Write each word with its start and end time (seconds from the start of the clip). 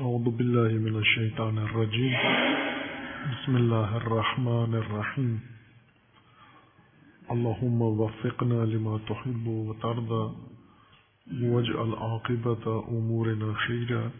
أعوذ 0.00 0.28
بالله 0.30 0.68
من 0.68 0.96
الشيطان 0.98 1.58
الرجيم. 1.58 2.14
بسم 3.32 3.56
الله 3.56 3.96
الرحمن 3.96 4.74
الرحيم. 4.74 5.40
اللهم 7.30 7.82
وفقنا 7.82 8.60
لما 8.64 9.00
تحب 9.08 9.46
وترضى. 9.46 10.34
واجعل 11.42 11.90
عاقبة 11.94 12.84
أمورنا 12.88 13.54
خيرا. 13.54 14.10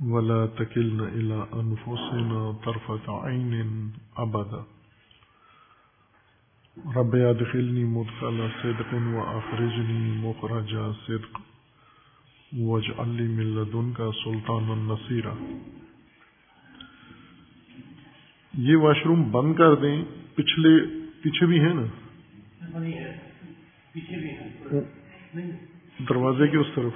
ولا 0.00 0.46
تكلنا 0.46 1.08
إلى 1.08 1.46
أنفسنا 1.54 2.52
طرفة 2.52 3.06
عين 3.24 3.92
أبدا. 4.16 4.62
رب 6.96 7.14
ادخلني 7.14 7.84
مدخل 7.84 8.50
صدق 8.62 8.90
وأخرجني 8.94 10.02
مخرج 10.24 10.72
صدق. 10.92 11.47
واجعل 12.52 13.08
لي 13.08 13.22
من 13.22 13.46
لدنك 13.46 14.00
سلطانا 14.24 14.74
نصيرا۔ 14.74 15.34
یہ 18.58 18.76
واش 18.76 18.96
روم 19.06 19.30
بند 19.30 19.54
کر 19.54 19.74
دیں۔ 19.74 20.04
پچھلے، 20.34 20.86
پیچھے 21.22 21.46
بھی 21.46 21.60
ہے 21.60 21.72
نا؟ 21.72 21.82
دروازے 26.08 26.48
کے 26.48 26.56
اس 26.56 26.66
طرف۔ 26.74 26.92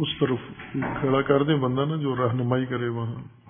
اس 0.00 0.08
طرف 0.20 0.38
کھڑا 1.00 1.22
کر 1.22 1.42
دیں 1.42 1.56
بندہ 1.56 1.84
نا 1.84 1.96
جو 1.96 2.16
رہنمائی 2.16 2.66
کرے 2.66 2.88
وہاں۔ 2.88 3.43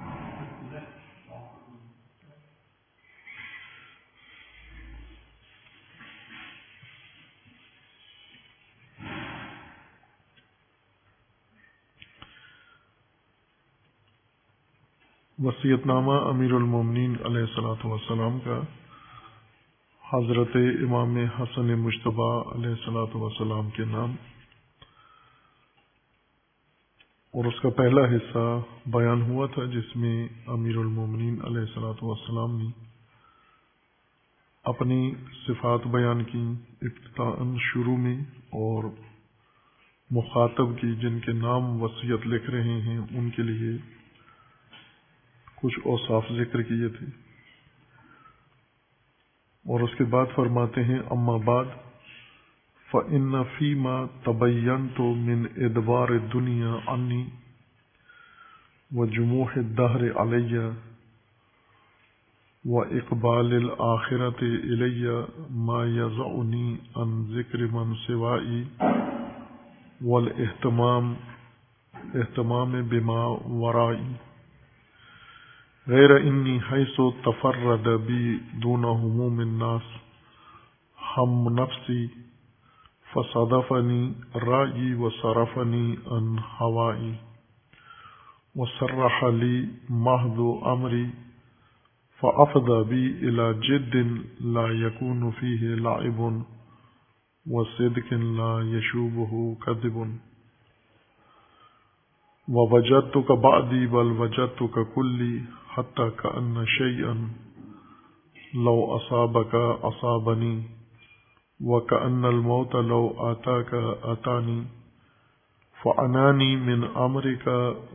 وسیعت 15.45 15.87
نامہ 15.87 16.13
امیر 16.29 16.53
المومنین 16.53 17.15
علیہ 17.25 17.41
السلاۃ 17.41 17.85
والسلام 17.85 18.39
کا 18.41 18.61
حضرت 20.05 20.57
امام 20.57 21.17
حسن 21.17 21.73
مشتبہ 21.81 22.29
علیہ 22.55 22.71
السلاۃ 22.71 23.15
والسلام 23.15 23.71
کے 23.71 23.85
نام 23.85 24.15
اور 27.35 27.45
اس 27.45 27.61
کا 27.63 27.71
پہلا 27.71 28.05
حصہ 28.05 28.47
بیان 28.87 29.23
ہوا 29.23 29.47
تھا 29.55 29.65
جس 29.65 29.97
میں 29.97 30.17
امیر 30.47 30.77
المومنین 30.77 31.41
علیہ 31.45 31.61
السلاۃ 31.61 32.03
والسلام 32.03 32.57
نے 32.59 32.71
اپنی 34.65 35.01
صفات 35.47 35.87
بیان 35.87 36.25
کی 36.25 36.45
ابتدا 36.83 37.33
شروع 37.63 37.97
میں 37.97 38.17
اور 38.61 38.85
مخاطب 40.11 40.79
کی، 40.81 40.95
جن 40.95 41.19
کے 41.19 41.33
نام 41.33 41.83
وصیت 41.83 42.27
لکھ 42.27 42.51
رہے 42.51 42.81
ہیں، 42.81 42.99
ان 42.99 43.31
کے 43.31 43.43
لیے 43.43 43.77
کچھ 45.65 45.79
اوصاف 45.85 46.25
ذکر 46.33 46.63
کیے 46.63 46.89
تھے۔ 46.89 47.07
اور 49.69 49.81
اس 49.81 49.91
کے 49.99 50.05
بعد 50.05 50.27
فرماتے 50.35 50.85
ہیں، 50.85 50.99
اما 51.11 51.37
بعد، 51.37 51.65
فإن 52.91 53.33
فيما 53.59 54.05
تبينت 54.25 55.01
من 55.01 55.47
إدبار 55.57 56.09
الدنيا 56.09 56.75
عني 56.87 57.25
وجموح 58.95 59.53
الدهر 59.57 60.03
علي 60.17 60.59
وإقبال 62.65 63.53
الآخرة 63.53 64.43
إلي 64.43 65.09
ما 65.51 65.85
يزعني 65.87 66.77
عن 66.97 67.25
ذكر 67.37 67.67
من 67.73 67.95
سوائي 67.95 68.65
والاهتمام 70.05 71.15
اهتمام 72.15 72.73
بما 72.73 73.25
ورائي۔ 73.65 74.34
غير 75.89 76.17
إني 76.17 76.61
حيث 76.61 77.01
تفرد 77.25 77.89
بي 77.89 78.41
دون 78.63 78.85
هموم 78.85 79.41
الناس 79.41 79.83
هم 81.17 81.49
نفسي 81.61 82.11
فصدفني 83.13 84.15
رأيي 84.37 84.95
وصرفني 84.95 85.99
عن 86.07 86.39
هوائي 86.59 87.15
وصرح 88.57 89.25
لي 89.25 89.69
مهد 89.91 90.39
أمري 90.67 91.11
فأفضى 92.21 92.85
بي 92.85 93.29
إلى 93.29 93.55
جد 93.55 93.95
لا 94.41 94.67
يكون 94.69 95.31
فيه 95.31 95.75
لعب 95.75 96.43
وصدق 97.51 98.13
لا 98.15 98.79
يشوبه 98.79 99.57
كذب 99.67 100.19
ووجدتك 102.49 103.33
بعدي 103.33 103.87
بل 103.87 104.07
وجدتك 104.21 104.79
كلي 105.75 105.85
حتى 105.85 106.11
كأن 106.23 106.67
شيئا 106.67 107.29
لو 108.55 108.97
أصابك 108.97 109.55
أصابني، 109.55 110.63
وكأن 111.61 112.25
الموت 112.25 112.75
لو 112.75 113.15
آتاك 113.19 113.75
آتاني، 114.05 114.65
فأناني 115.83 116.57
من 116.57 116.85
أمرك 116.85 117.49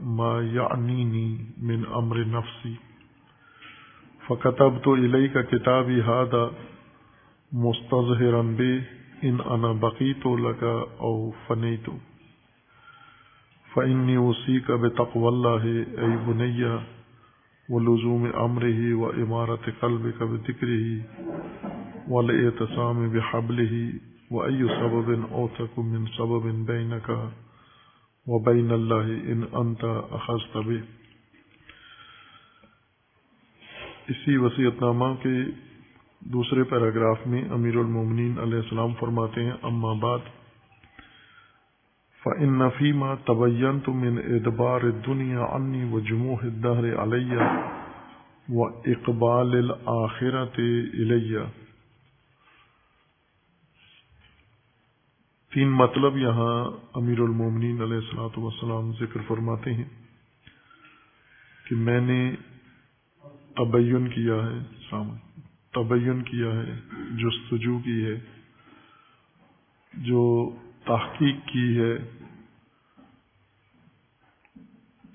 ما 0.04 0.42
يعنيني 0.54 1.38
من 1.62 1.86
أمر 1.86 2.28
نفسي. 2.28 2.76
فكتبت 4.28 4.88
إليك 4.88 5.38
كتابي 5.48 6.02
هذا 6.02 6.52
مستظهرا 7.54 8.42
به، 8.42 8.84
إن 9.24 9.42
أنا 9.42 9.74
بقيت 9.74 10.26
لك 10.26 10.64
أو 11.00 11.34
فنيت. 11.48 11.86
فإني 13.74 14.18
أوصيك 17.72 18.00
بتقوى 18.00 18.18
الله 18.18 18.26
أي 18.26 18.26
بني 18.26 18.26
ولزوم 18.26 18.26
أمره 18.26 18.94
وإمارة 18.94 19.74
قلبك 19.82 20.24
بذكره 20.24 21.02
والاعتصام 22.08 23.10
بحبله 23.10 23.94
وأي 24.32 24.68
سبب 24.68 25.26
أوثق 25.32 25.80
من 25.80 26.06
سبب 26.06 26.66
بينك 26.66 27.32
وبين 28.28 28.72
الله 28.72 29.06
إن 29.06 29.44
أنت 29.44 29.84
أخذت 30.12 30.58
به. 30.58 30.82
اسی 34.10 34.38
وسیعت 34.38 34.82
نامہ 34.82 35.06
کے 35.22 35.30
دوسرے 36.22 36.64
پیراگراف 36.64 37.18
میں 37.26 37.44
امیر 37.50 37.76
المومنین 37.76 38.40
علیہ 38.40 38.58
السلام 38.58 38.94
فرماتے 39.00 39.44
ہیں، 39.44 39.54
اما 39.64 39.94
بعد 39.94 40.20
فإن 42.24 42.70
فيما 42.70 43.16
تبينت 43.28 43.90
من 43.90 44.18
إدبار 44.36 44.84
الدنيا 44.84 45.40
عني 45.40 45.84
وجموح 45.94 46.44
الدهر 46.44 46.98
علي 47.00 47.32
وإقبال 48.50 49.56
الآخرة 49.56 50.58
إليّ 50.94 51.46
تین 55.54 55.72
مطلب 55.72 56.18
یہاں 56.18 56.56
امیر 56.94 57.20
المومنین 57.20 57.82
علیہ 57.82 57.98
السلاۃ 57.98 58.38
وسلام 58.38 58.92
ذکر 59.00 59.20
فرماتے 59.28 59.74
ہیں 59.74 59.88
کہ 61.66 61.76
میں 61.76 62.02
نے 62.02 62.20
تبین 63.56 64.08
کیا 64.10 64.36
ہے 64.36 64.60
تبین 65.74 66.22
کیا 66.24 66.52
ہے، 66.54 66.76
جستجو 67.18 67.78
کی 67.80 68.06
ہے، 68.06 68.16
جو 69.94 70.24
تحقیق 70.90 71.36
کی 71.46 71.78
ہے، 71.78 71.94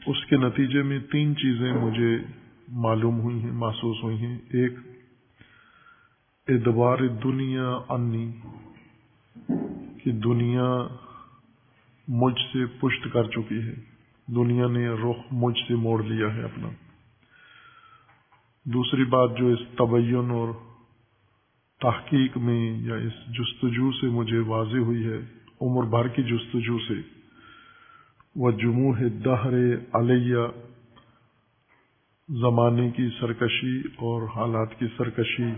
اس 0.07 0.27
کے 0.27 0.37
نتیجے 0.37 0.83
میں 0.83 0.99
تین 0.99 1.37
چیزیں 1.37 1.73
مجھے 1.73 2.19
معلوم 2.69 3.21
ہوئی 3.21 3.43
ہیں، 3.43 3.53
محسوس 3.53 3.97
ہوئی 4.03 4.17
ہیں۔ 4.17 4.39
ایک، 4.39 4.73
ادبار 6.49 6.99
دنیا 6.99 7.69
انی، 7.88 8.32
کہ 10.05 10.12
دنیا 10.12 10.87
مجھ 12.09 12.41
سے 12.53 12.67
پشت 12.67 13.09
کر 13.12 13.25
چکی 13.25 13.59
ہے۔ 13.59 13.75
دنیا 14.27 14.67
نے 14.67 14.88
رخ 14.88 15.17
مجھ 15.31 15.59
سے 15.69 15.75
موڑ 15.75 16.03
لیا 16.03 16.35
ہے 16.35 16.43
اپنا۔ 16.43 16.69
دوسری 18.65 19.05
بات 19.05 19.31
جو 19.38 19.49
اس 19.49 19.61
تبین 19.79 20.31
اور 20.31 20.49
تحقیق 21.81 22.37
میں 22.37 22.81
یا 22.81 22.94
اس 22.94 23.12
جستجو 23.12 23.93
سے 23.93 24.06
مجھے 24.06 24.38
واضح 24.38 24.79
ہوئی 24.79 25.06
ہے 25.06 25.44
عمر 25.64 25.82
بھر 25.82 26.08
کی 26.08 26.22
جستجو 26.22 26.78
سے۔ 26.78 26.94
وہ 28.37 28.50
جموں 28.50 28.94
دہر 29.08 29.75
علیہ، 29.93 30.37
زمانے 32.28 32.90
کی 32.90 33.08
سرکشی 33.20 33.81
اور 33.81 34.22
حالات 34.22 34.78
کی 34.78 34.87
سرکشی۔ 34.96 35.52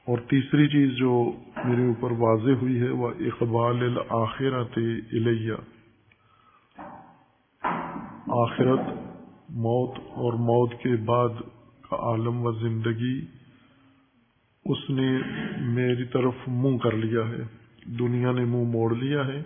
اور 0.00 0.18
تیسری 0.18 0.68
چیز 0.68 0.96
جو 0.96 1.32
میرے 1.64 1.86
اوپر 1.86 2.10
واضح 2.10 2.60
ہوئی 2.62 2.80
ہے، 2.80 2.90
وہ 2.90 3.08
اقبال 3.08 3.82
الآخرت 3.82 4.78
الیہ 5.12 5.52
آخرت، 8.26 8.80
موت 9.50 9.98
اور 9.98 10.32
موت 10.32 10.72
کے 10.82 10.96
بعد 10.96 11.28
کا 11.90 11.96
عالم 11.96 12.46
و 12.46 12.52
زندگی، 12.52 13.26
اس 14.64 14.90
نے 14.90 15.18
میری 15.60 16.04
طرف 16.04 16.34
منہ 16.46 16.78
کر 16.78 16.92
لیا 16.92 17.28
ہے۔ 17.28 17.59
دنیا 17.98 18.32
نے 18.32 18.44
منہ 18.44 18.68
موڑ 18.68 18.94
لیا 18.94 19.26
ہے، 19.26 19.42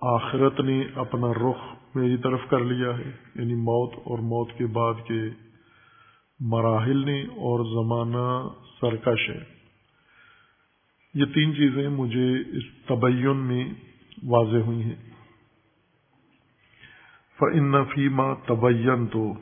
آخرت 0.00 0.60
نے 0.60 0.84
اپنا 0.94 1.32
رخ 1.32 1.76
میری 1.94 2.16
طرف 2.16 2.40
کر 2.50 2.58
لیا 2.58 2.98
ہے۔ 2.98 3.12
یعنی 3.34 3.54
موت 3.54 3.94
اور 3.94 4.18
موت 4.18 4.52
کے 4.58 4.66
بعد 4.66 4.94
کے 5.06 5.20
مراحل 6.40 7.06
نے 7.06 7.22
اور 7.22 7.60
زمانہ 7.64 8.48
سرکش 8.80 9.30
ہے۔ 9.30 9.44
یہ 11.14 11.24
تین 11.24 11.52
چیزیں 11.52 11.88
مجھے 11.88 12.40
اس 12.40 12.86
تبین 12.86 13.36
میں 13.36 13.64
واضح 14.22 14.56
ہوئی 14.56 14.82
ہیں۔ 14.82 15.10
فن 17.38 17.84
فیما 17.84 18.34
تبین 18.34 19.06
تو 19.06 19.34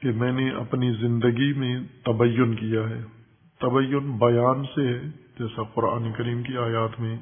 کہ 0.00 0.10
میں 0.10 0.32
نے 0.32 0.50
اپنی 0.50 0.92
زندگی 0.92 1.52
میں 1.52 1.80
تبین 2.04 2.54
کیا 2.54 2.88
ہے۔ 2.88 3.19
تبین 3.60 4.18
بیان 4.18 4.64
سے 4.64 4.88
ہے، 4.88 5.02
جیسا 5.38 5.62
قرآن 5.62 6.12
کریم 6.12 6.42
کی 6.42 6.56
آیات 6.56 7.00
میں 7.00 7.18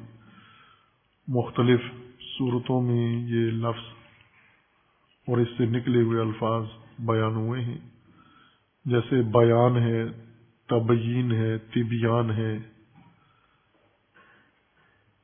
مختلف 1.27 1.79
صورتوں 2.37 2.81
میں 2.81 3.15
یہ 3.27 3.51
لفظ 3.51 3.93
اور 5.27 5.37
اس 5.37 5.47
سے 5.57 5.65
نکلے 5.65 6.01
ہوئے 6.01 6.21
الفاظ 6.21 6.63
بیان 6.99 7.35
ہوئے 7.35 7.61
ہیں۔ 7.61 7.77
جیسے 8.85 9.21
بیان 9.21 9.77
ہے، 9.77 10.05
تبین 10.67 11.31
ہے 11.31 11.57
طبیان 11.57 12.31
ہے۔ 12.31 12.57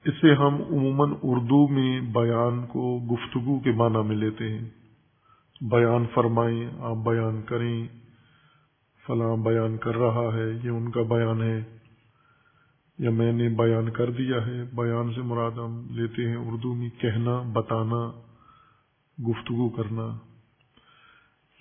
اسے 0.06 0.34
ہم 0.34 0.56
عموماً 0.56 1.10
اردو 1.24 1.68
میں 1.68 2.02
بیان 2.02 2.66
کو 2.68 3.00
گفتگو 3.12 3.60
کے 3.60 3.72
معنی 3.72 4.08
میں 4.08 4.16
لیتے 4.16 4.50
ہیں۔ 4.50 4.70
بیان 5.62 6.06
فرمائیں، 6.14 6.70
آپ 6.80 6.96
بیان 6.96 7.42
کریں۔ 7.42 7.88
فلاں 9.08 9.38
بیان 9.38 9.78
کر 9.78 9.96
رہا 9.96 10.30
ہے، 10.34 10.60
یہ 10.64 10.70
ان 10.70 10.92
کا 10.92 11.02
بیان 11.02 11.42
ہے۔ 11.42 11.64
یا 13.00 13.10
میں 13.10 13.32
نے 13.32 13.50
بیان 13.50 13.90
کر 13.90 14.12
دیا 14.12 14.48
ہے، 14.48 14.64
بیان 14.64 15.14
سے 15.14 15.22
مراد 15.22 15.52
ہم 15.52 15.88
لیتے 15.90 16.30
ہیں 16.30 16.36
اردو 16.36 16.74
میں 16.74 16.90
کہنا، 17.02 17.42
بتانا، 17.54 18.12
گفتگو 19.30 19.70
کرنا۔ 19.70 20.18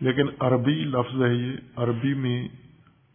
لیکن 0.01 0.27
عربی 0.41 0.85
لفظ 0.85 1.23
ہے 1.23 1.35
یہ، 1.35 1.53
عربی 1.77 2.15
میں 2.15 2.49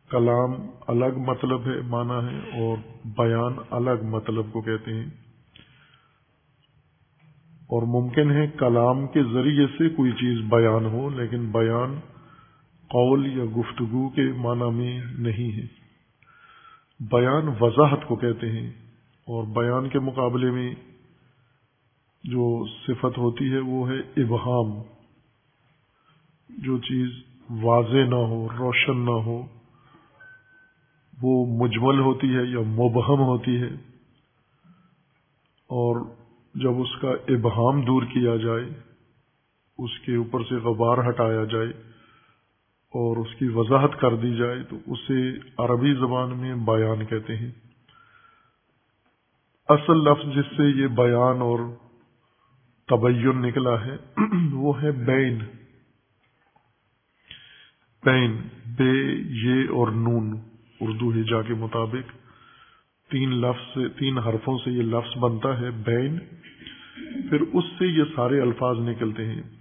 کلام 0.09 0.53
الگ 0.87 1.17
مطلب 1.17 1.61
ہے 1.65 1.81
مانا 1.81 2.31
ہے 2.31 2.37
اور 2.37 2.77
بیان 3.05 3.53
الگ 3.69 4.03
مطلب 4.03 4.45
کو 4.51 4.61
کہتے 4.61 4.93
ہیں۔ 4.93 5.05
اور 7.67 7.83
ممکن 7.83 8.31
ہے 8.31 8.47
کلام 8.47 9.07
کے 9.07 9.23
ذریعے 9.33 9.67
سے 9.67 9.89
کوئی 9.89 10.11
چیز 10.11 10.39
بیان 10.49 10.85
ہو، 10.85 11.09
لیکن 11.09 11.51
بیان 11.51 11.99
قول 12.89 13.37
یا 13.37 13.45
گفتگو 13.45 14.09
کے 14.09 14.31
معنی 14.33 14.71
میں 14.71 15.01
نہیں 15.17 15.51
ہے۔ 15.51 15.67
بیان 16.99 17.47
وضاحت 17.61 18.07
کو 18.07 18.15
کہتے 18.15 18.51
ہیں 18.51 18.69
اور 19.27 19.43
بیان 19.43 19.89
کے 19.89 19.99
مقابلے 19.99 20.51
میں 20.51 20.75
جو 22.23 22.67
صفت 22.67 23.17
ہوتی 23.17 23.53
ہے 23.53 23.59
وہ 23.59 23.89
ہے 23.89 23.99
ابہام۔ 23.99 24.81
جو 26.49 26.77
چیز 26.77 27.09
واضح 27.63 28.09
نہ 28.09 28.15
ہو، 28.15 28.47
روشن 28.59 29.05
نہ 29.05 29.11
ہو، 29.11 29.41
وہ 31.21 31.45
مجمل 31.45 31.99
ہوتی 31.99 32.27
ہے 32.27 32.43
یا 32.43 32.59
مبہم 32.59 33.21
ہوتی 33.21 33.61
ہے 33.61 33.73
اور 35.67 36.05
جب 36.55 36.81
اس 36.81 37.01
کا 37.01 37.11
ابہام 37.11 37.81
دور 37.81 38.03
کیا 38.03 38.35
جائے، 38.35 38.65
اس 39.77 39.99
کے 39.99 40.15
اوپر 40.15 40.43
سے 40.43 40.55
غبار 40.55 41.09
ہٹایا 41.09 41.43
جائے 41.43 41.88
اور 42.89 43.17
اس 43.17 43.35
کی 43.39 43.47
وضاحت 43.47 43.99
کر 43.99 44.15
دی 44.15 44.35
جائے 44.35 44.63
تو 44.63 44.77
اسے 44.87 45.29
عربی 45.57 45.93
زبان 45.93 46.37
میں 46.37 46.55
بیان 46.55 47.05
کہتے 47.05 47.37
ہیں۔ 47.37 47.51
اصل 49.69 49.97
لفظ 49.97 50.35
جس 50.35 50.57
سے 50.57 50.63
یہ 50.63 50.87
بیان 50.87 51.41
اور 51.41 51.59
تبین 52.87 53.41
نکلا 53.41 53.85
ہے 53.85 53.97
وہ 54.51 54.81
ہے 54.81 54.91
بین۔ 54.91 55.39
بین، 58.03 58.37
بے، 58.65 59.13
یہ 59.29 59.69
اور 59.69 59.87
نون، 59.87 60.39
اردو 60.81 61.09
ہجا 61.09 61.41
کے 61.41 61.53
مطابق۔ 61.53 62.11
تین 63.11 63.41
لفظ 63.41 63.73
سے، 63.73 63.89
تین 63.89 64.17
حرفوں 64.17 64.57
سے 64.65 64.71
یہ 64.71 64.81
لفظ 64.81 65.17
بنتا 65.17 65.61
ہے 65.61 65.71
بین۔ 65.71 66.19
پھر 67.29 67.41
اس 67.41 67.63
سے 67.79 67.87
یہ 67.87 68.03
سارے 68.15 68.41
الفاظ 68.41 68.77
نکلتے 68.79 69.25
ہیں۔ 69.25 69.58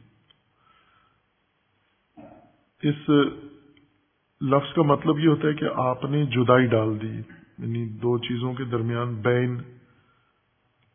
اس 2.83 3.09
لفظ 4.41 4.75
کا 4.75 4.83
مطلب 4.83 5.19
یہ 5.19 5.29
ہوتا 5.29 5.49
ہے 5.49 5.53
کہ 5.53 5.67
آپ 5.75 6.05
نے 6.05 6.25
جدائی 6.25 6.67
ڈال 6.67 7.03
دی 7.03 7.17
یعنی 7.59 7.89
دو 7.89 8.19
چیزوں 8.19 8.55
کے 8.55 8.65
درمیان 8.65 9.15
بین، 9.15 9.59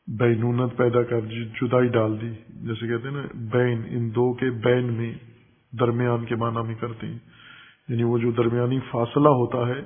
بینونت 0.08 0.78
پیدا 0.78 1.04
کر 1.04 1.22
جدائی 1.22 1.88
ڈال 1.88 2.22
دی۔ 2.22 2.32
جیسے 2.50 2.88
کہتے 2.88 3.08
ہیں 3.08 3.16
نا، 3.16 3.28
بین، 3.34 3.82
ان 3.90 4.16
دو 4.16 4.34
کے 4.34 4.50
بین 4.50 4.94
میں 4.94 5.14
درمیان 5.80 6.26
کے 6.26 6.36
معنی 6.36 6.68
میں 6.68 6.76
کرتے 6.76 7.08
ہیں۔ 7.08 7.20
یعنی 7.88 8.04
وہ 8.04 8.18
جو 8.18 8.32
درمیانی 8.32 8.80
فاصلہ 8.92 9.30
ہوتا 9.30 9.68
ہے، 9.68 9.80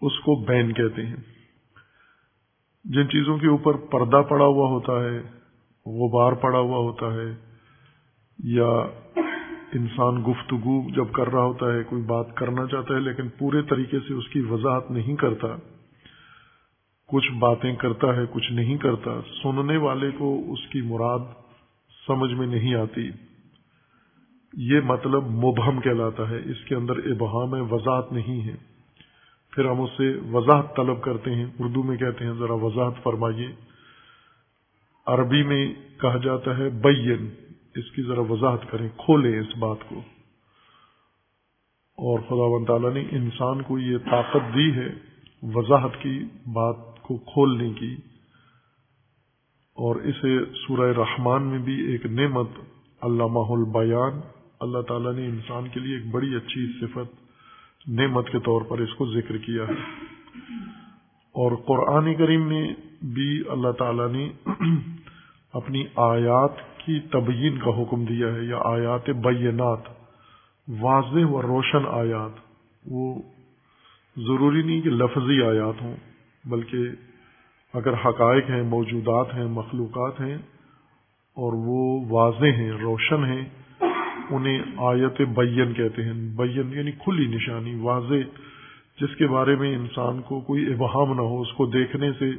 اس 0.00 0.18
کو 0.18 0.44
بین 0.44 0.72
کہتے 0.72 1.06
ہیں۔ 1.06 1.16
جن 2.84 3.08
چیزوں 3.08 3.38
کے 3.38 3.48
اوپر 3.48 3.72
پردہ 3.74 4.22
پڑا 4.28 4.44
ہوا 4.44 4.68
ہوتا 4.68 4.92
ہے، 4.92 5.18
غبار 5.86 6.32
پڑا 6.32 6.58
ہوا 6.58 6.78
ہوتا 6.78 7.06
ہے، 7.14 7.34
یا 8.38 8.86
انسان 9.74 10.22
گفتگو 10.22 10.90
جب 10.90 11.12
کر 11.12 11.28
رہا 11.28 11.44
ہوتا 11.44 11.72
ہے، 11.72 11.82
کوئی 11.82 12.02
بات 12.02 12.36
کرنا 12.36 12.66
چاہتا 12.66 12.94
ہے، 12.94 13.00
لیکن 13.00 13.28
پورے 13.28 13.62
طریقے 13.62 13.98
سے 14.08 14.14
اس 14.14 14.28
کی 14.28 14.40
وضاحت 14.40 14.90
نہیں 14.90 15.16
کرتا۔ 15.16 15.48
کچھ 17.06 17.32
باتیں 17.32 17.76
کرتا 17.76 18.16
ہے، 18.16 18.20
کچھ 18.32 18.52
نہیں 18.52 18.76
کرتا۔ 18.76 19.10
سننے 19.42 19.76
والے 19.76 20.10
کو 20.10 20.52
اس 20.52 20.66
کی 20.68 20.80
مراد 20.80 21.18
سمجھ 22.06 22.32
میں 22.32 22.46
نہیں 22.46 22.74
آتی۔ 22.74 23.10
یہ 24.56 24.80
مطلب 24.80 25.22
مبہم 25.24 25.80
کہلاتا 25.80 26.30
ہے۔ 26.30 26.36
اس 26.36 26.64
کے 26.64 26.74
اندر 26.74 26.96
ابہام 26.96 27.54
ہے، 27.54 27.60
وضاحت 27.60 28.12
نہیں 28.12 28.48
ہے۔ 28.48 28.56
پھر 29.52 29.64
ہم 29.64 29.80
اسے 29.80 30.18
وضاحت 30.32 30.76
طلب 30.76 31.02
کرتے 31.02 31.34
ہیں۔ 31.34 31.46
اردو 31.58 31.82
میں 31.82 31.96
کہتے 31.96 32.24
ہیں، 32.24 32.32
ذرا 32.32 32.52
وضاحت 32.52 33.02
فرمائیے۔ 33.02 33.48
عربی 35.06 35.42
میں 35.42 35.74
کہا 36.00 36.16
جاتا 36.16 36.58
ہے، 36.58 36.68
بین۔ 36.70 37.49
اس 37.74 37.90
کی 37.90 38.02
ذرا 38.02 38.20
وضاحت 38.20 38.70
کریں، 38.70 38.88
کھولیں 38.96 39.40
اس 39.40 39.56
بات 39.58 39.76
کو۔ 39.88 39.98
اور 41.96 42.18
خدا 42.18 42.34
و 42.34 42.64
تعالیٰ 42.64 42.92
نے 42.92 43.04
انسان 43.10 43.62
کو 43.62 43.78
یہ 43.78 43.98
طاقت 43.98 44.54
دی 44.54 44.72
ہے، 44.72 44.88
وضاحت 45.42 45.90
کی 46.02 46.24
بات 46.46 47.02
کو 47.02 47.16
کھولنے 47.16 47.70
کی۔ 47.70 47.96
اور 49.70 49.96
اسے 49.96 50.38
سورہ 50.66 50.92
رحمان 50.96 51.42
میں 51.42 51.58
بھی 51.58 51.92
ایک 51.92 52.06
نعمت، 52.06 52.48
علامہ 53.02 53.38
البیان۔ 53.38 54.20
اللہ 54.60 54.80
تعالیٰ 54.80 55.14
نے 55.14 55.26
انسان 55.26 55.68
کے 55.68 55.80
لیے 55.80 55.96
ایک 55.96 56.06
بڑی 56.10 56.34
اچھی 56.34 56.72
صفت، 56.80 57.14
نعمت 57.88 58.26
کے 58.28 58.38
طور 58.38 58.62
پر 58.62 58.78
اس 58.78 58.94
کو 58.94 59.06
ذکر 59.06 59.36
کیا 59.36 59.62
ہے۔ 59.62 60.04
اور 61.32 61.56
قرآن 61.56 62.14
کریم 62.14 62.48
میں 62.48 62.74
بھی 63.04 63.42
اللہ 63.48 63.72
تعالی 63.72 64.12
نے 64.12 64.32
اپنی 65.52 65.84
آیات 65.96 66.69
کی 66.84 67.00
تبیین 67.00 67.58
کا 67.58 67.82
حکم 67.82 68.04
دیا 68.04 68.34
ہے 68.34 68.44
یا 68.44 68.58
آیات 68.64 69.10
بینات، 69.10 69.78
واضح 70.68 71.26
و 71.26 71.42
روشن 71.42 71.86
آیات۔ 71.86 72.38
وہ 72.86 73.22
ضروری 74.16 74.62
نہیں 74.62 74.80
کہ 74.80 74.90
لفظی 74.90 75.42
آیات 75.42 75.82
ہوں، 75.82 75.96
بلکہ 76.44 76.78
اگر 77.74 77.92
حقائق 77.94 78.50
ہیں، 78.50 78.62
موجودات 78.62 79.34
ہیں، 79.34 79.44
مخلوقات 79.44 80.20
ہیں 80.20 80.34
اور 81.36 81.52
وہ 81.56 82.04
واضح 82.08 82.52
ہیں، 82.56 82.72
روشن 82.72 83.24
ہیں، 83.24 83.44
انہیں 84.30 84.62
آیت 84.76 85.20
بین 85.20 85.72
کہتے 85.74 86.04
ہیں۔ 86.04 86.12
بین 86.12 86.72
یعنی 86.72 86.92
کھلی 86.92 87.26
نشانی، 87.26 87.74
واضح، 87.74 88.22
جس 89.00 89.16
کے 89.16 89.26
بارے 89.26 89.56
میں 89.56 89.74
انسان 89.76 90.22
کو 90.22 90.40
کوئی 90.40 90.72
ابہام 90.72 91.14
نہ 91.14 91.20
ہو، 91.20 91.40
اس 91.40 91.52
کو 91.52 91.66
دیکھنے 91.66 92.12
سے 92.12 92.30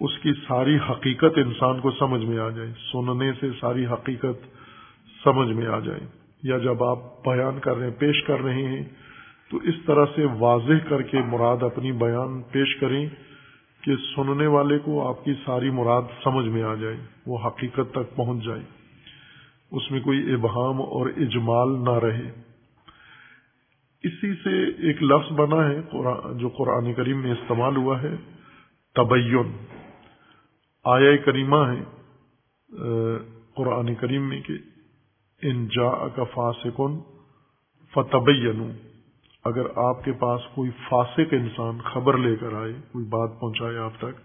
اس 0.00 0.18
کی 0.22 0.32
ساری 0.48 0.76
حقیقت 0.90 1.38
انسان 1.38 1.80
کو 1.80 1.90
سمجھ 1.90 2.24
میں 2.24 2.38
آ 2.38 2.48
جائے، 2.48 2.68
سننے 2.92 3.32
سے 3.40 3.46
ساری 3.60 3.86
حقیقت 3.86 4.46
سمجھ 5.24 5.52
میں 5.52 5.66
آ 5.66 5.78
جائے۔ 5.78 6.00
یا 6.42 6.58
جب 6.58 6.84
آپ 6.84 7.24
بیان 7.24 7.58
کر 7.60 7.76
رہے 7.76 7.86
ہیں، 7.86 8.00
پیش 8.00 8.22
کر 8.22 8.40
رہے 8.40 8.62
ہیں، 8.62 8.84
تو 9.50 9.56
اس 9.56 9.74
طرح 9.86 10.04
سے 10.16 10.26
واضح 10.38 10.88
کر 10.88 11.02
کے 11.02 11.20
مراد 11.20 11.62
اپنی 11.62 11.92
بیان 11.92 12.42
پیش 12.42 12.76
کریں 12.80 13.08
کہ 13.80 13.96
سننے 14.16 14.46
والے 14.46 14.78
کو 14.78 15.08
آپ 15.08 15.24
کی 15.24 15.34
ساری 15.46 15.70
مراد 15.70 16.02
سمجھ 16.24 16.46
میں 16.46 16.62
آ 16.62 16.74
جائے، 16.74 16.96
وہ 17.26 17.38
حقیقت 17.46 17.94
تک 17.94 18.16
پہنچ 18.16 18.44
جائے۔ 18.44 18.62
اس 19.72 19.90
میں 19.90 20.00
کوئی 20.00 20.32
ابہام 20.32 20.80
اور 20.80 21.06
اجمال 21.16 21.84
نہ 21.84 21.98
رہے۔ 22.06 22.30
اسی 24.02 24.34
سے 24.34 24.64
ایک 24.86 25.02
لفظ 25.02 25.32
بنا 25.32 25.68
ہے 25.68 25.80
جو 26.34 26.48
قرآن 26.48 26.94
کریم 26.94 27.22
میں 27.22 27.32
استعمال 27.32 27.76
ہوا 27.76 28.02
ہے، 28.02 28.16
تبین۔ 28.94 29.52
آیا 30.84 31.16
کریمہ 31.24 31.56
ہے 31.68 31.80
قرآن 33.56 33.94
کریم 33.94 34.28
میں 34.28 34.40
کہ 34.40 34.54
ان 35.42 35.66
جا 35.66 35.90
کا 36.08 36.24
فاسکن 36.34 36.98
فتبینو، 37.94 38.68
اگر 39.44 39.66
آپ 39.82 40.04
کے 40.04 40.12
پاس 40.20 40.40
کوئی 40.54 40.70
فاسق 40.88 41.32
انسان 41.32 41.78
خبر 41.84 42.16
لے 42.18 42.34
کر 42.36 42.52
آئے، 42.54 42.72
کوئی 42.92 43.04
بات 43.08 43.38
پہنچائے 43.40 43.76
آپ 43.78 43.98
تک، 43.98 44.20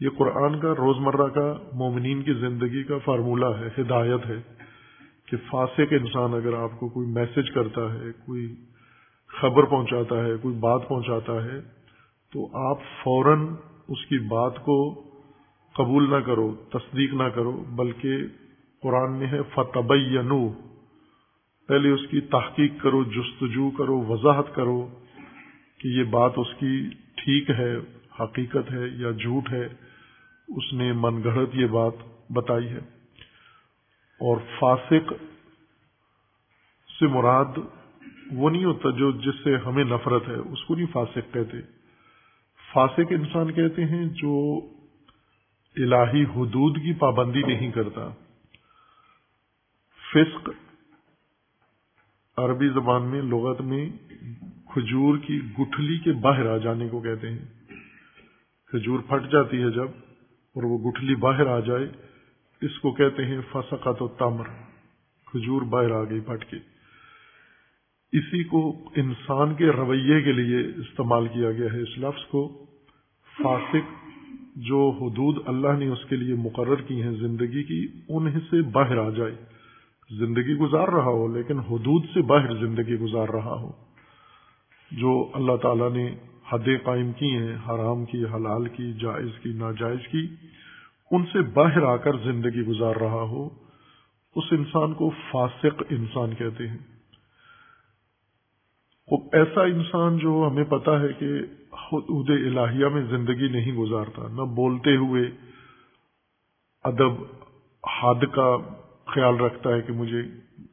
یہ 0.00 0.08
قرآن 0.18 0.58
کا 0.60 0.72
روزمرہ 0.78 1.28
کا 1.28 1.52
مومنین 1.74 2.22
کی 2.22 2.34
زندگی 2.40 2.82
کا 2.84 2.98
فارمولہ 3.04 3.46
ہے، 3.58 3.68
ہدایت 3.78 4.26
ہے 4.26 4.40
کہ 5.28 5.36
فاسق 5.50 5.92
انسان 5.92 6.34
اگر 6.34 6.54
آپ 6.54 6.78
کو 6.80 6.88
کوئی 6.88 7.08
میسج 7.10 7.50
کرتا 7.50 7.92
ہے، 7.94 8.12
کوئی 8.26 8.46
خبر 9.30 9.64
پہنچاتا 9.64 10.22
ہے، 10.24 10.36
کوئی 10.42 10.54
بات 10.58 10.88
پہنچاتا 10.88 11.42
ہے، 11.44 11.60
تو 12.32 12.46
آپ 12.70 12.78
فوراً 13.02 13.46
اس 13.88 14.04
کی 14.06 14.18
بات 14.28 14.64
کو 14.64 14.78
قبول 15.74 16.10
نہ 16.10 16.16
کرو، 16.16 16.54
تصدیق 16.70 17.14
نہ 17.14 17.22
کرو، 17.22 17.64
بلکہ 17.68 18.16
قرآن 18.82 19.12
میں 19.12 19.26
ہے 19.26 19.38
فتب 19.54 19.92
پہلے 21.68 21.90
اس 21.90 22.00
کی 22.10 22.20
تحقیق 22.20 22.72
کرو، 22.82 23.04
جستجو 23.04 23.70
کرو، 23.70 24.00
وضاحت 24.00 24.54
کرو 24.54 24.88
کہ 25.78 25.88
یہ 25.88 26.04
بات 26.04 26.32
اس 26.36 26.46
کی 26.58 26.88
ٹھیک 27.14 27.50
ہے، 27.50 27.76
حقیقت 28.20 28.72
ہے 28.72 28.88
یا 28.88 29.10
جھوٹ 29.10 29.50
ہے۔ 29.50 29.68
اس 30.48 30.72
نے 30.72 30.92
من 30.92 31.22
گڑت 31.24 31.48
یہ 31.52 31.66
بات 31.66 31.92
بتائی 32.32 32.68
ہے۔ 32.68 32.78
اور 34.20 34.36
فاسق 34.60 35.12
سے 36.98 37.06
مراد 37.06 37.58
وہ 38.32 38.50
نہیں 38.50 38.64
ہوتا 38.64 38.90
جو 38.90 39.10
جس 39.10 39.44
سے 39.44 39.56
ہمیں 39.56 39.84
نفرت 39.84 40.28
ہے، 40.28 40.34
اس 40.34 40.64
کو 40.64 40.74
نہیں 40.74 40.86
فاسق 40.92 41.34
کہتے۔ 41.34 41.56
فاسق 42.74 43.02
انسان 43.10 43.52
کہتے 43.52 43.84
ہیں 43.84 44.04
جو 44.04 44.60
الہی 45.78 46.22
حدود 46.22 46.76
کی 46.76 46.92
پابندی 46.92 47.42
نہیں 47.42 47.70
کرتا۔ 47.70 48.08
فسق 50.12 50.50
عربی 52.36 52.68
زبان 52.68 53.02
میں 53.02 53.22
لغت 53.22 53.60
میں 53.60 53.88
کھجور 54.66 55.18
کی 55.18 55.40
گٹھلی 55.60 55.98
کے 55.98 56.12
باہر 56.12 56.46
آ 56.46 56.56
جانے 56.56 56.88
کو 56.88 57.00
کہتے 57.00 57.30
ہیں۔ 57.30 57.44
کھجور 58.66 59.00
پھٹ 59.00 59.32
جاتی 59.32 59.62
ہے 59.62 59.70
جب 59.70 59.88
اور 60.54 60.62
وہ 60.62 60.90
گٹھلی 60.90 61.14
باہر 61.14 61.46
آ 61.46 61.60
جائے، 61.60 61.86
اس 62.60 62.78
کو 62.78 62.92
کہتے 62.92 63.24
ہیں 63.24 63.40
فسقت 63.52 64.02
و 64.02 64.08
تمر 64.08 64.44
کھجور 65.26 65.62
باہر 65.62 65.90
آ 65.90 66.04
گئی 66.04 66.20
پھٹ 66.20 66.44
کے۔ 66.44 66.56
اسی 68.12 68.44
کو 68.44 68.90
انسان 68.96 69.54
کے 69.54 69.70
رویے 69.70 70.22
کے 70.22 70.32
لیے 70.32 70.58
استعمال 70.58 71.28
کیا 71.28 71.52
گیا 71.52 71.72
ہے۔ 71.72 71.82
اس 71.82 71.98
لفظ 71.98 72.26
کو 72.26 72.66
فاسق 73.42 73.97
جو 74.58 74.90
حدود 75.00 75.42
اللہ 75.46 75.78
نے 75.78 75.88
اس 75.88 76.04
کے 76.08 76.16
لیے 76.16 76.34
مقرر 76.34 76.76
کی 76.76 77.02
ہیں 77.02 77.10
زندگی 77.10 77.62
کی، 77.62 77.86
انہیں 78.08 78.40
سے 78.50 78.62
باہر 78.62 78.98
آ 78.98 79.10
جائے۔ 79.10 79.34
زندگی 80.10 80.54
گزار 80.54 80.88
رہا 80.88 81.06
ہو، 81.06 81.28
لیکن 81.28 81.58
حدود 81.58 82.04
سے 82.14 82.22
باہر 82.22 82.54
زندگی 82.54 82.94
گزار 82.94 83.28
رہا 83.28 83.54
ہو۔ 83.60 83.70
جو 84.92 85.30
اللہ 85.34 85.56
تعالی 85.56 85.88
نے 85.88 86.16
حدیں 86.52 86.78
قائم 86.84 87.12
کی 87.12 87.36
ہیں، 87.36 87.54
حرام 87.54 88.04
کی، 88.04 88.24
حلال 88.24 88.68
کی، 88.68 88.92
جائز 88.92 89.42
کی، 89.42 89.52
ناجائز 89.52 90.08
کی، 90.12 90.28
ان 91.10 91.24
سے 91.32 91.40
باہر 91.40 91.82
آ 91.82 91.96
کر 91.96 92.16
زندگی 92.16 92.62
گزار 92.62 92.96
رہا 92.96 93.22
ہو، 93.22 93.48
اس 94.36 94.44
انسان 94.50 94.94
کو 94.94 95.10
فاسق 95.10 95.82
انسان 95.90 96.34
کہتے 96.34 96.68
ہیں۔ 96.68 96.78
ایسا 99.32 99.62
انسان 99.62 100.18
جو 100.18 100.48
ہمیں 100.50 100.64
پتا 100.64 101.00
ہے 101.00 101.08
کہ 101.18 101.26
حدود 101.72 102.30
الہیہ 102.30 102.86
میں 102.86 103.02
زندگی 103.02 103.48
نہیں 103.48 103.72
گزارتا، 103.72 104.22
نہ 104.28 104.42
بولتے 104.42 104.96
ہوئے 104.96 105.30
ادب 106.84 107.12
حد 108.02 108.24
کا 108.32 108.56
خیال 109.06 109.36
رکھتا 109.36 109.70
ہے 109.70 109.80
کہ 109.80 109.92
مجھے 109.92 110.22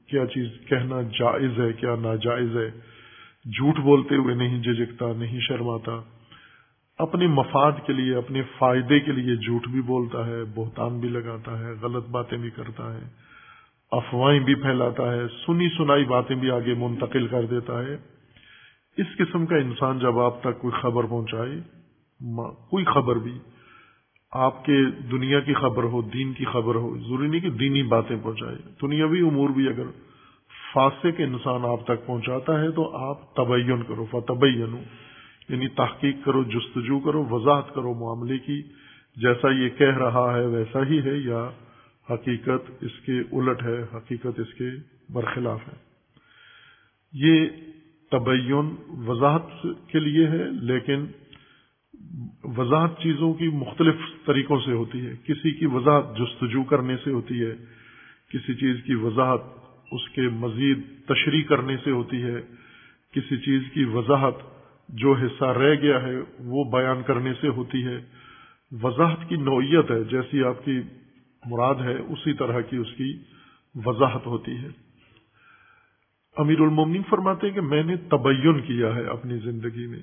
کیا 0.07 0.25
چیز 0.25 0.47
کہنا 0.67 1.01
جائز 1.01 1.59
ہے، 1.59 1.73
کیا 1.73 1.95
ناجائز 1.95 2.57
ہے۔ 2.57 2.69
جھوٹ 3.45 3.79
بولتے 3.79 4.15
ہوئے 4.15 4.35
نہیں 4.35 4.61
جھجکتا، 4.61 5.05
نہیں 5.17 5.39
شرماتا۔ 5.39 6.01
اپنے 6.97 7.27
مفاد 7.27 7.71
کے 7.85 7.93
لیے، 7.93 8.15
اپنے 8.15 8.41
فائدے 8.57 8.99
کے 8.99 9.11
لیے 9.11 9.35
جھوٹ 9.35 9.67
بھی 9.67 9.81
بولتا 9.81 10.27
ہے، 10.27 10.43
بہتان 10.55 10.99
بھی 10.99 11.09
لگاتا 11.09 11.59
ہے، 11.59 11.73
غلط 11.81 12.09
باتیں 12.09 12.37
بھی 12.37 12.49
کرتا 12.49 12.93
ہے، 12.93 12.99
افواہیں 13.91 14.39
بھی 14.39 14.55
پھیلاتا 14.55 15.11
ہے، 15.13 15.27
سنی 15.27 15.67
سنائی 15.77 16.05
باتیں 16.05 16.35
بھی 16.35 16.51
آگے 16.51 16.73
منتقل 16.73 17.27
کر 17.27 17.45
دیتا 17.45 17.81
ہے۔ 17.81 18.14
اس 18.97 19.17
قسم 19.17 19.45
کا 19.45 19.55
انسان 19.55 19.99
جب 19.99 20.19
آپ 20.19 20.41
تک 20.41 20.59
کوئی 20.59 20.81
خبر 20.81 21.03
پہنچائے 21.03 21.59
کوئی 22.69 22.85
خبر 22.85 23.15
بھی، 23.15 23.37
آپ 24.31 24.65
کے 24.65 24.77
دنیا 25.11 25.39
کی 25.39 25.53
خبر 25.53 25.83
ہو، 25.83 26.01
دین 26.01 26.33
کی 26.33 26.45
خبر 26.45 26.75
ہو، 26.75 26.97
ضروری 26.97 27.27
نہیں 27.27 27.41
کہ 27.41 27.49
دینی 27.49 27.83
باتیں 27.83 28.15
پہنچائے۔ 28.23 28.55
دنیاوی 28.81 29.21
امور 29.21 29.49
بھی 29.49 29.67
اگر 29.67 29.83
فاصے 30.73 31.11
کے 31.11 31.23
انسان 31.23 31.65
آپ 31.65 31.83
تک 31.85 32.05
پہنچاتا 32.05 32.59
ہے 32.59 32.71
تو 32.71 32.95
آپ 32.97 33.35
تبین 33.35 33.83
کرو 33.83 34.05
فتبین 34.11 34.75
یعنی 35.49 35.67
تحقیق 35.67 36.15
کرو، 36.25 36.43
جستجو 36.43 36.99
کرو، 36.99 37.25
وضاحت 37.25 37.73
کرو 37.75 37.93
معاملے 37.93 38.37
کی۔ 38.37 38.61
جیسا 39.15 39.49
یہ 39.49 39.69
کہہ 39.69 39.97
رہا 39.97 40.37
ہے 40.37 40.45
ویسا 40.45 40.83
ہی 40.85 40.99
ہے، 41.05 41.17
یا 41.17 41.49
حقیقت 42.09 42.71
اس 42.81 42.99
کے 43.05 43.19
الٹ 43.31 43.63
ہے، 43.63 43.77
حقیقت 43.93 44.39
اس 44.39 44.53
کے 44.53 44.69
برخلاف 45.09 45.67
ہے۔ 45.67 45.77
یہ 47.13 47.47
تبین 48.19 48.75
وضاحت 49.07 49.67
کے 49.87 49.99
لیے 49.99 50.27
ہے، 50.27 50.43
لیکن 50.51 51.05
وضاحت 52.43 53.01
چیزوں 53.01 53.33
کی 53.33 53.47
مختلف 53.47 53.95
طریقوں 54.25 54.59
سے 54.65 54.71
ہوتی 54.71 55.05
ہے۔ 55.05 55.13
کسی 55.23 55.51
کی 55.51 55.65
وضاحت 55.65 56.17
جستجو 56.17 56.63
کرنے 56.63 56.95
سے 57.03 57.11
ہوتی 57.11 57.41
ہے، 57.41 57.55
کسی 58.33 58.55
چیز 58.55 58.75
کی 58.85 58.95
وضاحت 58.95 59.41
اس 59.91 60.09
کے 60.09 60.21
مزید 60.21 60.79
تشریح 61.05 61.43
کرنے 61.43 61.77
سے 61.83 61.91
ہوتی 61.91 62.21
ہے۔ 62.21 62.41
کسی 63.11 63.37
چیز 63.37 63.61
کی 63.73 63.85
وضاحت 63.85 64.35
جو 64.89 65.13
حصہ 65.13 65.45
رہ 65.45 65.75
گیا 65.81 66.01
ہے، 66.01 66.15
وہ 66.39 66.63
بیان 66.71 67.03
کرنے 67.03 67.33
سے 67.41 67.47
ہوتی 67.47 67.83
ہے۔ 67.83 68.01
وضاحت 68.71 69.29
کی 69.29 69.35
نوعیت 69.35 69.91
ہے، 69.91 70.03
جیسی 70.03 70.43
آپ 70.43 70.65
کی 70.65 70.81
مراد 71.45 71.75
ہے، 71.75 71.95
اسی 71.95 72.33
طرح 72.33 72.61
کی 72.61 72.77
اس 72.77 72.91
کی 72.97 73.17
وضاحت 73.85 74.25
ہوتی 74.25 74.51
ہے۔ 74.51 74.84
امیر 76.37 76.59
المومنین 76.59 77.01
فرماتے 77.09 77.47
ہیں 77.47 77.53
کہ 77.53 77.61
میں 77.61 77.83
نے 77.83 77.95
تبین 77.95 78.61
کیا 78.61 78.95
ہے 78.95 79.03
اپنی 79.03 79.37
زندگی 79.37 79.87
میں۔ 79.87 79.99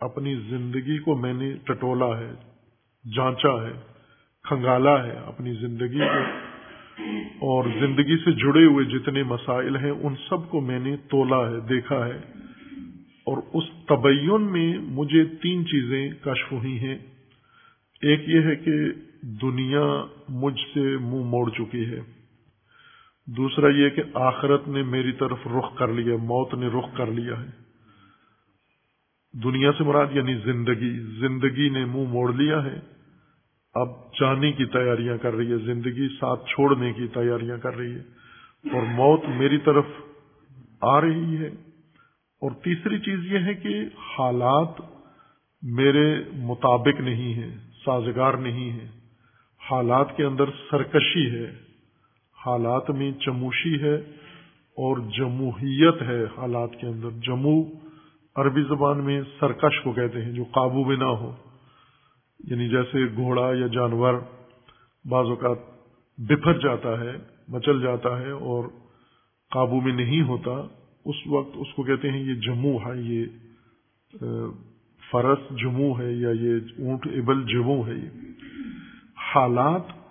اپنی 0.00 0.34
زندگی 0.34 0.98
کو 0.98 1.16
میں 1.16 1.34
نے 1.34 1.54
ٹٹولا 1.64 2.18
ہے، 2.18 2.32
جانچا 3.16 3.66
ہے، 3.66 3.72
کھنگالا 4.42 5.06
ہے 5.06 5.12
اپنی 5.12 5.52
زندگی 5.52 5.98
کو۔ 5.98 6.44
اور 7.20 7.64
زندگی 7.80 8.16
سے 8.16 8.32
جڑے 8.32 8.64
ہوئے 8.64 8.84
جتنے 8.84 9.22
مسائل 9.22 9.76
ہیں، 9.76 9.90
ان 9.90 10.14
سب 10.28 10.50
کو 10.50 10.60
میں 10.60 10.78
نے 10.78 10.96
تولا 10.96 11.50
ہے، 11.50 11.60
دیکھا 11.60 12.06
ہے۔ 12.06 12.20
اور 13.24 13.38
اس 13.52 13.64
تبین 13.86 14.42
میں 14.42 14.78
مجھے 14.78 15.24
تین 15.24 15.66
چیزیں 15.66 16.10
کشف 16.10 16.52
ہوئی 16.52 16.78
ہیں۔ 16.78 16.98
ایک 18.02 18.28
یہ 18.28 18.40
ہے 18.40 18.56
کہ 18.56 18.72
دنیا 19.22 20.04
مجھ 20.28 20.60
سے 20.74 20.80
منہ 20.80 20.98
مو 21.00 21.24
موڑ 21.24 21.50
چکی 21.50 21.86
ہے۔ 21.86 22.13
دوسرا 23.26 23.68
یہ 23.68 23.90
کہ 23.90 24.02
آخرت 24.14 24.68
نے 24.68 24.82
میری 24.82 25.12
طرف 25.12 25.38
رخ 25.46 25.78
کر 25.78 25.88
لیا 25.88 26.16
موت 26.16 26.54
نے 26.54 26.66
رخ 26.66 26.96
کر 26.96 27.06
لیا 27.06 27.40
ہے۔ 27.40 27.64
دنیا 29.32 29.72
سے 29.78 29.84
مراد 29.84 30.06
یعنی 30.12 30.34
زندگی 30.34 31.00
زندگی 31.00 31.68
نے 31.68 31.84
منہ 31.84 32.08
موڑ 32.08 32.34
لیا 32.34 32.64
ہے۔ 32.64 32.80
اب 33.74 33.88
جانے 34.20 34.52
کی 34.52 34.64
تیاریاں 34.64 35.16
کر 35.16 35.34
رہی 35.34 35.52
ہے، 35.52 35.56
زندگی 35.56 36.08
ساتھ 36.20 36.46
چھوڑنے 36.48 36.92
کی 36.92 37.06
تیاریاں 37.06 37.56
کر 37.56 37.76
رہی 37.76 37.94
ہے۔ 37.94 38.02
اور 38.72 38.82
موت 38.82 39.20
میری 39.28 39.58
طرف 39.58 39.84
آ 40.80 41.00
رہی 41.00 41.38
ہے۔ 41.38 41.46
اور 42.40 42.50
تیسری 42.50 42.98
چیز 42.98 43.32
یہ 43.32 43.38
ہے 43.38 43.54
کہ 43.54 43.80
حالات 44.18 44.80
میرے 45.62 46.22
مطابق 46.32 47.00
نہیں 47.00 47.34
ہیں، 47.34 47.56
سازگار 47.84 48.34
نہیں 48.34 48.70
ہیں۔ 48.70 48.88
حالات 49.70 50.16
کے 50.16 50.24
اندر 50.24 50.44
سرکشی 50.70 51.30
ہے۔ 51.30 51.63
حالات 52.46 52.90
میں 52.90 53.12
چموشی 53.12 53.82
ہے 53.82 53.94
اور 54.76 54.96
جمہوریت 55.18 56.02
ہے 56.02 56.24
حالات 56.24 56.70
کے 56.80 56.86
اندر۔ 56.86 57.10
جموں 57.10 57.64
عربی 58.36 58.62
زبان 58.62 59.04
میں 59.04 59.22
سرکش 59.40 59.80
کو 59.80 59.92
کہتے 59.92 60.24
ہیں، 60.24 60.32
جو 60.32 60.44
قابو 60.44 60.84
میں 60.84 60.96
نہ 60.96 61.04
ہو۔ 61.04 61.34
یعنی 62.44 62.68
جیسے 62.68 63.16
گھوڑا 63.16 63.52
یا 63.54 63.66
جانور 63.66 64.14
بعض 65.10 65.26
اوقات 65.26 65.58
بفر 66.18 66.58
جاتا 66.58 67.00
ہے، 67.00 67.12
مچل 67.48 67.82
جاتا 67.82 68.20
ہے 68.20 68.30
اور 68.30 68.64
قابو 69.50 69.80
میں 69.80 69.92
نہیں 69.92 70.22
ہوتا، 70.22 70.66
اس 71.04 71.26
وقت 71.26 71.50
اس 71.54 71.74
کو 71.74 71.82
کہتے 71.82 72.10
ہیں 72.10 72.20
یہ 72.20 72.34
جموں 72.34 72.78
ہے، 72.78 73.02
یہ 73.02 73.24
فرس 75.12 75.56
جموں 75.58 75.94
ہے 75.98 76.12
یا 76.12 76.30
یہ 76.30 76.54
اونٹ 76.78 77.06
ابل 77.06 77.42
جموں 77.42 77.84
ہے۔ 77.86 77.94
یہ 77.94 78.08
حالات 79.34 80.03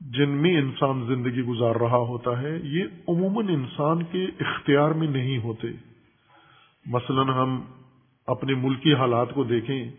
جن 0.00 0.30
میں 0.30 0.58
انسان 0.58 1.06
زندگی 1.06 1.42
گزار 1.42 1.74
رہا 1.74 1.96
ہوتا 1.96 2.42
ہے، 2.42 2.58
یہ 2.62 2.84
عموماً 3.08 3.48
انسان 3.48 4.02
کے 4.02 4.24
اختیار 4.24 4.90
میں 4.90 5.08
نہیں 5.08 5.38
ہوتے۔ 5.38 5.68
مثلا 6.86 7.22
ہم 7.22 7.62
اپنے 8.26 8.54
ملکی 8.54 8.94
حالات 8.94 9.34
کو 9.34 9.44
دیکھیں، 9.44 9.90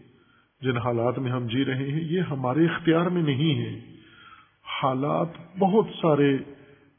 جن 0.62 0.78
حالات 0.78 1.20
میں 1.20 1.32
ہم 1.32 1.48
جی 1.48 1.66
رہے 1.66 1.92
ہیں، 1.92 2.04
یہ 2.04 2.22
ہمارے 2.22 2.66
اختیار 2.66 3.06
میں 3.06 3.22
نہیں 3.22 3.60
ہے 3.60 3.80
حالات 4.84 5.28
بہت 5.60 5.86
سارے 6.02 6.38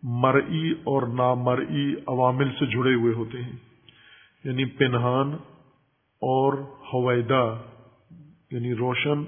مرئی 0.02 0.70
اور 0.70 1.02
نامرئی 1.02 1.94
عوامل 2.06 2.50
سے 2.50 2.66
جڑے 2.66 2.94
ہوئے 2.94 3.14
ہوتے 3.14 3.42
ہیں۔ 3.42 3.56
یعنی 4.44 4.64
پنہان 4.64 5.32
اور 6.20 6.52
ہویدہ 6.92 7.58
یعنی 8.50 8.74
روشن 8.74 9.24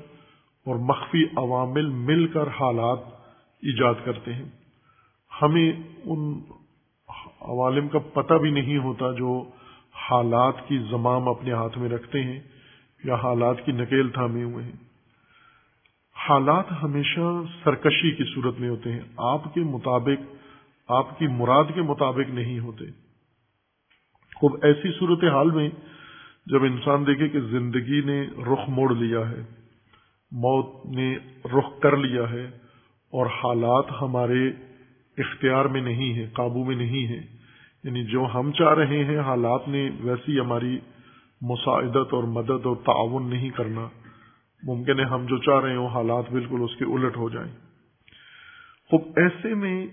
اور 0.66 0.76
مخفی 0.76 1.24
عوامل 1.36 1.86
مل 1.86 2.26
کر 2.26 2.48
حالات 2.48 3.13
ایجاد 3.64 3.94
کرتے 4.04 4.34
ہیں۔ 4.34 4.44
ہمیں 5.42 5.72
ان 6.04 6.40
عوالم 7.40 7.88
کا 7.88 7.98
پتہ 7.98 8.34
بھی 8.34 8.50
نہیں 8.50 8.78
ہوتا 8.78 9.12
جو 9.12 9.50
حالات 10.10 10.68
کی 10.68 10.78
زمام 10.90 11.28
اپنے 11.28 11.52
ہاتھ 11.52 11.78
میں 11.78 11.88
رکھتے 11.88 12.22
ہیں 12.22 12.40
یا 13.04 13.14
حالات 13.14 13.56
کی 13.64 13.72
نکیل 13.72 14.08
تھامے 14.08 14.42
ہوئے 14.42 14.64
ہیں۔ 14.64 14.72
حالات 16.28 16.64
ہمیشہ 16.82 17.42
سرکشی 17.64 18.10
کی 18.10 18.24
صورت 18.34 18.60
میں 18.60 18.68
ہوتے 18.68 18.92
ہیں۔ 18.92 19.00
آپ 19.16 19.54
کے 19.54 19.60
مطابق، 19.60 20.34
آپ 20.88 21.18
کی 21.18 21.26
مراد 21.26 21.64
کے 21.74 21.82
مطابق 21.82 22.30
نہیں 22.30 22.58
ہوتے۔ 22.58 22.84
خوب 24.34 24.56
ایسی 24.62 24.92
صورت 24.98 25.24
حال 25.24 25.50
میں 25.50 25.70
جب 26.46 26.62
انسان 26.62 27.06
دیکھے 27.06 27.28
کہ 27.28 27.40
زندگی 27.40 28.00
نے 28.00 28.22
رخ 28.22 28.68
موڑ 28.68 28.94
لیا 28.94 29.30
ہے، 29.30 29.44
موت 30.30 30.86
نے 30.86 31.16
رخ 31.44 31.80
کر 31.82 31.96
لیا 31.96 32.30
ہے 32.30 32.63
اور 33.14 33.26
حالات 33.26 34.02
ہمارے 34.02 34.48
اختیار 35.18 35.64
میں 35.64 35.80
نہیں 35.80 36.14
ہیں، 36.14 36.26
قابو 36.32 36.64
میں 36.64 36.76
نہیں 36.76 37.06
ہیں۔ 37.06 37.22
یعنی 37.84 38.04
جو 38.04 38.26
ہم 38.34 38.52
چاہ 38.52 38.74
رہے 38.74 39.04
ہیں، 39.04 39.18
حالات 39.18 39.68
نے 39.68 39.90
ویسی 40.00 40.40
ہماری 40.40 40.78
مساعدت 41.40 42.14
اور 42.14 42.24
مدد 42.24 42.66
اور 42.66 42.76
تعاون 42.76 43.30
نہیں 43.30 43.50
کرنا۔ 43.50 43.88
ممکن 44.62 45.00
ہے 45.00 45.04
ہم 45.04 45.26
جو 45.26 45.38
چاہ 45.38 45.60
رہے 45.60 45.76
ہوں، 45.76 45.88
حالات 45.88 46.24
بالکل 46.32 46.56
اس 46.60 46.76
کے 46.76 46.84
الٹ 46.84 47.16
ہو 47.16 47.28
جائیں۔ 47.28 47.52
خوب 48.90 49.02
ایسے 49.16 49.54
میں 49.54 49.86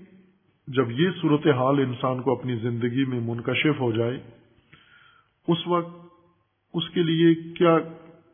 جب 0.68 0.92
یہ 0.92 1.10
صورت 1.22 1.48
حال 1.48 1.80
انسان 1.80 2.22
کو 2.22 2.32
اپنی 2.32 2.56
زندگی 2.56 3.06
میں 3.06 3.20
منکشف 3.20 3.80
ہو 3.80 3.92
جائے، 3.92 4.20
اس 5.48 5.68
وقت 5.68 6.06
اس 6.74 6.90
کے 6.90 7.04
لیے 7.04 7.54
کیا 7.54 7.78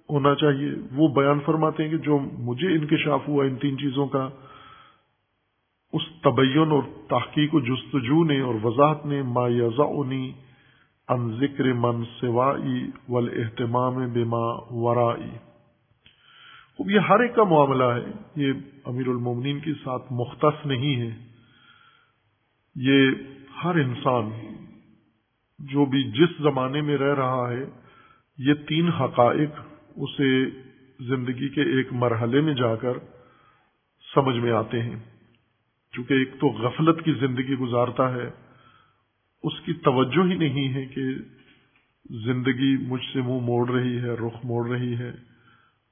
ہونا 0.10 0.36
چاہیے؟ 0.36 0.72
وہ 0.96 1.08
بیان 1.08 1.40
فرماتے 1.46 1.84
ہیں 1.84 1.92
کہ 1.92 1.98
جو 1.98 2.20
مجھے 2.38 2.68
انکشاف 2.68 3.28
ہوا 3.28 3.46
ان 3.46 3.56
تین 3.56 3.78
چیزوں 3.78 4.08
کا 4.08 4.30
اس 5.94 6.02
تبین 6.22 6.72
اور 6.72 6.84
تحقیق 7.10 7.56
و 7.56 7.60
جستجو 7.60 8.24
نے 8.24 8.42
اور 8.42 8.56
وضاحت 8.64 9.06
نے 9.06 9.22
ما 9.22 9.48
یزعنی 9.48 10.32
ان 11.08 11.38
ذکر 11.40 11.74
من 11.74 12.04
سوائی 12.20 12.92
ول 13.10 13.30
اہتمام 13.44 14.12
بے 14.14 14.24
ماں 14.24 14.54
یہ 16.80 17.00
ہر 17.00 17.20
ایک 17.20 17.36
کا 17.36 17.44
معاملہ 17.44 17.84
ہے، 17.84 18.12
یہ 18.36 18.54
امیر 18.86 19.08
المومنین 19.08 19.60
کے 19.60 19.74
ساتھ 19.74 20.04
مختص 20.12 20.66
نہیں 20.66 21.02
ہے۔ 21.02 21.18
یہ 22.76 23.12
ہر 23.64 23.76
انسان 23.76 24.30
جو 25.60 25.86
بھی 25.86 26.04
جس 26.04 26.44
زمانے 26.44 26.82
میں 26.82 26.98
رہ 26.98 27.16
رہا 27.16 27.50
ہے، 27.50 27.66
یہ 28.38 28.54
تین 28.54 28.90
حقائق 28.90 29.50
اسے 29.96 30.46
زندگی 31.00 31.50
کے 31.50 31.62
ایک 31.62 31.94
مرحلے 31.94 32.42
میں 32.42 32.54
جا 32.54 32.76
کر 32.76 32.94
سمجھ 34.16 34.38
میں 34.38 34.52
آتے 34.52 34.82
ہیں۔ 34.82 34.96
چونکہ 35.94 36.14
ایک 36.14 36.32
تو 36.40 36.48
غفلت 36.48 37.06
کی 37.06 37.14
زندگی 37.14 37.56
گزارتا 37.56 38.14
ہے، 38.14 38.30
اس 39.44 39.54
کی 39.66 39.74
توجہ 39.74 40.32
ہی 40.32 40.38
نہیں 40.38 40.74
ہے 40.74 40.86
کہ 40.86 41.04
زندگی 42.26 42.78
مجھ 42.78 43.04
سے 43.14 43.22
منہ 43.22 43.40
موڑ 43.42 43.72
رہی 43.72 43.98
ہے، 43.98 44.14
رخ 44.14 44.34
موڑ 44.44 44.70
رہی 44.70 44.96
ہے 44.96 45.10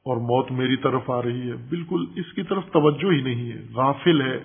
اور 0.05 0.17
موت 0.17 0.51
میری 0.51 0.75
طرف 0.75 1.09
آ 1.09 1.21
رہی 1.21 1.49
ہے۔ 1.49 1.55
بالکل 1.55 2.05
اس 2.15 2.33
کی 2.33 2.43
طرف 2.43 2.63
توجہ 2.65 3.13
ہی 3.13 3.21
نہیں 3.21 3.51
ہے، 3.51 3.61
غافل 3.73 4.21
ہے۔ 4.21 4.39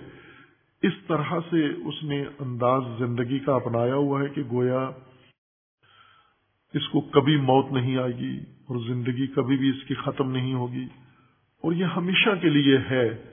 اس 0.81 0.93
طرح 1.07 1.39
سے 1.49 1.67
اس 1.67 2.03
نے 2.03 2.23
انداز 2.39 2.81
زندگی 2.99 3.39
کا 3.39 3.55
اپنایا 3.55 3.95
ہوا 3.95 4.21
ہے 4.21 4.27
کہ 4.27 4.41
گویا 4.51 4.89
اس 6.73 6.87
کو 6.89 7.01
کبھی 7.01 7.37
موت 7.37 7.71
نہیں 7.71 7.97
آئے 7.97 8.15
گی 8.17 8.37
اور 8.37 8.87
زندگی 8.87 9.27
کبھی 9.27 9.57
بھی 9.57 9.69
اس 9.69 9.83
کی 9.87 9.93
ختم 9.93 10.31
نہیں 10.31 10.53
ہوگی۔ 10.53 10.85
اور 11.61 11.71
یہ 11.71 11.85
ہمیشہ 11.85 12.29
کے 12.41 12.49
لیے 12.49 12.77
ہے۔ 12.77 13.30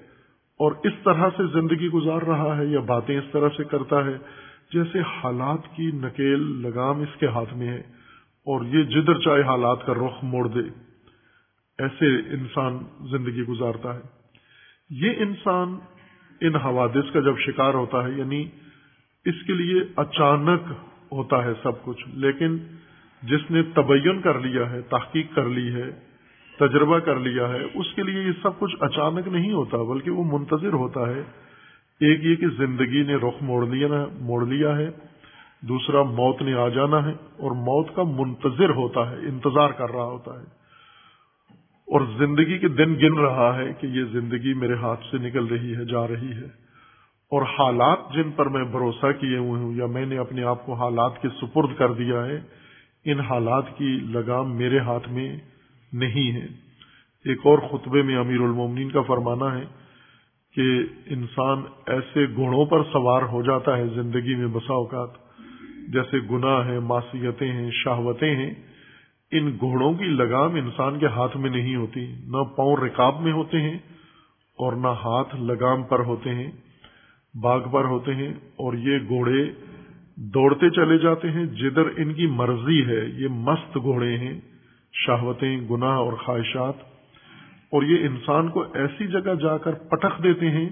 اور 0.59 0.73
اس 0.85 0.93
طرح 1.05 1.29
سے 1.37 1.61
زندگی 1.61 1.89
گزار 1.89 2.23
رہا 2.23 2.57
ہے 2.59 2.67
یا 2.67 2.81
باتیں 2.81 3.19
اس 3.19 3.25
طرح 3.33 3.49
سے 3.57 3.65
کرتا 3.65 4.05
ہے 4.05 4.17
جیسے 4.73 5.01
حالات 5.01 5.77
کی 5.77 5.91
نکیل 5.95 6.63
لگام 6.63 7.01
اس 7.01 7.21
کے 7.21 7.27
ہاتھ 7.27 7.55
میں 7.55 7.69
ہے 7.69 7.79
اور 8.47 8.65
یہ 8.65 8.83
جدر 8.83 9.19
چاہے 9.19 9.43
حالات 9.43 9.87
کا 9.87 9.95
رخ 9.95 10.25
موڑ 10.25 10.49
دے۔ 10.49 10.61
ایسے 11.79 12.07
انسان 12.35 12.79
زندگی 13.11 13.43
گزارتا 13.43 13.95
ہے۔ 13.95 14.01
یہ 14.91 15.11
انسان 15.17 15.79
ان 16.41 16.57
حوادث 16.57 17.13
کا 17.13 17.21
جب 17.21 17.39
شکار 17.39 17.75
ہوتا 17.75 18.05
ہے 18.05 18.11
یعنی 18.11 18.49
اس 19.25 19.47
کے 19.47 19.53
لیے 19.53 19.83
اچانک 19.97 20.61
ہوتا 21.13 21.45
ہے 21.45 21.53
سب 21.63 21.85
کچھ، 21.85 22.09
لیکن 22.09 22.59
جس 23.23 23.51
نے 23.51 23.63
تبین 23.63 24.21
کر 24.21 24.41
لیا 24.41 24.71
ہے، 24.71 24.81
تحقیق 24.81 25.35
کر 25.35 25.45
لی 25.45 25.75
ہے 25.75 26.08
تجربہ 26.59 26.99
کر 26.99 27.19
لیا 27.19 27.49
ہے، 27.49 27.65
اس 27.75 27.95
کے 27.95 28.03
لیے 28.03 28.23
یہ 28.23 28.33
سب 28.43 28.59
کچھ 28.59 28.77
اچانک 28.81 29.29
نہیں 29.29 29.53
ہوتا، 29.53 29.77
بلکہ 29.77 30.11
وہ 30.11 30.39
منتظر 30.39 30.73
ہوتا 30.73 31.01
ہے۔ 31.01 31.23
ایک 32.01 32.25
یہ 32.25 32.37
کہ 32.37 32.67
زندگی 32.67 33.03
نے 33.03 33.15
رخ 33.15 33.35
موڑ 33.41 33.67
لیا 33.67 33.89
موڑ 34.21 34.47
لیا 34.47 34.77
ہے۔ 34.77 34.91
دوسرا، 35.61 36.03
موت 36.03 36.43
نے 36.43 36.55
آ 36.55 36.69
جانا 36.69 37.05
ہے۔ 37.05 37.11
اور 37.11 37.51
موت 37.51 37.97
کا 37.97 38.03
منتظر 38.03 38.71
ہوتا 38.71 39.11
ہے، 39.11 39.17
انتظار 39.17 39.71
کر 39.71 39.91
رہا 39.91 40.05
ہوتا 40.05 40.41
ہے۔ 40.41 40.45
اور 41.87 42.01
زندگی 42.19 42.59
کے 42.59 42.69
دن 42.69 42.95
گن 42.95 43.19
رہا 43.19 43.59
ہے 43.59 43.73
کہ 43.81 43.87
یہ 43.87 44.05
زندگی 44.05 44.55
میرے 44.55 44.75
ہاتھ 44.75 45.01
سے 45.11 45.19
نکل 45.19 45.45
رہی 45.47 45.77
ہے، 45.77 45.85
جا 45.85 46.09
رہی 46.09 46.33
ہے۔ 46.33 46.69
اور 47.31 47.43
حالات 47.43 47.99
جن 48.15 48.31
پر 48.31 48.47
میں 48.47 48.65
بھروسہ 48.65 49.13
کیے 49.21 49.39
ہوئے 49.39 49.63
ہوں، 49.63 49.73
یا 49.73 49.87
میں 49.87 50.07
نے 50.07 50.19
اپنے 50.19 50.45
آپ 50.45 50.67
کو 50.67 50.75
حالات 50.75 51.23
کے 51.23 51.29
سپرد 51.29 51.79
کر 51.79 51.93
دیا 51.93 52.27
ہے، 52.27 52.41
ان 53.05 53.21
حالات 53.21 53.65
کی 53.79 53.99
لگام 54.03 54.57
میرے 54.57 54.79
ہاتھ 54.79 55.09
میں 55.09 55.37
نہیں 55.93 56.33
ہے۔ 56.33 56.47
ایک 57.25 57.39
اور 57.45 57.59
خطبے 57.59 58.03
میں 58.03 58.17
امیر 58.17 58.41
المومنین 58.41 58.91
کا 58.91 59.03
فرمانا 59.03 59.59
ہے 59.59 59.65
کہ 60.55 60.83
انسان 61.07 61.63
ایسے 61.87 62.27
گھوڑوں 62.35 62.67
پر 62.67 62.83
سوار 62.93 63.23
ہو 63.23 63.43
جاتا 63.43 63.77
ہے 63.77 63.87
زندگی 63.87 64.35
میں 64.35 64.47
بسا 64.47 64.75
اوقات، 64.75 65.11
جیسے 65.89 66.17
گناہ 66.31 66.69
ہیں، 66.69 66.81
معصیتیں 66.81 67.53
ہیں، 67.53 67.71
شہوتیں 67.71 68.37
ہیں، 68.37 68.55
ان 69.31 69.51
گھوڑوں 69.61 69.95
کی 69.95 70.05
لگام 70.05 70.55
انسان 70.55 70.99
کے 70.99 71.07
ہاتھ 71.07 71.37
میں 71.37 71.51
نہیں 71.51 71.77
ہوتی، 71.77 72.07
نہ 72.27 72.43
پاؤں 72.57 72.77
رکاب 72.77 73.21
میں 73.21 73.33
ہوتے 73.33 73.61
ہیں 73.61 73.79
اور 74.59 74.73
نہ 74.73 74.87
ہاتھ 74.87 75.37
لگام 75.37 75.83
پر 75.83 75.99
ہوتے 75.99 76.35
ہیں، 76.35 76.51
باغ 77.35 77.71
پر 77.71 77.85
ہوتے 77.85 78.15
ہیں 78.15 78.29
اور 78.29 78.75
یہ 78.75 78.99
گھوڑے 79.09 79.51
دوڑتے 80.17 80.71
چلے 80.71 80.99
جاتے 80.99 81.31
ہیں۔ 81.31 81.47
جدھر 81.47 81.83
ان 81.97 82.15
کی 82.15 82.27
مرضی 82.27 82.87
ہے، 82.87 83.09
یہ 83.09 83.29
مست 83.29 83.75
گھوڑے 83.75 84.17
ہیں۔ 84.19 84.41
شہوتیں، 84.93 85.61
گناہ 85.71 85.97
اور 85.97 86.13
خواہشات، 86.13 86.75
اور 87.71 87.83
یہ 87.83 88.07
انسان 88.07 88.49
کو 88.49 88.63
ایسی 88.63 89.07
جگہ 89.07 89.35
جا 89.35 89.59
کر 89.59 89.73
پٹخ 89.73 90.23
دیتے 90.23 90.51
ہیں 90.51 90.69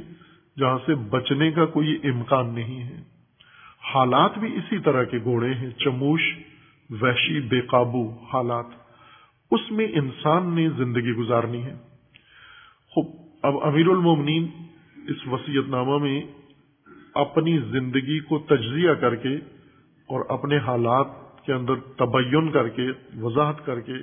جہاں 0.59 0.79
سے 0.87 0.95
بچنے 0.95 1.53
کا 1.53 1.67
کوئی 1.67 1.99
امکان 2.05 2.55
نہیں 2.55 2.83
ہے۔ 2.83 3.03
حالات 3.95 4.39
بھی 4.39 4.57
اسی 4.57 4.79
طرح 4.79 5.05
کے 5.05 5.19
گھوڑے 5.19 5.55
ہیں، 5.55 5.71
چموش، 5.71 6.21
وحشی 6.91 7.41
بے 7.41 7.61
قابو 7.61 8.11
حالات۔ 8.11 8.67
اس 9.51 9.71
میں 9.71 9.87
انسان 9.93 10.55
نے 10.55 10.69
زندگی 10.69 11.13
گزارنی 11.13 11.63
ہے۔ 11.63 11.75
خوب، 12.89 13.07
اب 13.43 13.55
امیر 13.63 13.89
المومنین 13.89 14.47
اس 15.09 15.29
وسیعت 15.33 15.69
نامہ 15.69 15.99
میں 15.99 16.23
اپنی 17.15 17.59
زندگی 17.59 18.21
کو 18.21 18.39
تجزیہ 18.39 18.93
کر 18.93 19.15
کے 19.15 19.35
اور 20.07 20.25
اپنے 20.29 20.59
حالات 20.59 21.07
کے 21.47 21.53
اندر 21.53 21.75
تبین 21.97 22.51
کر 22.51 22.69
کے، 22.69 22.87
وضاحت 23.21 23.67
کر 23.67 23.81
کے، 23.81 23.99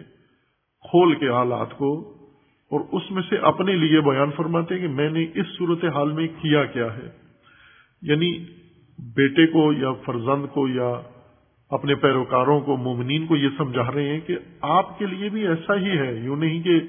کھول 0.89 1.15
کے 1.15 1.29
حالات 1.29 1.77
کو، 1.77 2.13
اور 2.71 2.79
اس 2.91 3.11
میں 3.11 3.21
سے 3.29 3.37
اپنے 3.37 3.75
لیے 3.75 4.01
بیان 4.01 4.31
فرماتے 4.37 4.75
ہیں 4.75 4.81
کہ 4.81 4.87
میں 4.87 5.09
نے 5.09 5.23
اس 5.35 5.45
صورت 5.57 5.85
حال 5.85 6.11
میں 6.11 6.27
کیا 6.27 6.65
کیا 6.65 6.97
ہے۔ 6.97 7.09
یعنی 8.01 8.45
بیٹے 8.99 9.47
کو 9.47 9.73
یا 9.73 9.91
فرزند 9.93 10.45
کو 10.53 10.67
یا 10.67 11.01
اپنے 11.69 11.95
پیروکاروں 11.95 12.61
کو، 12.61 12.77
مومنین 12.77 13.27
کو 13.27 13.35
یہ 13.35 13.49
سمجھا 13.57 13.91
رہے 13.91 14.09
ہیں 14.09 14.19
کہ 14.19 14.37
آپ 14.61 14.99
کے 14.99 15.05
لیے 15.05 15.29
بھی 15.29 15.47
ایسا 15.47 15.75
ہی 15.75 15.97
ہے۔ 15.97 16.13
یوں 16.13 16.35
نہیں 16.35 16.63
کہ 16.63 16.81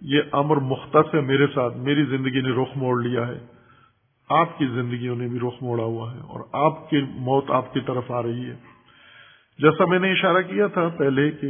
یہ 0.00 0.20
امر 0.32 0.56
مختص 0.56 1.14
ہے 1.14 1.20
میرے 1.20 1.46
ساتھ، 1.54 1.76
میری 1.76 2.04
زندگی 2.04 2.40
نے 2.40 2.48
رخ 2.48 2.68
موڑ 2.76 3.02
لیا 3.02 3.28
ہے۔ 3.28 3.38
آپ 4.28 4.58
کی 4.58 4.66
زندگیوں 4.66 5.16
نے 5.16 5.28
بھی 5.28 5.38
رخ 5.38 5.62
موڑا 5.62 5.84
ہوا 5.84 6.14
ہے 6.14 6.20
اور 6.20 6.40
آپ 6.52 6.90
کی 6.90 7.00
موت 7.14 7.50
آپ 7.50 7.74
کی 7.74 7.80
طرف 7.80 8.10
آ 8.10 8.22
رہی 8.22 8.44
ہے۔ 8.46 8.71
جیسا 9.58 9.84
میں 9.84 9.98
نے 9.98 10.12
اشارہ 10.12 10.42
کیا 10.42 10.66
تھا 10.66 10.88
پہلے 10.88 11.30
کہ 11.30 11.48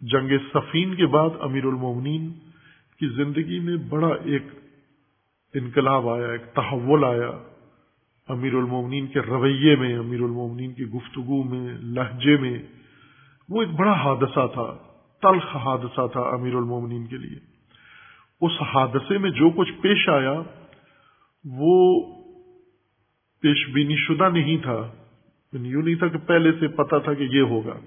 جنگ 0.00 0.30
سفین 0.54 0.94
کے 0.94 1.06
بعد 1.06 1.30
امیر 1.40 1.64
المومنین 1.64 2.32
کی 2.98 3.08
زندگی 3.08 3.58
میں 3.58 3.76
بڑا 3.76 4.08
ایک 4.08 4.42
انقلاب 5.54 6.08
آیا، 6.08 6.26
ایک 6.26 6.42
تحول 6.54 7.04
آیا۔ 7.04 7.30
امیر 8.28 8.54
المومنین 8.54 9.06
کے 9.06 9.20
رویے 9.20 9.76
میں، 9.76 9.98
امیر 9.98 10.20
المومنین 10.20 10.72
کی 10.72 10.84
گفتگو 10.84 11.42
میں، 11.42 11.74
لہجے 11.82 12.36
میں 12.36 12.62
وہ 13.48 13.62
ایک 13.62 13.70
بڑا 13.70 13.92
حادثہ 13.92 14.46
تھا، 14.54 14.78
تلخ 15.22 15.56
حادثہ 15.56 16.06
تھا 16.12 16.20
امیر 16.20 16.54
المومنین 16.54 17.06
کے 17.06 17.16
لیے۔ 17.16 17.38
اس 18.40 18.52
حادثے 18.60 19.18
میں 19.18 19.30
جو 19.30 19.50
کچھ 19.50 19.72
پیش 19.72 20.08
آیا 20.08 20.42
وہ 21.44 22.00
پیش 23.40 23.68
بینی 23.68 23.96
شدہ 23.96 24.28
نہیں 24.32 24.56
تھا۔ 24.56 24.92
یعنی 25.52 25.68
یوں 25.68 25.82
نہیں 25.82 25.94
تھا 25.94 26.08
کہ 26.08 26.18
پہلے 26.18 26.52
سے 26.52 26.68
پتا 26.68 26.98
تھا 26.98 27.14
کہ 27.14 27.22
یہ 27.22 27.40
ہوگا۔ 27.40 27.80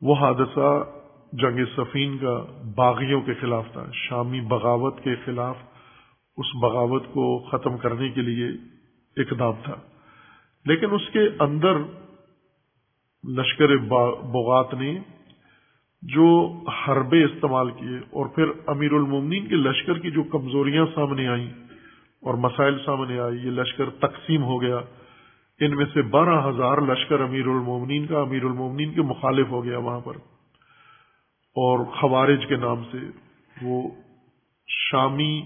وہ 0.00 0.14
حادثہ 0.14 0.84
جنگ 1.32 1.64
سفین 1.76 2.18
کا 2.18 2.44
باغیوں 2.74 3.20
کے 3.20 3.34
خلاف 3.34 3.64
تھا، 3.72 3.86
شامی 3.92 4.40
بغاوت 4.40 5.00
کے 5.02 5.14
خلاف 5.24 5.56
اس 6.36 6.46
بغاوت 6.62 7.02
کو 7.06 7.38
ختم 7.38 7.78
کرنے 7.78 8.08
کے 8.08 8.20
لیے 8.20 8.48
اقدام 9.16 9.52
تھا۔ 9.64 9.74
لیکن 10.66 10.86
اس 10.90 11.10
کے 11.12 11.20
اندر 11.40 11.72
لشکر 13.28 13.76
بغات 14.20 14.74
نے 14.74 14.98
جو 16.02 16.58
حربے 16.66 17.24
استعمال 17.24 17.70
کیے 17.70 17.98
اور 17.98 18.26
پھر 18.26 18.44
امیر 18.66 18.92
المومنین 18.92 19.48
کے 19.48 19.54
لشکر 19.54 19.98
کی 19.98 20.10
جو 20.10 20.22
کمزوریاں 20.22 20.86
سامنے 20.94 21.28
آئیں 21.28 21.50
اور 22.22 22.34
مسائل 22.34 22.78
سامنے 22.86 23.18
آئی 23.18 23.36
یہ 23.36 23.50
لشکر 23.50 23.90
تقسیم 23.90 24.42
ہو 24.42 24.62
گیا۔ 24.62 24.80
ان 25.60 25.76
میں 25.76 25.86
سے 25.94 26.02
بارہ 26.02 26.48
ہزار 26.48 26.78
لشکر 26.78 27.20
امیر 27.20 27.46
المومنین 27.46 28.06
کا 28.06 28.20
امیر 28.20 28.44
المومنین 28.44 28.94
کے 28.94 29.02
مخالف 29.02 29.46
ہو 29.48 29.64
گیا 29.64 29.78
وہاں 29.78 30.00
پر۔ 30.00 30.16
اور 31.48 31.84
خوارج 31.84 32.46
کے 32.46 32.56
نام 32.56 32.84
سے 32.84 32.98
وہ 33.62 33.90
شامی 34.66 35.42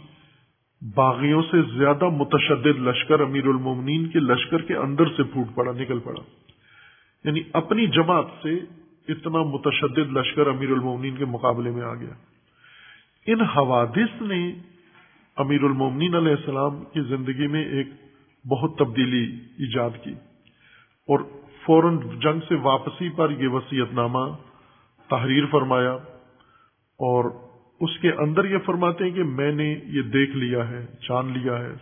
باغیوں 0.94 1.42
سے 1.42 1.78
زیادہ 1.78 2.08
متشدد 2.08 2.78
لشکر 2.78 3.20
امیر 3.20 3.46
المومنین 3.46 4.06
کے 4.06 4.18
لشکر 4.18 4.62
کے 4.62 4.76
اندر 4.76 5.06
سے 5.06 5.22
پھوٹ 5.22 5.54
پڑا، 5.54 5.72
نکل 5.72 5.98
پڑا۔ 5.98 6.20
یعنی 7.24 7.40
اپنی 7.52 7.86
جماعت 7.86 8.26
سے 8.42 8.54
اتنا 9.08 9.42
متشدد 9.42 10.12
لشکر 10.12 10.46
امیر 10.46 10.70
المومنین 10.70 11.16
کے 11.16 11.24
مقابلے 11.24 11.70
میں 11.70 11.82
آ 11.82 11.94
گیا۔ 11.94 12.14
ان 13.26 13.40
حوادث 13.40 14.22
نے 14.22 14.54
امیر 15.36 15.62
المومنین 15.62 16.14
علیہ 16.14 16.32
السلام 16.32 16.84
کی 16.84 17.00
زندگی 17.00 17.46
میں 17.46 17.64
ایک 17.64 17.86
بہت 18.48 18.76
تبدیلی 18.78 19.24
ایجاد 19.34 19.90
کی 20.04 20.12
اور 21.08 21.20
فوراً 21.66 21.98
جنگ 21.98 22.40
سے 22.48 22.54
واپسی 22.54 23.08
پر 23.08 23.30
یہ 23.30 23.48
وسیعت 23.48 23.94
نامہ 23.94 24.36
تحریر 25.10 25.46
فرمایا 25.46 25.92
اور 27.00 27.30
اس 27.80 27.98
کے 27.98 28.12
اندر 28.12 28.44
یہ 28.44 28.58
فرماتے 28.58 29.04
ہیں 29.04 29.10
کہ 29.10 29.22
میں 29.22 29.52
نے 29.52 29.74
یہ 29.84 30.02
دیکھ 30.02 30.36
لیا 30.36 30.68
ہے، 30.68 30.86
جان 31.08 31.38
لیا 31.38 31.58
ہے 31.58 31.72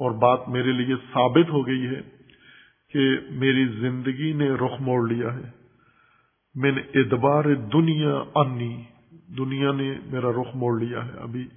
اور 0.00 0.10
بات 0.10 0.48
میرے 0.48 0.72
لیے 0.72 0.94
ثابت 1.12 1.50
ہو 1.50 1.66
گئی 1.66 1.86
ہے 1.86 2.00
کہ 2.92 3.16
میری 3.30 3.66
زندگی 3.66 4.32
نے 4.32 4.50
رخ 4.50 4.80
موڑ 4.80 5.08
لیا 5.08 5.34
ہے۔ 5.34 5.50
میں 6.54 6.72
نے 6.72 7.00
ادبار 7.00 7.44
دنیا 7.54 8.22
انی، 8.34 8.82
دنیا 9.38 9.72
نے 9.72 9.94
میرا 10.06 10.30
رخ 10.30 10.54
موڑ 10.54 10.80
لیا 10.80 11.04
ہے۔ 11.04 11.12
ابھی 11.18 11.48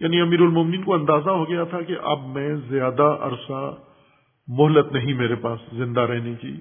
یعنی 0.00 0.20
امیر 0.20 0.40
المومنین 0.40 0.82
کو 0.82 0.94
اندازہ 0.94 1.30
ہو 1.30 1.48
گیا 1.48 1.64
تھا 1.64 1.80
کہ 1.80 1.96
اب 2.02 2.26
میں 2.26 2.56
زیادہ 2.68 3.16
عرصہ 3.20 3.76
مہلت 4.48 4.92
نہیں 4.92 5.14
میرے 5.14 5.34
پاس 5.34 5.58
زندہ 5.72 6.00
رہنے 6.00 6.34
کی۔ 6.40 6.52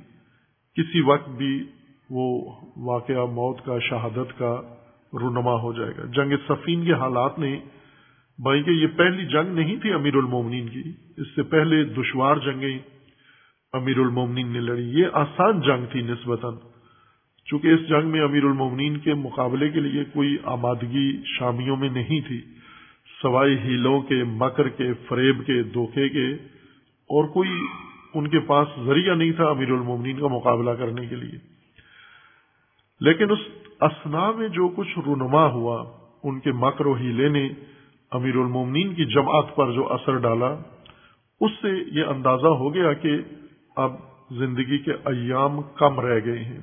کسی 0.75 1.01
وقت 1.01 1.29
بھی 1.29 1.63
وہ 2.09 2.51
واقعہ 2.77 3.25
موت 3.25 3.65
کا، 3.65 3.79
شہادت 3.79 4.39
کا 4.39 4.61
رونما 5.13 5.53
ہو 5.61 5.73
جائے 5.73 5.91
گا۔ 5.97 6.05
جنگ 6.05 6.33
سفین 6.47 6.85
کے 6.85 6.93
حالات 6.93 7.39
نے 7.39 7.59
بھائی 8.43 8.63
کہ 8.63 8.69
یہ 8.69 8.87
پہلی 8.87 9.25
جنگ 9.25 9.55
نہیں 9.55 9.75
تھی 9.75 9.93
امیر 9.93 10.15
المومنین 10.15 10.69
کی، 10.69 10.83
اس 11.17 11.35
سے 11.35 11.43
پہلے 11.43 11.83
دشوار 11.83 12.35
جنگیں 12.35 12.79
امیر 13.73 13.97
المومنین 13.97 14.47
نے 14.47 14.59
لڑی۔ 14.59 14.83
یہ 14.83 15.05
آسان 15.13 15.61
جنگ 15.61 15.85
تھی 15.91 16.01
نسبتاً۔ 16.01 16.53
چونکہ 17.45 17.67
اس 17.67 17.89
جنگ 17.89 18.07
میں 18.07 18.21
امیر 18.21 18.43
المومنین 18.43 18.97
کے 18.97 19.13
مقابلے 19.13 19.69
کے 19.69 19.79
لیے 19.79 20.03
کوئی 20.03 20.37
آمادگی 20.43 21.21
شامیوں 21.25 21.77
میں 21.77 21.89
نہیں 21.89 22.27
تھی۔ 22.27 22.41
سوائے 23.25 23.57
ہیلوں 23.57 24.01
کے، 24.01 24.23
مکر 24.23 24.69
کے، 24.69 24.93
فریب 24.93 25.45
کے، 25.45 25.63
دھوکے 25.63 26.09
کے 26.09 26.33
اور 27.13 27.27
کوئی 27.27 27.49
ان 28.13 28.27
کے 28.27 28.39
پاس 28.39 28.67
ذریعہ 28.85 29.15
نہیں 29.15 29.31
تھا 29.31 29.45
امیر 29.45 29.71
المومنین 29.71 30.19
کا 30.19 30.27
مقابلہ 30.27 30.71
کرنے 30.71 31.05
کے 31.07 31.15
لیے۔ 31.15 31.39
لیکن 32.99 33.31
اس 33.31 33.39
اسنا 33.81 34.31
میں 34.31 34.47
جو 34.47 34.67
کچھ 34.67 34.99
رونما 34.99 35.45
ہوا، 35.45 35.77
ان 36.23 36.39
کے 36.39 36.51
مکر 36.51 36.85
و 36.85 36.93
ہیلے 36.93 37.29
نے 37.29 37.49
امیر 38.11 38.35
المومنین 38.35 38.93
کی 38.93 39.05
جماعت 39.05 39.55
پر 39.55 39.71
جو 39.71 39.93
اثر 39.93 40.17
ڈالا، 40.17 40.55
اس 41.41 41.51
سے 41.61 41.99
یہ 41.99 42.03
اندازہ 42.03 42.47
ہو 42.47 42.73
گیا 42.73 42.93
کہ 42.93 43.11
اب 43.75 43.91
زندگی 44.31 44.77
کے 44.77 44.91
ایام 44.91 45.61
کم 45.61 45.99
رہ 45.99 46.19
گئے 46.25 46.43
ہیں۔ 46.43 46.61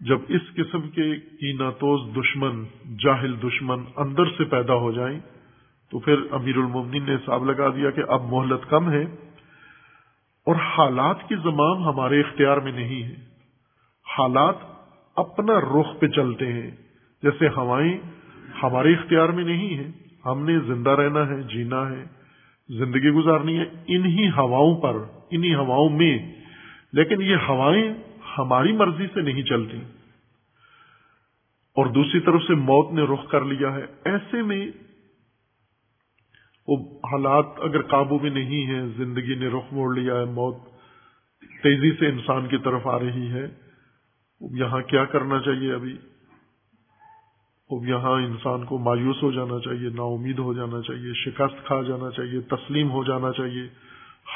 جب 0.00 0.18
اس 0.28 0.40
قسم 0.54 0.80
کے 0.80 1.16
کیناتوز 1.16 2.16
دشمن، 2.16 2.64
جاہل 3.04 3.34
دشمن 3.42 3.84
اندر 3.96 4.24
سے 4.24 4.44
پیدا 4.44 4.74
ہو 4.74 4.92
جائیں، 4.92 5.20
تو 5.90 5.98
پھر 5.98 6.14
امیر 6.30 6.56
المومنین 6.56 7.02
نے 7.02 7.14
حساب 7.14 7.50
لگا 7.50 7.68
دیا 7.68 7.90
کہ 7.90 8.02
اب 8.08 8.22
مہلت 8.22 8.70
کم 8.70 8.90
ہے 8.90 9.02
اور 10.46 10.56
حالات 10.56 11.28
کی 11.28 11.34
زمام 11.34 11.84
ہمارے 11.84 12.20
اختیار 12.20 12.56
میں 12.56 12.72
نہیں 12.72 13.02
ہے۔ 13.02 13.14
حالات 14.18 14.54
اپنا 15.16 15.60
رخ 15.60 16.00
پہ 16.00 16.06
چلتے 16.06 16.52
ہیں، 16.52 16.70
جیسے 17.22 17.48
ہوائیں 17.48 17.98
ہمارے 18.62 18.92
اختیار 18.92 19.28
میں 19.28 19.44
نہیں 19.44 19.74
ہیں۔ 19.74 19.92
ہم 20.26 20.44
نے 20.44 20.58
زندہ 20.58 20.90
رہنا 20.90 21.28
ہے، 21.28 21.42
جینا 21.42 21.90
ہے، 21.90 22.04
زندگی 22.68 23.10
گزارنی 23.10 23.58
ہے، 23.58 23.64
انہی 23.86 24.28
ہواؤں 24.28 24.80
پر، 24.80 24.94
انہی 25.30 25.54
ہواؤں 25.54 25.90
میں۔ 25.90 26.18
لیکن 26.92 27.22
یہ 27.22 27.36
ہوائیں 27.48 27.94
ہماری 28.40 28.72
مرضی 28.72 29.06
سے 29.14 29.20
نہیں 29.20 29.42
چلتی۔ 29.42 29.76
اور 31.70 31.86
دوسری 31.86 32.20
طرف 32.20 32.42
سے 32.42 32.54
موت 32.54 32.92
نے 32.92 33.02
رخ 33.02 33.30
کر 33.30 33.44
لیا 33.44 33.74
ہے۔ 33.74 33.86
ایسے 34.04 34.42
میں 34.42 34.70
وہ 36.68 36.98
حالات 36.98 37.46
اگر 37.58 37.82
قابو 37.82 38.18
میں 38.18 38.30
نہیں 38.30 38.66
ہیں، 38.66 38.86
زندگی 38.96 39.34
نے 39.34 39.46
رخ 39.48 39.72
موڑ 39.72 39.94
لیا 39.94 40.14
ہے، 40.14 40.24
موت 40.24 40.56
تیزی 41.62 41.96
سے 41.96 42.06
انسان 42.06 42.48
کی 42.48 42.58
طرف 42.58 42.86
آ 42.86 42.98
رہی 42.98 43.32
ہے۔ 43.32 43.46
یہاں 44.40 44.82
کیا 44.82 45.04
کرنا 45.04 45.40
چاہیے 45.40 45.72
ابھی؟ 45.74 45.96
اب 47.70 47.86
یہاں 47.86 48.12
انسان 48.12 48.64
کو 48.64 48.78
مایوس 48.78 49.22
ہو 49.22 49.30
جانا 49.30 49.58
چاہیے 49.64 49.88
نا 49.88 50.02
امید 50.02 50.38
ہو 50.38 50.54
جانا 50.54 50.82
چاہیے، 50.82 51.12
شکست 51.14 51.66
کھا 51.66 51.82
جانا 51.82 52.10
چاہیے، 52.10 52.40
تسلیم 52.40 52.90
ہو 52.90 53.04
جانا 53.04 53.32
چاہیے۔ 53.32 53.62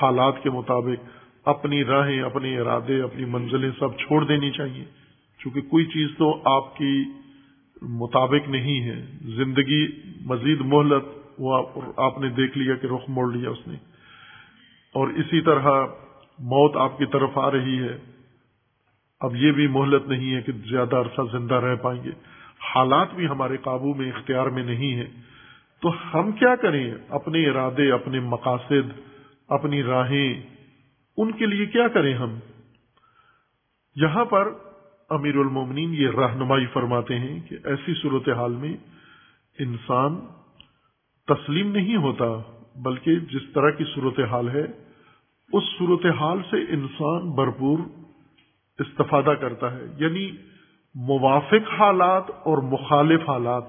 حالات 0.03 0.35
کے 0.43 0.51
مطابق 0.51 1.24
اپنی 1.45 1.85
راہیں، 1.85 2.21
اپنے 2.21 2.59
ارادے، 2.59 3.03
اپنی 3.03 3.25
منزلیں 3.25 3.71
سب 3.79 3.99
چھوڑ 3.99 4.25
دینی 4.25 4.51
چاہیے۔ 4.51 4.85
چونکہ 5.39 5.61
کوئی 5.61 5.85
چیز 5.85 6.09
تو 6.19 6.43
آپ 6.45 6.77
کی 6.77 7.05
مطابق 7.83 8.49
نہیں 8.49 8.81
ہے۔ 8.83 9.07
زندگی 9.21 9.87
مزید 10.25 10.61
مہلت، 10.61 11.05
وہ 11.39 11.67
آپ 11.97 12.19
نے 12.19 12.29
دیکھ 12.29 12.59
لیا 12.59 12.75
کہ 12.75 12.87
رخ 12.87 13.01
موڑ 13.09 13.33
لیا 13.33 13.51
اس 13.51 13.69
نے۔ 13.69 13.75
اور 14.93 15.09
اسی 15.09 15.41
طرح 15.41 15.87
موت 16.39 16.77
آپ 16.77 16.99
کی 16.99 17.07
طرف 17.07 17.39
آ 17.39 17.51
رہی 17.51 17.79
ہے۔ 17.79 17.99
اب 19.21 19.37
یہ 19.37 19.53
بھی 19.53 19.67
مہلت 19.67 20.09
نہیں 20.09 20.35
ہے 20.35 20.43
کہ 20.43 20.53
زیادہ 20.53 20.97
عرصہ 20.97 21.39
زندہ 21.39 21.55
رہ 21.55 21.77
پائیں 21.77 22.05
گے۔ 22.05 22.11
حالات 22.75 23.15
بھی 23.15 23.27
ہمارے 23.27 23.57
قابو 23.57 23.95
میں، 23.95 24.13
اختیار 24.13 24.47
میں 24.47 24.63
نہیں 24.63 24.95
ہے 24.95 25.07
تو 25.83 25.93
ہم 26.15 26.33
کیا 26.33 26.57
کریں؟ 26.57 26.95
اپنے 27.09 27.49
ارادے، 27.49 27.93
اپنے 27.93 28.21
مقاصد، 28.21 29.01
اپنی 29.49 29.83
راہیں 29.83 30.54
ان 31.17 31.33
کے 31.33 31.47
لیے 31.47 31.67
کیا 31.67 31.89
کریں 31.89 32.15
ہم؟ 32.15 32.39
یہاں 33.97 34.25
پر 34.25 34.53
امیر 35.11 35.37
المومنین 35.37 35.95
یہ 35.95 36.09
رہنمائی 36.09 36.67
فرماتے 36.67 37.19
ہیں 37.19 37.41
کہ 37.41 37.57
ایسی 37.65 37.95
صورتحال 38.03 38.53
میں 38.53 38.77
انسان 39.59 40.21
تسلیم 41.27 41.73
نہیں 41.73 41.97
ہوتا، 41.97 42.53
بلکہ 42.77 43.19
جس 43.19 43.53
طرح 43.55 43.71
کی 43.71 43.85
صورتحال 43.95 44.49
ہے، 44.49 44.65
اس 45.53 45.63
صورتحال 45.79 46.39
سے 46.51 46.57
انسان 46.57 47.31
بھرپور 47.31 47.79
استفادہ 48.79 49.31
کرتا 49.31 49.73
ہے 49.73 49.85
یعنی 49.99 50.31
موافق 50.95 51.81
حالات 51.81 52.31
اور 52.31 52.59
مخالف 52.59 53.21
حالات، 53.29 53.65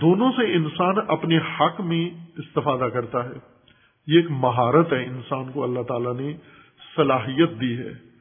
دونوں 0.00 0.32
سے 0.32 0.54
انسان 0.54 0.94
اپنے 1.08 1.38
حق 1.38 1.80
میں 1.80 2.10
استفادہ 2.38 2.84
کرتا 2.84 3.24
ہے۔ 3.24 3.53
یہ 4.06 4.16
ایک 4.16 4.26
مہارت 4.30 4.92
ہے 4.92 5.04
انسان 5.04 5.52
کو، 5.52 5.64
اللہ 5.64 5.82
تعالیٰ 5.82 6.16
نے 6.16 6.32
صلاحیت 6.96 7.60
دی 7.60 7.78
ہے۔ 7.78 8.14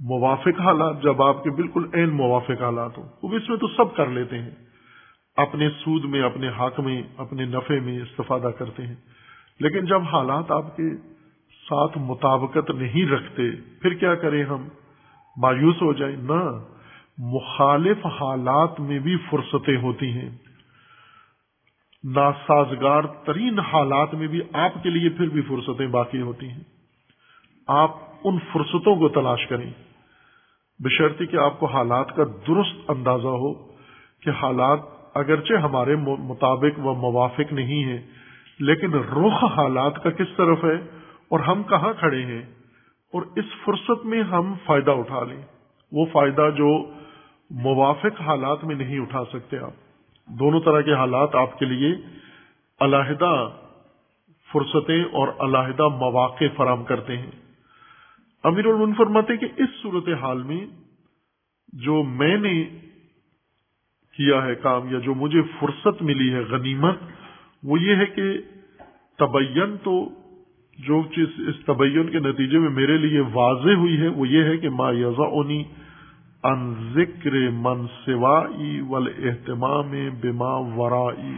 موافق 0.00 0.60
حالات، 0.60 1.02
جب 1.02 1.22
آپ 1.22 1.44
کے 1.44 1.50
بالکل 1.50 1.84
عین 1.94 2.10
موافق 2.10 2.62
حالات 2.62 2.98
ہوں، 2.98 3.08
وہ 3.22 3.36
اس 3.36 3.48
میں 3.48 3.56
تو 3.56 3.68
سب 3.68 3.96
کر 3.96 4.06
لیتے 4.06 4.38
ہیں۔ 4.38 4.50
اپنے 5.36 5.68
سود 5.70 6.04
میں، 6.04 6.22
اپنے 6.22 6.48
حق 6.48 6.80
میں، 6.80 7.02
اپنے 7.16 7.44
نفے 7.44 7.80
میں 7.80 8.00
استفادہ 8.00 8.50
کرتے 8.58 8.86
ہیں۔ 8.86 8.94
لیکن 9.60 9.84
جب 9.84 10.02
حالات 10.02 10.50
آپ 10.50 10.76
کے 10.76 10.82
ساتھ 11.68 11.98
مطابقت 11.98 12.70
نہیں 12.70 13.10
رکھتے، 13.10 13.42
پھر 13.82 13.94
کیا 13.94 14.14
کریں 14.14 14.44
ہم؟ 14.44 14.68
مایوس 15.36 15.82
ہو 15.82 15.92
جائیں۔ 15.92 16.16
نہ، 16.16 16.64
مخالف 17.18 18.06
حالات 18.06 18.80
میں 18.80 18.98
بھی 18.98 19.16
فرصتیں 19.30 19.76
ہوتی 19.76 20.06
ہیں۔ 20.06 20.30
ناسازگار 22.04 23.02
ترین 23.02 23.58
حالات 23.58 24.14
میں 24.14 24.26
بھی 24.26 24.40
آپ 24.52 24.82
کے 24.82 24.90
لیے 24.90 25.08
پھر 25.08 25.28
بھی 25.28 25.42
فرصتیں 25.42 25.86
باقی 25.86 26.20
ہوتی 26.20 26.48
ہیں۔ 26.48 26.60
آپ 27.66 27.90
ان 28.24 28.38
فرصتوں 28.52 28.96
کو 28.96 29.08
تلاش 29.08 29.46
کریں۔ 29.46 29.70
بشرطی 30.78 31.26
کہ 31.26 31.36
آپ 31.36 31.60
کو 31.60 31.66
حالات 31.66 32.16
کا 32.16 32.24
درست 32.48 32.90
اندازہ 32.90 33.28
ہو 33.28 33.54
کہ 34.20 34.30
حالات 34.30 34.78
اگرچہ 35.14 35.52
ہمارے 35.52 35.96
مطابق 35.96 36.78
و 36.78 36.94
موافق 36.94 37.52
نہیں 37.52 37.84
ہیں، 37.84 38.02
لیکن 38.58 38.94
رخ 38.94 39.44
حالات 39.44 40.02
کا 40.02 40.10
کس 40.10 40.28
طرف 40.36 40.64
ہے 40.64 40.98
اور 41.28 41.40
ہم 41.40 41.62
کہاں 41.62 41.92
کھڑے 41.98 42.26
ہیں 42.26 42.42
اور 43.12 43.22
اس 43.36 43.44
فرصت 43.64 44.06
میں 44.06 44.22
ہم 44.22 44.54
فائدہ 44.64 44.90
اٹھا 44.90 45.24
لیں۔ 45.24 45.42
وہ 45.92 46.06
فائدہ 46.12 46.50
جو 46.56 46.90
موافق 47.50 48.20
حالات 48.20 48.64
میں 48.64 48.74
نہیں 48.74 48.98
اٹھا 48.98 49.24
سکتے 49.32 49.58
آپ۔ 49.58 49.81
دونوں 50.28 50.60
طرح 50.60 50.80
کے 50.80 50.94
حالات 50.94 51.34
آپ 51.34 51.58
کے 51.58 51.66
لیے 51.66 51.94
علیحدہ 52.80 53.48
فرصتیں 54.52 55.04
اور 55.04 55.28
علیحدہ 55.40 55.88
مواقع 55.88 56.44
فراہم 56.56 56.84
کرتے 56.84 57.16
ہیں۔ 57.16 57.30
امیر 58.44 58.66
المن 58.66 58.94
فرماتے 58.94 59.36
کہ 59.36 59.46
اس 59.56 59.68
صورت 59.82 60.08
حال 60.20 60.42
میں 60.42 60.66
جو 61.72 62.02
میں 62.02 62.36
نے 62.36 62.64
کیا 64.18 64.44
ہے 64.44 64.54
کام 64.54 64.88
یا 64.92 64.98
جو 64.98 65.14
مجھے 65.14 65.42
فرصت 65.60 66.02
ملی 66.02 66.32
ہے 66.34 66.40
غنیمت، 66.40 66.98
وہ 67.62 67.80
یہ 67.80 67.96
ہے 67.96 68.06
کہ 68.06 68.22
تبین 69.18 69.76
تو 69.76 70.08
جو 70.78 71.02
چیز 71.14 71.28
اس 71.48 71.64
تبین 71.66 72.10
کے 72.10 72.18
نتیجے 72.18 72.58
میں 72.58 72.70
میرے 72.70 72.96
لیے 72.96 73.20
واضح 73.20 73.74
ہوئی 73.76 74.00
ہے، 74.00 74.08
وہ 74.08 74.28
یہ 74.28 74.42
ہے 74.42 74.56
کہ 74.58 74.68
ما 74.70 74.90
یزا 74.90 75.26
اونی 75.28 75.62
ان 76.44 76.74
ذکر 76.94 77.50
من 77.50 77.86
سوائی 77.86 78.80
ول 78.80 79.08
اہتمام 79.16 79.90
بما 80.20 80.54
ورائی۔ 80.54 81.34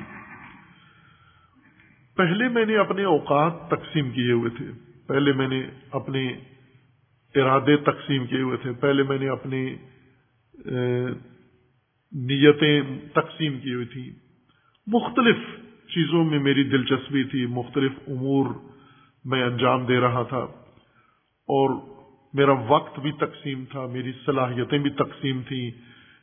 پہلے 2.17 2.49
میں 2.49 2.67
نے 2.67 2.77
اپنے 2.77 3.05
اوقات 3.05 3.71
تقسیم 3.71 4.11
کیے 4.11 4.33
ہوئے 4.33 4.51
تھے۔ 4.51 4.67
پہلے 5.07 5.33
میں 5.33 5.49
نے 5.49 5.63
اپنے 5.91 6.33
ارادے 7.35 7.77
تقسیم 7.77 8.27
کیے 8.27 8.43
ہوئے 8.43 8.57
تھے۔ 8.57 8.73
پہلے 8.73 9.03
میں 9.03 9.19
نے 9.19 9.29
اپنی 9.29 9.77
نیتیں 12.13 12.81
تقسیم 13.15 13.61
کی 13.61 13.75
ہوئی 13.75 13.87
تھی۔ 13.87 14.11
مختلف 14.87 15.37
چیزوں 15.89 16.25
میں 16.25 16.39
میری 16.39 16.65
دلچسپی 16.65 17.25
تھی۔ 17.25 17.47
مختلف 17.47 17.93
امور 18.09 18.47
میں 19.25 19.43
انجام 19.43 19.87
دے 19.87 20.01
رہا 20.01 20.23
تھا۔ 20.23 20.47
اور 21.53 21.94
میرا 22.35 22.53
وقت 22.69 23.01
بھی 23.01 23.13
تقسیم 23.13 23.65
تھا، 23.71 23.87
میری 23.87 24.13
صلاحیتیں 24.27 24.79
بھی 24.79 24.91
تقسیم 24.91 25.43
تھیں، 25.49 25.71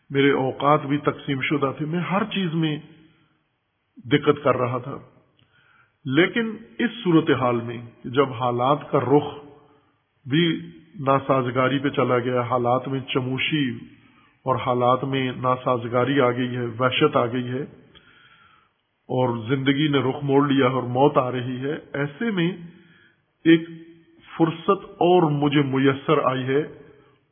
میرے 0.10 0.32
اوقات 0.32 0.86
بھی 0.86 0.97
تقسیم 0.97 1.41
شدہ 1.41 1.71
تھے۔ 1.78 1.86
میں 1.86 2.00
ہر 2.00 2.24
چیز 2.24 2.54
میں 2.54 2.78
دقت 3.95 4.43
کر 4.43 4.58
رہا 4.58 4.78
تھا۔ 4.78 4.97
لیکن 6.06 6.58
اس 6.80 6.89
صورتحال 7.04 7.56
میں 7.56 7.82
جب 8.06 8.34
حالات 8.34 8.91
کا 8.91 9.00
رخ 9.00 9.45
بھی 10.30 10.60
ناسازگاری 11.00 11.80
پہ 11.80 11.89
چلا 11.89 12.19
گیا، 12.19 12.41
حالات 12.41 12.88
میں 12.88 13.00
چموشی 13.00 13.69
اور 14.43 14.56
حالات 14.56 15.04
میں 15.04 15.32
ناسازگاری 15.38 16.21
آ 16.21 16.32
گئی 16.32 16.56
ہے، 16.56 16.65
وحشت 16.80 17.15
آ 17.15 17.26
گئی 17.26 17.47
ہے 17.47 17.62
اور 19.02 19.47
زندگی 19.50 19.88
نے 19.88 19.97
رخ 19.97 20.24
موڑ 20.24 20.47
لیا 20.47 20.67
اور 20.67 20.84
موت 20.84 21.17
آ 21.17 21.32
رہی 21.32 21.62
ہے، 21.62 21.74
ایسے 21.93 22.32
میں 22.32 22.52
ایک 23.45 23.81
فرصت 24.38 24.86
اور 24.86 25.32
مجھے 25.32 25.62
میسر 25.62 26.26
آئی 26.26 26.44
ہے 26.44 26.60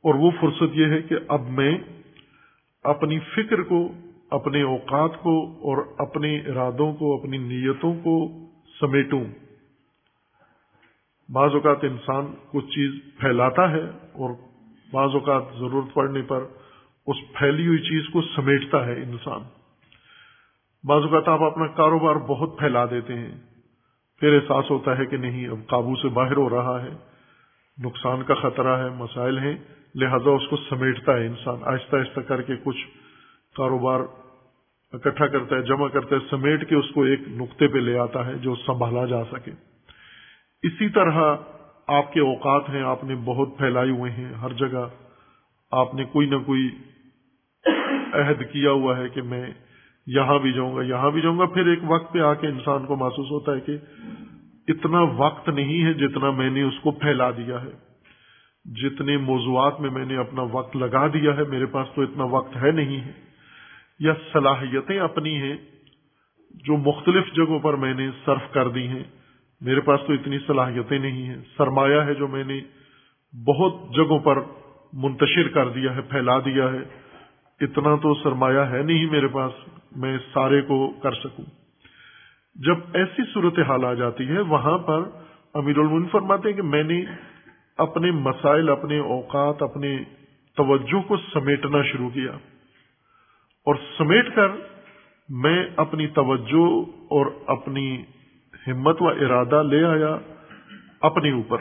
اور 0.04 0.16
وہ 0.16 0.32
فرصت 0.42 0.76
یہ 0.76 0.86
ہے 0.86 1.02
کہ 1.02 1.16
اب 1.28 1.42
میں 1.50 1.78
اپنی 2.84 3.20
فکر 3.20 3.62
کو، 3.62 3.94
اپنے 4.32 4.62
اوقات 4.62 5.12
کو 5.24 5.46
اور 5.46 5.78
اپنے 5.98 6.40
ارادوں 6.40 6.94
کو، 6.94 7.20
اپنی 7.20 7.38
نیتوں 7.38 7.94
کو 8.04 8.30
سمیٹوں۔ 8.80 9.24
بعض 11.30 11.54
اوقات 11.54 11.84
انسان 11.84 12.34
کچھ 12.52 12.66
چیز 12.66 12.92
پھیلاتا 13.20 13.72
ہے 13.72 13.84
اور 14.14 14.30
بعض 14.94 15.10
اوقات 15.14 15.44
ضرورت 15.60 15.94
پڑنے 15.94 16.22
پر 16.22 16.44
اس 17.08 17.16
پھیلی 17.40 17.68
ہوئی 17.68 17.80
چیز 17.80 18.14
کو 18.14 18.22
سمیٹتا 18.22 18.86
ہے 18.86 18.94
انسان۔ 18.94 19.42
بعض 20.84 21.02
اوقات 21.02 21.28
آپ 21.28 21.44
اپنا 21.44 21.68
کاروبار 21.68 22.16
بہت 22.16 22.60
پھیلا 22.60 22.86
دیتے 22.86 23.14
ہیں۔ 23.14 23.49
پھر 24.20 24.36
احساس 24.36 24.72
ہوتا 24.72 24.98
ہے 24.98 25.06
کہ 25.06 25.18
نہیں، 25.18 25.48
اب 25.48 25.58
قابو 25.68 25.96
سے 25.96 26.08
باہر 26.08 26.38
ہو 26.38 26.50
رہا 26.50 26.84
ہے۔ 26.84 26.90
نقصان 27.84 28.24
کا 28.24 28.34
خطرہ 28.34 28.84
ہے، 28.84 28.90
مسائل 28.90 29.38
ہیں۔ 29.38 29.58
لہذا 29.96 30.30
اس 30.30 30.48
کو 30.50 30.58
سمیٹتا 30.58 31.14
ہے 31.14 31.28
انسان۔ 31.28 31.58
آہستہ 31.64 31.96
آہستہ 31.96 32.20
کر 32.20 32.42
کے 32.42 32.54
کچھ 32.64 32.88
کاروبار 33.56 34.00
اکٹھا 34.92 35.28
کرتا 35.28 35.56
ہے، 35.56 35.62
جمع 35.62 35.88
کرتا 35.88 36.16
ہے، 36.16 36.30
سمیٹ 36.30 36.70
کے 36.70 36.76
اس 36.76 36.86
کو 36.94 37.04
ایک 37.04 37.20
نقطے 37.28 37.68
پہ 37.68 37.78
لے 37.78 38.00
آتا 38.00 38.26
ہے 38.26 38.36
جو 38.36 38.56
سنبھالا 38.56 39.06
جا 39.06 39.24
سکے۔ 39.24 39.52
اسی 40.64 40.90
طرح 40.90 41.36
آپ 41.88 42.14
کے 42.14 42.20
اوقات 42.20 42.70
ہیں، 42.70 42.82
آپ 42.82 43.04
نے 43.04 43.16
بہت 43.16 43.58
پھیلائے 43.58 43.90
ہوئے 43.90 44.12
ہیں۔ 44.12 44.34
ہر 44.34 44.54
جگہ 44.54 44.88
آپ 45.72 45.96
نے 45.96 46.04
کوئی 46.04 46.30
نہ 46.30 46.38
کوئی 46.38 46.70
عہد 48.14 48.40
کیا 48.52 48.72
ہوا 48.72 48.98
ہے 48.98 49.10
کہ 49.10 49.22
میں 49.22 49.52
یہاں 50.16 50.40
بھی 50.40 50.54
جاؤں 50.54 50.76
گا، 50.76 50.82
یہاں 50.82 51.12
بھی 51.12 51.22
جاؤں 51.22 51.40
گا۔ 51.40 51.46
پھر 51.46 51.68
ایک 51.68 51.80
وقت 51.88 52.14
پہ 52.14 52.20
آ 52.20 52.34
کے 52.34 52.48
انسان 52.48 52.86
کو 52.86 52.96
محسوس 52.96 53.32
ہوتا 53.32 53.54
ہے 53.54 53.60
کہ 53.60 53.78
اتنا 54.68 55.02
وقت 55.02 55.50
نہیں 55.50 55.84
ہے 55.84 55.94
جتنا 55.94 56.32
میں 56.32 56.50
نے 56.50 56.62
اس 56.62 56.74
کو 56.84 56.92
پھیلا 56.92 57.32
دیا 57.32 57.64
ہے۔ 57.64 57.72
جتنے 58.66 59.18
موضوعات 59.18 59.82
میں 59.82 59.90
میں 59.90 60.06
نے 60.06 60.18
اپنا 60.18 60.42
وقت 60.42 60.76
لگا 60.76 61.08
دیا 61.08 61.38
ہے، 61.38 61.44
میرے 61.44 61.66
پاس 61.66 61.88
تو 61.96 62.02
اتنا 62.02 62.24
وقت 62.24 62.56
ہے 62.56 62.72
نہیں 62.72 63.02
ہے۔ 63.02 63.12
یا 64.00 64.14
صلاحیتیں 64.34 65.00
اپنی 65.00 65.36
ہیں 65.36 65.58
جو 66.52 66.78
مختلف 66.78 67.34
جگہوں 67.36 67.60
پر 67.60 67.74
میں 67.74 67.94
نے 67.94 68.10
صرف 68.26 68.54
کر 68.54 68.70
دی 68.70 68.88
ہیں۔ 68.88 69.04
میرے 69.62 69.82
پاس 69.82 70.00
تو 70.08 70.14
اتنی 70.14 70.38
صلاحیتیں 70.48 71.00
نہیں 71.00 71.26
ہیں۔ 71.26 71.38
سرمایہ 71.58 72.02
ہے 72.02 72.14
جو 72.14 72.28
میں 72.28 72.44
نے 72.44 72.60
بہت 73.46 73.96
جگہوں 73.96 74.20
پر 74.20 74.38
منتشر 74.94 75.48
کر 75.48 75.70
دیا 75.70 75.96
ہے، 75.96 76.02
پھیلا 76.02 76.40
دیا 76.40 76.74
ہے۔ 76.74 77.09
اتنا 77.62 77.96
تو 77.96 78.14
سرمایہ 78.14 78.60
ہے 78.60 78.82
نہیں 78.84 79.12
میرے 79.12 79.28
پاس، 79.28 79.52
میں 79.96 80.18
سارے 80.34 80.62
کو 80.62 80.94
کر 81.04 81.12
سکوں۔ 81.12 81.46
جب 82.56 82.76
ایسی 82.94 83.34
صورت 83.34 83.60
حال 83.60 83.86
آ 83.86 83.94
جاتی 83.94 84.28
ہے، 84.28 84.40
وہاں 84.40 84.78
پر 84.78 85.04
امیر 85.54 85.78
المن 85.78 86.08
فرماتے 86.12 86.50
ہیں 86.50 86.56
کہ 86.56 86.62
میں 86.62 86.84
نے 86.84 87.06
اپنے 87.78 88.12
مسائل، 88.12 88.70
اپنے 88.70 89.00
اوقات، 89.00 89.62
اپنے 89.62 90.00
توجہ 90.56 91.08
کو 91.08 91.18
سمیٹنا 91.18 91.84
شروع 91.84 92.10
کیا۔ 92.10 92.32
اور 93.66 93.76
سمیٹ 93.98 94.36
کر 94.36 94.48
میں 95.30 95.66
اپنی 95.76 96.08
توجہ 96.08 96.90
اور 96.90 97.26
اپنی 97.48 98.04
ہمت 98.68 99.02
و 99.02 99.08
ارادہ 99.08 99.64
لے 99.64 99.84
آیا 99.84 100.18
اپنے 101.02 101.32
اوپر۔ 101.32 101.58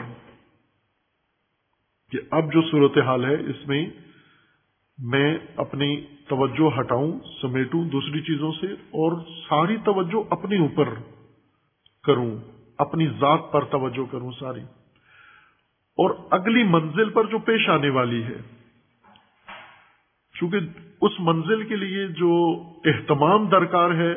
کہ 2.11 2.19
اب 2.31 2.53
جو 2.53 2.61
صورت 2.61 2.97
حال 2.97 3.25
ہے، 3.25 3.33
اس 3.33 3.67
میں 3.67 3.85
میں 4.99 5.37
اپنی 5.55 6.01
توجہ 6.27 6.79
ہٹاؤں، 6.79 7.19
سمیٹوں 7.41 7.89
دوسری 7.89 8.21
چیزوں 8.21 8.51
سے 8.51 8.67
اور 8.67 9.21
ساری 9.49 9.77
توجہ 9.77 10.23
اپنے 10.29 10.59
اوپر 10.59 10.89
کروں، 12.03 12.37
اپنی 12.77 13.07
ذات 13.07 13.51
پر 13.51 13.63
توجہ 13.63 14.11
کروں 14.11 14.31
ساری۔ 14.39 14.61
اور 15.97 16.09
اگلی 16.31 16.63
منزل 16.63 17.09
پر 17.09 17.23
جو 17.23 17.39
پیش 17.39 17.69
آنے 17.69 17.89
والی 17.89 18.23
ہے، 18.23 18.37
چونکہ 20.33 20.57
اس 21.01 21.11
منزل 21.19 21.63
کے 21.63 21.75
لیے 21.75 22.07
جو 22.07 22.63
اہتمام 22.85 23.49
درکار 23.49 23.91
ہے، 23.91 24.13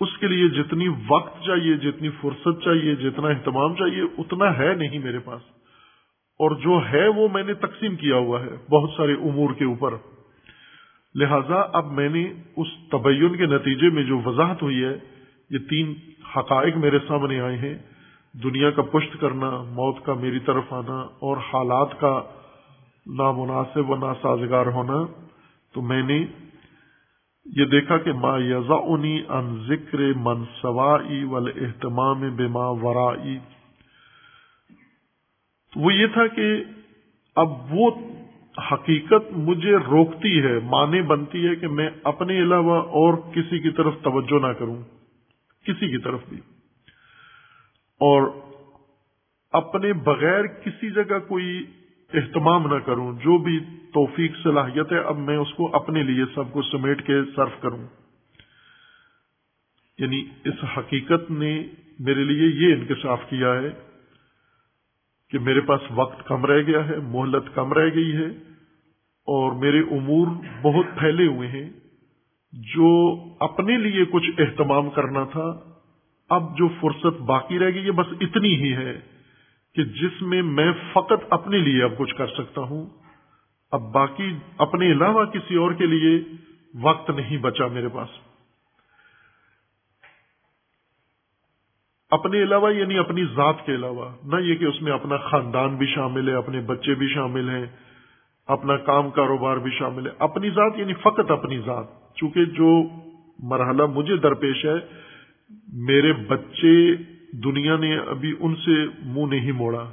اس 0.00 0.18
کے 0.20 0.26
لیے 0.26 0.48
جتنی 0.48 0.88
وقت 1.08 1.44
چاہیے، 1.46 1.74
جتنی 1.74 2.08
فرصت 2.20 2.64
چاہیے، 2.64 2.94
جتنا 2.94 3.28
اہتمام 3.28 3.74
چاہیے، 3.74 4.02
اتنا 4.18 4.58
ہے 4.58 4.74
نہیں 4.74 4.98
میرے 4.98 5.18
پاس۔ 5.18 5.57
اور 6.38 6.50
جو 6.50 6.80
ہے 6.92 7.08
وہ 7.08 7.28
میں 7.32 7.42
نے 7.42 7.54
تقسیم 7.54 7.96
کیا 7.96 8.16
ہوا 8.16 8.40
ہے 8.40 8.50
بہت 8.70 8.90
سارے 8.96 9.12
امور 9.12 9.54
کے 9.54 9.64
اوپر۔ 9.64 9.94
لہذا 11.14 11.60
اب 11.72 11.92
میں 11.92 12.08
نے 12.08 12.32
اس 12.56 12.66
تبین 12.90 13.36
کے 13.36 13.46
نتیجے 13.46 13.90
میں 13.90 14.02
جو 14.02 14.18
وضاحت 14.24 14.62
ہوئی 14.62 14.84
ہے، 14.84 14.98
یہ 15.50 15.58
تین 15.58 15.94
حقائق 16.36 16.76
میرے 16.76 16.98
سامنے 17.08 17.40
آئے 17.40 17.56
ہیں۔ 17.56 17.78
دنیا 18.44 18.70
کا 18.70 18.82
پشت 18.82 19.20
کرنا، 19.20 19.50
موت 19.50 20.04
کا 20.04 20.14
میری 20.14 20.38
طرف 20.38 20.72
آنا 20.72 20.98
اور 20.98 21.36
حالات 21.36 22.00
کا 22.00 22.22
نامناسب 23.06 23.90
و 23.90 23.96
ناسازگار 23.96 24.66
ہونا۔ 24.66 25.06
تو 25.74 25.82
میں 25.82 26.02
نے 26.02 26.26
یہ 27.46 27.64
دیکھا 27.64 27.98
کہ 27.98 28.12
ما 28.12 28.38
یزا 28.38 28.74
انی 28.74 29.20
ان 29.28 29.64
ذکر 29.68 29.98
من 30.16 30.44
سوائی 30.62 31.24
ول 31.24 31.50
اہتمام 31.60 32.36
بے 35.74 35.80
ماں 35.80 35.86
ورائی 35.86 35.98
وہ 35.98 36.02
یہ 36.02 36.06
تھا 36.12 36.26
کہ 36.26 36.64
اب 37.36 37.48
وہ 37.74 37.90
حقیقت 38.72 39.32
مجھے 39.32 39.76
روکتی 39.76 40.42
ہے 40.42 40.58
مانے 40.58 41.02
بنتی 41.02 41.48
ہے 41.48 41.56
کہ 41.56 41.68
میں 41.68 41.90
اپنے 42.02 42.38
علاوہ 42.38 42.82
اور 42.82 43.14
کسی 43.14 43.58
کی 43.58 43.70
طرف 43.70 43.94
توجہ 44.02 44.46
نہ 44.46 44.52
کروں، 44.52 44.82
کسی 45.66 45.90
کی 45.90 45.98
طرف 45.98 46.20
بھی۔ 46.28 46.36
اور 48.00 48.30
اپنے 49.52 49.92
بغیر 49.92 50.46
کسی 50.46 50.90
جگہ 50.90 51.18
کوئی 51.28 51.64
اہتمام 52.14 52.74
نہ 52.74 52.78
کروں، 52.78 53.12
جو 53.12 53.38
بھی 53.38 53.60
توفیق، 53.94 54.32
صلاحیت 54.42 54.92
ہے، 54.92 54.98
اب 54.98 55.18
میں 55.18 55.36
اس 55.36 55.54
کو 55.56 55.76
اپنے 55.76 56.02
لیے 56.02 56.24
سب 56.34 56.52
کو 56.52 56.62
سمیٹ 56.62 57.06
کے 57.06 57.20
صرف 57.36 57.60
کروں۔ 57.60 57.86
یعنی 59.98 60.24
اس 60.44 60.78
حقیقت 60.78 61.30
نے 61.30 61.66
میرے 61.98 62.24
لیے 62.24 62.68
یہ 62.68 62.74
انکشاف 62.74 63.20
کیا 63.30 63.54
ہے 63.54 63.87
کہ 65.30 65.38
میرے 65.38 65.60
پاس 65.60 65.80
وقت 65.90 66.28
کم 66.28 66.46
رہ 66.46 66.62
گیا 66.66 66.88
ہے، 66.88 66.96
مہلت 66.96 67.54
کم 67.54 67.72
رہ 67.72 67.94
گئی 67.94 68.16
ہے 68.16 68.26
اور 69.26 69.52
میرے 69.52 69.80
امور 69.80 70.26
بہت 70.62 70.86
پھیلے 70.98 71.26
ہوئے 71.26 71.48
ہیں۔ 71.48 71.70
جو 72.52 73.14
اپنے 73.40 73.78
لیے 73.78 74.04
کچھ 74.04 74.30
اہتمام 74.38 74.90
کرنا 74.90 75.24
تھا، 75.24 75.60
اب 76.30 76.58
جو 76.58 76.68
فرصت 76.80 77.20
باقی 77.20 77.58
رہ 77.58 77.70
گئی 77.74 77.86
یہ 77.86 77.90
بس 77.90 78.06
اتنی 78.20 78.54
ہی 78.54 78.72
ہے 78.72 79.00
کہ 79.74 79.84
جس 79.84 80.22
میں 80.22 80.42
میں 80.42 80.72
فقط 80.92 81.24
اپنے 81.30 81.58
لیے 81.58 81.82
اب 81.82 81.98
کچھ 81.98 82.14
کر 82.14 82.26
سکتا 82.26 82.60
ہوں۔ 82.60 82.86
اب 83.72 83.92
باقی 83.92 84.32
اپنے 84.58 84.92
علاوہ 84.92 85.24
کسی 85.24 85.54
اور 85.54 85.72
کے 85.72 85.86
لیے 85.86 86.24
وقت 86.80 87.10
نہیں 87.10 87.38
بچا 87.38 87.66
میرے 87.66 87.88
پاس۔ 87.88 88.08
اپنے 92.10 92.42
علاوہ 92.42 92.74
یعنی 92.74 92.98
اپنی 92.98 93.24
ذات 93.24 93.66
کے 93.66 93.74
علاوہ، 93.74 94.10
نہ 94.24 94.40
یہ 94.40 94.54
کہ 94.54 94.64
اس 94.64 94.82
میں 94.82 94.92
اپنا 94.92 95.16
خاندان 95.16 95.76
بھی 95.76 95.86
شامل 95.86 96.28
ہے، 96.28 96.34
اپنے 96.34 96.60
بچے 96.60 96.94
بھی 96.94 97.08
شامل 97.08 97.50
ہیں، 97.50 97.66
اپنا 98.46 98.76
کام 98.76 99.10
کاروبار 99.10 99.56
بھی 99.56 99.70
شامل 99.70 100.06
ہے۔ 100.06 100.12
اپنی 100.18 100.50
ذات 100.50 100.78
یعنی 100.78 100.94
فقط 100.94 101.30
اپنی 101.30 101.58
ذات۔ 101.58 101.84
چونکہ 102.14 102.44
جو 102.44 102.82
مرحلہ 103.38 103.82
مجھے 103.86 104.16
درپیش 104.16 104.64
ہے، 104.64 104.74
میرے 105.72 106.12
بچے 106.12 106.96
دنیا 107.32 107.76
نے 107.76 107.98
ابھی 107.98 108.34
ان 108.40 108.54
سے 108.56 108.86
منہ 109.04 109.26
نہیں 109.26 109.52
موڑا، 109.52 109.90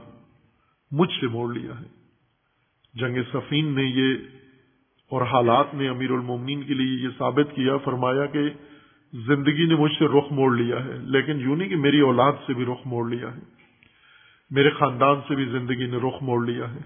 مجھ 0.91 1.11
سے 1.21 1.27
موڑ 1.27 1.53
لیا 1.53 1.79
ہے۔ 1.79 1.85
جنگ 2.93 3.17
سفین 3.33 3.75
نے 3.75 3.83
یہ 3.83 4.15
اور 5.09 5.21
حالات 5.21 5.73
نے 5.73 5.89
امیر 5.89 6.11
المومنین 6.11 6.63
کے 6.63 6.73
لیے 6.73 7.03
یہ 7.03 7.09
ثابت 7.17 7.55
کیا، 7.55 7.77
فرمایا 7.77 8.25
کہ 8.25 8.39
زندگی 9.15 9.65
نے 9.65 9.75
مجھ 9.75 9.91
سے 9.99 10.05
رخ 10.05 10.31
موڑ 10.31 10.57
لیا 10.57 10.85
ہے، 10.85 10.97
لیکن 11.01 11.39
یوں 11.39 11.55
نہیں 11.55 11.69
کہ 11.69 11.75
میری 11.75 11.99
اولاد 11.99 12.31
سے 12.47 12.53
بھی 12.53 12.65
رخ 12.65 12.79
موڑ 12.85 13.09
لیا 13.09 13.35
ہے، 13.35 13.39
میرے 14.49 14.69
خاندان 14.69 15.15
سے 15.27 15.35
بھی 15.35 15.45
زندگی 15.45 15.85
نے 15.85 15.97
رخ 15.97 16.23
موڑ 16.23 16.45
لیا 16.45 16.73
ہے۔ 16.73 16.79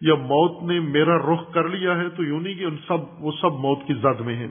یا 0.00 0.14
موت 0.14 0.62
نے 0.62 0.80
میرا 0.80 1.16
رخ 1.18 1.52
کر 1.52 1.68
لیا 1.68 1.96
ہے 1.96 2.08
تو 2.08 2.24
یوں 2.24 2.40
نہیں 2.40 2.54
کہ 2.54 2.64
ان 2.64 2.76
سب، 2.88 3.24
وہ 3.24 3.32
سب 3.40 3.52
موت 3.52 3.78
کی 3.86 3.94
زد 3.94 4.20
میں 4.20 4.36
ہیں۔ 4.36 4.48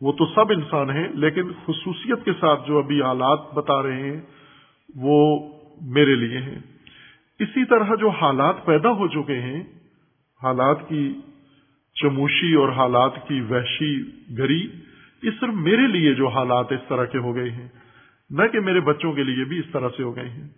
وہ 0.00 0.12
تو 0.12 0.26
سب 0.26 0.52
انسان 0.52 0.90
ہیں، 0.90 1.08
لیکن 1.14 1.42
خصوصیت 1.64 2.24
کے 2.24 2.32
ساتھ 2.40 2.66
جو 2.66 2.78
ابھی 2.78 3.02
حالات 3.02 3.54
بتا 3.54 3.82
رہے 3.82 4.10
ہیں، 4.10 4.20
وہ 4.94 5.48
میرے 5.82 6.14
لیے 6.14 6.38
ہیں۔ 6.38 6.58
اسی 7.38 7.64
طرح 7.64 7.94
جو 7.94 8.08
حالات 8.08 8.64
پیدا 8.64 8.90
ہو 8.90 9.08
چکے 9.08 9.40
ہیں، 9.40 9.62
حالات 10.42 10.88
کی 10.88 11.12
چموشی 11.94 12.54
اور 12.54 12.68
حالات 12.68 13.28
کی 13.28 13.40
وحشی 13.40 14.02
گری 14.38 14.68
یہ 15.26 15.30
صرف 15.40 15.54
میرے 15.54 15.86
لیے 15.86 16.14
جو 16.14 16.28
حالات 16.28 16.72
اس 16.72 16.80
طرح 16.88 17.04
کے 17.04 17.18
ہو 17.18 17.34
گئے 17.34 17.50
ہیں، 17.50 17.68
نہ 18.30 18.42
کہ 18.52 18.60
میرے 18.60 18.80
بچوں 18.80 19.12
کے 19.12 19.22
لیے 19.22 19.44
بھی 19.44 19.58
اس 19.58 19.72
طرح 19.72 19.88
سے 19.96 20.02
ہو 20.02 20.16
گئے 20.16 20.28
ہیں۔ 20.28 20.48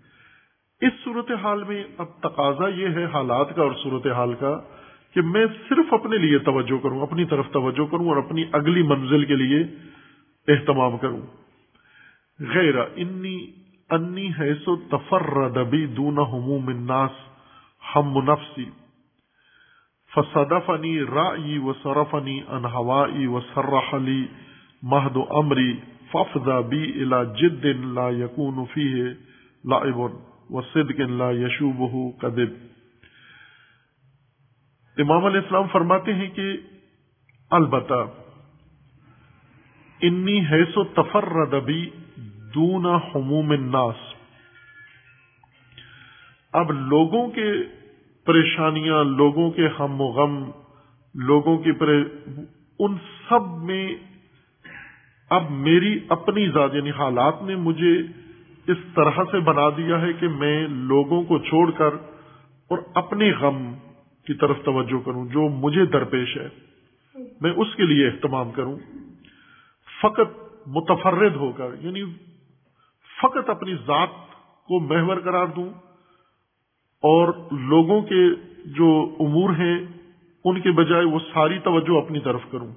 اس 0.81 0.93
صورت 1.05 1.31
حال 1.43 1.65
میں 1.65 1.85
اب 1.99 2.07
تقاضا 2.21 2.69
یہ 2.69 2.89
ہے 2.89 3.05
حالات 3.05 3.57
کا 3.57 3.63
اور 3.63 3.73
صورت 3.83 4.07
حال 4.07 4.35
کا 4.35 4.61
کہ 5.15 5.21
میں 5.21 5.47
صرف 5.69 5.95
اپنے 5.95 6.17
لیے 6.17 6.39
توجہ 6.39 6.79
کروں، 6.83 7.03
اپنی 7.03 7.25
طرف 7.25 7.47
توجہ 7.53 7.87
کروں 7.91 8.09
اور 8.09 8.17
اپنی 8.17 8.45
اگلی 8.53 8.83
منزل 8.83 9.25
کے 9.25 9.37
لیے 9.37 9.63
اہتمام 10.49 10.99
کروں۔ 10.99 11.21
غیر 12.41 12.75
انی 12.97 13.39
انی 13.91 14.29
ہے 14.39 14.55
سو 14.55 14.77
تفر 14.77 15.49
دبی 15.49 15.87
دون 15.87 16.19
حموم 16.19 16.69
الناس 16.69 17.11
ہم 17.97 18.13
منفسی 18.15 18.65
فصدفنی 20.15 20.99
رائی 21.01 21.59
و 21.59 21.73
سرفنی 21.73 22.41
انہوائی 22.49 23.27
و 23.27 23.41
سرحلی 23.41 24.27
مہد 24.83 25.17
و 25.17 25.25
امری 25.39 25.73
ففدا 26.13 26.61
بی 26.61 26.83
الا 27.03 27.23
جد 27.25 27.65
لا 27.95 28.09
یقون 28.11 28.65
فی 28.65 28.93
لائب 29.65 29.99
و 30.51 30.61
صدق 30.63 31.01
لا 31.01 31.31
یشوبہ 31.31 32.11
کدب 32.21 32.57
امام 34.97 35.25
علیہ 35.25 35.41
السلام 35.41 35.67
فرماتے 35.73 36.15
ہیں 36.15 36.29
کہ 36.29 36.57
البتہ 37.51 38.05
انی 40.01 40.41
حیث 40.41 40.77
و 40.77 40.85
تفر 40.85 41.25
ردبی 41.33 41.91
دون 42.55 42.87
حموم 42.87 43.51
الناس۔ 43.51 43.97
اب 46.53 46.73
لوگوں 46.73 47.27
کے 47.31 47.53
پریشانیاں، 48.27 49.05
لوگوں 49.05 49.51
کے 49.51 49.69
ہم 49.81 50.01
و 50.01 50.05
غم، 50.05 50.51
لوگوں 51.15 51.59
کی 51.59 51.73
ان 52.79 52.97
سب 53.29 53.57
میں 53.63 53.95
اب 55.31 55.51
میری 55.51 55.99
اپنی 56.09 56.49
ذات 56.49 56.75
یعنی 56.75 56.91
حالات 56.91 57.43
نے 57.43 57.57
مجھے 57.57 57.99
اس 58.67 58.77
طرح 58.95 59.25
سے 59.31 59.41
بنا 59.41 59.69
دیا 59.77 60.01
ہے 60.01 60.13
کہ 60.13 60.29
میں 60.29 60.69
لوگوں 60.69 61.23
کو 61.23 61.39
چھوڑ 61.39 61.71
کر 61.71 61.95
اور 62.71 62.79
اپنے 62.95 63.33
غم 63.33 63.75
کی 64.27 64.35
طرف 64.35 64.57
توجہ 64.65 65.07
کروں، 65.07 65.27
جو 65.27 65.49
مجھے 65.49 65.87
درپیش 65.87 66.37
ہے، 66.37 66.49
میں 67.41 67.53
اس 67.53 67.75
کے 67.77 67.83
لیے 67.83 68.07
اہتمام 68.07 68.51
کروں۔ 68.51 68.77
فقط 70.03 70.37
متفرد 70.67 71.37
ہو 71.37 71.53
کر 71.53 71.69
یعنی 71.81 72.05
فقط 73.23 73.51
اپنی 73.51 73.75
ذات 73.75 74.09
کو 74.69 74.81
محور 74.81 75.17
قرار 75.17 75.47
دوں 75.47 75.69
اور 77.03 77.35
لوگوں 77.53 78.03
کے 78.03 78.23
جو 78.67 79.17
امور 79.21 79.51
ہیں، 79.51 79.79
ان 80.45 80.61
کے 80.61 80.71
بجائے 80.71 81.05
وہ 81.05 81.19
ساری 81.19 81.59
توجہ 81.59 82.05
اپنی 82.05 82.21
طرف 82.21 82.41
کروں۔ 82.51 82.73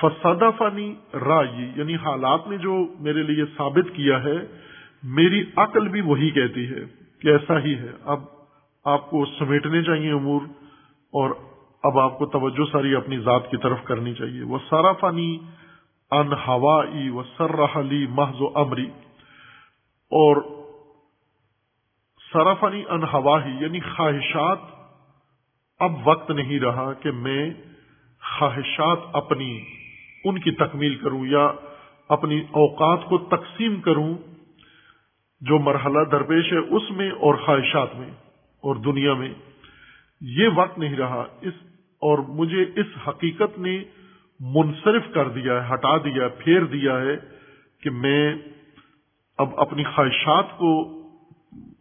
فسادہ 0.00 0.50
فانی 0.58 0.94
رائے 1.14 1.72
یعنی 1.76 1.94
حالات 1.94 2.46
نے 2.46 2.56
جو 2.56 2.86
میرے 3.00 3.22
لیے 3.22 3.44
ثابت 3.56 3.94
کیا 3.94 4.24
ہے، 4.24 4.36
میری 5.02 5.44
عقل 5.56 5.88
بھی 5.88 6.00
وہی 6.00 6.30
کہتی 6.30 6.66
ہے 6.66 6.80
کہ 7.20 7.28
ایسا 7.28 7.58
ہی 7.58 7.74
ہے۔ 7.74 7.90
اب 8.04 8.20
آپ 8.84 9.10
کو 9.10 9.24
سمیٹنے 9.38 9.82
چاہیے 9.82 10.12
امور، 10.12 10.40
اور 11.10 11.30
اب 11.82 11.98
آپ 11.98 12.18
کو 12.18 12.26
توجہ 12.26 12.72
ساری 12.72 12.94
اپنی 12.94 13.18
ذات 13.18 13.50
کی 13.50 13.56
طرف 13.56 13.78
کرنی 13.84 14.14
چاہیے۔ 14.14 14.42
وہ 14.42 14.58
سارا 14.70 14.92
فانی 14.92 15.38
ان 16.10 16.32
ہوائی 16.48 17.08
و 17.08 17.22
سرحلی 17.22 18.06
محض 18.06 18.40
و 18.40 18.58
امری۔ 18.58 18.90
اور 20.12 20.42
سرافنی 22.32 22.82
ان 22.88 23.02
ہوا 23.02 23.44
ہی 23.44 23.50
یعنی 23.60 23.80
خواہشات۔ 23.80 24.58
اب 25.78 25.92
وقت 26.04 26.30
نہیں 26.30 26.60
رہا 26.60 26.92
کہ 26.92 27.10
میں 27.10 27.50
خواہشات 28.38 28.98
اپنی 29.12 29.79
ان 30.24 30.38
کی 30.38 30.50
تکمیل 30.50 30.96
کروں 30.96 31.26
یا 31.26 31.50
اپنی 32.08 32.40
اوقات 32.40 33.08
کو 33.08 33.18
تقسیم 33.18 33.80
کروں 33.80 34.14
جو 35.40 35.58
مرحلہ 35.58 36.04
درپیش 36.12 36.52
ہے 36.52 36.58
اس 36.58 36.90
میں 36.90 37.10
اور 37.10 37.34
خواہشات 37.34 37.94
میں 37.96 38.10
اور 38.60 38.76
دنیا 38.76 39.14
میں، 39.14 39.34
یہ 40.20 40.48
وقت 40.54 40.78
نہیں 40.78 40.96
رہا۔ 40.96 41.24
اس 41.40 41.54
اور 42.00 42.18
مجھے 42.18 42.62
اس 42.62 43.08
حقیقت 43.08 43.58
نے 43.58 43.84
منصرف 44.40 45.02
کر 45.12 45.28
دیا 45.28 45.68
ہے، 45.68 45.74
ہٹا 45.74 45.96
دیا 45.96 46.24
ہے، 46.24 46.28
پھیر 46.28 46.64
دیا 46.64 47.00
ہے 47.00 47.16
کہ 47.82 47.90
میں 47.90 48.34
اب 49.38 49.48
اپنی 49.56 49.84
خواہشات 49.84 50.58
کو 50.58 51.00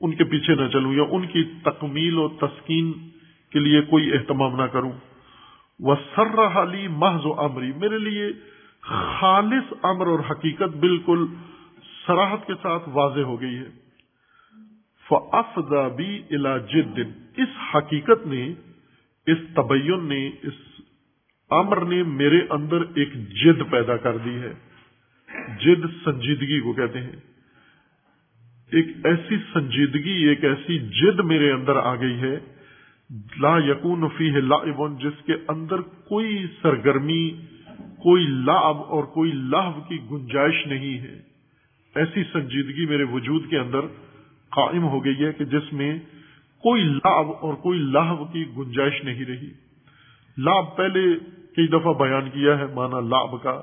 ان 0.02 0.15
کے 0.15 0.23
پیچھے 0.23 0.56
نہ 0.56 0.67
چلوں 0.67 0.93
یا 0.93 1.04
ان 1.10 1.28
کی 1.28 1.43
تکمیل 1.63 2.17
و 2.17 2.28
تسکین 2.28 2.91
کے 3.49 3.60
لیے 3.60 3.82
کوئی 3.82 4.12
اہتمام 4.13 4.56
نہ 4.56 4.67
کروں۔ 4.67 4.91
وہ 5.80 5.96
سر 6.15 6.48
حالی 6.48 6.88
محض 6.88 7.26
و 7.26 7.39
امری 7.39 7.72
میرے 7.74 7.98
لیے 7.98 8.32
خالص 8.82 9.74
امر 9.84 10.08
اور 10.08 10.20
حقیقت 10.32 10.78
بالکل 10.78 11.26
سراہد 12.08 12.48
کے 12.48 12.54
ساتھ 12.62 12.89
واضح 12.89 13.20
ہو 13.20 13.42
گئی 13.42 13.58
ہے۔ 13.58 13.65
فافدا 15.10 15.88
بی 15.88 16.24
الا 16.32 16.58
جد۔ 16.58 17.00
اس 17.38 17.76
حقیقت 17.76 18.28
نے، 18.28 18.54
اس 19.26 19.38
تبین 19.56 20.06
نے، 20.06 20.28
اس 20.28 20.82
امر 21.50 21.86
نے 21.86 22.04
میرے 22.04 22.39
اندر 22.50 22.82
ایک 22.82 23.13
جد 23.13 23.72
پیدا 23.72 23.98
کر 23.98 24.18
دی 24.18 24.36
ہے۔ 24.36 24.54
جد 25.60 26.06
سنجیدگی 26.06 26.60
کو 26.60 26.74
کہتے 26.74 27.02
ہیں۔ 27.02 27.15
ایک 28.72 28.88
ایسی 29.04 29.38
سنجیدگی، 29.54 30.28
ایک 30.30 30.44
ایسی 30.44 30.80
جد 30.80 31.20
میرے 31.20 31.52
اندر 31.52 31.76
آ 31.76 31.96
گئی 31.96 32.22
ہے 32.22 32.39
لا 33.39 33.58
یقون 33.58 34.08
فی 34.17 34.34
ہے 34.34 34.41
لا 34.41 34.84
جس 35.00 35.26
کے 35.26 35.34
اندر 35.48 35.82
کوئی 35.82 36.45
سرگرمی، 36.62 37.30
کوئی 37.78 38.24
لاب 38.24 38.78
اور 38.78 39.04
کوئی 39.04 39.32
لاہ 39.32 39.71
کی 39.88 39.98
گنجائش 40.12 40.67
نہیں 40.67 41.00
ہے۔ 41.00 41.19
ایسی 41.96 42.23
سنجیدگی 42.23 42.86
میرے 42.86 43.04
وجود 43.04 43.50
کے 43.50 43.58
اندر 43.58 43.81
قائم 44.50 44.83
ہو 44.83 45.06
گئی 45.06 45.25
ہے 45.25 45.33
کہ 45.33 45.46
جس 45.46 45.73
میں 45.73 46.00
کوئی 46.58 46.83
لاب 46.83 47.27
اور 47.42 47.54
کوئی 47.54 47.79
لاہ 47.79 48.15
کی 48.33 48.46
گنجائش 48.58 49.04
نہیں 49.04 49.25
رہی۔ 49.25 49.50
لاب 50.38 50.77
پہلے 50.77 51.15
کئی 51.56 51.67
دفعہ 51.67 51.94
بیان 51.94 52.29
کیا 52.29 52.60
ہے 52.60 52.65
مانا 52.73 53.00
لاب 53.00 53.44
کا۔ 53.44 53.62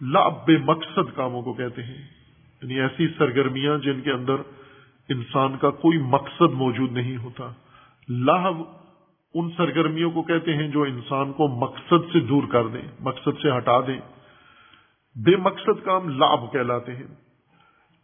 لاب 0.00 0.46
بے 0.46 0.56
مقصد 0.56 1.16
کاموں 1.16 1.42
کو 1.42 1.52
کہتے 1.52 1.82
ہیں۔ 1.82 2.06
یعنی 2.62 2.80
ایسی 2.80 3.08
سرگرمیاں 3.18 3.78
جن 3.78 4.00
کے 4.00 4.12
اندر 4.12 4.36
انسان 5.08 5.56
کا 5.56 5.70
کوئی 5.70 5.98
مقصد 5.98 6.52
موجود 6.52 6.92
نہیں 6.92 7.16
ہوتا۔ 7.16 7.52
لاہ 8.08 8.50
ان 9.34 9.50
سرگرمیوں 9.56 10.10
کو 10.10 10.22
کہتے 10.22 10.56
ہیں 10.56 10.68
جو 10.68 10.82
انسان 10.82 11.32
کو 11.32 11.48
مقصد 11.48 12.12
سے 12.12 12.20
دور 12.20 12.42
کر 12.50 12.66
دیں، 12.66 12.82
مقصد 13.00 13.42
سے 13.42 13.56
ہٹا 13.56 13.80
دیں۔ 13.80 14.00
بے 15.24 15.36
مقصد 15.36 15.84
کام 15.84 16.08
لاب 16.08 16.52
کہلاتے 16.52 16.94
ہیں۔ 16.94 17.06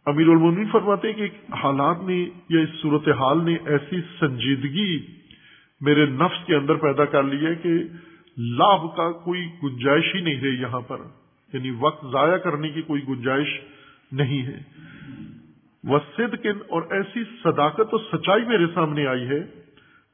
امیر 0.05 0.27
المومن 0.27 0.65
فرماتے 0.71 1.07
ہیں 1.07 1.15
کہ 1.15 1.53
حالات 1.53 1.97
نے 2.03 2.25
یا 2.49 2.59
اس 2.59 2.69
صورت 2.81 3.07
حال 3.07 3.45
نے 3.45 3.57
ایسی 3.65 4.01
سنجیدگی 4.19 5.05
میرے 5.81 6.05
نفس 6.05 6.45
کے 6.45 6.55
اندر 6.55 6.75
پیدا 6.75 7.05
کر 7.05 7.23
لی 7.23 7.45
ہے 7.45 7.55
کہ 7.55 7.69
لابھ 8.37 8.97
کا 8.97 9.11
کوئی 9.11 9.47
گنجائش 9.63 10.15
ہی 10.15 10.21
نہیں 10.21 10.41
رہی 10.41 10.61
یہاں 10.61 10.81
پر۔ 10.81 10.97
یعنی 11.53 11.71
وقت 11.79 12.05
ضائع 12.11 12.37
کرنے 12.37 12.69
کی 12.69 12.81
کوئی 12.81 13.07
گنجائش 13.07 13.59
نہیں 14.11 14.45
ہے۔ 14.45 14.59
وہ 15.83 15.99
صدقن 16.17 16.57
اور 16.69 16.81
ایسی 16.91 17.23
صداقت 17.43 17.93
و 17.93 17.97
سچائی 17.97 18.45
میرے 18.45 18.65
سامنے 18.73 19.07
آئی 19.07 19.27
ہے 19.27 19.64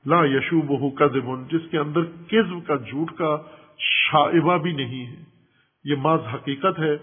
لا 0.06 0.26
یشو 0.26 0.62
بہو 0.62 0.90
کا 0.90 1.06
جس 1.52 1.72
کے 1.72 1.78
اندر 1.78 2.02
کزب 2.04 2.68
کا 2.68 2.76
جھوٹ 2.76 3.12
کا 3.12 3.38
شائبہ 3.80 4.58
بھی 4.58 4.72
نہیں 4.72 5.06
ہے۔ 5.06 5.24
یہ 5.84 5.96
ماض 5.96 6.20
حقیقت 6.34 6.80
ہے 6.80 6.98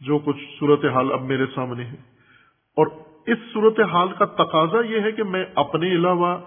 جو 0.00 0.18
کچھ 0.18 0.36
صورتحال 0.58 1.12
اب 1.12 1.22
میرے 1.22 1.46
سامنے 1.54 1.84
ہے۔ 1.84 1.94
اور 2.76 2.86
اس 3.26 3.38
صورتحال 3.52 4.08
کا 4.18 4.24
تقاضا 4.24 4.86
یہ 4.86 5.00
ہے 5.00 5.12
کہ 5.12 5.22
میں 5.22 5.44
اپنے 5.54 5.92
علاوہ 5.92 6.38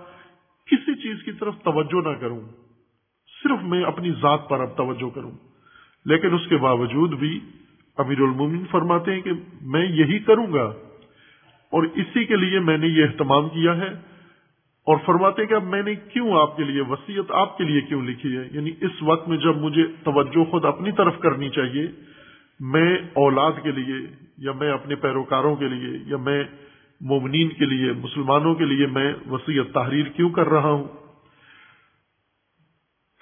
کسی 0.65 1.01
چیز 1.01 1.23
کی 1.23 1.31
طرف 1.31 1.53
توجہ 1.63 2.09
نہ 2.09 2.13
کروں۔ 2.15 2.41
صرف 3.43 3.63
میں 3.63 3.83
اپنی 3.83 4.11
ذات 4.21 4.49
پر 4.49 4.59
اب 4.59 4.77
توجہ 4.77 5.09
کروں۔ 5.09 5.31
لیکن 6.05 6.33
اس 6.33 6.47
کے 6.49 6.57
باوجود 6.57 7.13
بھی 7.19 7.39
امیر 7.97 8.19
المومن 8.19 8.63
فرماتے 8.71 9.13
ہیں 9.13 9.21
کہ 9.21 9.31
میں 9.61 9.86
یہی 9.86 10.19
کروں 10.19 10.53
گا 10.53 10.73
اور 11.69 11.83
اسی 11.83 12.25
کے 12.25 12.36
لیے 12.36 12.59
میں 12.59 12.77
نے 12.77 12.88
یہ 12.88 13.03
اہتمام 13.03 13.49
کیا 13.49 13.77
ہے۔ 13.77 14.14
اور 14.86 14.97
فرماتے 15.05 15.45
کہ 15.45 15.53
اب 15.53 15.63
میں 15.63 15.83
نے 15.83 15.95
کیوں 15.95 16.41
آپ 16.41 16.57
کے 16.57 16.63
لیے 16.63 16.81
وسیعت 16.81 17.31
آپ 17.31 17.57
کے 17.57 17.63
لیے 17.63 17.81
کیوں 17.81 18.01
لکھی 18.01 18.38
ہے؟ 18.38 18.43
یعنی 18.51 18.71
اس 18.81 19.03
وقت 19.03 19.27
میں 19.27 19.38
جب 19.38 19.57
مجھے 19.57 19.83
توجہ 20.03 20.43
خود 20.51 20.65
اپنی 20.65 20.91
طرف 20.91 21.19
کرنی 21.19 21.49
چاہیے، 21.49 21.88
میں 22.59 22.97
اولاد 23.13 23.51
کے 23.63 23.71
لیے 23.71 23.95
یا 24.38 24.51
میں 24.51 24.71
اپنے 24.71 24.95
پیروکاروں 24.95 25.55
کے 25.55 25.67
لیے 25.67 25.97
یا 26.05 26.17
میں 26.17 26.43
مومنین 27.01 27.49
کے 27.49 27.65
لیے، 27.65 27.91
مسلمانوں 27.93 28.55
کے 28.55 28.65
لیے 28.65 28.88
میں 28.88 29.13
وسیعت 29.29 29.73
تحریر 29.73 30.05
کیوں 30.05 30.29
کر 30.29 30.49
رہا 30.49 30.71
ہوں؟ 30.71 30.83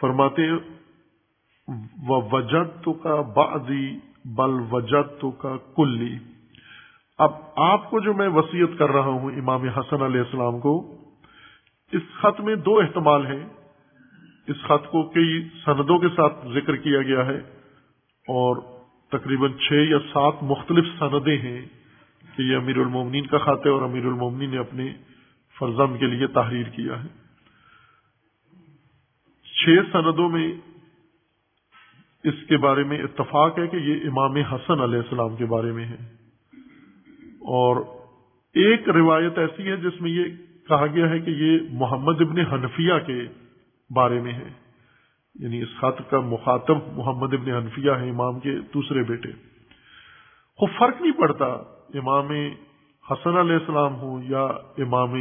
فرماتے 0.02 0.50
وجد 2.08 2.84
تو 2.84 2.94
کا 2.94 3.22
بادی 3.22 4.00
بل 4.26 4.60
وجد 4.72 5.22
تو 5.22 5.32
کا 5.32 5.56
کلی. 5.76 6.18
اب 7.18 7.32
آپ 7.56 7.90
کو 7.90 8.00
جو 8.00 8.14
میں 8.14 8.30
وسیعت 8.30 8.78
کر 8.80 8.90
رہا 8.90 9.16
ہوں 9.16 9.32
امام 9.32 9.64
حسن 9.64 10.02
علیہ 10.02 10.22
السلام 10.22 10.60
کو 10.60 11.03
اس 11.94 12.02
خط 12.22 12.42
میں 12.42 12.56
دو 12.56 12.80
احتمال 12.80 13.26
ہیں۔ 13.26 13.46
اس 14.48 14.56
خط 14.64 14.88
کو 14.92 15.10
کئی 15.10 15.48
سندوں 15.66 16.00
کے 16.00 16.08
ساتھ 16.08 16.48
ذکر 16.54 16.76
کیا 16.76 17.02
گیا 17.02 17.26
ہے 17.26 17.38
اور 18.28 18.62
تقریباً 19.10 19.54
چھ 19.54 19.74
یا 19.74 20.00
سات 20.00 20.34
مختلف 20.42 20.86
سندیں 21.00 21.38
ہیں 21.38 21.66
کہ 22.36 22.42
یہ 22.42 22.56
امیر 22.58 22.78
المومنین 22.78 23.26
کا 23.26 23.38
خط 23.38 23.66
ہے 23.66 23.72
اور 23.72 23.82
امیر 23.82 24.06
المومنین 24.06 24.50
نے 24.50 24.58
اپنے 24.58 24.94
فرزند 25.60 26.00
کے 26.00 26.08
لیے 26.08 26.28
تحریر 26.28 26.64
کیا 26.64 27.04
ہے۔ 27.04 27.08
چھ 29.44 29.70
سندوں 29.92 30.30
میں 30.30 30.54
اس 32.24 32.34
کے 32.50 32.58
بارے 32.58 32.84
میں 32.84 33.04
اتفاق 33.04 33.60
ہے 33.60 33.68
کہ 33.68 33.78
یہ 33.78 34.08
امام 34.08 34.36
حسن 34.36 34.80
علیہ 34.80 35.00
السلام 35.00 35.36
کے 35.36 35.46
بارے 35.46 35.72
میں 35.72 35.86
ہے 35.86 35.96
اور 37.28 37.78
ایک 38.54 38.90
روایت 38.90 39.38
ایسی 39.38 39.68
ہے 39.68 39.76
جس 39.76 40.02
میں 40.02 40.12
یہ 40.12 40.24
کہا 40.68 40.86
گیا 40.88 41.10
ہے 41.10 41.20
کہ 41.20 41.30
یہ 41.30 41.60
محمد 41.72 42.22
ابن 42.22 42.40
حنفیہ 42.40 42.94
کے 43.08 43.22
بارے 43.94 44.22
میں 44.22 44.34
ہے۔ 44.34 44.50
یعنی 45.40 45.62
اس 45.62 45.68
خط 45.78 46.12
کا 46.12 46.20
مخاطب 46.20 46.78
محمد 46.94 47.34
ابن 47.34 47.52
حنفیہ 47.52 47.92
ہے 47.92 48.10
امام 48.10 48.40
کے 48.40 48.56
دوسرے 48.74 49.04
بیٹے۔ 49.04 49.30
وہ 50.62 50.68
فرق 50.80 51.02
نہیں 51.02 51.12
پڑتا 51.12 51.46
امام 51.94 52.32
حسن 53.12 53.38
علیہ 53.38 53.54
السلام 53.54 53.96
ہوں 53.96 54.24
یا 54.24 54.44
امام 54.78 55.16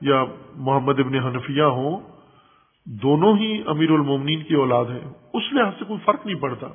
یا 0.00 0.24
محمد 0.56 0.98
ابن 0.98 1.14
حنفیہ 1.14 1.62
ہوں، 1.62 2.00
دونوں 2.84 3.38
ہی 3.38 3.62
امیر 3.66 3.90
المومنین 3.90 4.42
کی 4.42 4.54
اولاد 4.54 4.84
ہیں۔ 4.84 5.10
اس 5.32 5.42
لحاظ 5.52 5.72
سے 5.78 5.84
کوئی 5.84 6.00
فرق 6.04 6.26
نہیں 6.26 6.36
پڑتا۔ 6.36 6.66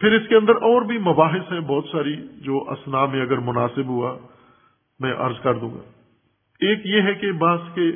پھر 0.00 0.12
اس 0.12 0.28
کے 0.28 0.36
اندر 0.36 0.54
اور 0.56 0.82
بھی 0.82 0.98
مباحث 0.98 1.52
ہیں 1.52 1.60
بہت 1.60 1.84
ساری 1.92 2.16
جو 2.16 2.64
اسنا 2.70 3.06
میں 3.06 3.22
اگر 3.22 3.38
مناسب 3.38 3.86
ہوا، 3.86 4.18
میں 5.00 5.12
عرض 5.12 5.40
کر 5.42 5.54
دوں 5.54 5.70
گا۔ 5.70 6.01
ایک 6.60 6.86
یہ 6.86 7.02
ہے 7.02 7.14
کہ 7.14 7.32
بعض 7.32 7.58
کے 7.74 7.90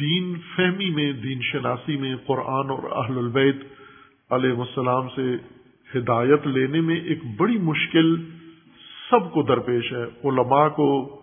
دین 0.00 0.34
فہمی 0.56 0.90
میں، 0.90 1.12
دین 1.12 1.40
شناسی 1.42 1.96
میں 1.96 2.16
قرآن 2.26 2.70
اور 2.70 3.04
اہل 3.04 3.18
البیت 3.18 3.56
علیہ 4.30 4.50
السلام 4.50 5.08
سے 5.08 5.36
ہدایت 5.98 6.46
لینے 6.46 6.80
میں 6.80 7.00
ایک 7.00 7.18
بڑی 7.36 7.58
مشکل 7.58 8.30
سب 9.10 9.32
کو 9.32 9.42
درپیش 9.42 9.92
ہے۔ 9.92 10.02
علماء 10.02 10.68
کو 10.68 11.14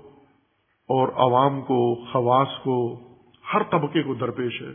اور 0.88 1.08
عوام 1.08 1.62
کو، 1.62 2.06
خواص 2.06 2.48
کو 2.64 3.02
ہر 3.54 3.64
طبقے 3.64 4.04
کو 4.04 4.14
درپیش 4.14 4.62
ہے۔ 4.62 4.72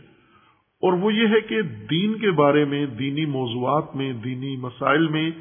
اور 0.81 0.93
وہ 0.93 1.13
یہ 1.13 1.27
ہے 1.27 1.41
کہ 1.41 1.61
دین 1.61 2.13
کے 2.13 2.31
بارے 2.31 2.65
میں، 2.65 2.85
دینی 2.85 3.25
موضوعات 3.25 3.95
میں، 3.95 4.13
دینی 4.13 4.55
مسائل 4.55 5.07
میں 5.07 5.31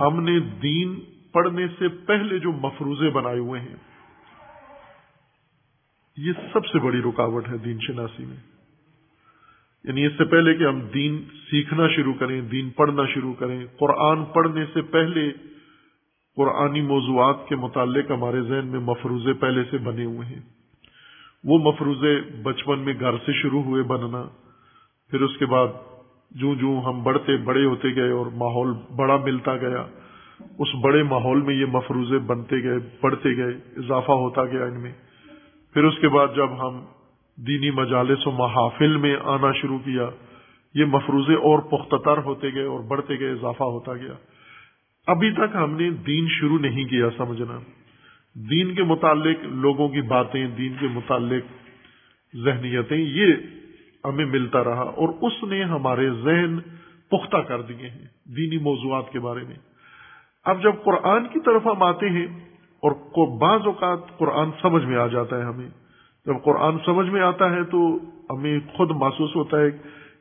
ہم 0.00 0.20
نے 0.20 0.40
دین 0.40 1.00
پڑھنے 1.32 1.66
سے 1.78 1.88
پہلے 1.88 2.38
جو 2.38 2.52
مفروضے 2.52 3.10
بنائے 3.10 3.38
ہوئے 3.38 3.60
ہیں، 3.60 3.76
یہ 6.16 6.32
سب 6.52 6.66
سے 6.66 6.78
بڑی 6.78 7.02
رکاوٹ 7.02 7.48
ہے 7.48 7.58
دین 7.58 7.78
شناسی 7.80 8.24
میں۔ 8.24 8.36
یعنی 9.84 10.06
اس 10.06 10.12
سے 10.18 10.24
پہلے 10.24 10.54
کہ 10.54 10.64
ہم 10.64 10.80
دین 10.80 11.22
سیکھنا 11.50 11.88
شروع 11.88 12.14
کریں، 12.14 12.40
دین 12.40 12.70
پڑھنا 12.70 13.02
شروع 13.14 13.34
کریں، 13.34 13.66
قرآن 13.78 14.24
پڑھنے 14.24 14.64
سے 14.74 14.82
پہلے 14.82 15.32
قرآنی 16.36 16.80
موضوعات 16.80 17.48
کے 17.48 17.56
متعلق 17.56 18.10
ہمارے 18.10 18.42
ذہن 18.42 18.66
میں 18.66 18.80
مفروضے 18.80 19.32
پہلے 19.32 19.64
سے 19.70 19.78
بنے 19.78 20.04
ہوئے 20.04 20.28
ہیں۔ 20.28 20.42
وہ 21.44 21.58
مفروضے 21.58 22.20
بچپن 22.42 22.78
میں 22.78 22.94
گھر 23.00 23.18
سے 23.26 23.32
شروع 23.32 23.62
ہوئے 23.62 23.82
بننا، 23.82 24.22
پھر 25.10 25.20
اس 25.20 25.36
کے 25.38 25.46
بعد 25.46 25.68
جو 26.30 26.54
جو 26.54 26.82
ہم 26.84 27.02
بڑھتے، 27.02 27.36
بڑے 27.36 27.64
ہوتے 27.64 27.94
گئے 27.94 28.10
اور 28.10 28.26
ماحول 28.26 28.72
بڑا 28.96 29.16
ملتا 29.16 29.56
گیا۔ 29.56 29.86
اس 30.58 30.68
بڑے 30.80 31.02
ماحول 31.02 31.42
میں 31.42 31.54
یہ 31.54 31.64
مفروضے 31.64 32.18
بنتے 32.18 32.62
گئے، 32.62 32.78
بڑھتے 33.00 33.36
گئے، 33.36 33.54
اضافہ 33.76 34.12
ہوتا 34.12 34.44
گیا 34.44 34.64
ان 34.64 34.80
میں۔ 34.80 34.92
پھر 35.74 35.84
اس 35.84 35.94
کے 36.00 36.08
بعد 36.08 36.28
جب 36.36 36.68
ہم 36.68 36.84
دینی 37.36 37.70
مجالس 37.70 38.26
و 38.26 38.30
محافل 38.30 38.96
میں 38.96 39.16
آنا 39.24 39.52
شروع 39.52 39.78
کیا، 39.78 40.10
یہ 40.74 40.84
مفروضے 40.84 41.34
اور 41.34 41.58
پختتر 41.58 42.18
ہوتے 42.18 42.54
گئے 42.54 42.64
اور 42.64 42.80
بڑھتے 42.80 43.18
گئے، 43.18 43.30
اضافہ 43.30 43.62
ہوتا 43.62 43.94
گیا۔ 43.94 44.12
ابھی 45.06 45.32
تک 45.32 45.56
ہم 45.56 45.70
نے 45.70 45.90
دین 45.90 46.26
شروع 46.28 46.58
نہیں 46.58 46.84
کیا، 46.84 47.06
سمجھنا۔ 47.16 47.58
دین 48.34 48.74
کے 48.74 48.82
متعلق 48.82 49.36
لوگوں 49.44 49.88
کی 49.88 50.00
باتیں، 50.00 50.46
دین 50.46 50.74
کے 50.80 50.86
متعلق 50.88 51.44
ذہنیتیں، 52.36 52.96
یہ 52.96 53.26
ہمیں 54.04 54.24
ملتا 54.24 54.64
رہا 54.64 54.82
اور 54.82 55.08
اس 55.08 55.44
نے 55.44 55.64
ہمارے 55.64 56.10
ذہن 56.10 56.60
پختہ 57.10 57.36
کر 57.36 57.62
دیے 57.62 57.90
ہیں 57.90 58.34
دینی 58.36 58.58
موضوعات 58.58 59.12
کے 59.12 59.20
بارے 59.20 59.40
میں۔ 59.48 59.71
اب 60.44 60.62
جب 60.62 60.72
قرآن 60.84 61.26
کی 61.26 61.40
طرف 61.40 61.66
ہم 61.66 61.82
آتے 61.82 62.08
ہیں 62.08 62.26
اور 62.82 62.92
بعض 63.38 63.60
اوقات 63.64 64.18
قرآن 64.18 64.50
سمجھ 64.62 64.84
میں 64.84 64.96
آ 64.96 65.06
جاتا 65.06 65.38
ہے 65.38 65.42
ہمیں، 65.42 65.68
جب 66.26 66.34
قرآن 66.44 66.76
سمجھ 66.86 67.08
میں 67.10 67.20
آتا 67.20 67.50
ہے 67.50 67.64
تو 67.64 67.98
ہمیں 68.30 68.58
خود 68.76 68.90
محسوس 68.90 69.36
ہوتا 69.36 69.60
ہے 69.60 69.70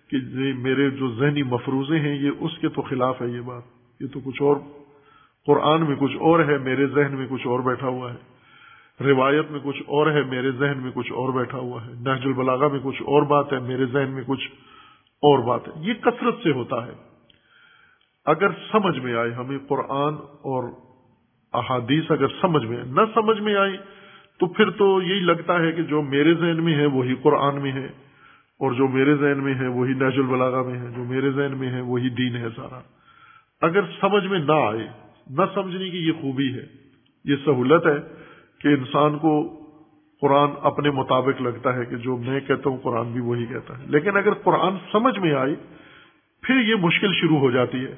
کہ 0.09 0.17
میرے 0.53 0.89
جو 0.89 1.11
ذہنی 1.11 1.43
مفروضے 1.43 1.99
ہیں، 1.99 2.15
یہ 2.15 2.31
اس 2.39 2.57
کے 2.57 2.69
تو 2.69 2.81
خلاف 2.81 3.21
ہے 3.21 3.27
یہ 3.27 3.41
بات۔ 3.41 3.61
یہ 3.99 4.07
تو 4.07 4.19
کچھ 4.19 4.41
اور 4.41 4.55
قرآن 5.45 5.81
میں 5.87 5.95
کچھ 5.99 6.17
اور 6.19 6.39
ہے، 6.39 6.57
میرے 6.57 6.87
ذہن 6.87 7.15
میں 7.17 7.27
کچھ 7.29 7.47
اور 7.47 7.59
بیٹھا 7.59 7.87
ہوا 7.87 8.13
ہے۔ 8.13 8.17
روایت 9.03 9.51
میں 9.51 9.59
کچھ 9.63 9.83
اور 9.87 10.07
ہے، 10.07 10.23
میرے 10.23 10.51
ذہن 10.51 10.77
میں 10.77 10.91
کچھ 10.93 11.11
اور 11.11 11.29
بیٹھا 11.29 11.57
ہوا 11.57 11.85
ہے۔ 11.85 11.91
نہج 11.91 12.25
البلاغا 12.25 12.67
میں 12.67 12.79
کچھ 12.83 13.01
اور 13.01 13.23
بات 13.23 13.53
ہے، 13.53 13.59
میرے 13.59 13.85
ذہن 13.85 14.11
میں 14.11 14.23
کچھ 14.27 14.51
اور 15.21 15.39
بات 15.39 15.67
ہے۔ 15.67 15.73
یہ 15.77 15.93
کثرت 15.93 16.35
سے 16.43 16.51
ہوتا 16.51 16.87
ہے۔ 16.87 17.10
اگر 18.25 18.49
سمجھ 18.71 18.97
میں 18.99 19.15
آئے 19.15 19.31
ہمیں 19.31 19.57
قرآن 19.67 20.13
اور 20.49 20.63
احادیث 21.53 22.11
اگر 22.11 22.27
سمجھ 22.41 22.65
میں 22.65 22.83
نہ 22.85 23.01
سمجھ 23.13 23.39
میں 23.39 23.55
آئی، 23.55 23.77
تو 24.39 24.47
پھر 24.47 24.69
تو 24.69 25.01
یہی 25.01 25.19
لگتا 25.19 25.59
ہے 25.59 25.71
کہ 25.71 25.83
جو 25.83 26.01
میرے 26.01 26.33
ذہن 26.33 26.63
میں 26.63 26.75
ہے 26.75 26.85
وہی 26.85 27.15
قرآن 27.15 27.61
میں 27.61 27.71
ہے، 27.71 27.85
اور 28.59 28.71
جو 28.71 28.87
میرے 28.87 29.15
ذہن 29.15 29.43
میں 29.43 29.53
ہے 29.53 29.67
وہی 29.67 29.93
نہج 29.93 30.19
البلاغا 30.19 30.61
میں 30.61 30.79
ہے، 30.79 30.87
جو 30.95 31.03
میرے 31.03 31.31
ذہن 31.31 31.57
میں 31.57 31.71
ہے 31.71 31.81
وہی 31.81 32.09
دین 32.09 32.35
ہے 32.35 32.49
سارا۔ 32.55 32.79
اگر 33.61 33.81
سمجھ 34.01 34.25
میں 34.25 34.39
نہ 34.39 34.59
آئے، 34.67 34.87
نہ 35.29 35.41
سمجھنے 35.53 35.89
کی 35.89 35.97
یہ 35.97 36.11
خوبی 36.21 36.53
ہے، 36.53 36.65
یہ 37.25 37.35
سہولت 37.45 37.87
ہے 37.87 37.97
کہ 38.61 38.67
انسان 38.67 39.17
کو 39.17 39.33
قرآن 40.21 40.49
اپنے 40.61 40.89
مطابق 40.91 41.41
لگتا 41.41 41.75
ہے 41.75 41.85
کہ 41.85 41.95
جو 41.95 42.17
میں 42.17 42.39
کہتا 42.39 42.69
ہوں، 42.69 42.77
قرآن 42.77 43.11
بھی 43.11 43.21
وہی 43.21 43.45
کہتا 43.45 43.77
ہے۔ 43.79 43.85
لیکن 43.87 44.17
اگر 44.17 44.33
قرآن 44.43 44.77
سمجھ 44.91 45.17
میں 45.19 45.33
آئی، 45.33 45.55
پھر 46.43 46.59
یہ 46.59 46.75
مشکل 46.75 47.13
شروع 47.13 47.39
ہو 47.39 47.51
جاتی 47.51 47.85
ہے۔ 47.85 47.95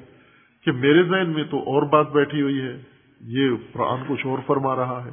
کہ 0.64 0.72
میرے 0.72 1.02
ذہن 1.02 1.30
میں 1.30 1.44
تو 1.44 1.58
اور 1.58 1.82
بات 1.82 2.12
بیٹھی 2.12 2.42
ہوئی 2.42 2.60
ہے، 2.60 2.82
یہ 3.20 3.50
قرآن 3.72 4.02
کچھ 4.08 4.26
اور 4.26 4.38
فرما 4.46 4.76
رہا 4.76 5.04
ہے۔ 5.04 5.10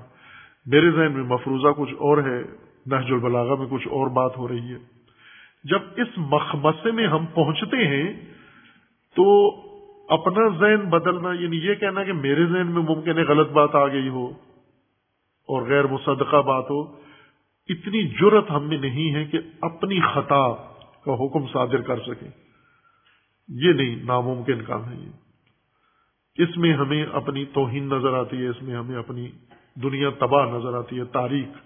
میرے 0.66 0.92
ذہن 0.92 1.12
میں 1.12 1.24
مفروضہ 1.24 1.68
کچھ 1.78 1.94
اور 1.94 2.18
ہے، 2.18 2.44
نہج 2.86 3.12
البلاغا 3.12 3.56
میں 3.56 3.68
کچھ 3.70 3.88
اور 3.88 4.08
بات 4.08 4.38
ہو 4.38 4.48
رہی 4.48 4.74
ہے۔ 4.74 4.78
جب 5.64 5.80
اس 5.98 6.08
مخمسے 6.18 6.92
میں 6.92 7.08
ہم 7.08 7.26
پہنچتے 7.26 7.78
ہیں، 7.78 8.14
تو 9.16 9.50
اپنا 10.14 10.60
ذہن 10.60 10.90
بدلنا 10.90 11.34
یعنی 11.34 11.58
یہ 11.58 11.76
کہنا 11.76 12.04
کہ 12.04 12.14
میرے 12.14 12.46
ذہن 12.46 12.68
میں 12.68 12.82
ممکن 12.82 13.18
ہے 13.18 13.24
غلط 13.24 13.50
بات 13.50 13.76
آ 13.76 13.88
گئی 13.88 14.10
ہو 14.10 14.28
اور 15.48 15.62
غیر 15.62 15.88
مصدقہ 15.88 16.42
بات 16.42 16.66
ہو، 16.70 16.82
اتنی 17.70 18.08
جرت 18.08 18.52
ہم 18.52 18.70
میں 18.70 18.78
نہیں 18.78 19.14
ہے 19.14 19.26
کہ 19.26 19.40
اپنی 19.62 20.00
خطا 20.00 20.54
کا 21.06 21.26
حکم 21.26 21.48
صادر 21.54 21.82
کر 21.82 22.00
سکیں۔ 22.00 22.28
یہ 23.50 23.74
نہیں، 23.74 23.96
ناممکن 24.04 24.62
کام 24.62 24.90
ہے 24.90 24.96
یہ۔ 24.96 25.31
اس 26.36 26.58
میں 26.58 26.74
ہمیں 26.74 27.06
اپنی 27.06 27.46
توہین 27.46 27.90
نظر 27.90 28.14
آتی 28.14 28.38
ہے، 28.38 28.48
اس 28.48 28.64
میں 28.64 28.76
ہمیں 28.76 28.96
اپنی 28.96 29.32
دنیا 29.76 30.10
تباہ 30.10 30.46
نظر 30.46 30.78
آتی 30.78 31.00
ہے، 31.00 31.06
تاریخ۔ 31.06 31.58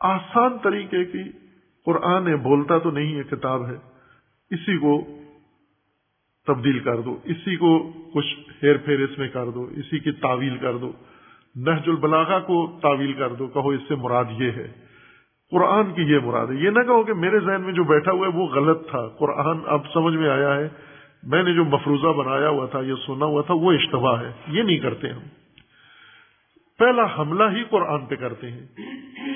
آسان 0.00 0.58
طریقے 0.58 1.04
کی 1.04 1.22
قرآن 1.84 2.28
ہے 2.28 2.36
بولتا 2.36 2.78
تو 2.78 2.90
نہیں 2.90 3.16
ہے 3.16 3.22
کتاب 3.22 3.66
ہے۔ 3.66 3.74
اسی 4.50 4.78
کو 4.78 5.04
تبدیل 6.46 6.78
کر 6.78 7.00
دو، 7.00 7.18
اسی 7.24 7.56
کو 7.56 7.92
کچھ 8.14 8.64
ہیر 8.64 8.76
پھیر 8.76 9.00
اس 9.00 9.18
میں 9.18 9.28
کر 9.28 9.50
دو، 9.50 9.68
اسی 9.76 9.98
کی 9.98 10.12
تعویل 10.12 10.58
کر 10.58 10.76
دو۔ 10.76 10.92
نہج 11.56 11.88
البلاغا 11.88 12.38
کو 12.38 12.78
تعویل 12.82 13.12
کر 13.12 13.34
دو، 13.34 13.46
کہو 13.46 13.68
اس 13.68 13.80
سے 13.88 13.94
مراد 13.94 14.24
یہ 14.30 14.50
ہے۔ 14.50 14.72
قرآن 15.50 15.92
کی 15.92 16.02
یہ 16.02 16.18
مراد 16.18 16.46
ہے۔ 16.46 16.54
یہ 16.54 16.70
نہ 16.70 16.82
کہو 16.82 17.02
کہ 17.02 17.14
میرے 17.14 17.40
ذہن 17.40 17.60
میں 17.60 17.72
جو 17.72 17.84
بیٹھا 17.84 18.12
ہوا 18.12 18.28
ہے 18.28 18.38
وہ 18.38 18.46
غلط 18.46 18.90
تھا۔ 18.90 19.08
قرآن 19.08 19.58
اب 19.66 19.80
سمجھ 19.94 20.14
میں 20.14 20.30
آیا 20.30 20.56
ہے 20.56 20.68
میں 21.22 21.42
نے 21.42 21.54
جو 21.54 21.64
مفروضہ 21.64 22.18
بنایا 22.18 22.48
ہوا 22.48 22.66
تھا، 22.66 22.80
یہ 22.80 22.94
سنا 23.06 23.24
ہوا 23.24 23.42
تھا، 23.42 23.54
وہ 23.54 23.72
اشتباہ 23.72 24.22
ہے۔ 24.22 24.32
یہ 24.48 24.62
نہیں 24.62 24.78
کرتے 24.78 25.08
ہم۔ 25.08 25.20
پہلا 26.78 27.18
حملہ 27.18 27.56
ہی 27.56 27.64
قرآن 27.64 28.06
پہ 28.06 28.14
کرتے 28.14 28.50
ہیں 28.50 28.66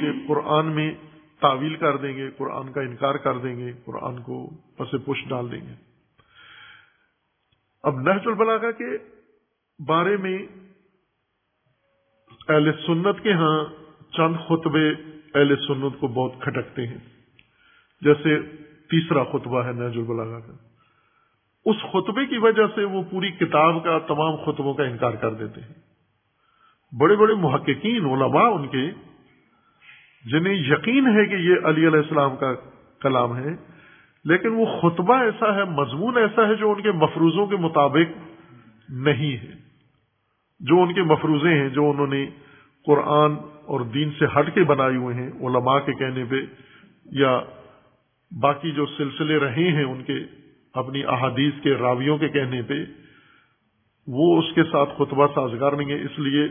کہ 0.01 0.29
قرآن 0.29 0.67
میں 0.67 0.95
تعویل 1.41 1.77
کر 1.77 1.97
دیں 1.97 2.17
گے، 2.17 2.31
قرآن 2.31 2.73
کا 2.73 2.81
انکار 2.81 3.15
کر 3.15 3.39
دیں 3.39 3.57
گے، 3.57 3.73
قرآن 3.85 4.23
کو 4.23 4.51
پس 4.77 4.91
پش 5.05 5.29
ڈال 5.29 5.53
دیں 5.53 5.61
گے۔ 5.61 5.75
اب 7.83 8.01
نہج 8.01 8.27
البلاغا 8.27 8.71
کے 8.71 8.99
بارے 9.87 10.17
میں 10.17 10.39
اہل 12.49 12.73
سنت 12.87 13.23
کے 13.23 13.33
ہاں 13.33 13.65
چند 14.13 14.35
خطبے 14.49 14.91
اہل 15.35 15.57
سنت 15.57 16.01
کو 16.01 16.09
بہت 16.09 16.33
کھٹکتے 16.41 16.87
ہیں۔ 16.87 16.99
جیسے 18.01 18.41
تیسرا 18.91 19.25
خطبہ 19.25 19.65
ہے 19.65 19.73
نہج 19.73 19.99
البلاغا 19.99 20.41
کا۔ 20.41 20.66
اس 21.67 21.77
خطبے 21.83 22.27
کی 22.27 22.39
وجہ 22.39 22.63
سے 22.75 22.85
وہ 22.85 23.03
پوری 23.11 23.31
کتاب 23.31 23.85
کا 23.85 23.99
تمام 23.99 24.37
خطبوں 24.37 24.75
کا 24.75 24.85
انکار 24.85 25.13
کر 25.13 25.35
دیتے 25.35 25.61
ہیں۔ 25.61 25.75
بڑے 27.01 27.17
بڑے 27.17 27.35
محققین، 27.35 28.05
علماء 28.05 28.51
ان 28.51 28.69
کے، 28.69 28.91
جنہیں 30.25 30.55
یقین 30.55 31.07
ہے 31.07 31.27
کہ 31.27 31.35
یہ 31.35 31.55
علی 31.65 31.87
علیہ 31.87 31.99
السلام 31.99 32.37
کا 32.37 32.55
کلام 33.01 33.37
ہے، 33.37 33.49
لیکن 34.25 34.49
وہ 34.49 34.67
خطبہ 34.81 35.15
ایسا 35.15 35.55
ہے، 35.55 35.65
مضمون 35.65 36.17
ایسا 36.17 36.49
ہے 36.49 36.55
جو 36.55 36.71
ان 36.71 36.83
کے 36.83 36.93
مفروضوں 36.93 37.47
کے 37.47 37.57
مطابق 37.57 38.19
نہیں 38.89 39.37
ہے۔ 39.37 39.53
جو 40.61 40.83
ان 40.83 40.93
کے 40.93 41.03
مفروضے 41.03 41.55
ہیں، 41.55 41.69
جو 41.69 41.91
انہوں 41.91 42.07
نے 42.07 42.27
قرآن 42.87 43.35
اور 43.67 43.81
دین 43.81 44.11
سے 44.19 44.25
ہٹ 44.25 44.55
کے 44.55 44.65
بنائے 44.65 44.97
ہوئے 44.97 45.15
ہیں، 45.15 45.29
علماء 45.29 45.79
کے 45.79 45.93
کہنے 45.93 46.25
پہ، 46.31 46.37
یا 47.05 47.41
باقی 48.41 48.71
جو 48.71 48.87
سلسلے 48.87 49.39
رہے 49.39 49.71
ہیں 49.71 49.85
ان 49.85 50.03
کے 50.03 50.19
اپنی 50.77 51.05
احادیث 51.05 51.53
کے 51.63 51.75
راویوں 51.75 52.19
کے 52.19 52.29
کہنے 52.29 52.63
پہ، 52.63 52.85
وہ 54.07 54.39
اس 54.39 54.55
کے 54.55 54.65
ساتھ 54.65 54.91
خطبہ 54.97 55.27
سازگار 55.35 55.73
نہیں 55.73 55.91
ہے، 55.91 56.03
اس 56.03 56.19
لیے 56.19 56.49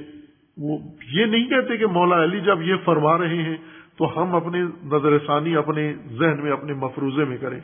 وہ 0.57 0.77
یہ 1.13 1.25
نہیں 1.25 1.47
کہتے 1.49 1.77
کہ 1.77 1.87
مولا 1.87 2.23
علی 2.23 2.39
جب 2.39 2.61
یہ 2.61 2.75
فرما 2.85 3.17
رہے 3.17 3.41
ہیں 3.43 3.57
تو 3.97 4.21
ہم 4.21 4.35
اپنے 4.35 4.61
نظر 4.83 5.17
ثانی، 5.27 5.55
اپنے 5.55 5.93
ذہن 6.19 6.43
میں، 6.43 6.51
اپنے 6.51 6.73
مفروضے 6.73 7.25
میں 7.25 7.37
کریں۔ 7.37 7.59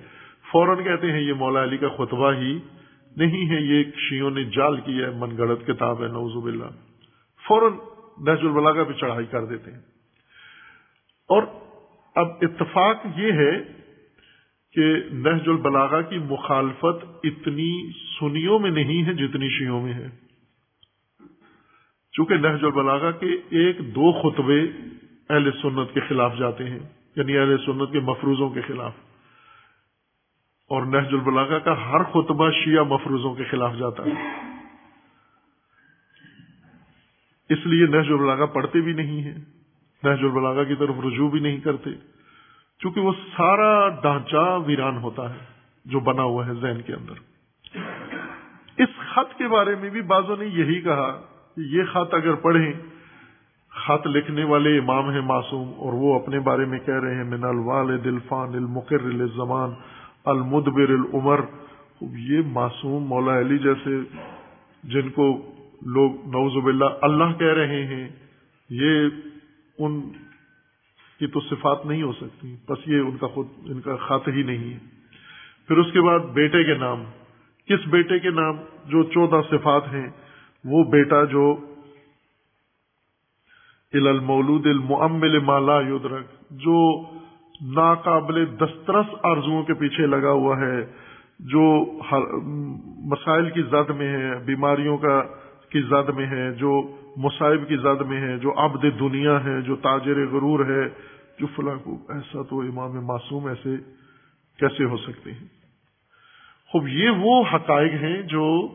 فوراً 0.51 0.83
کہتے 0.83 1.11
ہیں، 1.11 1.21
یہ 1.21 1.33
مولا 1.33 1.63
علی 1.63 1.77
کا 1.77 1.89
خطبہ 1.89 2.33
ہی 2.33 2.59
نہیں 3.17 3.49
ہے، 3.49 3.61
یہ 3.61 3.83
شیوں 4.09 4.31
نے 4.31 4.43
جال 4.43 4.79
کی 4.81 5.03
ہے 5.03 5.09
من 5.09 5.37
گڑت 5.37 5.67
کتاب 5.67 6.03
ہے 6.03 6.07
نوزب 6.07 6.45
اللہ 6.45 6.65
فوراً 7.47 7.73
نہج 8.17 8.41
البلاغا 8.41 8.83
پہ 8.83 8.93
چڑھائی 8.93 9.25
کر 9.25 9.45
دیتے 9.45 9.71
ہیں۔ 9.71 9.79
اور 11.29 11.43
اب 12.15 12.27
اتفاق 12.41 12.95
یہ 13.15 13.31
ہے 13.31 13.80
کہ 14.71 14.95
نہج 15.11 15.49
البلاغا 15.49 16.01
کی 16.01 16.17
مخالفت 16.17 17.05
اتنی 17.23 17.91
سنیوں 18.19 18.59
میں 18.59 18.71
نہیں 18.71 19.03
ہے 19.05 19.13
جتنی 19.13 19.49
شیوں 19.49 19.81
میں 19.81 19.93
ہے۔ 19.93 20.07
چونکہ 22.11 22.35
نہج 22.35 22.63
البلاغا 22.63 23.11
کے 23.11 23.27
ایک 23.49 23.79
دو 23.79 24.11
خطبے 24.11 24.63
اہل 25.29 25.51
سنت 25.51 25.93
کے 25.93 25.99
خلاف 25.99 26.37
جاتے 26.37 26.69
ہیں 26.69 26.79
یعنی 27.15 27.37
اہل 27.37 27.57
سنت 27.65 27.91
کے 27.91 27.99
مفروضوں 27.99 28.49
کے 28.49 28.61
خلاف۔ 28.61 28.93
اور 30.69 30.85
نہج 30.85 31.13
البلاغا 31.13 31.59
کا 31.59 31.91
ہر 31.91 32.03
خطبہ 32.03 32.51
شیعہ 32.51 32.83
مفروضوں 32.83 33.33
کے 33.35 33.43
خلاف 33.43 33.75
جاتا 33.77 34.03
ہے۔ 34.03 34.11
اس 37.49 37.65
لیے 37.65 37.85
نہج 37.85 38.11
البلاغا 38.11 38.45
پڑھتے 38.45 38.81
بھی 38.81 38.93
نہیں 38.93 39.21
ہیں، 39.21 39.37
نہج 40.03 40.19
البلاغا 40.21 40.63
کی 40.63 40.75
طرف 40.75 40.95
رجوع 41.05 41.29
بھی 41.29 41.39
نہیں 41.39 41.57
کرتے۔ 41.57 41.89
چونکہ 42.81 43.01
وہ 43.01 43.11
سارا 43.37 43.71
ڈھانچہ 44.01 44.43
ویران 44.65 44.97
ہوتا 44.97 45.29
ہے 45.29 45.39
جو 45.85 45.99
بنا 45.99 46.23
ہوا 46.23 46.45
ہے 46.47 46.53
ذہن 46.61 46.81
کے 46.81 46.93
اندر۔ 46.93 47.19
اس 48.77 48.95
خط 49.09 49.37
کے 49.37 49.47
بارے 49.47 49.75
میں 49.75 49.89
بھی 49.89 50.01
بعضوں 50.07 50.37
نے 50.37 50.45
یہی 50.45 50.79
کہا 50.81 51.11
کہ 51.55 51.61
یہ 51.71 51.83
خط 51.93 52.13
اگر 52.13 52.35
پڑھیں، 52.41 52.71
خط 53.71 54.07
لکھنے 54.07 54.43
والے 54.43 54.77
امام 54.77 55.09
ہیں 55.09 55.21
معصوم 55.21 55.67
اور 55.77 55.93
وہ 55.93 56.13
اپنے 56.15 56.39
بارے 56.39 56.65
میں 56.65 56.79
کہہ 56.79 56.99
رہے 56.99 57.15
ہیں، 57.15 57.23
من 57.23 57.43
الوال 57.43 58.03
دلفان 58.03 58.53
المقر 58.53 59.05
الزمان 59.05 59.73
المدبر 60.25 60.89
العمر 60.89 61.39
یہ 62.01 62.41
معصوم 62.51 63.07
مولا 63.07 63.39
علی 63.39 63.57
جیسے 63.57 63.99
جن 64.83 65.09
کو 65.09 65.25
لوگ 65.93 66.11
نوزب 66.27 66.67
اللہ 66.67 66.99
اللہ 67.01 67.37
کہہ 67.39 67.53
رہے 67.53 67.85
ہیں، 67.85 68.07
یہ 68.69 69.07
ان 69.77 70.01
کی 71.21 71.27
تو 71.27 71.39
صفات 71.39 71.85
نہیں 71.85 72.03
ہو 72.03 72.11
سکتی، 72.11 72.55
بس 72.69 72.87
یہ 72.87 72.99
ان 72.99 73.17
کا 73.17 73.27
خود، 73.27 73.47
ان 73.65 73.81
کا 73.81 73.95
خط 74.05 74.27
ہی 74.27 74.43
نہیں 74.43 74.73
ہے۔ 74.73 74.79
پھر 75.67 75.77
اس 75.77 75.91
کے 75.93 76.01
بعد 76.01 76.19
بیٹے 76.33 76.63
کے 76.63 76.75
نام، 76.75 77.03
کس 77.67 77.87
بیٹے 77.87 78.19
کے 78.19 78.29
نام 78.31 78.61
جو 78.85 79.03
چودہ 79.09 79.41
صفات 79.49 79.91
ہیں، 79.93 80.07
وہ 80.65 80.83
بیٹا 80.91 81.23
جو 81.25 81.43
المولود 83.93 84.67
المعمل 84.67 85.37
مالا 85.39 85.79
یدرک، 85.87 86.27
جو 86.57 86.77
ناقابل 87.75 88.43
دسترس 88.57 89.13
آرزوؤں 89.23 89.63
کے 89.63 89.73
پیچھے 89.73 90.05
لگا 90.05 90.31
ہوا 90.31 90.57
ہے، 90.59 90.77
جو 91.51 91.63
مسائل 93.09 93.49
کی 93.49 93.61
زد 93.61 93.89
میں 93.89 94.07
ہے، 94.07 94.31
بیماریوں 94.45 94.97
کا 94.97 95.21
کی 95.71 95.81
زد 95.81 96.09
میں 96.09 96.25
ہے 96.25 96.51
جو 96.51 96.97
مصائب 97.17 97.67
کی 97.67 97.77
زد 97.77 98.01
میں 98.01 98.21
ہے 98.21 98.37
جو 98.37 98.65
عبد 98.65 98.85
دنیا 98.99 99.43
ہے 99.43 99.61
جو 99.61 99.75
تاجر 99.75 100.27
غرور 100.27 100.65
ہے، 100.65 100.89
جو 101.39 101.47
فلاں 101.55 101.75
کو 101.83 101.97
ایسا 102.09 102.41
تو 102.49 102.59
امام 102.59 103.05
معصوم 103.05 103.45
ایسے 103.45 103.75
کیسے 104.57 104.83
ہو 104.83 104.97
سکتے 104.97 105.31
ہیں؟ 105.31 105.47
خوب، 106.67 106.87
یہ 106.87 107.09
وہ 107.09 107.43
حقائق 107.53 107.93
ہیں 107.93 108.21
جو 108.21 108.67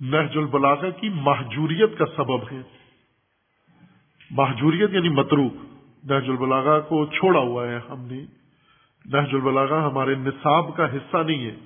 نہج 0.00 0.38
البلاغہ 0.38 0.90
کی 0.90 1.08
محجوریت 1.08 1.98
کا 1.98 2.04
سبب 2.16 2.52
ہے 2.52 2.62
محجوریت 4.30 4.90
یعنی 4.92 5.08
متروک۔ 5.08 5.54
نہج 6.04 6.30
البلاغا 6.30 6.80
کو 6.80 7.06
چھوڑا 7.06 7.40
ہوا 7.40 7.68
ہے 7.68 7.78
ہم 7.90 8.00
نے۔ 8.00 8.24
نہج 9.04 9.34
البلاغا 9.34 9.86
ہمارے 9.86 10.14
نصاب 10.14 10.76
کا 10.76 10.92
حصہ 10.92 11.16
نہیں 11.16 11.44
ہے۔ 11.44 11.56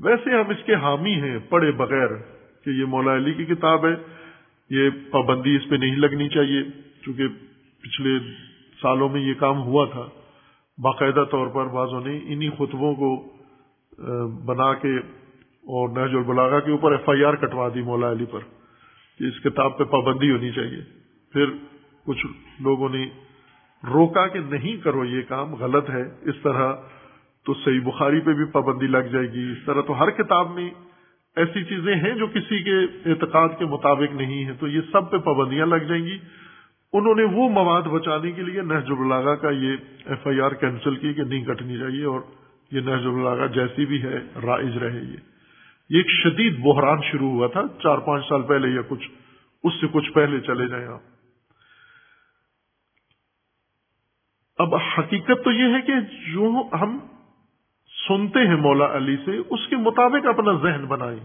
ویسے 0.00 0.30
ہم 0.30 0.50
اس 0.50 0.66
کے 0.66 0.74
حامی 0.74 1.14
ہیں، 1.14 1.38
پڑھے 1.48 1.72
بغیر۔ 1.72 2.08
کہ 2.64 2.70
یہ 2.70 2.84
مولا 2.86 3.16
علی 3.16 3.32
کی 3.34 3.44
کتاب 3.44 3.84
ہے، 3.86 3.94
یہ 4.70 4.90
پابندی 5.10 5.54
اس 5.56 5.68
پہ 5.70 5.76
نہیں 5.76 5.96
لگنی 5.96 6.28
چاہیے، 6.28 6.62
چونکہ 7.02 7.28
پچھلے 7.82 8.18
سالوں 8.82 9.08
میں 9.08 9.20
یہ 9.20 9.34
کام 9.38 9.62
ہوا 9.62 9.84
تھا۔ 9.92 10.06
باقاعدہ 10.78 11.24
طور 11.30 11.46
پر 11.46 11.66
بعضوں 11.72 12.00
نے 12.00 12.18
انہی 12.24 12.48
خطبوں 12.50 12.94
کو 12.94 13.10
بنا 14.46 14.72
کے 14.74 14.96
اور 14.96 15.88
نہج 15.88 16.14
البلاغا 16.14 16.60
کے 16.60 16.70
اوپر 16.70 16.92
ایف 16.92 17.08
آئی 17.08 17.24
آر 17.24 17.34
کٹوا 17.36 17.68
دی 17.74 17.82
مولا 17.82 18.10
علی 18.12 18.24
پر، 18.24 18.40
کہ 19.20 19.24
اس 19.24 19.42
کتاب 19.44 19.76
پہ 19.78 19.84
پابندی 19.90 20.30
ہونی 20.30 20.50
چاہیے۔ 20.50 20.80
پھر 21.34 21.50
کچھ 22.06 22.26
لوگوں 22.60 22.88
نے 22.88 23.04
روکا 23.82 24.26
کہ 24.28 24.40
نہیں 24.40 24.76
کرو 24.76 25.04
یہ 25.04 25.22
کام، 25.28 25.54
غلط 25.54 25.90
ہے۔ 25.90 26.02
اس 26.22 26.42
طرح 26.42 26.72
تو 27.46 27.54
صحیح 27.54 27.80
بخاری 27.84 28.20
پہ 28.20 28.32
بھی 28.32 28.44
پابندی 28.52 28.86
لگ 28.86 29.12
جائے 29.12 29.30
گی۔ 29.32 29.50
اس 29.52 29.64
طرح 29.66 29.82
تو 29.86 29.98
ہر 30.00 30.10
کتاب 30.12 30.50
میں 30.50 30.68
ایسی 31.36 31.64
چیزیں 31.64 31.94
ہیں 31.94 32.14
جو 32.14 32.26
کسی 32.26 32.62
کے 32.62 32.78
اعتقاد 33.10 33.48
کے 33.58 33.64
مطابق 33.64 34.14
نہیں 34.14 34.44
ہے 34.44 34.52
تو 34.52 34.68
یہ 34.68 34.80
سب 34.92 35.10
پہ 35.10 35.18
پابندیاں 35.18 35.66
لگ 35.66 35.76
جائیں 35.76 36.04
گی۔ 36.04 36.18
انہوں 36.92 37.14
نے 37.14 37.24
وہ 37.24 37.48
مواد 37.48 37.82
بچانے 37.82 38.32
کے 38.32 38.42
لیے 38.42 38.60
نہج 38.60 38.90
البلاغا 38.90 39.34
کا 39.34 39.50
یہ 39.50 39.76
ایف 40.04 40.26
آئی 40.26 40.40
آر 40.40 40.50
کینسل 40.50 40.96
کی 40.96 41.14
کہ 41.14 41.22
نہیں 41.22 41.44
کٹنی 41.44 41.78
چاہیے 41.78 42.04
اور 42.04 42.20
یہ 42.70 42.80
نہج 42.80 43.06
البلاغا 43.06 43.46
جیسی 43.46 43.86
بھی 43.86 44.02
ہے، 44.02 44.18
رائج 44.42 44.78
رہے 44.78 45.00
یہ۔ 45.00 45.16
ایک 45.96 46.06
شدید 46.10 46.58
بحران 46.58 46.98
شروع 47.10 47.30
ہوا 47.30 47.46
تھا۔ 47.46 47.62
چار 47.82 47.98
پانچ 47.98 48.24
سال 48.28 48.42
پہلے 48.42 48.68
یا 48.68 48.82
کچھ، 48.88 49.08
اس 49.64 49.72
سے 49.80 49.86
کچھ 49.92 50.12
پہلے 50.12 50.40
چلے 50.40 50.68
جائیں 50.68 50.86
آپ۔ 50.86 51.00
اب 54.58 54.74
حقیقت 54.74 55.44
تو 55.44 55.50
یہ 55.50 55.74
ہے 55.74 55.80
کہ 55.86 55.92
جو 56.32 56.62
ہم 56.72 56.98
سنتے 58.08 58.38
ہیں 58.38 58.56
مولا 58.56 58.96
علی 58.96 59.16
سے، 59.16 59.36
اس 59.50 59.68
کے 59.70 59.76
مطابق 59.76 60.26
اپنا 60.26 60.52
ذہن 60.62 60.84
بنائیں۔ 60.84 61.18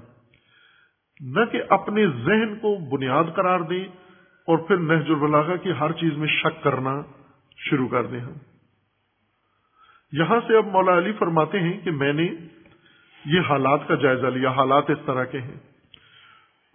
نہ 1.21 1.45
کہ 1.51 1.61
اپنے 1.69 2.07
ذہن 2.07 2.55
کو 2.55 2.97
بنیاد 2.97 3.23
قرار 3.36 3.59
دیں 3.59 3.84
اور 4.47 4.57
پھر 4.57 4.78
نہج 4.78 5.09
البلاغا 5.09 5.55
کی 5.55 5.71
ہر 5.80 5.91
چیز 5.91 6.17
میں 6.17 6.28
شک 6.28 6.63
کرنا 6.63 7.01
شروع 7.57 7.88
کر 7.88 8.05
دیں 8.05 8.19
ہم۔ 8.19 8.34
یہاں 10.11 10.39
سے 10.47 10.57
اب 10.57 10.65
مولا 10.67 10.97
علی 10.97 11.11
فرماتے 11.11 11.59
ہیں 11.59 11.80
کہ 11.84 11.91
میں 11.91 12.13
نے 12.13 12.28
یہ 13.25 13.39
حالات 13.49 13.88
کا 13.88 13.95
جائزہ 13.95 14.28
لیا، 14.28 14.49
حالات 14.49 14.89
اس 14.89 14.97
طرح 15.05 15.23
کے 15.23 15.41
ہیں۔ 15.41 15.55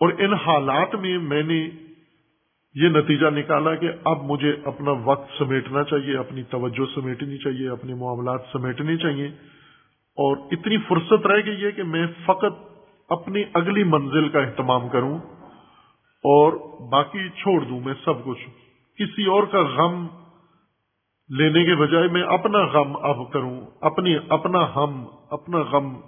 اور 0.01 0.13
ان 0.19 0.35
حالات 0.35 0.95
میں 0.95 1.19
میں 1.19 1.43
نے 1.43 1.71
یہ 2.75 2.89
نتیجہ 2.89 3.27
نکالا 3.27 3.75
کہ 3.75 3.89
اب 4.05 4.19
مجھے 4.23 4.57
اپنا 4.65 4.91
وقت 4.91 5.33
سمیٹنا 5.39 5.85
چاہیے، 5.85 6.17
اپنی 6.17 6.43
توجہ 6.43 6.95
سمیٹنی 6.95 7.39
چاہیے، 7.39 7.69
اپنے 7.69 7.95
معاملات 7.95 8.41
سمیٹنے 8.53 8.97
چاہیے۔ 8.97 9.31
اور 10.13 10.37
اتنی 10.37 10.77
فرصت 10.79 11.27
رہ 11.27 11.47
گئی 11.47 11.65
ہے 11.65 11.73
کہ 11.73 11.83
میں 11.83 12.07
فقط 12.25 12.83
اپنی 13.09 13.43
اگلی 13.55 13.85
منزل 13.85 14.29
کا 14.29 14.39
اہتمام 14.39 14.89
کروں 14.89 15.19
اور 16.25 16.53
باقی 16.89 17.29
چھوڑ 17.29 17.65
دوں 17.65 17.81
میں 17.81 17.95
سب 18.05 18.25
کچھ۔ 18.25 18.49
کسی 18.99 19.25
اور 19.25 19.43
کا 19.43 19.63
غم 19.63 20.07
لینے 21.29 21.65
کے 21.65 21.75
بجائے 21.75 22.09
میں 22.09 22.23
اپنا 22.23 22.59
غم 22.59 22.97
اب 22.97 23.33
کروں، 23.33 23.61
اپنی، 23.81 24.17
اپنا 24.29 24.59
ہم، 24.77 25.07
اپنا 25.31 25.59
غم 25.59 26.01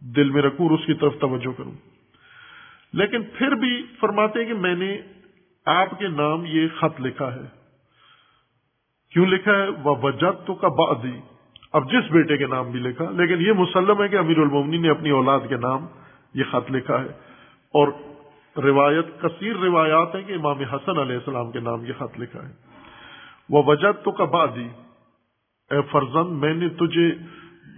دل 0.00 0.30
میں 0.30 0.42
رکھوں 0.42 0.68
اس 0.68 0.86
کی 0.86 0.94
طرف 0.94 1.14
توجہ 1.20 1.58
کروں۔ 1.58 1.72
لیکن 2.92 3.22
پھر 3.22 3.54
بھی 3.54 3.82
فرماتے 4.00 4.40
ہیں 4.40 4.46
کہ 4.46 4.54
میں 4.54 4.74
نے 4.74 4.98
آپ 5.66 5.98
کے 5.98 6.08
نام 6.08 6.44
یہ 6.46 6.68
خط 6.80 7.00
لکھا 7.00 7.34
ہے۔ 7.34 7.60
کیوں 9.12 9.26
لکھا 9.26 9.52
ہے؟ 9.52 9.68
وہ 9.68 9.96
وجد 10.02 10.46
تو 10.46 10.54
کا 10.54 10.68
بادی 10.68 11.20
اب 11.72 11.92
جس 11.92 12.12
بیٹے 12.12 12.36
کے 12.36 12.46
نام 12.46 12.70
بھی 12.70 12.80
لکھا، 12.80 13.10
لیکن 13.10 13.40
یہ 13.40 13.52
مسلم 13.52 14.02
ہے 14.02 14.08
کہ 14.08 14.16
امیر 14.16 14.38
المومنی 14.38 14.78
نے 14.78 14.90
اپنی 14.90 15.10
اولاد 15.10 15.40
کے 15.48 15.56
نام 15.56 15.86
یہ 16.34 16.44
خط 16.50 16.70
لکھا 16.70 17.00
ہے۔ 17.00 17.06
اور 17.74 17.88
روایت، 18.56 19.06
کثیر 19.20 19.56
روایات 19.56 20.14
ہیں 20.14 20.22
کہ 20.22 20.32
امام 20.32 20.58
حسن 20.58 20.98
علیہ 20.98 21.16
السلام 21.16 21.50
کے 21.50 21.60
نام 21.60 21.84
یہ 21.84 21.92
خط 21.98 22.20
لکھا 22.20 22.48
ہے۔ 22.48 22.52
وہ 23.50 23.62
وجہ 23.66 23.92
تو 23.92 24.10
کبا 24.10 24.46
دی 24.46 24.68
اے 25.70 25.82
فرزند، 25.82 26.30
میں 26.30 26.54
نے 26.54 26.68
تجھے 26.68 27.14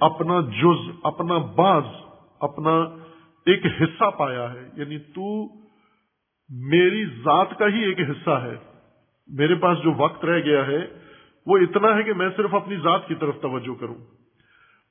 اپنا 0.01 0.41
جز، 0.41 0.91
اپنا 1.05 1.39
باز، 1.39 1.83
اپنا 2.41 2.71
ایک 3.47 3.67
حصہ 3.67 4.11
پایا 4.19 4.53
ہے۔ 4.53 4.69
یعنی 4.77 4.99
تو 4.99 5.49
میری 6.49 7.05
ذات 7.05 7.59
کا 7.59 7.67
ہی 7.67 7.83
ایک 7.85 8.01
حصہ 8.01 8.31
ہے۔ 8.31 8.55
میرے 9.27 9.55
پاس 9.55 9.79
جو 9.79 9.93
وقت 9.93 10.25
رہ 10.25 10.39
گیا 10.39 10.67
ہے 10.67 11.02
وہ 11.47 11.59
اتنا 11.59 11.97
ہے 11.97 12.03
کہ 12.03 12.13
میں 12.13 12.29
صرف 12.37 12.55
اپنی 12.55 12.77
ذات 12.77 13.09
کی 13.09 13.15
طرف 13.15 13.41
توجہ 13.41 13.81
کروں۔ 13.81 13.97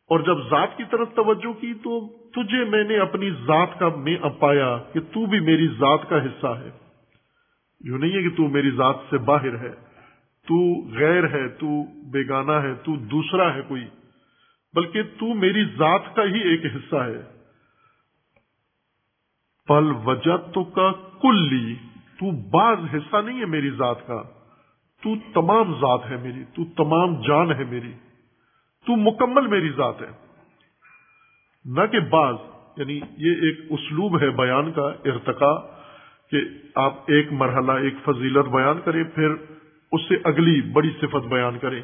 اور 0.09 0.19
جب 0.19 0.37
ذات 0.49 0.77
کی 0.77 0.83
طرف 0.91 1.07
توجہ 1.15 1.53
کی 1.53 1.73
تو 1.73 2.07
تجھے 2.29 2.65
میں 2.65 2.83
نے 2.83 2.97
اپنی 2.97 3.29
ذات 3.31 3.79
کا 3.79 3.87
میں 3.87 4.17
پایا 4.39 4.77
کہ 4.93 4.99
تو 4.99 5.25
بھی 5.25 5.39
میری 5.39 5.67
ذات 5.67 6.09
کا 6.09 6.23
حصہ 6.23 6.47
ہے۔ 6.47 6.69
جو 7.79 7.97
نہیں 7.97 8.17
ہے 8.17 8.21
کہ 8.21 8.29
تو 8.29 8.47
میری 8.47 8.71
ذات 8.71 8.95
سے 9.09 9.17
باہر 9.17 9.57
ہے۔ 9.57 9.71
تو 10.47 10.87
غیر 10.97 11.23
ہے، 11.31 11.47
تو 11.47 11.83
بیگانہ 12.11 12.51
ہے، 12.51 12.73
تو 12.73 12.95
دوسرا 12.95 13.55
ہے 13.55 13.61
کوئی۔ 13.67 13.85
بلکہ 14.73 15.03
تو 15.03 15.33
میری 15.33 15.63
ذات 15.63 16.15
کا 16.15 16.23
ہی 16.23 16.39
ایک 16.39 16.75
حصہ 16.75 16.95
ہے۔ 16.95 17.21
پل 19.67 19.93
وجہ 20.05 20.37
تو 20.37 20.63
کا 20.63 20.91
کل 21.21 21.55
لی 21.55 21.75
تو 22.19 22.49
بعض 22.49 22.77
حصہ 22.93 23.17
نہیں 23.25 23.39
ہے 23.39 23.45
میری 23.45 23.69
ذات 23.69 24.07
کا۔ 24.07 24.23
تو 25.03 25.15
تمام 25.33 25.73
ذات 25.73 26.09
ہے 26.09 26.17
میری، 26.17 26.43
تو 26.43 26.65
تمام 26.65 27.21
جان 27.21 27.51
ہے 27.51 27.63
میری، 27.69 27.91
تو 28.85 28.95
مکمل 28.95 29.47
میری 29.47 29.69
ذات 29.69 30.01
ہے۔ 30.01 30.07
نہ 31.65 31.85
کہ 31.91 31.99
بعض 31.99 32.35
یعنی 32.77 32.99
یہ 33.17 33.31
ایک 33.31 33.59
اسلوب 33.69 34.21
ہے 34.21 34.29
بیان 34.29 34.71
کا 34.71 34.87
ارتقا 35.05 35.59
کہ 36.31 36.37
آپ 36.75 36.93
ایک 37.07 37.27
مرحلہ، 37.31 37.71
ایک 37.71 37.93
فضیلت 38.05 38.45
بیان 38.45 38.79
کریں، 38.85 39.03
پھر 39.03 39.35
اس 39.91 40.01
سے 40.09 40.15
اگلی 40.23 40.61
بڑی 40.61 40.89
صفت 41.01 41.27
بیان 41.27 41.59
کریں۔ 41.59 41.81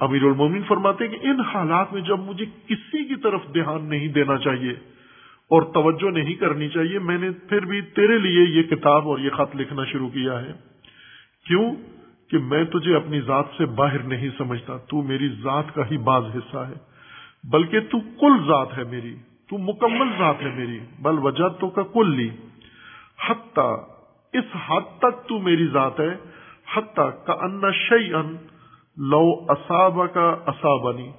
امیر 0.00 0.22
المومن 0.22 0.62
فرماتے 0.62 1.08
ہیں 1.08 1.18
کہ 1.18 1.26
ان 1.26 1.40
حالات 1.40 1.92
میں 1.92 2.00
جب 2.00 2.18
مجھے 2.18 2.44
کسی 2.44 3.08
کی 3.08 3.16
طرف 3.16 3.40
دھیان 3.54 3.84
نہیں 3.84 4.08
دینا 4.08 4.38
چاہیے 4.38 4.72
اور 5.50 5.62
توجہ 5.62 6.10
نہیں 6.10 6.34
کرنی 6.34 6.68
چاہیے، 6.68 6.98
میں 6.98 7.18
نے 7.18 7.30
پھر 7.30 7.64
بھی 7.64 7.80
تیرے 7.80 8.18
لیے 8.18 8.42
یہ 8.42 8.62
کتاب 8.62 9.08
اور 9.08 9.18
یہ 9.18 9.30
خط 9.30 9.56
لکھنا 9.56 9.84
شروع 9.84 10.08
کیا 10.08 10.42
ہے۔ 10.42 10.52
کیوں؟ 11.46 11.74
کہ 12.30 12.38
میں 12.38 12.64
تجھے 12.64 12.96
اپنی 12.96 13.20
ذات 13.20 13.44
سے 13.58 13.66
باہر 13.66 13.98
نہیں 13.98 14.28
سمجھتا، 14.38 14.76
تو 14.76 15.02
میری 15.02 15.28
ذات 15.28 15.74
کا 15.74 15.82
ہی 15.90 15.98
بعض 15.98 16.22
حصہ 16.34 16.58
ہے۔ 16.58 16.74
بلکہ 17.44 17.80
تو 17.80 18.00
کل 18.00 18.44
ذات 18.46 18.78
ہے 18.78 18.84
میری، 18.84 19.14
تو 19.48 19.58
مکمل 19.58 20.08
ذات 20.18 20.42
ہے 20.42 20.54
میری۔ 20.54 20.78
بل 21.00 21.18
وجہ 21.18 21.48
تو 21.48 21.68
کا 21.68 21.82
کل 21.82 22.16
لی 22.16 22.30
حتیٰ 23.28 23.76
اس 24.32 24.44
حد 24.68 24.98
تک 24.98 25.28
تو 25.28 25.38
میری 25.38 25.66
ذات 25.66 26.00
ہے، 26.00 26.16
حتیٰ 26.76 27.10
کا 27.24 27.32
ان 27.32 27.72
شعی 27.72 28.14
ان 28.14 28.36
لو 28.96 29.44
اصاب 29.48 30.00
کا 30.14 30.36
اصابنی۔ 30.46 31.10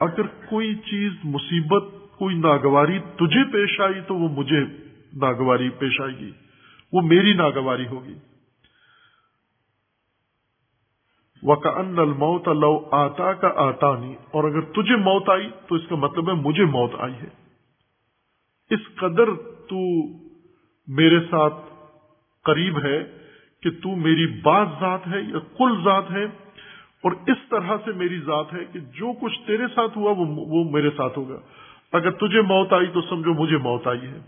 اگر 0.00 0.22
کوئی 0.22 0.74
چیز 0.74 1.12
مصیبت، 1.24 1.84
کوئی 2.18 2.36
ناگواری 2.36 2.98
تجھے 2.98 3.52
پیش 3.52 3.80
آئی، 3.80 4.00
تو 4.00 4.14
وہ 4.14 4.28
مجھے 4.28 4.60
ناگواری 5.14 5.68
پیش 5.70 6.00
آئے 6.00 6.18
گی، 6.18 6.30
وہ 6.92 7.00
میری 7.00 7.32
ناگواری 7.32 7.86
ہوگی۔ 7.86 8.14
ان 11.42 11.98
الموت 11.98 12.48
لو 12.48 12.72
آتا 12.92 13.32
کا 13.32 13.48
آتا 13.56 13.94
نہیں 13.98 14.14
اور 14.30 14.44
اگر 14.44 14.60
تجھے 14.72 14.96
موت 14.96 15.28
آئی 15.28 15.48
تو 15.66 15.74
اس 15.74 15.82
کا 15.88 15.96
مطلب 15.96 16.28
ہے 16.28 16.34
مجھے 16.34 16.64
موت 16.64 16.94
آئی 16.98 17.12
ہے۔ 17.12 17.28
اس 18.70 18.88
قدر 18.96 19.32
تو 19.68 19.80
میرے 20.88 21.20
ساتھ 21.30 21.54
قریب 22.44 22.78
ہے 22.84 22.98
کہ 23.62 23.70
تو 23.82 23.94
میری 23.96 24.26
بعض 24.42 24.66
ذات 24.80 25.06
ہے 25.06 25.20
یا 25.20 25.38
کل 25.58 25.76
ذات 25.84 26.10
ہے، 26.10 26.24
اور 27.04 27.12
اس 27.26 27.48
طرح 27.50 27.76
سے 27.84 27.92
میری 27.92 28.18
ذات 28.18 28.52
ہے 28.52 28.64
کہ 28.72 28.78
جو 28.98 29.12
کچھ 29.20 29.38
تیرے 29.46 29.66
ساتھ 29.74 29.98
ہوا 29.98 30.12
وہ 30.16 30.64
میرے 30.70 30.90
ساتھ 30.96 31.18
ہوگا۔ 31.18 31.38
اگر 31.92 32.10
تجھے 32.20 32.40
موت 32.42 32.72
آئی 32.72 32.86
تو 32.86 33.00
سمجھو 33.00 33.34
مجھے 33.34 33.56
موت 33.56 33.86
آئی 33.86 34.00
ہے۔ 34.00 34.18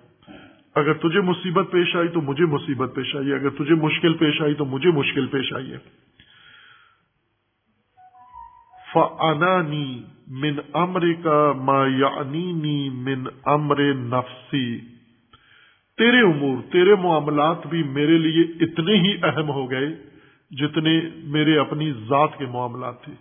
اگر 0.74 0.94
تجھے 0.94 1.20
مصیبت 1.20 1.70
پیش 1.70 1.96
آئی 1.96 2.08
تو 2.08 2.20
مجھے 2.20 2.46
مصیبت 2.46 2.94
پیش 2.94 3.14
آئی 3.16 3.30
ہے۔ 3.30 3.34
اگر 3.34 3.50
تجھے 3.58 3.74
مشکل 3.74 4.14
پیش 4.14 4.40
آئی 4.42 4.54
تو 4.54 4.64
مجھے 4.64 4.90
مشکل 4.90 5.26
پیش 5.26 5.52
آئی 5.52 5.72
ہے۔ 5.72 5.78
فنانی 8.98 10.02
من 10.26 10.56
امر 10.72 11.12
کا 11.22 11.52
ما 11.56 11.86
یعنی 11.86 12.90
من 12.90 13.24
امر 13.44 13.94
نفسی 13.94 14.78
تیرے 15.98 16.20
امور، 16.20 16.72
تیرے 16.72 16.94
معاملات 16.94 17.66
بھی 17.66 17.82
میرے 17.82 18.18
لیے 18.18 18.64
اتنے 18.64 18.94
ہی 18.94 19.16
اہم 19.22 19.50
ہو 19.50 19.70
گئے 19.70 19.86
جتنے 20.50 21.00
میرے 21.14 21.58
اپنی 21.58 21.92
ذات 21.92 22.38
کے 22.38 22.46
معاملات 22.46 23.02
تھے۔ 23.02 23.12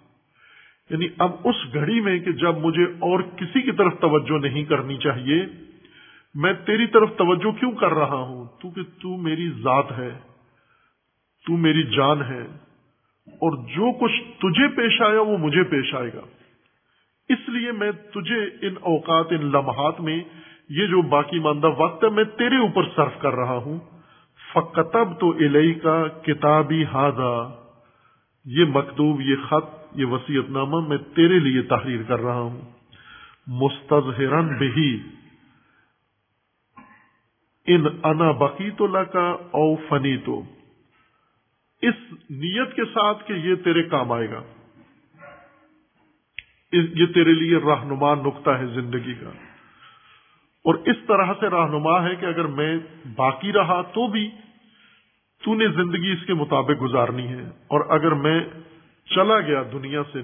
یعنی 0.90 1.08
اب 1.18 1.32
اس 1.44 1.56
گھڑی 1.74 2.02
میں 2.02 2.20
کہ 2.20 2.32
جب 2.32 2.58
مجھے 2.58 2.84
اور 2.84 3.20
کسی 3.20 3.62
کی 3.62 3.72
طرف 3.72 3.94
توجہ 4.00 4.40
نہیں 4.40 4.64
کرنی 4.64 4.98
چاہیے، 4.98 5.46
میں 6.36 6.54
تیری 6.54 6.88
طرف 6.88 7.10
توجہ 7.18 7.52
کیوں 7.52 7.72
کر 7.72 7.94
رہا 7.94 8.20
ہوں؟ 8.20 8.46
تو 8.62 8.70
کہ 8.70 8.82
تو 8.84 9.18
میری 9.18 9.50
ذات 9.50 9.92
ہے، 9.98 10.20
تو 11.46 11.58
میری 11.58 11.84
جان 11.84 12.22
ہے 12.22 12.67
اور 13.28 13.58
جو 13.58 13.94
کچھ 14.00 14.22
تجھے 14.38 14.68
پیش 14.68 15.02
آیا 15.02 15.22
وہ 15.22 15.38
مجھے 15.38 15.64
پیش 15.64 15.96
آئے 15.96 16.12
گا۔ 16.14 16.22
اس 17.30 17.50
لیے 17.50 17.72
میں 17.72 17.92
تجھے 17.92 18.68
ان 18.68 18.74
اوقات، 18.82 19.26
ان 19.30 19.46
لمحات 19.46 20.02
میں 20.02 20.20
یہ 20.70 20.88
جو 20.88 21.02
باقی 21.02 21.40
ماندہ 21.40 21.68
وقت 21.68 22.04
ہے، 22.04 22.10
میں 22.10 22.24
تیرے 22.24 22.56
اوپر 22.56 22.84
صرف 22.96 23.22
کر 23.22 23.36
رہا 23.36 23.56
ہوں۔ 23.56 23.80
فقتب 24.54 25.20
تو 25.20 25.32
الہی 25.32 25.74
کا 25.74 26.08
کتابی 26.08 26.86
ہاضا 26.86 27.64
یہ 28.46 28.66
مکتوب، 28.66 29.22
یہ 29.22 29.36
خط، 29.50 29.98
یہ 29.98 30.06
وسیعت 30.06 30.50
نامہ 30.50 30.88
میں 30.88 30.98
تیرے 30.98 31.40
لیے 31.40 31.62
تحریر 31.62 32.04
کر 32.04 32.20
رہا 32.20 32.40
ہوں۔ 32.40 32.62
مستظہرن 33.48 34.58
بہی۔ 34.58 34.98
ان 37.68 37.86
انا 38.04 38.32
بقی 38.32 38.72
تو 38.72 38.88
لکا 38.88 39.30
او 39.30 39.76
فنی 39.76 40.18
تو 40.18 40.42
اس 41.82 42.14
نیت 42.30 42.76
کے 42.76 42.86
ساتھ 42.86 43.28
کہ 43.28 43.34
یہ 43.34 43.56
تیرے 43.56 43.84
کام 43.84 44.12
آئے 44.12 44.30
گا۔ 44.30 44.44
یہ 46.72 47.06
تیرے 47.06 47.34
لیے 47.34 47.58
رہنما 47.58 48.16
نقطہ 48.16 48.50
ہے 48.50 48.66
زندگی 48.66 49.14
کا۔ 49.14 49.30
اور 50.64 50.76
اس 50.76 50.96
طرح 51.08 51.34
سے 51.40 51.48
رہنما 51.48 52.04
ہے 52.04 52.16
کہ 52.16 52.26
اگر 52.26 52.46
میں 52.46 52.78
باقی 53.16 53.54
رہا 53.54 53.82
تو 53.82 54.08
بھی 54.08 54.32
تو 55.44 55.56
نے 55.56 55.68
زندگی 55.68 56.12
اس 56.12 56.26
کے 56.28 56.34
مطابق 56.34 56.82
گزارنی 56.82 57.28
ہے۔ 57.28 57.44
اور 57.44 57.90
اگر 57.90 58.12
میں 58.12 58.40
چلا 59.06 59.40
گیا 59.40 59.64
دنیا 59.74 60.04
سے، 60.04 60.20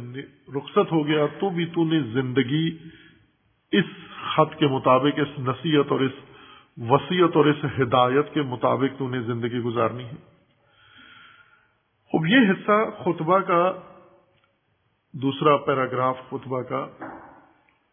رخصت 0.57 0.91
ہو 0.91 1.07
گیا 1.07 1.25
تو 1.39 1.49
بھی 1.49 1.65
تو 1.65 1.85
نے 1.85 1.99
زندگی 1.99 2.77
اس 3.71 3.85
خط 4.35 4.59
کے 4.59 4.67
مطابق، 4.67 5.19
اس 5.19 5.39
نصیحت 5.39 5.91
اور 5.91 5.99
اس 5.99 6.11
وسیعت 6.77 7.37
اور 7.37 7.45
اس 7.45 7.65
ہدایت 7.79 8.33
کے 8.33 8.41
مطابق 8.41 8.99
تو 8.99 9.09
نے 9.09 9.21
زندگی 9.21 9.59
گزارنی 9.59 10.03
ہے۔ 10.03 10.32
اب 12.13 12.25
یہ 12.25 12.37
حصہ 12.37 12.89
خطبہ 13.03 13.39
کا 13.39 13.73
دوسرا 15.13 15.57
پیراگراف 15.57 16.17
خطبہ 16.29 16.61
کا، 16.61 16.87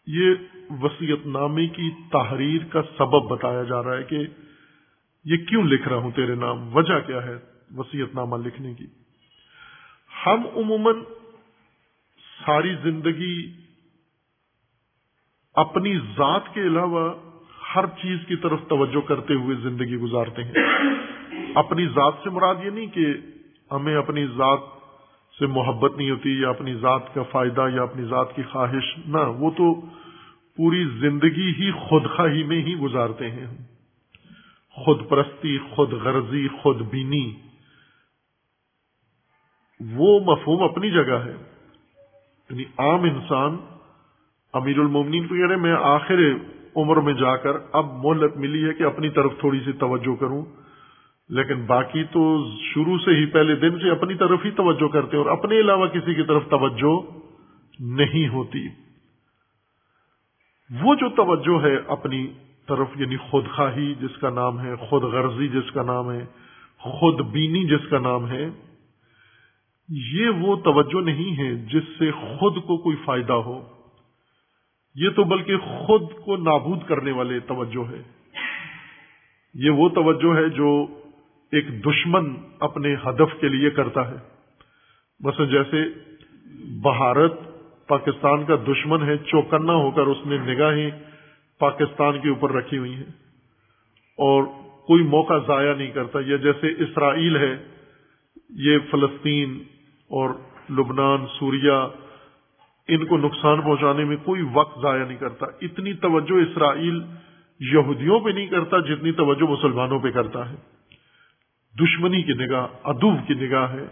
یہ 0.06 0.34
وسیعت 0.82 1.26
نامے 1.26 1.66
کی 1.66 1.90
تحریر 2.12 2.64
کا 2.64 2.82
سبب 2.98 3.30
بتایا 3.30 3.62
جا 3.62 3.82
رہا 3.82 3.96
ہے 3.96 4.02
کہ 4.02 4.18
یہ 5.24 5.36
کیوں 5.36 5.62
لکھ 5.64 5.88
رہا 5.88 5.96
ہوں 5.96 6.10
تیرے 6.10 6.34
نام، 6.34 6.76
وجہ 6.76 7.00
کیا 7.00 7.24
ہے 7.24 7.36
وسیعت 7.76 8.14
نامہ 8.14 8.36
لکھنے 8.36 8.74
کی؟ 8.74 8.86
ہم 10.26 10.46
عموماً 10.56 10.94
ساری 12.46 12.74
زندگی 12.82 13.54
اپنی 15.54 15.98
ذات 15.98 16.54
کے 16.54 16.60
علاوہ 16.60 17.14
ہر 17.76 17.86
چیز 17.86 18.18
کی 18.28 18.36
طرف 18.36 18.60
توجہ 18.68 19.00
کرتے 19.00 19.34
ہوئے 19.34 19.56
زندگی 19.56 19.96
گزارتے 19.96 20.44
ہیں۔ 20.44 20.52
اپنی 21.54 21.86
ذات 21.86 22.14
سے 22.24 22.30
مراد 22.30 22.54
یہ 22.64 22.70
نہیں 22.70 22.86
کہ 22.86 23.06
ہمیں 23.70 23.96
اپنی 23.96 24.26
ذات 24.26 24.58
سے 25.38 25.46
محبت 25.46 25.96
نہیں 25.96 26.10
ہوتی 26.10 26.40
یا 26.40 26.48
اپنی 26.48 26.74
ذات 26.74 27.14
کا 27.14 27.22
فائدہ 27.22 27.66
یا 27.74 27.82
اپنی 27.82 28.04
ذات 28.04 28.36
کی 28.36 28.42
خواہش، 28.42 28.98
نہ، 29.06 29.18
وہ 29.18 29.50
تو 29.50 29.80
پوری 30.56 30.84
زندگی 30.84 31.50
ہی 31.50 31.72
خود 31.72 32.02
خواہی 32.16 32.42
میں 32.42 32.62
ہی 32.62 32.76
گزارتے 32.76 33.30
ہیں 33.30 33.46
خود 34.70 35.08
پرستی، 35.08 35.58
خود 35.58 35.92
غرضی، 35.92 36.48
خود 36.48 36.76
بینی، 36.90 37.34
وہ 39.94 40.20
مفہوم 40.20 40.62
اپنی 40.62 40.90
جگہ 40.90 41.18
ہے۔ 41.24 41.36
یعنی 42.50 42.62
عام 42.78 43.02
انسان، 43.02 43.56
امیر 44.52 44.78
المومنین 44.78 45.26
کو 45.26 45.34
کہہ 45.34 45.46
رہے 45.46 45.56
میں 45.56 45.72
آخر 45.72 46.18
عمر 46.76 46.96
میں 46.96 47.14
جا 47.14 47.36
کر 47.36 47.50
اب 47.72 47.86
مہلت 48.04 48.36
ملی 48.36 48.68
ہے 48.68 48.74
کہ 48.74 48.82
اپنی 48.82 49.08
طرف 49.08 49.32
تھوڑی 49.40 49.60
سی 49.64 49.72
توجہ 49.72 50.14
کروں۔ 50.14 50.44
لیکن 51.30 51.66
باقی 51.66 52.04
تو 52.04 52.50
شروع 52.74 52.98
سے 52.98 53.10
ہی 53.10 53.26
پہلے 53.26 53.56
دن 53.56 53.78
سے 53.78 53.90
اپنی 53.90 54.14
طرف 54.14 54.40
ہی 54.44 54.50
توجہ 54.50 54.88
کرتے 54.88 55.16
اور 55.16 55.26
اپنے 55.26 55.60
علاوہ 55.60 55.86
کسی 55.86 56.14
کی 56.14 56.22
طرف 56.22 56.42
توجہ 56.50 57.10
نہیں 57.78 58.28
ہوتی۔ 58.28 58.68
وہ 60.80 60.94
جو 60.94 61.08
توجہ 61.08 61.64
ہے 61.64 61.76
اپنی 61.86 62.26
طرف 62.68 62.88
یعنی 62.96 63.16
خود 63.16 63.44
خواہی 63.56 63.94
جس 63.94 64.16
کا 64.20 64.30
نام 64.30 64.60
ہے، 64.60 64.76
خود 64.76 65.02
غرضی 65.02 65.48
جس 65.48 65.72
کا 65.72 65.82
نام 65.82 66.10
ہے، 66.10 66.26
خود 66.78 67.20
بینی 67.20 67.64
جس 67.64 67.90
کا 67.90 67.98
نام 67.98 68.28
ہے، 68.28 68.46
یہ 69.88 70.28
وہ 70.28 70.56
توجہ 70.56 71.04
نہیں 71.04 71.38
ہے 71.38 71.54
جس 71.54 71.82
سے 71.98 72.10
خود 72.10 72.54
کو 72.54 72.76
کوئی 72.76 72.96
فائدہ 73.04 73.32
ہو۔ 73.32 73.68
یہ 74.94 75.08
تو 75.10 75.24
بلکہ 75.24 75.56
خود 75.56 76.02
کو 76.24 76.36
نابود 76.36 76.78
کرنے 76.86 77.12
والے 77.12 77.40
توجہ 77.40 77.90
ہے۔ 77.90 78.02
یہ 79.54 79.70
وہ 79.70 79.88
توجہ 79.88 80.36
ہے 80.36 80.48
جو 80.48 80.86
ایک 81.52 81.84
دشمن 81.84 82.34
اپنے 82.60 82.94
ہدف 82.94 83.40
کے 83.40 83.48
لیے 83.48 83.70
کرتا 83.70 84.10
ہے۔ 84.10 84.16
بس 85.24 85.50
جیسے 85.50 85.84
بھارت 86.82 87.32
پاکستان 87.88 88.44
کا 88.44 88.54
دشمن 88.68 89.02
ہے، 89.02 89.16
چوکنا 89.16 89.72
ہو 89.72 89.90
کر 89.90 90.02
اس 90.02 90.16
نے 90.26 90.38
نگاہیں 90.38 90.90
پاکستان 91.58 92.20
کے 92.20 92.28
اوپر 92.28 92.52
رکھی 92.52 92.78
ہوئی 92.78 92.94
ہیں۔ 92.94 93.10
اور 94.18 94.44
کوئی 94.86 95.02
موقع 95.02 95.38
ضائع 95.46 95.74
نہیں 95.74 95.90
کرتا، 95.90 96.18
یا 96.26 96.36
جیسے 96.36 96.66
اسرائیل 96.66 97.36
ہے، 97.36 97.64
یہ 98.50 98.78
فلسطین 98.90 99.58
اور 100.08 100.30
لبنان 100.70 101.26
سوریا 101.38 101.88
ان 102.88 103.06
کو 103.06 103.16
نقصان 103.16 103.60
پہنچانے 103.60 104.04
میں 104.04 104.16
کوئی 104.24 104.42
وقت 104.52 104.82
ضائع 104.82 105.04
نہیں 105.04 105.18
کرتا۔ 105.18 105.46
اتنی 105.60 105.92
توجہ 105.92 106.34
اسرائیل 106.34 107.02
یہودیوں 107.60 108.20
پہ 108.20 108.30
نہیں 108.30 108.46
کرتا 108.46 108.78
جتنی 108.78 109.12
توجہ 109.12 109.50
مسلمانوں 109.50 110.00
پہ 110.00 110.10
کرتا 110.10 110.50
ہے۔ 110.50 110.79
دشمنی 111.78 112.22
کی 112.22 112.32
نگاہ 112.32 112.66
ادوب 112.84 113.14
کی 113.26 113.34
نگاہ 113.34 113.72
ہے 113.72 113.84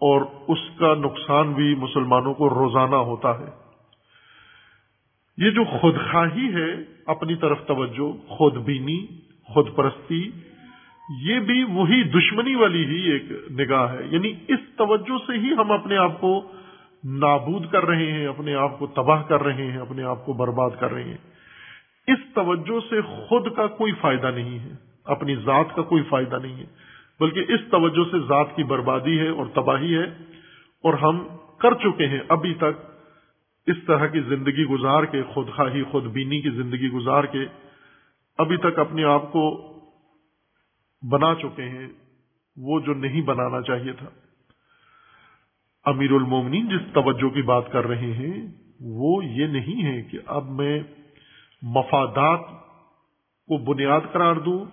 اور 0.00 0.22
اس 0.48 0.58
کا 0.78 0.94
نقصان 0.94 1.52
بھی 1.52 1.74
مسلمانوں 1.74 2.34
کو 2.34 2.48
روزانہ 2.48 2.96
ہوتا 2.96 3.38
ہے۔ 3.38 3.68
یہ 5.36 5.50
جو 5.50 5.64
خود 5.64 5.94
خواہی 6.10 6.54
ہے، 6.54 6.74
اپنی 7.06 7.34
طرف 7.34 7.66
توجہ، 7.66 8.28
خود 8.28 8.54
بینی، 8.54 9.06
خود 9.44 9.68
پرستی، 9.76 10.30
یہ 11.20 11.40
بھی 11.40 11.64
وہی 11.64 12.02
دشمنی 12.02 12.54
والی 12.54 12.84
ہی 12.84 13.12
ایک 13.12 13.22
نگاہ 13.50 13.92
ہے۔ 13.92 14.04
یعنی 14.10 14.32
اس 14.48 14.58
توجہ 14.76 15.18
سے 15.26 15.32
ہی 15.32 15.52
ہم 15.52 15.72
اپنے 15.72 15.96
آپ 15.96 16.20
کو 16.20 16.52
نابود 17.04 17.66
کر 17.70 17.84
رہے 17.84 18.12
ہیں، 18.12 18.26
اپنے 18.26 18.54
آپ 18.54 18.78
کو 18.78 18.86
تباہ 18.86 19.22
کر 19.22 19.42
رہے 19.42 19.70
ہیں، 19.70 19.78
اپنے 19.78 20.02
آپ 20.02 20.26
کو 20.26 20.32
برباد 20.32 20.70
کر 20.80 20.92
رہے 20.92 21.04
ہیں۔ 21.04 21.18
اس 22.06 22.18
توجہ 22.34 22.80
سے 22.90 23.00
خود 23.00 23.56
کا 23.56 23.66
کوئی 23.66 23.92
فائدہ 24.00 24.30
نہیں 24.34 24.58
ہے، 24.58 24.70
اپنی 25.04 25.36
ذات 25.36 25.76
کا 25.76 25.82
کوئی 25.82 26.02
فائدہ 26.02 26.36
نہیں 26.42 26.56
ہے۔ 26.56 26.97
بلکہ 27.20 27.44
اس 27.48 27.60
توجہ 27.70 28.04
سے 28.10 28.18
ذات 28.18 28.56
کی 28.56 28.62
بربادی 28.62 29.18
ہے 29.20 29.28
اور 29.28 29.46
تباہی 29.46 29.96
ہے 29.96 30.04
اور 30.84 30.94
ہم 30.94 31.26
کر 31.58 31.74
چکے 31.74 32.06
ہیں 32.06 32.20
ابھی 32.28 32.54
تک 32.54 32.86
اس 33.66 33.76
طرح 33.86 34.06
کی 34.06 34.20
زندگی 34.20 34.64
گزار 34.64 35.04
کے 35.04 35.22
خود 35.22 35.48
خواہی 35.56 35.82
خود 35.82 36.04
بینی 36.04 36.40
کی 36.40 36.50
زندگی 36.50 36.88
گزار 36.88 37.24
کے 37.24 37.46
ابھی 38.38 38.56
تک 38.56 38.78
اپنے 38.78 39.04
آپ 39.04 39.32
کو 39.32 39.68
بنا 41.10 41.34
چکے 41.34 41.62
ہیں، 41.62 41.88
وہ 42.56 42.80
جو 42.80 42.94
نہیں 42.94 43.22
بنانا 43.22 43.62
چاہیے 43.62 43.92
تھا۔ 43.92 44.08
امیر 45.84 46.12
المومنین 46.12 46.68
جس 46.68 46.92
توجہ 46.92 47.28
کی 47.28 47.42
بات 47.42 47.72
کر 47.72 47.86
رہے 47.86 48.12
ہیں، 48.12 48.46
وہ 48.80 49.24
یہ 49.24 49.46
نہیں 49.46 49.84
ہے 49.84 50.02
کہ 50.02 50.18
اب 50.26 50.48
میں 50.50 50.80
مفادات 51.62 52.40
کو 53.48 53.64
بنیاد 53.64 54.00
قرار 54.12 54.36
دوں 54.36 54.64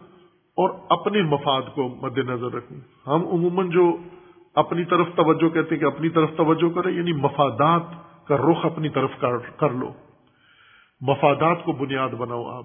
اور 0.55 0.69
اپنے 0.89 1.21
مفاد 1.21 1.61
کو 1.75 1.95
مد 2.01 2.17
نظر 2.17 2.53
رکھوں 2.53 2.77
ہم 3.07 3.27
عموماً 3.27 3.69
جو 3.69 3.97
اپنی 4.55 4.85
طرف 4.85 5.07
توجہ 5.15 5.49
کہتے 5.49 5.75
ہیں 5.75 5.79
کہ 5.79 5.85
اپنی 5.85 6.09
طرف 6.09 6.29
توجہ 6.37 6.75
کریں 6.75 6.91
یعنی 6.91 7.13
مفادات 7.13 7.81
کا 8.27 8.37
رخ 8.37 8.65
اپنی 8.65 8.89
طرف 8.89 9.09
کر 9.57 9.69
لو۔ 9.69 9.93
مفادات 11.01 11.63
کو 11.63 11.71
بنیاد 11.71 12.09
بناؤ 12.09 12.45
آپ۔ 12.45 12.63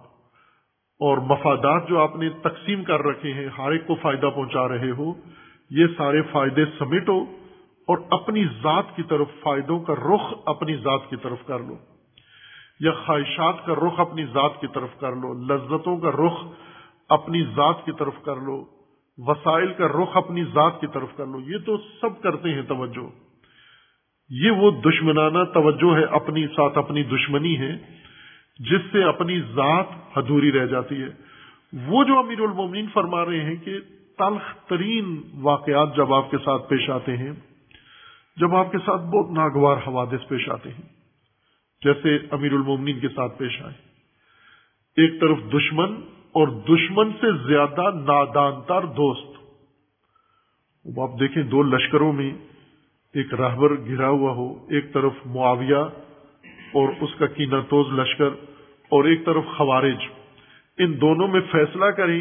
اور 0.98 1.18
مفادات 1.18 1.88
جو 1.88 2.00
آپ 2.00 2.16
نے 2.16 2.28
تقسیم 2.28 2.84
کر 2.84 3.00
رکھے 3.00 3.32
ہیں، 3.32 3.48
ہر 3.58 3.72
ایک 3.72 3.86
کو 3.86 3.94
فائدہ 3.94 4.26
پہنچا 4.34 4.68
رہے 4.68 4.90
ہو، 4.90 5.12
یہ 5.70 5.86
سارے 5.96 6.22
فائدے 6.22 6.64
سمیٹو 6.78 7.22
اور 7.80 7.98
اپنی 8.10 8.44
ذات 8.44 8.96
کی 8.96 9.02
طرف 9.02 9.26
فائدوں 9.40 9.80
کا 9.80 9.94
رخ 9.94 10.34
اپنی 10.44 10.76
ذات 10.76 11.10
کی 11.10 11.16
طرف 11.16 11.46
کر 11.46 11.58
لو۔ 11.58 11.76
یا 12.80 12.90
خواہشات 13.06 13.66
کا 13.66 13.74
رخ 13.74 14.00
اپنی 14.00 14.24
ذات 14.24 14.60
کی 14.60 14.66
طرف 14.66 15.00
کر 15.00 15.12
لو۔ 15.12 15.32
لذتوں 15.32 15.98
کا 15.98 16.10
رخ 16.10 16.46
اپنی 17.10 17.42
ذات 17.44 17.84
کی 17.84 17.92
طرف 17.98 18.14
کر 18.24 18.36
لو، 18.36 18.64
وسائل 19.18 19.72
کا 19.72 19.88
رخ 19.88 20.16
اپنی 20.16 20.44
ذات 20.44 20.80
کی 20.80 20.86
طرف 20.86 21.16
کر 21.16 21.26
لو، 21.26 21.40
یہ 21.40 21.58
تو 21.66 21.76
سب 21.76 22.22
کرتے 22.22 22.54
ہیں 22.54 22.62
توجہ۔ 22.62 23.08
یہ 24.28 24.50
وہ 24.50 24.70
دشمنانہ 24.70 25.44
توجہ 25.54 25.96
ہے، 25.96 26.04
اپنی 26.04 26.46
ساتھ 26.46 26.78
اپنی 26.78 27.02
دشمنی 27.02 27.58
ہے، 27.58 27.76
جس 28.58 28.92
سے 28.92 29.04
اپنی 29.04 29.40
ذات 29.40 29.86
ادھوری 30.14 30.52
رہ 30.52 30.66
جاتی 30.66 31.02
ہے۔ 31.02 31.08
وہ 31.86 32.04
جو 32.04 32.18
امیر 32.18 32.40
المومنین 32.40 32.86
فرما 32.94 33.24
رہے 33.24 33.44
ہیں 33.44 33.56
کہ 33.56 33.80
تلخ 34.18 34.68
ترین 34.68 35.22
واقعات 35.34 35.96
جب 35.96 36.14
آپ 36.14 36.30
کے 36.30 36.38
ساتھ 36.38 36.68
پیش 36.68 36.90
آتے 36.90 37.16
ہیں، 37.16 37.32
جب 38.36 38.54
آپ 38.54 38.72
کے 38.72 38.78
ساتھ 38.78 39.02
بہت 39.02 39.30
ناگوار 39.30 39.76
حوادث 39.76 40.28
پیش 40.28 40.48
آتے 40.48 40.70
ہیں، 40.70 40.88
جیسے 41.84 42.16
امیر 42.30 42.52
المومنین 42.52 43.00
کے 43.00 43.08
ساتھ 43.08 43.38
پیش 43.38 43.62
آئے۔ 43.62 43.78
ایک 44.96 45.20
طرف 45.20 45.38
دشمن 45.52 46.00
اور 46.32 46.48
دشمن 46.48 47.12
سے 47.12 47.48
زیادہ 47.48 47.94
نادان 47.94 48.52
تر 48.68 48.84
دوست 48.84 49.30
آپ 50.98 51.20
دیکھیں 51.20 51.42
دو 51.42 51.62
لشکروں 51.62 52.12
میں 52.12 52.30
ایک 53.14 53.34
راہبر 53.34 53.70
گرا 53.76 54.08
ہوا 54.08 54.32
ہو، 54.32 54.66
ایک 54.70 54.92
طرف 54.92 55.12
معاویہ 55.26 55.76
اور 56.72 56.88
اس 57.00 57.10
کا 57.18 57.26
کینا 57.26 57.60
توز 57.60 57.98
لشکر 57.98 58.26
اور 58.88 59.04
ایک 59.04 59.26
طرف 59.26 59.44
خوارج۔ 59.56 59.96
ان 60.78 61.00
دونوں 61.00 61.28
میں 61.28 61.40
فیصلہ 61.52 61.84
کریں 61.84 62.20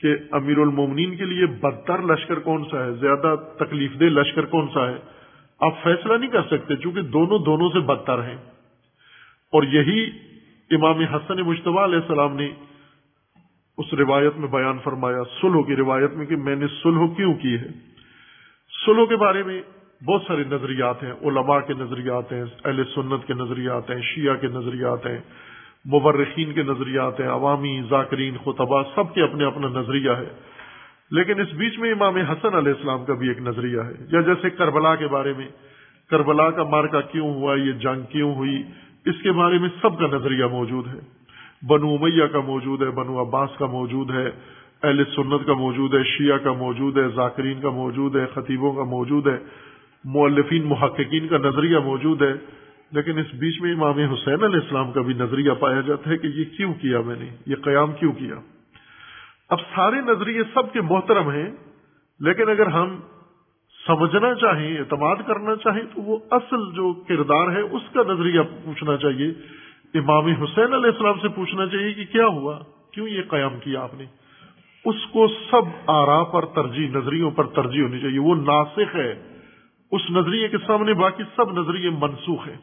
کہ 0.00 0.08
امیر 0.30 0.58
المومنین 0.58 1.16
کے 1.16 1.24
لیے 1.24 1.46
بدتر 1.46 2.02
لشکر 2.02 2.38
کون 2.38 2.64
سا 2.70 2.84
ہے، 2.84 2.92
زیادہ 2.92 3.34
تکلیف 3.58 3.92
دہ 4.00 4.04
لشکر 4.04 4.44
کون 4.44 4.68
سا 4.74 4.90
ہے۔ 4.90 4.96
آپ 5.60 5.82
فیصلہ 5.82 6.12
نہیں 6.12 6.30
کر 6.30 6.42
سکتے 6.42 6.76
چونکہ 6.76 7.00
دونوں 7.00 7.38
دونوں 7.38 7.68
سے 7.68 7.80
بدتر 7.80 8.22
ہیں۔ 8.22 8.36
اور 9.52 9.62
یہی 9.62 10.10
امام 10.70 10.98
حسن 10.98 11.40
مشتبہ 11.40 11.84
علیہ 11.84 11.96
السلام 11.96 12.36
نے 12.36 12.48
اس 13.78 13.94
روایت 13.94 14.36
میں 14.36 14.48
بیان 14.48 14.78
فرمایا 14.84 15.22
سلو 15.40 15.62
کی 15.62 15.76
روایت 15.76 16.12
میں 16.12 16.26
کہ 16.26 16.36
میں 16.36 16.56
نے 16.56 16.66
سلو 16.82 17.08
کیوں 17.08 17.34
کی 17.34 17.54
ہے؟ 17.54 17.68
سلو 18.86 19.06
کے 19.06 19.16
بارے 19.16 19.42
میں 19.42 19.62
بہت 20.04 20.22
سارے 20.28 20.44
نظریات 20.44 21.02
ہیں، 21.02 21.12
علماء 21.12 21.58
کے 21.60 21.74
نظریات 21.74 22.32
ہیں، 22.32 22.44
اہل 22.64 22.84
سنت 22.94 23.26
کے 23.26 23.34
نظریات 23.34 23.90
ہیں، 23.90 24.00
شیعہ 24.00 24.36
کے 24.36 24.46
نظریات 24.46 25.06
ہیں 25.06 25.18
مبرخین 25.94 26.52
کے 26.52 26.62
نظریات 26.62 27.20
ہیں، 27.20 27.28
عوامی، 27.28 27.80
ذاکرین 27.90 28.36
خطبہ 28.36 28.82
سب 28.94 29.14
کے 29.14 29.22
اپنے 29.22 29.44
اپنا 29.44 29.68
نظریہ 29.68 30.10
ہے۔ 30.10 30.28
لیکن 31.10 31.40
اس 31.40 31.52
بیچ 31.52 31.78
میں 31.78 31.92
امام 31.92 32.16
حسن 32.16 32.54
علیہ 32.54 32.72
السلام 32.72 33.04
کا 33.04 33.14
بھی 33.14 33.28
ایک 33.28 33.38
نظریہ 33.38 33.80
ہے۔ 33.80 34.06
یا 34.12 34.20
جیسے 34.20 34.50
کربلا 34.50 34.94
کے 34.94 35.06
بارے 35.06 35.32
میں، 35.36 35.48
کربلا 36.10 36.50
کا 36.50 36.62
مارکا 36.62 37.00
کیوں 37.00 37.34
ہوا، 37.34 37.54
یہ 37.54 37.72
جنگ 37.72 38.02
کیوں 38.10 38.34
ہوئی؟ 38.34 38.62
اس 39.04 39.14
کے 39.22 39.32
بارے 39.32 39.58
میں 39.58 39.68
سب 39.82 39.98
کا 39.98 40.06
نظریہ 40.06 40.44
موجود 40.44 40.86
ہے۔ 40.86 41.23
بنو 41.66 41.94
امیہ 41.94 42.26
کا 42.26 42.40
موجود 42.40 42.82
ہے، 42.82 42.90
بنو 42.90 43.20
عباس 43.20 43.50
کا 43.58 43.66
موجود 43.66 44.10
ہے، 44.10 44.30
اہل 44.82 45.04
سنت 45.04 45.46
کا 45.46 45.54
موجود 45.54 45.94
ہے، 45.94 46.02
شیعہ 46.02 46.38
کا 46.38 46.52
موجود 46.52 46.98
ہے، 46.98 47.08
ذاکرین 47.08 47.60
کا 47.60 47.70
موجود 47.70 48.16
ہے، 48.16 48.26
خطیبوں 48.26 48.72
کا 48.72 48.84
موجود 48.84 49.26
ہے 49.26 49.38
مولفین 50.04 50.64
محققین 50.64 51.28
کا 51.28 51.38
نظریہ 51.38 51.78
موجود 51.78 52.22
ہے۔ 52.22 52.32
لیکن 52.92 53.18
اس 53.18 53.26
بیچ 53.34 53.60
میں 53.60 53.72
امام 53.72 53.98
حسین 53.98 54.44
علیہ 54.44 54.60
السلام 54.60 54.92
کا 54.92 55.00
بھی 55.00 55.14
نظریہ 55.14 55.52
پایا 55.52 55.80
جاتا 55.80 56.10
ہے 56.10 56.18
کہ 56.18 56.26
یہ 56.26 56.44
کیوں 56.56 56.74
کیا 56.74 57.00
میں 57.00 57.16
نے؟ 57.18 57.28
یہ 57.46 57.54
قیام 57.54 57.92
کیوں 57.92 58.12
کیا؟ 58.12 58.34
اب 59.48 59.58
سارے 59.60 59.96
نظریے 60.00 60.42
سب 60.54 60.72
کے 60.72 60.80
محترم 60.80 61.30
ہیں، 61.30 61.50
لیکن 62.20 62.48
اگر 62.48 62.66
ہم 62.66 63.00
سمجھنا 63.86 64.34
چاہیں، 64.34 64.78
اعتماد 64.78 65.16
کرنا 65.26 65.56
چاہیں، 65.56 65.82
تو 65.94 66.02
وہ 66.02 66.18
اصل 66.30 66.56
جو 66.56 66.92
کردار 66.92 67.52
ہے، 67.52 67.60
اس 67.60 67.82
کا 67.94 68.02
نظریہ 68.12 68.40
پوچھنا 68.64 68.96
چاہیے۔ 68.96 69.32
امام 69.94 70.26
حسین 70.26 70.74
علیہ 70.74 70.90
السلام 70.90 71.18
سے 71.22 71.28
پوچھنا 71.28 71.66
چاہیے 71.66 71.92
کہ 71.92 72.04
کیا 72.04 72.26
ہوا؟ 72.26 72.58
کیوں 72.92 73.08
یہ 73.08 73.22
قیام 73.28 73.58
کیا 73.60 73.80
آپ 73.80 73.94
نے؟ 73.94 74.04
اس 74.84 74.94
کو 75.12 75.28
سب 75.50 75.90
آرا 75.90 76.24
پر 76.24 76.44
ترجیح، 76.44 76.88
نظریوں 76.88 77.30
پر 77.30 77.46
ترجیح 77.46 77.82
ہونی 77.82 78.00
چاہیے۔ 78.00 78.18
وہ 78.18 78.34
ناسخ 78.34 78.96
ہے۔ 78.96 79.22
اس 79.92 80.00
نظریے 80.10 80.48
کے 80.48 80.56
سامنے 80.66 80.94
باقی 80.94 81.22
سب 81.36 81.58
نظریے 81.58 81.90
منسوخ 81.90 82.48
ہیں۔ 82.48 82.56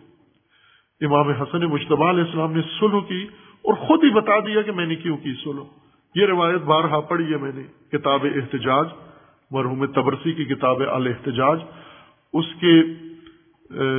امام 1.01 1.29
حسن 1.29 1.65
مشتبہ 1.65 2.09
علیہ 2.09 2.23
السلام 2.23 2.53
نے 2.53 2.61
سلو 2.79 3.01
کی 3.01 3.27
اور 3.61 3.73
خود 3.73 4.03
ہی 4.03 4.09
بتا 4.09 4.39
دیا 4.39 4.61
کہ 4.61 4.71
میں 4.71 4.85
نے 4.85 4.95
کیوں 4.95 5.17
کی 5.17 5.33
سلو 5.43 5.65
یہ 6.15 6.25
روایت 6.25 6.61
بارہا 6.61 6.99
پڑھی 6.99 7.33
ہے 7.33 7.37
میں 7.37 7.51
نے۔ 7.55 7.63
کتاب 7.97 8.25
احتجاج، 8.35 8.87
مرحوم 9.51 9.85
تبرسی 9.85 10.31
کی 10.31 10.45
کتاب 10.45 10.81
الاحتجاج۔ 10.91 11.59
اس 12.33 12.45
کے 12.59 12.81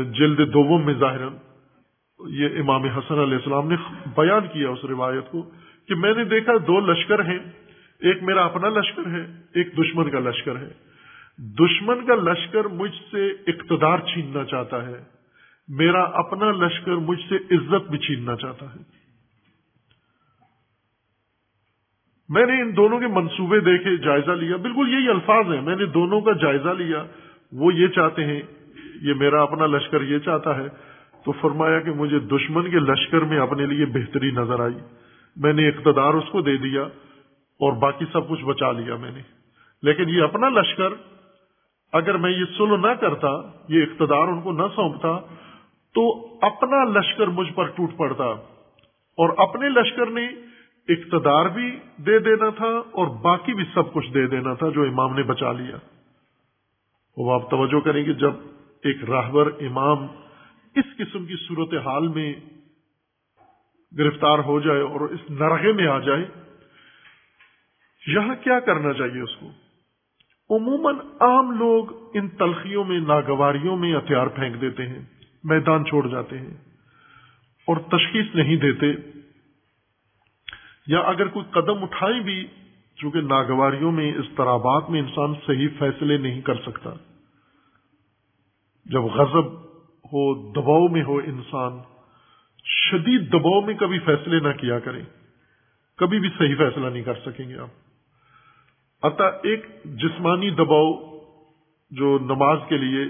جلد 0.05 0.55
دوم 0.55 0.85
میں 0.85 0.95
ظاہر 0.95 1.52
یہ 2.29 2.49
امام 2.59 2.85
حسن 2.85 3.19
علیہ 3.19 3.35
السلام 3.35 3.69
نے 3.69 3.77
بیان 4.17 4.49
کیا 4.53 4.69
اس 4.69 4.85
روایت 4.85 5.31
کو 5.31 5.51
کہ 5.89 5.95
میں 5.95 6.15
نے 6.15 6.25
دیکھا 6.25 6.53
دو 6.67 6.81
لشکر 6.81 7.25
ہیں۔ 7.25 7.39
ایک 8.01 8.23
میرا 8.23 8.45
اپنا 8.45 8.69
لشکر 8.69 9.07
ہے، 9.07 9.27
ایک 9.55 9.79
دشمن 9.79 10.11
کا 10.11 10.19
لشکر 10.19 10.57
ہے۔ 10.57 10.69
دشمن 11.39 12.07
کا 12.07 12.15
لشکر 12.15 12.65
مجھ 12.65 13.11
سے 13.11 13.31
اقتدار 13.31 13.99
چھیننا 13.99 14.45
چاہتا 14.45 14.87
ہے۔ 14.87 15.05
میرا 15.69 16.03
اپنا 16.03 16.53
لشکر 16.53 16.93
مجھ 16.93 17.21
سے 17.29 17.37
عزت 17.37 17.91
بھی 17.91 17.99
چھیننا 17.99 18.37
چاہتا 18.37 18.67
ہے۔ 18.67 18.81
میں 22.29 22.47
نے 22.47 22.63
ان 22.63 22.77
دونوں 22.77 23.01
کے 23.01 23.07
منصوبے 23.07 23.61
دیکھے، 23.61 23.97
جائزہ 23.97 24.31
لیا۔ 24.31 24.57
بالکل 24.57 24.89
یہی 24.89 25.09
الفاظ 25.09 25.53
ہیں۔ 25.53 25.61
میں 25.61 25.77
نے 25.77 25.87
دونوں 25.87 26.21
کا 26.21 26.33
جائزہ 26.33 26.69
لیا۔ 26.69 27.05
وہ 27.53 27.75
یہ 27.75 27.87
چاہتے 27.89 28.25
ہیں، 28.27 28.41
یہ 29.03 29.15
میرا 29.15 29.43
اپنا 29.43 29.67
لشکر 29.67 30.03
یہ 30.03 30.19
چاہتا 30.19 30.57
ہے۔ 30.57 30.92
تو 31.25 31.33
فرمایا 31.33 31.81
کہ 31.81 31.91
مجھے 31.91 32.19
دشمن 32.19 32.71
کے 32.71 32.79
لشکر 32.79 33.19
میں 33.19 33.39
اپنے 33.39 33.67
لیے 33.67 33.87
بہتری 33.87 34.31
نظر 34.31 34.61
آئی۔ 34.61 34.75
میں 35.37 35.53
نے 35.53 35.69
اقتدار 35.69 36.15
اس 36.15 36.25
کو 36.33 36.41
دے 36.41 36.57
دیا 36.57 36.83
اور 36.83 37.73
باقی 37.73 38.05
سب 38.13 38.29
کچھ 38.29 38.45
بچا 38.45 38.73
لیا 38.73 38.97
میں 38.97 39.11
نے۔ 39.11 39.21
لیکن 39.83 40.09
یہ 40.09 40.23
اپنا 40.23 40.49
لشکر، 40.49 40.89
اگر 41.93 42.17
میں 42.17 42.31
یہ 42.31 42.45
سلو 42.59 42.77
نہ 42.77 42.91
کرتا، 43.01 43.29
یہ 43.69 43.83
اقتدار 43.83 44.29
ان 44.29 44.41
کو 44.41 44.53
نہ 44.53 44.63
سونپتا، 44.75 45.19
تو 45.95 46.35
اپنا 46.43 46.85
لشکر 46.85 47.27
مجھ 47.27 47.53
پر 47.53 47.65
ٹوٹ 47.65 47.91
پڑتا۔ 47.97 48.25
اور 49.19 49.49
اپنے 49.49 49.69
لشکر 49.69 50.07
نے 50.07 50.27
اقتدار 50.89 51.47
بھی 51.47 51.79
دے 51.97 52.19
دینا 52.19 52.51
تھا 52.51 52.67
اور 52.67 53.07
باقی 53.07 53.55
بھی 53.55 53.65
سب 53.75 53.93
کچھ 53.93 54.13
دے 54.15 54.27
دینا 54.27 54.55
تھا 54.55 54.69
جو 54.69 54.83
امام 54.83 55.15
نے 55.15 55.23
بچا 55.23 55.53
لیا۔ 55.53 55.77
وہ 57.17 57.35
آپ 57.35 57.51
توجہ 57.51 57.81
کریں 57.81 58.05
گے 58.07 58.13
جب 58.13 58.33
ایک 58.85 59.11
راہبر 59.11 59.47
امام 59.47 60.07
اس 60.75 60.97
قسم 60.97 61.27
کی 61.27 61.35
صورت 61.49 61.75
حال 61.75 62.09
میں 62.09 62.35
گرفتار 63.99 64.39
ہو 64.39 64.61
جائے 64.61 64.81
اور 64.81 65.01
اس 65.01 65.21
نرغے 65.31 65.73
میں 65.73 65.87
آ 65.87 65.99
جائے، 65.99 66.25
یہاں 68.07 68.35
کیا 68.45 68.61
کرنا 68.61 68.93
چاہیے 68.93 69.21
اس 69.21 69.37
کو؟ 69.37 69.51
عموماً 70.57 70.97
عام 71.21 71.51
لوگ 71.51 72.07
ان 72.17 72.29
تلخیوں 72.29 72.85
میں، 72.85 73.01
ناگواریوں 73.01 73.77
میں 73.77 73.97
ہتھیار 73.97 74.27
پھینک 74.27 74.61
دیتے 74.61 74.87
ہیں، 74.87 75.03
میدان 75.45 75.85
چھوڑ 75.85 76.09
جاتے 76.09 76.39
ہیں 76.39 76.55
اور 77.67 77.77
تشخیص 77.77 78.35
نہیں 78.35 78.57
دیتے۔ 78.57 78.87
یا 80.87 80.99
اگر 80.99 81.27
کوئی 81.27 81.47
قدم 81.51 81.83
اٹھائیں 81.83 82.21
بھی، 82.21 82.47
چونکہ 82.97 83.21
ناگواریوں 83.21 83.93
میں، 83.93 84.13
اضطرابات 84.13 84.91
میں 84.91 85.01
انسان 85.01 85.35
صحیح 85.47 85.69
فیصلے 85.79 86.17
نہیں 86.19 86.41
کر 86.41 86.55
سکتا۔ 86.55 86.91
جب 88.87 89.03
غضب 89.03 89.72
ہو 90.13 90.53
دباؤ 90.53 90.89
میں 90.89 91.03
ہو 91.03 91.17
انسان، 91.17 91.79
شدید 92.65 93.33
دباؤ 93.33 93.61
میں 93.61 93.75
کبھی 93.75 93.99
فیصلے 93.99 94.41
نہ 94.41 94.53
کیا 94.53 94.79
کریں۔ 94.79 95.03
کبھی 95.97 96.19
بھی 96.21 96.29
صحیح 96.39 96.55
فیصلہ 96.59 96.87
نہیں 96.87 97.03
کر 97.03 97.15
سکیں 97.27 97.49
گے 97.49 97.59
آپ۔ 97.59 97.69
اتہ 99.03 99.23
ایک 99.23 99.67
جسمانی 99.85 100.51
دباؤ 100.51 100.93
جو 101.91 102.19
نماز 102.19 102.59
کے 102.69 102.79
لیے 102.79 103.05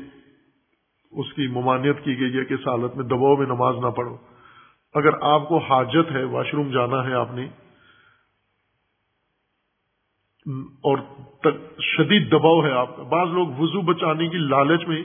اس 1.10 1.32
کی 1.32 1.46
ممانعت 1.46 2.04
کی 2.04 2.20
گئی 2.20 2.38
ہے 2.38 2.44
کہ 2.44 2.54
اس 2.54 2.68
حالت 2.68 2.96
میں 2.96 3.04
دباؤ 3.04 3.36
میں 3.36 3.46
نماز 3.46 3.74
نہ 3.76 3.90
پڑھو۔ 3.90 4.16
اگر 4.94 5.10
آپ 5.22 5.48
کو 5.48 5.58
حاجت 5.58 6.12
ہے، 6.12 6.24
واش 6.24 6.54
روم 6.54 6.70
جانا 6.70 7.04
ہے 7.04 7.12
آپ 7.12 7.32
نے، 7.32 7.44
اور 10.80 10.98
شدید 11.80 12.32
دباؤ 12.32 12.62
ہے 12.64 12.72
آپ 12.72 12.96
کا۔ 12.96 13.02
بعض 13.02 13.28
لوگ 13.28 13.48
وضو 13.48 13.80
بچانے 13.80 14.28
کی 14.28 14.38
لالچ 14.38 14.88
میں 14.88 15.02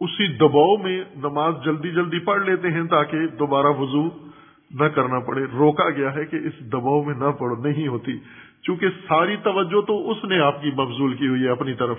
اسی 0.00 0.26
دباؤ 0.36 0.76
میں 0.76 1.04
نماز 1.16 1.54
جلدی 1.64 1.90
جلدی 1.90 2.18
پڑھ 2.18 2.42
لیتے 2.42 2.70
ہیں 2.70 2.84
تاکہ 2.84 3.26
دوبارہ 3.26 3.66
وضو 3.66 4.08
نہ 4.70 4.84
کرنا 4.84 5.18
پڑے۔ 5.18 5.44
روکا 5.44 5.90
گیا 5.90 6.14
ہے 6.14 6.24
کہ 6.24 6.36
اس 6.36 6.72
دباؤ 6.72 7.02
میں 7.02 7.14
نہ 7.14 7.30
پڑو 7.38 7.54
نہیں 7.54 7.88
ہوتی۔ 7.88 8.12
چونکہ 8.62 8.88
ساری 8.88 9.36
توجہ 9.36 9.80
تو 9.80 10.10
اس 10.10 10.24
نے 10.24 10.38
آپ 10.38 10.62
کی 10.62 10.70
مبزول 10.70 11.14
کی 11.14 11.28
ہوئی 11.28 11.44
ہے 11.44 11.48
اپنی 11.48 11.74
طرف۔ 11.74 11.96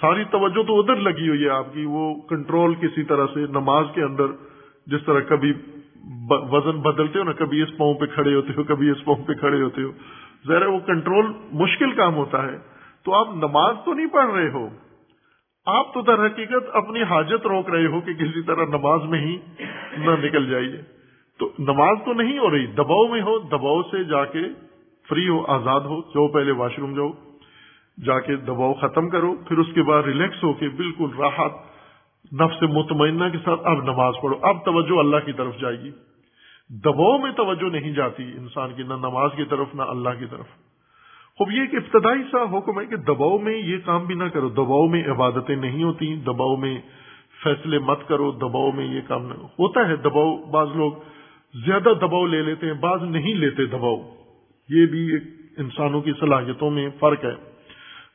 ساری 0.00 0.24
توجہ 0.24 0.62
تو 0.62 0.80
ادھر 0.80 0.96
لگی 0.96 1.28
ہوئی 1.28 1.44
ہے 1.44 1.48
آپ 1.48 1.74
کی، 1.74 1.84
وہ 1.84 2.14
کنٹرول 2.14 2.74
کسی 2.74 3.02
طرح 3.02 3.26
سے 3.34 3.40
نماز 3.40 3.86
کے 3.94 4.02
اندر 4.02 4.26
جس 4.86 5.00
طرح 5.06 5.20
کبھی 5.20 5.52
وزن 6.28 6.80
بدلتے 6.80 7.18
ہو 7.18 7.24
نا، 7.24 7.32
کبھی 7.32 7.62
اس 7.62 7.76
پاؤں 7.76 7.94
پہ 7.94 8.06
کھڑے 8.06 8.34
ہوتے 8.34 8.52
ہو، 8.56 8.62
کبھی 8.62 8.90
اس 8.90 9.04
پاؤں 9.04 9.24
پہ 9.24 9.32
کھڑے 9.32 9.62
ہوتے 9.62 9.82
ہو۔ 9.82 9.90
ذرا 10.46 10.70
وہ 10.70 10.78
کنٹرول 10.78 11.32
مشکل 11.52 11.92
کام 11.92 12.14
ہوتا 12.14 12.42
ہے۔ 12.42 12.58
تو 13.02 13.14
آپ 13.14 13.28
نماز 13.34 13.76
تو 13.84 13.94
نہیں 13.94 14.06
پڑھ 14.06 14.30
رہے 14.30 14.50
ہو۔ 14.50 14.68
آپ 15.70 15.94
تو 15.94 16.00
در 16.02 16.26
حقیقت 16.26 16.70
اپنی 16.72 17.02
حاجت 17.02 17.46
روک 17.46 17.70
رہے 17.70 17.86
ہو 17.86 18.00
کہ 18.00 18.14
کسی 18.14 18.42
طرح 18.42 18.64
نماز 18.64 19.00
میں 19.04 19.18
ہی 19.18 19.36
نہ 19.98 20.10
نکل 20.10 20.50
جائیے۔ 20.50 20.82
تو 21.38 21.50
نماز 21.58 21.98
تو 22.04 22.12
نہیں 22.12 22.38
ہو 22.38 22.50
رہی، 22.50 22.66
دباؤ 22.66 23.08
میں 23.08 23.22
ہو، 23.22 23.38
دباؤ 23.38 23.82
سے 23.82 24.04
جا 24.04 24.24
کے 24.24 24.40
فری 25.08 25.28
ہو، 25.28 25.46
آزاد 25.46 25.80
ہو 25.80 26.00
جو 26.00 26.28
پہلے 26.28 26.52
واش 26.52 26.78
روم 26.78 26.94
جاؤ، 26.94 27.08
جا 28.04 28.20
کے 28.20 28.36
دباؤ 28.36 28.72
ختم 28.72 29.08
کرو، 29.08 29.34
پھر 29.48 29.58
اس 29.58 29.66
کے 29.74 29.82
بعد 29.82 30.02
ریلیکس 30.02 30.44
ہو 30.44 30.52
کے 30.52 30.68
بالکل 30.68 31.08
راحت، 31.18 31.52
نفس 32.32 32.62
مطمئنہ 32.62 33.24
کے 33.32 33.38
ساتھ 33.44 33.60
اب 33.64 33.82
نماز 33.82 34.14
پڑھو۔ 34.22 34.38
اب 34.42 34.64
توجہ 34.64 34.98
اللہ 34.98 35.16
کی 35.26 35.32
طرف 35.32 35.58
جائے 35.60 35.80
گی۔ 35.80 35.90
دباؤ 36.70 37.18
میں 37.18 37.32
توجہ 37.32 37.72
نہیں 37.72 37.92
جاتی 37.92 38.22
انسان 38.22 38.70
کی، 38.76 38.82
نہ 38.82 38.94
نماز 38.94 39.30
کی 39.36 39.44
طرف، 39.44 39.74
نہ 39.74 39.82
اللہ 39.82 40.10
کی 40.18 40.26
طرف۔ 40.30 40.69
خوب 41.40 41.50
یہ 41.50 41.60
ایک 41.60 41.74
ابتدائی 41.74 42.22
سا 42.32 42.58
حکم 42.58 42.80
ہے 42.80 42.86
کہ 42.86 42.96
دباؤ 42.96 43.38
میں 43.38 43.58
یہ 43.58 43.76
کام 43.84 44.04
بھی 44.04 44.14
نہ 44.14 44.24
کرو، 44.24 44.48
دباؤ 44.48 44.88
میں 44.88 45.08
عبادتیں 45.08 45.56
نہیں 45.56 45.82
ہوتی، 45.84 46.16
دباؤ 46.16 46.56
میں 46.56 46.80
فیصلے 47.44 47.78
مت 47.78 48.08
کرو، 48.08 48.30
دباؤ 48.30 48.72
میں 48.72 48.86
یہ 48.86 49.00
کام 49.08 49.26
نہ، 49.26 49.32
ہوتا 49.32 49.88
ہے 49.88 49.96
دباؤ، 49.96 50.36
بعض 50.36 50.66
لوگ 50.74 50.92
زیادہ 51.66 51.88
دباؤ 52.00 52.26
لے 52.26 52.42
لیتے 52.42 52.66
ہیں، 52.66 52.74
بعض 52.74 53.02
نہیں 53.02 53.34
لیتے 53.34 53.66
دباؤ۔ 53.66 53.96
یہ 54.68 54.86
بھی 54.86 55.12
ایک 55.12 55.22
انسانوں 55.56 56.00
کی 56.00 56.12
صلاحیتوں 56.20 56.70
میں 56.70 56.88
فرق 57.00 57.24
ہے۔ 57.24 57.34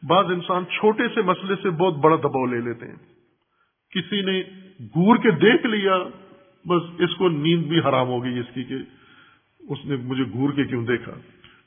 بعض 0.03 0.26
انسان 0.26 0.63
چھوٹے 0.65 1.03
سے 1.15 1.21
مسئلے 1.21 1.55
سے 1.63 1.69
بہت 1.69 1.93
بڑا 1.97 2.15
دباؤ 2.15 2.45
لے 2.45 2.61
لیتے 2.61 2.86
ہیں۔ 2.88 2.95
کسی 3.89 4.21
نے 4.21 4.43
گور 4.82 5.15
کے 5.15 5.32
دیکھ 5.32 5.65
لیا، 5.65 5.97
بس 6.65 6.84
اس 6.99 7.15
کو 7.15 7.30
نیند 7.30 7.63
بھی 7.63 7.80
حرام 7.80 8.07
ہو 8.07 8.23
گئی 8.23 8.39
اس 8.39 8.53
کی 8.53 8.63
کہ 8.63 8.76
اس 9.59 9.86
نے 9.86 9.95
مجھے 9.95 10.23
گور 10.34 10.49
کے 10.49 10.63
کیوں 10.63 10.86
دیکھا؟ 10.86 11.11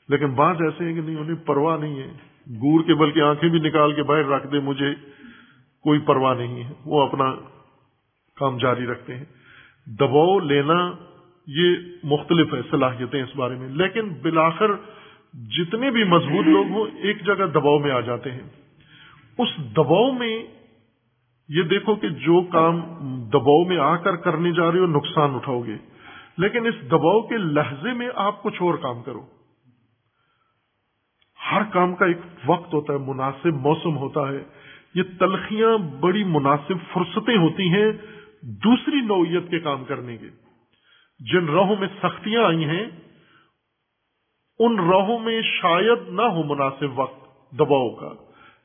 لیکن 0.09 0.27
بعض 0.31 0.55
ایسے 0.61 0.85
ہیں 0.85 0.93
کہ 0.93 1.01
نہیں، 1.01 1.15
انہیں 1.15 1.47
پرواہ 1.47 1.77
نہیں 1.77 1.99
ہے۔ 1.99 2.11
گور 2.47 2.83
کے 2.83 2.93
بلکہ 2.95 3.19
آنکھیں 3.19 3.49
بھی 3.49 3.59
نکال 3.59 3.93
کے 3.93 4.03
باہر 4.03 4.25
رکھ 4.25 4.47
دے 4.47 4.59
مجھے 4.59 4.95
کوئی 5.81 5.99
پرواہ 5.99 6.35
نہیں 6.35 6.63
ہے۔ 6.63 6.73
وہ 6.85 7.01
اپنا 7.01 7.35
کام 8.35 8.57
جاری 8.57 8.85
رکھتے 8.85 9.15
ہیں۔ 9.15 9.25
دباؤ 9.87 10.39
لینا 10.39 10.91
یہ 11.47 11.75
مختلف 12.03 12.53
ہے، 12.53 12.59
صلاحیتیں 12.71 13.23
اس 13.23 13.35
بارے 13.35 13.55
میں۔ 13.55 13.69
لیکن 13.69 14.09
بلاخر 14.09 14.71
جتنے 15.33 15.91
بھی 15.91 16.03
مضبوط 16.03 16.45
لوگ 16.45 16.65
ہوں، 16.69 16.85
ایک 16.97 17.25
جگہ 17.25 17.45
دباؤ 17.45 17.79
میں 17.79 17.91
آ 17.91 17.99
جاتے 17.99 18.31
ہیں۔ 18.31 18.49
اس 19.37 19.47
دباؤ 19.57 20.11
میں 20.11 20.43
یہ 21.49 21.61
دیکھو 21.61 21.95
کہ 21.95 22.09
جو 22.09 22.41
کام 22.41 22.81
دباؤ 23.33 23.65
میں 23.65 23.77
آ 23.77 23.95
کر 23.95 24.15
کرنے 24.15 24.51
جا 24.51 24.71
رہے 24.71 24.79
ہو، 24.79 24.85
نقصان 24.85 25.35
اٹھاؤ 25.35 25.61
گے۔ 25.61 25.75
لیکن 26.37 26.67
اس 26.67 26.75
دباؤ 26.91 27.21
کے 27.21 27.37
لہجے 27.37 27.93
میں 27.93 28.09
آپ 28.15 28.43
کچھ 28.43 28.61
اور 28.61 28.73
کام 28.73 29.03
کرو۔ 29.03 29.38
ہر 31.51 31.61
کام 31.63 31.95
کا 31.95 32.05
ایک 32.05 32.17
وقت 32.45 32.73
ہوتا 32.73 32.93
ہے، 32.93 32.97
مناسب 32.97 33.53
موسم 33.53 33.97
ہوتا 33.97 34.29
ہے۔ 34.29 34.43
یہ 34.95 35.03
تلخیاں 35.19 35.77
بڑی 35.77 36.23
مناسب 36.23 36.93
فرصتیں 36.93 37.37
ہوتی 37.37 37.69
ہیں 37.69 37.91
دوسری 38.41 39.01
نوعیت 39.01 39.49
کے 39.49 39.59
کام 39.59 39.85
کرنے 39.85 40.17
کے۔ 40.17 40.27
جن 41.19 41.49
راہوں 41.49 41.75
میں 41.79 41.87
سختیاں 42.03 42.43
آئی 42.43 42.65
ہیں، 42.65 42.85
ان 44.59 44.79
راہوں 44.79 45.19
میں 45.19 45.41
شاید 45.41 46.09
نہ 46.09 46.21
ہو 46.21 46.43
مناسب 46.43 46.99
وقت 46.99 47.51
دباؤ 47.51 47.89
کا۔ 47.89 48.09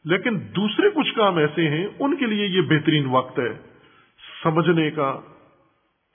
لیکن 0.05 0.39
دوسرے 0.57 0.91
کچھ 0.91 1.15
کام 1.15 1.37
ایسے 1.37 1.69
ہیں، 1.69 1.87
ان 1.99 2.17
کے 2.17 2.27
لیے 2.27 2.47
یہ 2.47 2.61
بہترین 2.61 3.07
وقت 3.11 3.39
ہے۔ 3.39 3.59
سمجھنے 4.43 4.91
کا۔ 4.91 5.21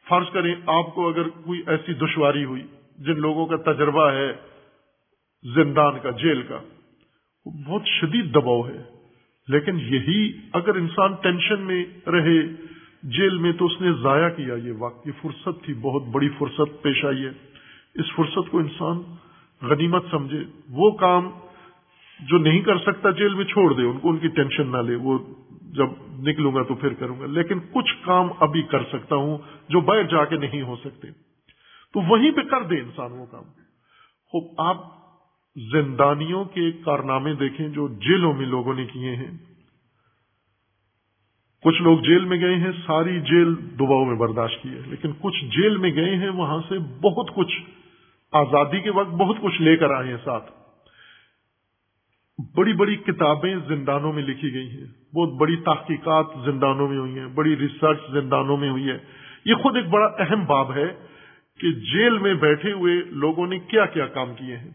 فرض 0.10 0.26
کریں، 0.34 0.56
آپ 0.68 0.96
کو 0.96 1.10
اگر 1.10 1.30
کوئی 1.30 1.64
ایسی 1.68 1.94
دشواری 1.94 2.46
ہوئی، 2.46 2.64
جن 2.98 3.20
لوگوں 3.20 3.46
کا 3.46 3.74
تجربہ 3.74 4.12
ہے 4.12 4.49
زندان 5.44 6.00
کا، 6.00 6.10
جیل 6.10 6.42
کا۔ 6.42 6.60
وہ 7.46 7.52
بہت 7.68 7.82
شدید 7.86 8.36
دباؤ 8.36 8.62
ہے۔ 8.62 8.84
لیکن 9.48 9.80
یہی 9.80 10.34
اگر 10.54 10.76
انسان 10.76 11.14
ٹینشن 11.14 11.62
میں 11.62 11.86
رہے، 12.10 12.42
جیل 13.04 13.38
میں 13.38 13.52
تو 13.52 13.66
اس 13.66 13.82
نے 13.82 13.92
ضائع 14.04 14.30
کیا 14.30 14.54
یہ 14.54 14.72
وقت۔ 14.80 15.08
یہ 15.08 15.12
فرصت 15.22 15.66
تھی، 15.66 15.74
بہت 15.74 16.04
بڑی 16.04 16.30
فرصت 16.30 16.84
پیش 16.84 17.06
آئی 17.06 17.26
ہے۔ 17.26 17.30
اس 17.96 18.06
فرصت 18.16 18.52
کو 18.52 18.58
انسان 18.58 19.02
غنیمت 19.62 20.04
سمجھے۔ 20.12 20.44
وہ 20.70 20.92
کام 20.92 21.30
جو 22.20 22.38
نہیں 22.38 22.62
کر 22.62 22.78
سکتا، 22.78 23.10
جیل 23.10 23.34
میں 23.34 23.46
چھوڑ 23.46 23.74
دے۔ 23.74 23.84
ان 23.84 24.00
کو 24.00 24.10
ان 24.10 24.18
کی 24.18 24.28
ٹینشن 24.28 24.72
نہ 24.72 24.78
لے۔ 24.78 24.96
وہ 24.96 25.20
جب 25.62 25.88
نکلوں 26.12 26.56
گا 26.56 26.64
تو 26.64 26.76
پھر 26.76 26.94
کروں 26.94 27.20
گا۔ 27.20 27.26
لیکن 27.26 27.60
کچھ 27.60 27.96
کام 28.06 28.28
ابھی 28.40 28.62
کر 28.62 28.84
سکتا 28.84 29.16
ہوں 29.16 29.38
جو 29.70 29.82
باہر 29.82 30.04
جا 30.04 30.26
کے 30.26 30.38
نہیں 30.38 30.62
ہو 30.62 30.76
سکتے۔ 30.76 31.08
تو 31.94 32.00
وہیں 32.00 32.32
پہ 32.32 32.42
کر 32.42 32.64
دے 32.64 32.76
انسان 32.76 33.12
وہ 33.12 33.26
کام۔ 33.26 33.44
خوب، 34.26 34.62
آپ 34.62 35.00
زندانیوں 35.56 36.46
کے 36.46 36.72
کارنامے 36.72 37.34
دیکھیں 37.34 37.70
جو 37.70 37.88
جیلوں 37.88 38.34
میں 38.34 38.46
لوگوں 38.46 38.74
نے 38.74 38.86
کیے 38.86 39.16
ہیں۔ 39.16 39.32
کچھ 41.64 41.82
لوگ 41.82 42.00
جیل 42.00 42.26
میں 42.26 42.40
گئے 42.40 42.56
ہیں، 42.56 42.72
ساری 42.88 43.20
جیل 43.20 43.56
دباؤ 43.56 44.06
میں 44.06 44.16
برداشت 44.16 44.64
کی 44.64 44.70
ہے۔ 44.70 44.82
لیکن 44.86 45.12
کچھ 45.22 45.46
جیل 45.46 45.78
میں 45.78 45.96
گئے 45.96 46.16
ہیں، 46.16 46.30
وہاں 46.30 46.62
سے 46.70 46.78
بہت 46.78 47.36
کچھ 47.36 47.62
آزادی 48.32 48.80
کے 48.80 48.90
وقت 48.90 49.10
بہت 49.10 49.36
کچھ 49.42 49.62
لے 49.62 49.78
کر 49.78 49.92
آئے 49.92 50.10
ہیں 50.10 50.18
ساتھ۔ 50.26 50.52
بڑی 52.56 52.74
بڑی 52.74 52.96
کتابیں 52.96 53.56
زندانوں 53.68 54.14
میں 54.14 54.24
لکھی 54.24 54.54
گئی 54.54 54.70
ہیں۔ 54.70 55.16
بہت 55.16 55.30
بڑی 55.34 55.56
تحقیقات 55.56 56.26
زندانوں 56.46 56.90
میں 56.90 56.98
ہوئی 56.98 57.20
ہیں، 57.20 57.28
بڑی 57.28 57.56
ریسرچ 57.58 57.98
زندانوں 58.12 58.58
میں 58.58 58.70
ہوئی 58.70 58.90
ہے۔ 58.90 58.98
یہ 59.46 59.54
خود 59.54 59.76
ایک 59.76 59.86
بڑا 59.88 60.08
اہم 60.20 60.46
باب 60.46 60.72
ہے 60.72 61.06
کہ 61.60 61.72
جیل 61.72 62.18
میں 62.18 62.34
بیٹھے 62.34 62.72
ہوئے 62.72 62.94
لوگوں 63.06 63.48
نے 63.48 63.60
کیا 63.60 63.86
کیا 63.86 64.08
کام 64.08 64.36
کیے 64.36 64.58
ہیں۔ 64.58 64.72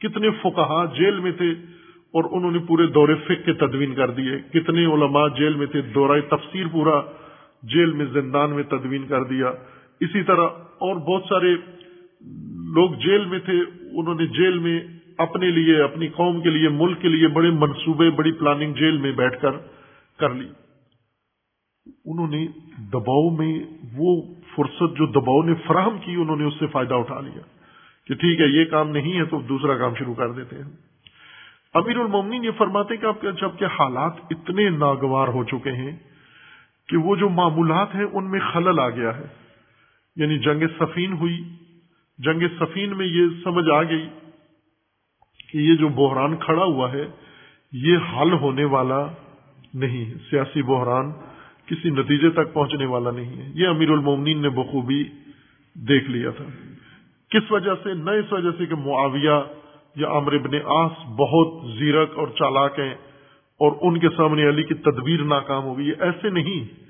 کتنے 0.00 0.30
فقہا 0.30 0.84
جیل 0.84 1.20
میں 1.20 1.32
تھے 1.32 1.50
اور 2.06 2.24
انہوں 2.30 2.50
نے 2.50 2.58
پورے 2.58 2.86
دورے 2.86 3.14
فک 3.14 3.44
کے 3.44 3.52
تدوین 3.52 3.94
کر 3.94 4.10
دیے۔ 4.10 4.38
کتنے 4.52 4.84
علماء 4.84 5.28
جیل 5.28 5.54
میں 5.54 5.66
تھے 5.66 5.80
دورہ 5.80 6.20
تفسیر 6.20 6.66
پورا 6.72 7.00
جیل 7.62 7.92
میں 7.92 8.06
زندان 8.06 8.50
میں 8.50 8.62
تدوین 8.62 9.06
کر 9.06 9.24
دیا۔ 9.24 9.48
اسی 10.00 10.22
طرح 10.22 10.46
اور 10.78 10.96
بہت 10.96 11.22
سارے 11.28 11.54
لوگ 12.74 12.90
جیل 12.90 13.24
میں 13.24 13.38
تھے، 13.38 13.60
انہوں 13.92 14.14
نے 14.14 14.26
جیل 14.26 14.58
میں 14.58 14.80
اپنے 15.18 15.50
لیے، 15.50 15.82
اپنی 15.82 16.08
قوم 16.08 16.40
کے 16.40 16.50
لیے، 16.50 16.68
ملک 16.68 17.00
کے 17.00 17.08
لیے 17.08 17.28
بڑے 17.28 17.50
منصوبے، 17.50 18.10
بڑی 18.10 18.32
پلاننگ 18.32 18.72
جیل 18.74 18.96
میں 18.96 19.12
بیٹھ 19.12 19.40
کر 19.42 19.50
کر 20.18 20.34
لی۔ 20.34 20.48
انہوں 22.04 22.28
نے 22.28 22.46
دباؤ 22.92 23.30
میں 23.30 23.60
وہ 23.96 24.22
فرصت 24.56 24.98
جو 24.98 25.06
دباؤ 25.06 25.42
نے 25.42 25.54
فراہم 25.66 25.98
کی، 26.04 26.14
انہوں 26.14 26.36
نے 26.36 26.44
اس 26.44 26.54
سے 26.58 26.66
فائدہ 26.66 26.94
اٹھا 26.94 27.20
لیا۔ 27.20 27.55
کہ 28.06 28.14
ٹھیک 28.14 28.40
ہے، 28.40 28.46
یہ 28.46 28.64
کام 28.64 28.90
نہیں 28.90 29.18
ہے 29.18 29.24
تو 29.24 29.40
دوسرا 29.40 29.78
کام 29.78 29.94
شروع 29.94 30.14
کر 30.14 30.32
دیتے 30.32 30.56
ہیں۔ 30.56 30.70
امیر 31.74 31.98
المومنین 31.98 32.44
یہ 32.44 32.50
فرماتے 32.58 32.96
کہ 32.96 33.06
آپ 33.06 33.22
جبکہ 33.22 33.64
حالات 33.64 34.12
اتنے 34.30 34.68
ناگوار 34.70 35.28
ہو 35.28 35.44
چکے 35.44 35.72
ہیں 35.72 35.96
کہ 36.88 36.96
وہ 36.96 37.16
جو 37.16 37.28
معمولات 37.28 37.94
ہیں 37.94 38.04
ان 38.12 38.30
میں 38.30 38.40
خلل 38.52 38.78
آ 38.78 38.90
گیا 38.90 39.16
ہے۔ 39.16 39.24
یعنی 40.16 40.38
جنگ 40.38 40.62
سفین 40.80 41.12
ہوئی۔ 41.12 41.44
جنگ 42.18 42.42
سفین 42.60 42.96
میں 42.96 43.06
یہ 43.06 43.22
سمجھ 43.44 43.70
آ 43.70 43.82
گئی 43.82 44.08
کہ 45.52 45.58
یہ 45.58 45.74
جو 45.74 45.88
بحران 45.88 46.36
کھڑا 46.36 46.64
ہوا 46.64 46.92
ہے، 46.92 47.06
یہ 47.72 47.96
حل 47.96 48.32
ہونے 48.32 48.64
والا 48.64 49.06
نہیں 49.74 50.04
ہے۔ 50.04 50.14
سیاسی 50.30 50.62
بحران 50.62 51.12
کسی 51.66 51.90
نتیجے 51.90 52.30
تک 52.30 52.52
پہنچنے 52.52 52.86
والا 52.86 53.10
نہیں 53.10 53.36
ہے۔ 53.36 53.50
یہ 53.54 53.68
امیر 53.68 53.90
المومنین 53.90 54.42
نے 54.42 54.48
بخوبی 54.48 55.04
دیکھ 55.74 56.10
لیا 56.10 56.30
تھا۔ 56.30 56.44
کس 57.30 57.52
وجہ 57.52 57.70
سے؟ 57.82 57.94
نہ 57.94 58.10
اس 58.10 58.32
وجہ 58.32 58.50
سے 58.58 58.66
کہ 58.66 58.74
معاویہ 58.74 59.40
یا 59.96 60.08
عمر 60.08 60.32
ابن 60.32 60.54
آس 60.64 60.92
بہت 61.06 61.78
زیرک 61.78 62.10
اور 62.14 62.28
چالاک 62.28 62.78
ہیں 62.78 62.94
اور 63.58 63.72
ان 63.80 63.98
کے 63.98 64.08
سامنے 64.16 64.48
علی 64.48 64.62
کی 64.62 64.74
تدبیر 64.74 65.22
ناکام 65.22 65.64
ہو 65.64 65.78
گئی 65.78 65.90
ایسے 66.00 66.30
نہیں۔ 66.30 66.86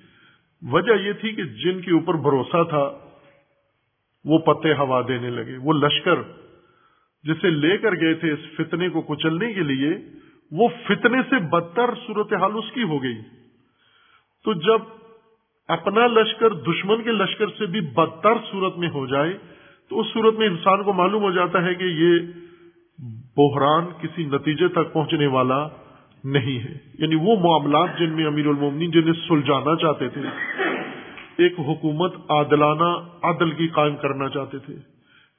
وجہ 0.73 0.93
یہ 1.03 1.13
تھی 1.13 1.33
کہ 1.33 1.45
جن 1.45 1.81
کے 1.81 1.93
اوپر 1.93 2.15
بھروسہ 2.15 2.65
تھا، 2.69 2.99
وہ 4.25 4.39
پتے 4.39 4.75
ہوا 4.75 5.03
دینے 5.09 5.31
لگے۔ 5.31 5.57
وہ 5.57 5.73
لشکر 5.73 6.15
جسے 7.25 7.51
لے 7.51 7.79
کر 7.79 7.93
گئے 8.01 8.15
تھے 8.15 8.33
اس 8.33 8.57
فتنے 8.57 8.89
کو 8.89 9.01
کچلنے 9.01 9.53
کے 9.53 9.61
لیے، 9.61 9.91
وہ 10.53 10.69
فتنے 10.69 11.19
سے 11.31 11.39
بدتر 11.39 11.91
صورتحال 12.07 12.53
اس 12.55 12.73
کی 12.75 12.83
ہو 12.83 13.03
گئی۔ 13.03 13.19
تو 14.45 14.53
جب 14.53 14.83
اپنا 15.69 16.07
لشکر 16.07 16.53
دشمن 16.53 17.03
کے 17.03 17.13
لشکر 17.13 17.47
سے 17.59 17.67
بھی 17.67 17.81
بدتر 17.81 18.33
صورت 18.51 18.79
میں 18.79 18.89
ہو 18.89 19.07
جائے 19.07 19.39
تو 19.91 20.01
اس 20.01 20.07
صورت 20.15 20.35
میں 20.35 20.47
انسان 20.47 20.83
کو 20.83 20.93
معلوم 20.93 21.23
ہو 21.23 21.31
جاتا 21.31 21.65
ہے 21.65 21.75
کہ 21.75 21.85
یہ 21.85 22.19
بحران 23.37 23.85
کسی 24.03 24.25
نتیجے 24.25 24.69
تک 24.69 24.93
پہنچنے 24.93 25.27
والا 25.27 25.69
نہیں 26.25 26.59
ہے۔ 26.61 26.79
یعنی 26.99 27.15
وہ 27.15 27.37
معاملات 27.37 27.99
جن 27.99 28.11
میں 28.11 28.27
امیر 28.27 28.47
المومنین 28.47 28.91
جنہیں 28.91 29.29
سلجھانا 29.29 29.77
چاہتے 29.77 30.09
تھے، 30.09 30.21
ایک 31.39 31.53
حکومت 31.59 32.15
عادلانہ 32.29 33.09
عدل 33.23 33.51
کی 33.51 33.69
قائم 33.69 33.97
کرنا 33.97 34.29
چاہتے 34.29 34.59
تھے، 34.59 34.75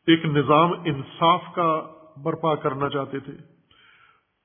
ایک 0.07 0.25
نظام 0.25 0.71
انصاف 0.85 1.41
کا 1.55 1.81
برپا 2.23 2.55
کرنا 2.55 2.89
چاہتے 2.89 3.19
تھے۔ 3.19 3.33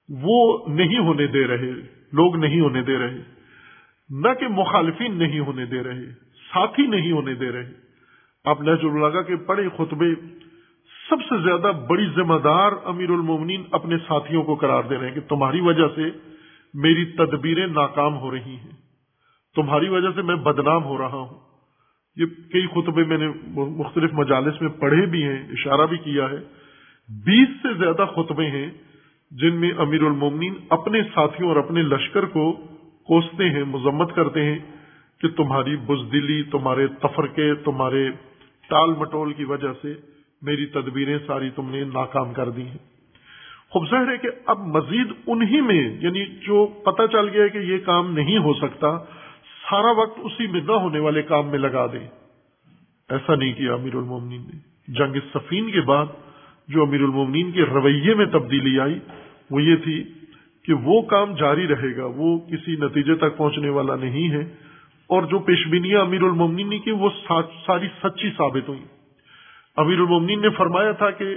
وہ 0.08 0.58
نہیں 0.68 0.98
ہونے 0.98 1.26
دے 1.26 1.46
رہے، 1.46 1.70
لوگ 2.12 2.36
نہیں 2.36 2.60
ہونے 2.60 2.82
دے 2.82 2.98
رہے۔ 2.98 3.18
نہ 4.10 4.28
کہ 4.40 4.48
مخالفین 4.48 5.18
نہیں 5.18 5.40
ہونے 5.40 5.66
دے 5.66 5.82
رہے، 5.82 6.10
ساتھی 6.52 6.86
نہیں 6.86 7.12
ہونے 7.12 7.34
دے 7.34 7.52
رہے۔ 7.52 7.91
آپ 8.44 8.60
نہج 8.60 8.84
الگ 8.84 9.18
کے 9.26 9.36
پڑے 9.36 9.68
خطبے 9.68 10.14
سب 11.10 11.16
سے 11.28 11.42
زیادہ 11.42 11.72
بڑی 11.88 12.06
ذمہ 12.16 12.38
دار 12.44 12.72
امیر 12.84 13.10
المومنین 13.10 13.62
اپنے 13.70 13.98
ساتھیوں 13.98 14.42
کو 14.42 14.54
قرار 14.54 14.82
دے 14.84 14.98
رہے 14.98 15.06
ہیں 15.06 15.14
کہ 15.14 15.20
تمہاری 15.20 15.60
وجہ 15.60 15.88
سے 15.94 16.02
میری 16.74 17.04
تدبیریں 17.04 17.66
ناکام 17.66 18.18
ہو 18.18 18.30
رہی 18.30 18.56
ہیں۔ 18.56 18.70
تمہاری 19.54 19.88
وجہ 19.88 20.08
سے 20.14 20.22
میں 20.22 20.34
بدنام 20.34 20.84
ہو 20.84 20.98
رہا 20.98 21.12
ہوں۔ 21.12 21.40
یہ 22.16 22.26
کئی 22.26 22.66
خطبے 22.66 23.04
میں 23.04 23.18
نے 23.18 23.28
مختلف 23.54 24.10
مجالس 24.12 24.62
میں 24.62 24.70
پڑھے 24.70 25.06
بھی 25.06 25.24
ہیں، 25.24 25.48
اشارہ 25.48 25.86
بھی 25.86 25.96
کیا 25.96 26.30
ہے۔ 26.30 26.38
بیس 27.08 27.48
سے 27.62 27.74
زیادہ 27.74 28.06
خطبے 28.16 28.46
ہیں 28.46 28.70
جن 29.30 29.54
میں 29.54 29.70
امیر 29.78 30.02
المومنین 30.02 30.54
اپنے 30.70 31.02
ساتھیوں 31.02 31.48
اور 31.48 31.56
اپنے 31.56 31.82
لشکر 31.82 32.24
کو 32.24 32.52
کوستے 33.06 33.50
ہیں، 33.50 33.64
مذمت 33.64 34.14
کرتے 34.14 34.44
ہیں 34.44 34.58
کہ 35.20 35.28
تمہاری 35.28 35.76
بزدلی، 35.76 36.42
تمہارے 36.42 36.86
تفرقے، 36.86 37.54
تمہارے 37.54 38.10
ٹال 38.68 38.90
مٹول 38.90 39.32
کی 39.32 39.44
وجہ 39.44 39.72
سے 39.82 39.94
میری 40.42 40.66
تدبیریں 40.66 41.18
ساری 41.26 41.50
تم 41.50 41.70
نے 41.70 41.84
ناکام 41.84 42.32
کر 42.32 42.50
دی 42.50 42.62
ہیں۔ 42.62 42.92
خوب 43.70 43.90
ظاہر 43.90 44.12
ہے 44.12 44.16
کہ 44.18 44.28
اب 44.46 44.58
مزید 44.58 45.12
انہی 45.26 45.60
میں 45.60 45.96
یعنی 46.00 46.26
جو 46.26 46.66
پتہ 46.66 47.02
چل 47.12 47.28
گیا 47.28 47.48
کہ 47.48 47.58
یہ 47.58 47.78
کام 47.78 48.14
نہیں 48.14 48.38
ہو 48.38 48.54
سکتا، 48.54 48.98
سارا 49.70 49.90
وقت 49.90 50.18
اسی 50.22 50.46
میں 50.46 50.60
نہ 50.60 50.72
ہونے 50.72 50.98
والے 50.98 51.22
کام 51.22 51.46
میں 51.46 51.58
لگا 51.58 51.86
دیں۔ 51.86 52.08
ایسا 53.08 53.34
نہیں 53.34 53.52
کیا 53.52 53.74
امیر 53.74 53.94
المومنین 53.94 54.40
نے۔ 54.40 54.58
جنگ 54.88 55.16
سفین 55.34 55.70
کے 55.70 55.80
بعد 55.80 56.06
جو 56.68 56.82
امیر 56.82 57.00
المومنین 57.00 57.52
کے 57.52 57.62
رویے 57.62 58.14
میں 58.14 58.26
تبدیلی 58.26 58.80
آئی، 58.80 58.98
وہ 59.50 59.62
یہ 59.62 59.76
تھی 59.76 60.04
کہ 60.64 60.72
وہ 60.72 61.02
کام 61.02 61.34
جاری 61.34 61.66
رہے 61.66 61.96
گا، 61.96 62.06
وہ 62.06 62.38
کسی 62.38 62.76
نتیجے 62.76 63.14
تک 63.14 63.36
پہنچنے 63.36 63.68
والا 63.68 63.96
نہیں 63.96 64.30
ہے۔ 64.30 64.71
اور 65.12 65.22
جو 65.22 65.38
پیشبینیاں 65.38 66.00
امیر 66.00 66.22
المومنین 66.22 66.68
نے 66.68 66.78
کی، 66.78 66.90
وہ 66.90 67.08
ساری 67.66 67.88
سچی 68.02 68.30
ثابت 68.36 68.68
ہوئی 68.68 68.82
امیر 69.76 69.98
المومنین 69.98 70.40
نے 70.40 70.50
فرمایا 70.50 70.92
تھا 70.92 71.10
کہ 71.10 71.34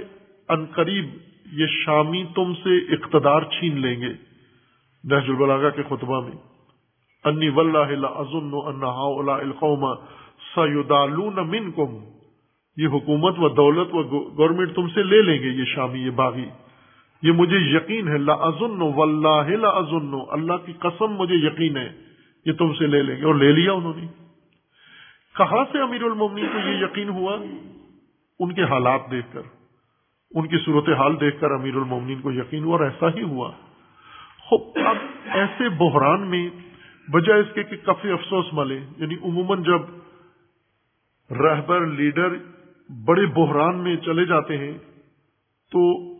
ان 0.48 0.64
قریب 0.66 1.04
یہ 1.52 1.66
شامی 1.70 2.24
تم 2.34 2.54
سے 2.54 2.76
اقتدار 2.94 3.42
چھین 3.42 3.80
لیں 3.80 4.00
گے۔ 4.00 4.12
نہج 5.04 5.28
البلاغا 5.28 5.70
کے 5.70 5.82
خطبہ 5.88 6.20
میں، 6.20 6.36
انی 7.24 7.48
القوم 9.30 9.84
سیدالون 10.54 11.34
منکم۔ 11.34 11.96
یہ 12.76 12.86
حکومت 12.86 13.38
و 13.38 13.48
دولت 13.48 13.88
و 13.92 14.02
گورنمنٹ 14.38 14.74
تم 14.74 14.88
سے 14.88 15.02
لے 15.02 15.22
لیں 15.22 15.38
گے، 15.42 15.48
یہ 15.48 15.64
شامی، 15.64 16.00
یہ 16.00 16.10
باغی۔ 16.10 16.48
یہ 17.22 17.32
مجھے 17.32 17.56
یقین 17.58 18.08
ہے، 18.08 18.18
لا 18.18 18.32
ازن 18.32 18.82
واللہ 18.82 19.56
لا 19.56 19.68
ازن 19.68 20.14
اللہ 20.30 20.66
کی 20.66 20.72
قسم 20.78 21.06
مجھے 21.06 21.34
یقین 21.34 21.76
ہے۔ 21.76 21.88
یہ 22.46 22.52
تم 22.52 22.74
سے 22.74 22.86
لے 22.86 23.02
لیں 23.02 23.16
گے 23.16 23.24
اور 23.24 23.34
لے 23.34 23.52
لیا 23.52 23.72
انہوں 23.72 23.92
نے۔ 23.96 24.06
کہاں 25.36 25.64
سے 25.72 25.80
امیر 25.80 26.02
المومنین 26.02 26.46
کو 26.46 26.58
یہ 26.58 26.84
یقین 26.84 27.08
ہوا؟ 27.08 27.36
ان 28.38 28.54
کے 28.54 28.62
حالات 28.62 29.00
دیکھ 29.10 29.26
کر۔ 29.32 29.40
ان 30.30 30.48
کی 30.48 30.56
صورت 30.64 30.88
حال 30.88 31.20
دیکھ 31.20 31.40
کر 31.40 31.50
امیر 31.50 31.74
المومنین 31.74 32.20
کو 32.20 32.32
یقین 32.32 32.64
ہوا 32.64 32.72
اور 32.72 32.80
ایسا 32.80 33.08
ہی 33.08 33.22
ہوا۔ 33.22 33.50
اب 34.50 34.96
ایسے 35.24 35.68
بحران 35.68 36.30
میں 36.30 36.50
بجائے 37.12 37.40
اس 37.40 37.46
کے 37.54 37.62
کہ 37.62 37.76
کافی 37.76 38.10
افسوس 38.10 38.44
ملے 38.52 38.80
یعنی 38.96 39.14
عموماً 39.14 39.62
جب 39.62 39.80
رہبر، 41.32 41.86
لیڈر 41.86 42.28
بڑے 43.04 43.26
بحران 43.26 43.78
میں 43.78 43.96
چلے 43.96 44.24
جاتے 44.24 44.58
ہیں، 44.58 44.78
تو 45.72 46.14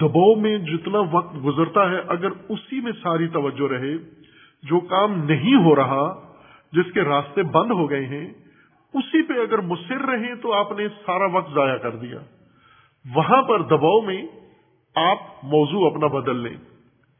دباؤ 0.00 0.40
میں 0.40 0.58
جتنا 0.58 0.98
وقت 0.98 1.44
گزرتا 1.44 1.90
ہے، 1.90 1.98
اگر 2.08 2.28
اسی 2.48 2.80
میں 2.80 2.92
ساری 3.02 3.26
توجہ 3.26 3.68
رہے 3.68 4.21
جو 4.62 4.80
کام 4.80 5.24
نہیں 5.24 5.64
ہو 5.64 5.76
رہا، 5.76 6.32
جس 6.72 6.92
کے 6.92 7.02
راستے 7.02 7.42
بند 7.42 7.70
ہو 7.70 7.90
گئے 7.90 8.06
ہیں، 8.06 8.32
اسی 8.94 9.22
پہ 9.22 9.32
اگر 9.32 9.58
مصر 9.58 9.98
رہے 9.98 10.34
تو 10.34 10.52
آپ 10.52 10.72
نے 10.72 10.88
سارا 10.88 11.26
وقت 11.32 11.54
ضائع 11.54 11.76
کر 11.76 11.96
دیا۔ 11.96 12.18
وہاں 13.14 13.42
پر 13.42 13.62
دباؤ 13.62 14.00
میں 14.00 14.22
آپ 14.94 15.18
موضوع 15.42 15.86
اپنا 15.86 16.06
بدل 16.06 16.36
لیں 16.36 16.56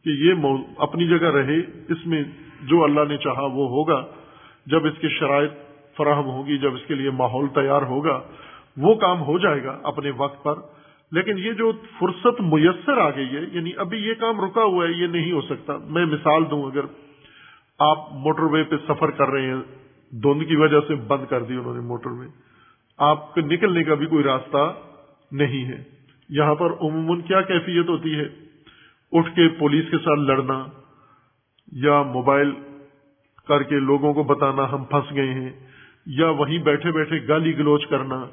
کہ 0.04 0.10
یہ 0.10 0.34
اپنی 0.78 1.08
جگہ 1.08 1.30
رہے، 1.30 1.58
اس 1.88 2.06
میں 2.06 2.24
جو 2.62 2.84
اللہ 2.84 3.00
نے 3.08 3.16
چاہا 3.16 3.42
وہ 3.42 3.68
ہوگا۔ 3.68 4.06
جب 4.66 4.86
اس 4.86 4.92
کی 5.00 5.08
شرائط 5.08 5.52
فراہم 5.96 6.24
ہوگی 6.24 6.58
جب 6.58 6.74
اس 6.74 6.80
کے 6.88 6.94
لیے 6.94 7.10
ماحول 7.10 7.48
تیار 7.48 7.82
ہوگا، 7.82 8.20
وہ 8.76 8.94
کام 8.94 9.20
ہو 9.20 9.38
جائے 9.38 9.64
گا 9.64 9.78
اپنے 9.82 10.10
وقت 10.16 10.44
پر۔ 10.44 10.54
لیکن 11.12 11.38
یہ 11.38 11.52
جو 11.52 11.72
فرصت 11.98 12.40
میسر 12.40 12.98
آ 12.98 13.10
گئی 13.10 13.36
ہے 13.36 13.40
یعنی 13.52 13.70
ابھی 13.76 13.98
یہ 13.98 14.14
کام 14.14 14.40
رکا 14.40 14.62
ہوا 14.64 14.86
ہے، 14.86 14.92
یہ 14.92 15.06
نہیں 15.06 15.32
ہو 15.32 15.40
سکتا۔ 15.40 15.76
میں 15.84 16.06
مثال 16.06 16.44
دوں 16.50 16.62
اگر 16.62 16.84
آپ 17.78 17.98
موٹر 18.12 18.42
وے 18.42 18.64
پہ 18.64 18.76
سفر 18.88 19.10
کر 19.10 19.28
رہے 19.28 19.46
ہیں، 19.46 19.60
دھند 20.10 20.42
کی 20.48 20.56
وجہ 20.56 20.80
سے 20.88 20.94
بند 20.94 21.26
کر 21.26 21.42
دی 21.42 21.54
انہوں 21.54 21.74
نے 21.74 21.80
موٹر 21.80 22.10
وے۔ 22.10 22.26
آپ 22.98 23.34
کے 23.34 23.40
نکلنے 23.40 23.84
کا 23.84 23.94
بھی 23.94 24.06
کوئی 24.06 24.24
راستہ 24.24 24.74
نہیں 25.32 25.64
ہے۔ 25.64 25.84
یہاں 26.28 26.54
پر 26.54 26.70
عموماً 26.70 27.20
کیا 27.20 27.40
کیفیت 27.40 27.88
ہوتی 27.88 28.14
ہے؟ 28.14 28.24
اٹھ 29.12 29.34
کے 29.34 29.48
پولیس 29.48 29.84
کے 29.90 29.98
ساتھ 29.98 30.20
لڑنا 30.20 30.64
یا 31.72 32.02
موبائل 32.02 32.52
کر 33.48 33.62
کے 33.62 33.78
لوگوں 33.78 34.14
کو 34.14 34.22
بتانا 34.22 34.72
ہم 34.72 34.84
پھنس 34.84 35.14
گئے 35.14 35.34
ہیں، 35.34 35.50
یا 36.06 36.28
وہیں 36.28 36.58
بیٹھے 36.58 36.92
بیٹھے 36.92 37.28
گالی 37.28 37.58
گلوچ 37.58 37.86
کرنا، 37.86 38.24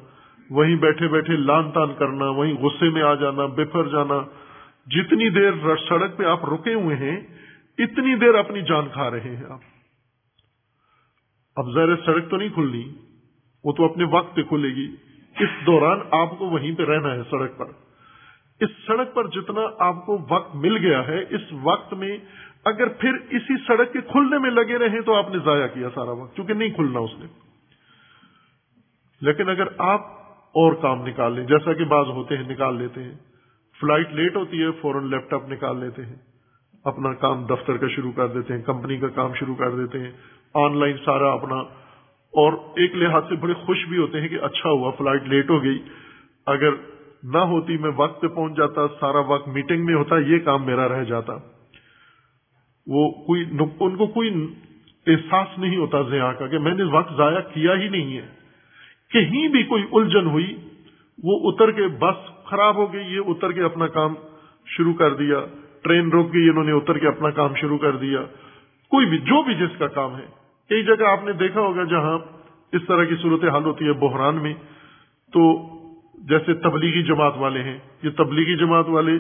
وہیں 0.50 0.76
بیٹھے 0.76 1.08
بیٹھے 1.08 1.36
لان 1.36 1.72
تان 1.72 1.94
کرنا، 1.98 2.30
وہیں 2.30 2.54
غصے 2.54 2.90
میں 2.90 3.02
آ 3.02 3.16
جانا 3.16 3.46
بفر 3.46 3.88
جانا۔ 3.88 4.22
جتنی 4.88 5.30
دیر 5.30 5.52
سڑک 5.90 6.18
پہ 6.18 6.24
آپ 6.24 6.46
رکے 6.46 6.74
ہوئے 6.74 6.96
ہیں 6.96 7.22
اتنی 7.80 8.16
دیر 8.16 8.36
اپنی 8.36 8.62
جان 8.62 8.90
کھا 8.90 9.12
رہے 9.12 9.36
ہیں 9.36 9.46
آپ۔ 9.50 9.60
اب 11.56 11.74
ظاہر 11.74 11.96
سڑک 12.06 12.30
تو 12.30 12.38
نہیں 12.38 12.50
کھلنی، 12.50 12.94
وہ 13.64 13.74
تو 13.74 13.86
اپنے 13.86 14.04
وقت 14.04 14.36
پہ 14.36 14.44
کھلے 14.44 14.76
گی۔ 14.76 14.96
اس 15.40 15.66
دوران 15.66 16.00
آپ 16.12 16.40
کو 16.40 16.50
وہیں 16.50 16.76
پہ 16.76 16.84
رہنا 16.84 17.14
ہے 17.14 17.22
سڑک 17.32 17.58
پر۔ 17.58 17.66
اس 18.60 18.70
سڑک 18.88 19.14
پر 19.14 19.28
جتنا 19.28 19.62
آپ 19.80 20.06
کو 20.06 20.26
وقت 20.30 20.56
مل 20.56 20.78
گیا 20.78 21.08
ہے، 21.08 21.24
اس 21.30 21.42
وقت 21.52 21.94
میں 21.94 22.18
اگر 22.66 22.88
پھر 22.88 23.14
اسی 23.30 23.58
سڑک 23.68 23.94
کے 23.94 24.02
کھلنے 24.02 24.38
میں 24.38 24.52
لگے 24.52 24.78
رہے 24.78 25.02
تو 25.02 25.16
آپ 25.16 25.30
نے 25.30 25.38
ضائع 25.46 25.68
کیا 25.68 25.90
سارا 25.96 26.12
وقت، 26.12 26.36
کیونکہ 26.36 26.54
نہیں 26.54 26.70
کھلنا 26.70 27.00
اس 27.00 27.12
نے۔ 27.18 27.26
لیکن 29.22 29.50
اگر 29.50 29.68
آپ 29.78 30.02
اور 30.32 30.74
کام 30.74 31.08
نکال 31.08 31.34
لیں، 31.34 31.46
جیسا 31.46 31.74
کہ 31.74 31.86
بعض 31.86 32.06
ہوتے 32.06 32.38
ہیں 32.38 32.50
نکال 32.50 32.78
لیتے 32.78 33.04
ہیں۔ 33.04 33.14
فلائٹ 33.82 34.12
لیٹ 34.12 34.36
ہوتی 34.36 34.64
ہے، 34.64 34.72
فوراً 34.82 35.10
لیپ 35.10 35.30
ٹاپ 35.30 35.50
نکال 35.50 35.80
لیتے 35.80 36.06
ہیں۔ 36.06 36.29
اپنا 36.84 37.14
کام 37.14 37.46
دفتر 37.46 37.78
کا 37.78 37.88
شروع 37.88 38.12
کر 38.12 38.28
دیتے 38.28 38.54
ہیں، 38.54 38.62
کمپنی 38.62 38.98
کا 38.98 39.08
کام 39.08 39.34
شروع 39.34 39.56
کر 39.56 39.72
دیتے 39.72 40.00
ہیں، 40.00 40.12
آن 40.54 40.78
لائن 40.78 40.98
سارا 41.06 41.32
اپنا۔ 41.32 41.56
اور 42.32 42.54
ایک 42.54 42.96
لحاظ 42.96 43.24
سے 43.30 43.36
بڑے 43.36 43.54
خوش 43.54 43.86
بھی 43.86 43.98
ہوتے 43.98 44.22
ہیں 44.22 44.28
کہ 44.28 44.36
اچھا 44.36 44.70
ہوا، 44.70 44.92
فلائٹ 44.92 45.24
لیٹ 45.24 45.50
ہو 45.50 45.64
گئی۔ 45.64 45.80
اگر 46.46 46.70
نہ 47.24 47.38
ہوتی، 47.38 47.78
میں 47.78 47.92
وقت 47.96 48.22
پہ 48.22 48.28
پہنچ 48.28 48.58
جاتا، 48.58 48.88
سارا 49.00 49.20
وقت 49.20 49.48
میٹنگ 49.48 49.86
میں 49.86 49.96
ہوتا، 49.96 50.18
یہ 50.18 50.40
کام 50.40 50.66
میرا 50.66 50.90
رہ 50.90 51.04
جاتا۔ 51.04 51.34
وہ 52.88 53.12
کوئی 53.12 53.46
ان 53.80 53.96
کو 53.96 54.08
کوئی 54.08 54.54
احساس 55.08 55.60
نہیں 55.60 55.78
ہوتا 55.78 56.02
ضیاء 56.02 56.32
کا 56.32 56.48
کہ 56.48 56.58
میں 56.58 56.76
نے 56.76 56.84
وقت 56.84 57.14
ضائع 57.18 57.40
کیا 57.54 57.76
ہی 57.76 57.90
نہیں 57.90 58.18
ہے۔ 58.18 58.28
کہیں 59.12 59.48
بھی 59.48 59.64
کوئی 59.64 59.84
الجھن 59.92 60.28
ہوئی، 60.28 60.56
وہ 61.24 61.52
اتر 61.52 61.72
کے 61.72 61.88
بس 61.88 62.46
خراب 62.46 62.76
ہو 62.76 62.94
گئی، 62.94 63.14
یہ 63.14 63.20
اتر 63.28 63.52
کے 63.52 63.64
اپنا 63.64 63.88
کام 63.88 64.14
شروع 64.66 64.94
کر 64.94 65.14
دیا۔ 65.14 65.38
ٹرین 65.84 66.10
روک 66.10 66.34
گئی، 66.34 66.50
انہوں 66.50 66.64
نے 66.64 66.72
اتر 66.72 66.98
کے 66.98 67.08
اپنا 67.08 67.30
کام 67.30 67.56
شروع 67.56 67.78
کر 67.78 67.96
دیا۔ 67.96 68.20
کوئی 68.90 69.06
بھی، 69.06 69.18
جو 69.18 69.44
بھی 69.44 69.56
جس 69.56 69.78
کا 69.78 69.88
کام 69.88 70.16
ہے 70.16 70.26
کئی 70.70 70.84
جگہ 70.84 71.06
آپ 71.06 71.24
نے 71.24 71.32
دیکھا 71.32 71.62
ہوگا 71.62 71.84
جہاں 71.84 72.18
اس 72.74 72.82
طرح 72.88 73.04
کی 73.04 73.16
صورت 73.16 73.44
حال 73.44 73.64
ہوتی 73.64 73.86
ہے 73.86 73.94
بحران 73.94 74.36
میں، 74.36 74.54
تو 75.34 75.70
جیسے 76.30 76.54
تبلیغی 76.54 77.04
جماعت 77.04 77.34
والے 77.38 77.64
ہیں، 77.64 77.78
یہ 78.04 78.10
تبلیغی 78.10 78.56
جماعت 78.56 78.90
والے، 78.90 79.18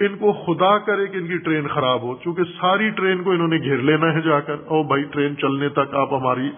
ان 0.00 0.16
کو 0.18 0.32
خدا 0.32 0.78
کرے 0.78 1.06
کہ 1.06 1.16
ان 1.16 1.26
کی 1.26 1.38
ٹرین 1.38 1.68
خراب 1.68 2.02
ہو، 2.02 2.16
چونکہ 2.24 2.42
ساری 2.44 2.90
ٹرین 2.90 3.22
کو 3.22 3.30
انہوں 3.30 3.48
نے 3.48 3.58
گھیر 3.58 3.76
لینا 3.76 4.14
ہے 4.14 4.20
جا 4.20 4.40
کر۔ 4.40 4.52
او 4.52 4.82
بھائی، 4.82 5.04
ٹرین 5.04 5.36
چلنے 5.36 5.68
تک 5.68 5.94
آپ 5.94 6.14
ہماری 6.14 6.50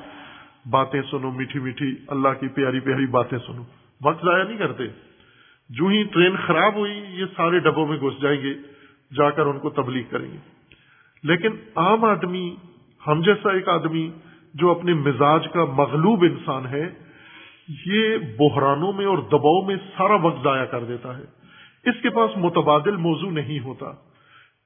باتیں 0.70 1.02
سنو، 1.10 1.30
میٹھی 1.30 1.60
میٹھی، 1.60 1.94
اللہ 2.08 2.28
کی 2.40 2.48
پیاری 2.48 2.80
پیاری 2.80 3.06
باتیں 3.06 3.38
سنو۔ 3.38 3.62
وقت 4.04 4.24
ضائع 4.24 4.44
نہیں 4.44 4.58
کرتے۔ 4.58 4.84
جو 5.70 5.86
ہی 5.86 6.02
ٹرین 6.02 6.36
خراب 6.46 6.74
ہوئی، 6.74 7.04
یہ 7.08 7.24
سارے 7.36 7.58
ڈبوں 7.58 7.86
میں 7.86 7.96
گھس 7.96 8.22
جائیں 8.22 8.42
گے۔ 8.42 8.73
جا 9.16 9.30
کر 9.30 9.46
ان 9.46 9.58
کو 9.58 9.70
تبلیغ 9.70 10.02
کریں 10.10 10.30
گے۔ 10.32 10.38
لیکن 11.22 11.48
عام 11.76 12.04
آدمی، 12.04 12.56
ہم 13.06 13.20
جیسا 13.20 13.52
ایک 13.52 13.68
آدمی 13.68 14.10
جو 14.54 14.70
اپنے 14.70 14.94
مزاج 14.94 15.46
کا 15.52 15.64
مغلوب 15.64 16.22
انسان 16.22 16.66
ہے، 16.66 16.90
یہ 17.86 18.16
بحرانوں 18.38 18.92
میں 18.92 19.06
اور 19.06 19.18
دباؤ 19.18 19.66
میں 19.66 19.76
سارا 19.76 20.14
وقت 20.14 20.44
ضائع 20.44 20.64
کر 20.64 20.84
دیتا 20.84 21.18
ہے۔ 21.18 21.22
اس 21.84 22.02
کے 22.02 22.10
پاس 22.10 22.30
متبادل 22.36 22.96
موضوع 22.96 23.30
نہیں 23.30 23.60
ہوتا۔ 23.60 23.86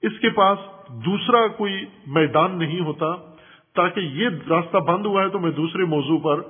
اس 0.03 0.19
کے 0.21 0.31
پاس 0.31 0.59
دوسرا 0.89 1.49
کوئی 1.49 1.85
میدان 2.07 2.59
نہیں 2.59 2.81
ہوتا۔ 2.81 3.17
تاکہ 3.75 4.01
یہ 4.01 4.29
راستہ 4.49 4.77
بند 4.77 5.07
ہوا 5.07 5.23
ہے 5.23 5.29
تو 5.29 5.39
میں 5.39 5.51
دوسرے 5.51 5.85
موضوع 5.85 6.19
پر 6.19 6.41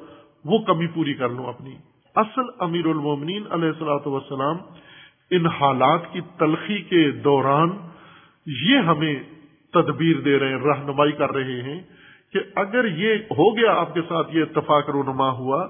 وہ 0.45 0.59
کمی 0.59 0.87
پوری 0.87 1.15
کر 1.15 1.29
لوں 1.29 1.47
اپنی۔ 1.47 1.75
اصل 2.17 2.43
امیر 2.59 2.87
المومنین 2.87 3.43
علیہ 3.51 3.69
السلاۃ 3.69 4.07
وسلام 4.07 4.57
ان 5.31 5.47
حالات 5.47 6.13
کی 6.13 6.21
تلخی 6.39 6.83
کے 6.83 7.11
دوران 7.11 7.69
یہ 8.49 8.79
ہمیں 8.79 9.17
تدبیر 9.73 10.21
دے 10.21 10.39
رہے 10.39 10.49
ہیں، 10.49 10.59
رہنمائی 10.59 11.13
کر 11.13 11.31
رہے 11.31 11.63
ہیں 11.63 11.81
کہ 12.33 12.41
اگر 12.55 12.85
یہ 12.85 13.15
ہو 13.15 13.57
گیا 13.57 13.73
آپ 13.75 13.95
کے 13.95 14.01
ساتھ 14.09 14.37
یہ 14.37 14.43
اتفاق 14.43 14.91
رونما 14.91 15.31
ہوا، 15.31 15.69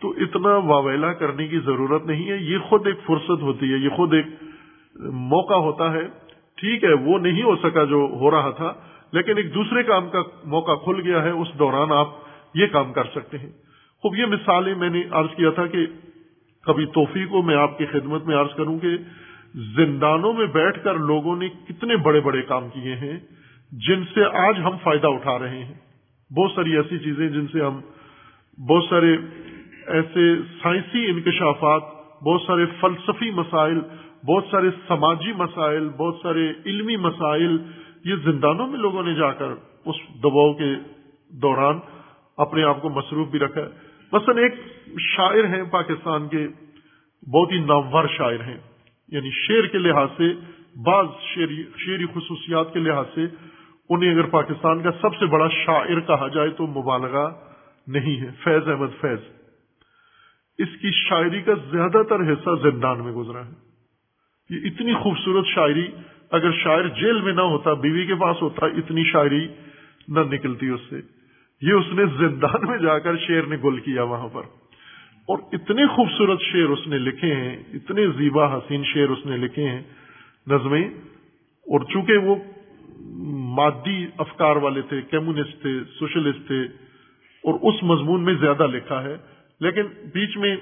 تو 0.00 0.10
اتنا 0.10 0.56
واویلا 0.56 1.12
کرنے 1.12 1.48
کی 1.48 1.58
ضرورت 1.58 2.06
نہیں 2.06 2.30
ہے۔ 2.30 2.36
یہ 2.36 2.58
خود 2.58 2.86
ایک 2.86 2.96
فرصت 3.06 3.42
ہوتی 3.42 3.72
ہے، 3.72 3.76
یہ 3.76 3.88
خود 3.88 4.14
ایک 4.14 4.26
موقع 5.12 5.54
ہوتا 5.54 5.92
ہے۔ 5.92 6.02
ٹھیک 6.56 6.84
ہے، 6.84 6.92
وہ 6.92 7.18
نہیں 7.18 7.42
ہو 7.42 7.56
سکا 7.56 7.84
جو 7.84 8.08
ہو 8.12 8.30
رہا 8.30 8.50
تھا، 8.50 8.74
لیکن 9.12 9.36
ایک 9.36 9.54
دوسرے 9.54 9.82
کام 9.82 10.08
کا 10.08 10.22
موقع 10.44 10.72
کھل 10.72 11.00
گیا 11.04 11.22
ہے۔ 11.22 11.30
اس 11.30 11.48
دوران 11.58 11.92
آپ 11.92 12.08
یہ 12.54 12.66
کام 12.66 12.92
کر 12.92 13.04
سکتے 13.04 13.38
ہیں۔ 13.38 13.50
خوب، 14.02 14.16
یہ 14.16 14.26
مثالیں 14.26 14.74
میں 14.74 14.90
نے 14.90 15.02
عرض 15.10 15.36
کیا 15.36 15.50
تھا 15.50 15.66
کہ 15.66 15.86
کبھی 16.66 16.86
توفیق 16.86 17.30
کو 17.30 17.42
میں 17.42 17.56
آپ 17.56 17.78
کی 17.78 17.86
خدمت 17.86 18.24
میں 18.24 18.36
عرض 18.36 18.54
کروں 18.56 18.78
کہ 18.78 18.88
زندانوں 19.58 20.32
میں 20.32 20.46
بیٹھ 20.46 20.84
کر 20.84 20.94
لوگوں 20.94 21.36
نے 21.36 21.48
کتنے 21.48 21.96
بڑے 21.96 22.20
بڑے 22.20 22.42
کام 22.42 22.68
کیے 22.68 22.94
ہیں، 22.94 23.18
جن 23.72 24.04
سے 24.14 24.24
آج 24.24 24.58
ہم 24.64 24.76
فائدہ 24.82 25.06
اٹھا 25.06 25.38
رہے 25.38 25.64
ہیں۔ 25.64 25.74
بہت 26.36 26.50
ساری 26.54 26.76
ایسی 26.76 26.98
چیزیں 26.98 27.28
جن 27.28 27.46
سے 27.46 27.60
ہم 27.60 27.80
بہت 28.68 28.84
سارے 28.90 29.16
ایسے 29.86 30.36
سائنسی 30.62 31.10
انکشافات، 31.10 31.82
بہت 32.22 32.40
سارے 32.46 32.66
فلسفی 32.80 33.30
مسائل، 33.30 33.80
بہت 34.26 34.44
سارے 34.50 34.70
سماجی 34.88 35.32
مسائل، 35.32 35.88
بہت 35.88 36.14
سارے 36.22 36.52
علمی 36.66 36.96
مسائل، 36.96 37.58
یہ 38.04 38.14
زندانوں 38.24 38.66
میں 38.66 38.78
لوگوں 38.78 39.02
نے 39.02 39.14
جا 39.14 39.32
کر 39.32 39.46
اس 39.84 39.96
دباؤ 40.22 40.52
کے 40.52 40.74
دوران 41.28 41.78
اپنے 42.36 42.62
آپ 42.62 42.82
کو 42.82 42.88
مصروف 42.88 43.28
بھی 43.28 43.38
رکھا 43.38 43.60
ہے۔ 43.60 43.68
مثلا 44.12 44.40
ایک 44.40 44.54
شاعر 44.98 45.44
ہیں 45.44 45.62
پاکستان 45.62 46.28
کے، 46.28 46.48
بہت 47.32 47.52
ہی 47.52 47.58
نامور 47.58 48.04
شاعر 48.16 48.40
ہیں۔ 48.40 48.67
یعنی 49.08 49.30
شعر 49.30 49.66
کے 49.66 49.78
لحاظ 49.78 50.08
سے، 50.16 50.32
بعض 50.84 51.06
شعری 51.34 51.62
شعری 51.76 52.04
خصوصیات 52.14 52.72
کے 52.72 52.80
لحاظ 52.80 53.04
سے، 53.14 53.26
انہیں 53.90 54.12
اگر 54.12 54.22
پاکستان 54.22 54.82
کا 54.82 54.90
سب 54.92 55.16
سے 55.16 55.26
بڑا 55.26 55.48
شاعر 55.48 56.00
کہا 56.00 56.28
جائے 56.28 56.50
تو 56.50 56.66
مبالغہ 56.66 57.30
نہیں 57.86 58.20
ہے، 58.20 58.30
فیض 58.44 58.68
احمد 58.68 59.00
فیض۔ 59.00 59.18
اس 60.58 60.68
کی 60.82 60.90
شاعری 61.08 61.42
کا 61.42 61.52
زیادہ 61.70 62.02
تر 62.08 62.32
حصہ 62.32 62.70
زندان 62.70 63.04
میں 63.04 63.12
گزرا 63.12 63.46
ہے۔ 63.46 63.50
یہ 64.50 64.70
اتنی 64.70 64.94
خوبصورت 64.94 65.46
شاعری، 65.46 65.88
اگر 66.30 66.52
شاعر 66.52 66.88
جیل 66.88 67.20
میں 67.20 67.32
نہ 67.32 67.40
ہوتا، 67.40 67.72
بیوی 67.72 68.06
کے 68.06 68.14
پاس 68.14 68.36
ہوتا، 68.42 68.66
اتنی 68.66 69.04
شاعری 69.04 69.48
نہ 70.08 70.20
نکلتی 70.20 70.68
اس 70.68 70.80
سے۔ 70.90 71.00
یہ 71.62 71.72
اس 71.72 71.86
نے 71.92 72.04
زندان 72.18 72.66
میں 72.68 72.78
جا 72.78 72.98
کر 72.98 73.16
شیر 73.16 73.42
نے 73.42 73.56
گل 73.64 73.80
کیا 73.80 74.02
وہاں 74.02 74.28
پر۔ 74.32 74.42
اور 75.28 75.38
اتنے 75.52 75.86
خوبصورت 75.86 76.40
شعر 76.40 76.68
اس 76.68 76.86
نے 76.86 76.98
لکھے 76.98 77.34
ہیں، 77.34 77.56
اتنے 77.74 78.06
زیبا 78.06 78.56
حسین 78.56 78.82
شعر 78.84 79.08
اس 79.08 79.26
نے 79.26 79.36
لکھے 79.36 79.68
ہیں 79.68 79.82
نظمیں۔ 80.46 80.88
اور 81.66 81.80
چونکہ 81.80 82.16
وہ 82.16 82.34
مادی 83.54 84.06
افکار 84.18 84.56
والے 84.56 84.82
تھے، 84.82 85.02
کمیونسٹ 85.02 85.62
تھے، 85.62 85.80
سوشلسٹ 85.98 86.46
تھے، 86.46 86.62
اور 87.44 87.54
اس 87.62 87.82
مضمون 87.82 88.24
میں 88.24 88.34
زیادہ 88.34 88.66
لکھا 88.66 89.02
ہے۔ 89.02 89.16
لیکن 89.60 89.82
بیچ 90.14 90.36
میں 90.36 90.56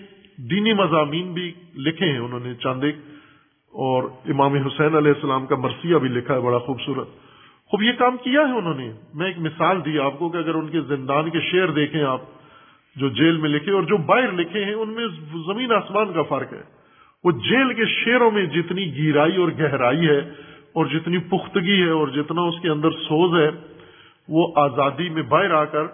دینی 0.51 0.73
مضامین 0.73 1.33
بھی 1.33 1.53
لکھے 1.77 2.11
ہیں 2.11 2.19
انہوں 2.19 2.41
نے 2.41 2.55
چاندیک، 2.55 2.97
اور 3.73 4.03
امام 4.03 4.55
حسین 4.55 4.97
علیہ 4.97 5.13
السلام 5.13 5.47
کا 5.47 5.57
مرثیہ 5.57 5.97
بھی 5.97 6.09
لکھا 6.09 6.35
ہے، 6.35 6.41
بڑا 6.41 6.59
خوبصورت۔ 6.59 7.09
خوب 7.67 7.83
یہ 7.83 7.93
کام 7.93 8.17
کیا 8.17 8.41
ہے 8.41 8.59
انہوں 8.59 8.75
نے؟ 8.75 8.93
میں 9.15 9.27
ایک 9.27 9.39
مثال 9.39 9.85
دی 9.85 9.99
آپ 9.99 10.19
کو 10.19 10.29
کہ 10.29 10.37
اگر 10.37 10.55
ان 10.55 10.69
کے 10.69 10.81
زندان 10.81 11.31
کے 11.31 11.41
شعر 11.41 11.69
دیکھیں 11.69 12.03
آپ 12.03 12.36
جو 12.97 13.09
جیل 13.09 13.37
میں 13.37 13.51
لکھے 13.51 13.73
اور 13.73 13.83
جو 13.83 13.97
باہر 13.97 14.33
لکھے 14.33 14.65
ہیں، 14.65 14.75
ان 14.75 14.89
میں 14.89 15.07
زمین 15.47 15.73
آسمان 15.73 16.13
کا 16.13 16.23
فرق 16.23 16.53
ہے۔ 16.53 16.63
وہ 17.25 17.31
جیل 17.31 17.73
کے 17.75 17.85
شعروں 17.87 18.31
میں 18.31 18.47
جتنی 18.47 18.85
گیرائی 18.97 19.37
اور 19.37 19.49
گہرائی 19.59 20.09
ہے 20.09 20.19
اور 20.73 20.87
جتنی 20.87 21.19
پختگی 21.19 21.83
ہے 21.83 21.91
اور 21.91 22.09
جتنا 22.09 22.43
اس 22.43 22.61
کے 22.63 22.69
اندر 22.69 22.91
سوز 22.91 23.41
ہے، 23.41 23.51
وہ 24.29 24.47
آزادی 24.57 25.09
میں 25.09 25.23
باہر 25.23 25.51
آ 25.51 25.65
کر، 25.65 25.85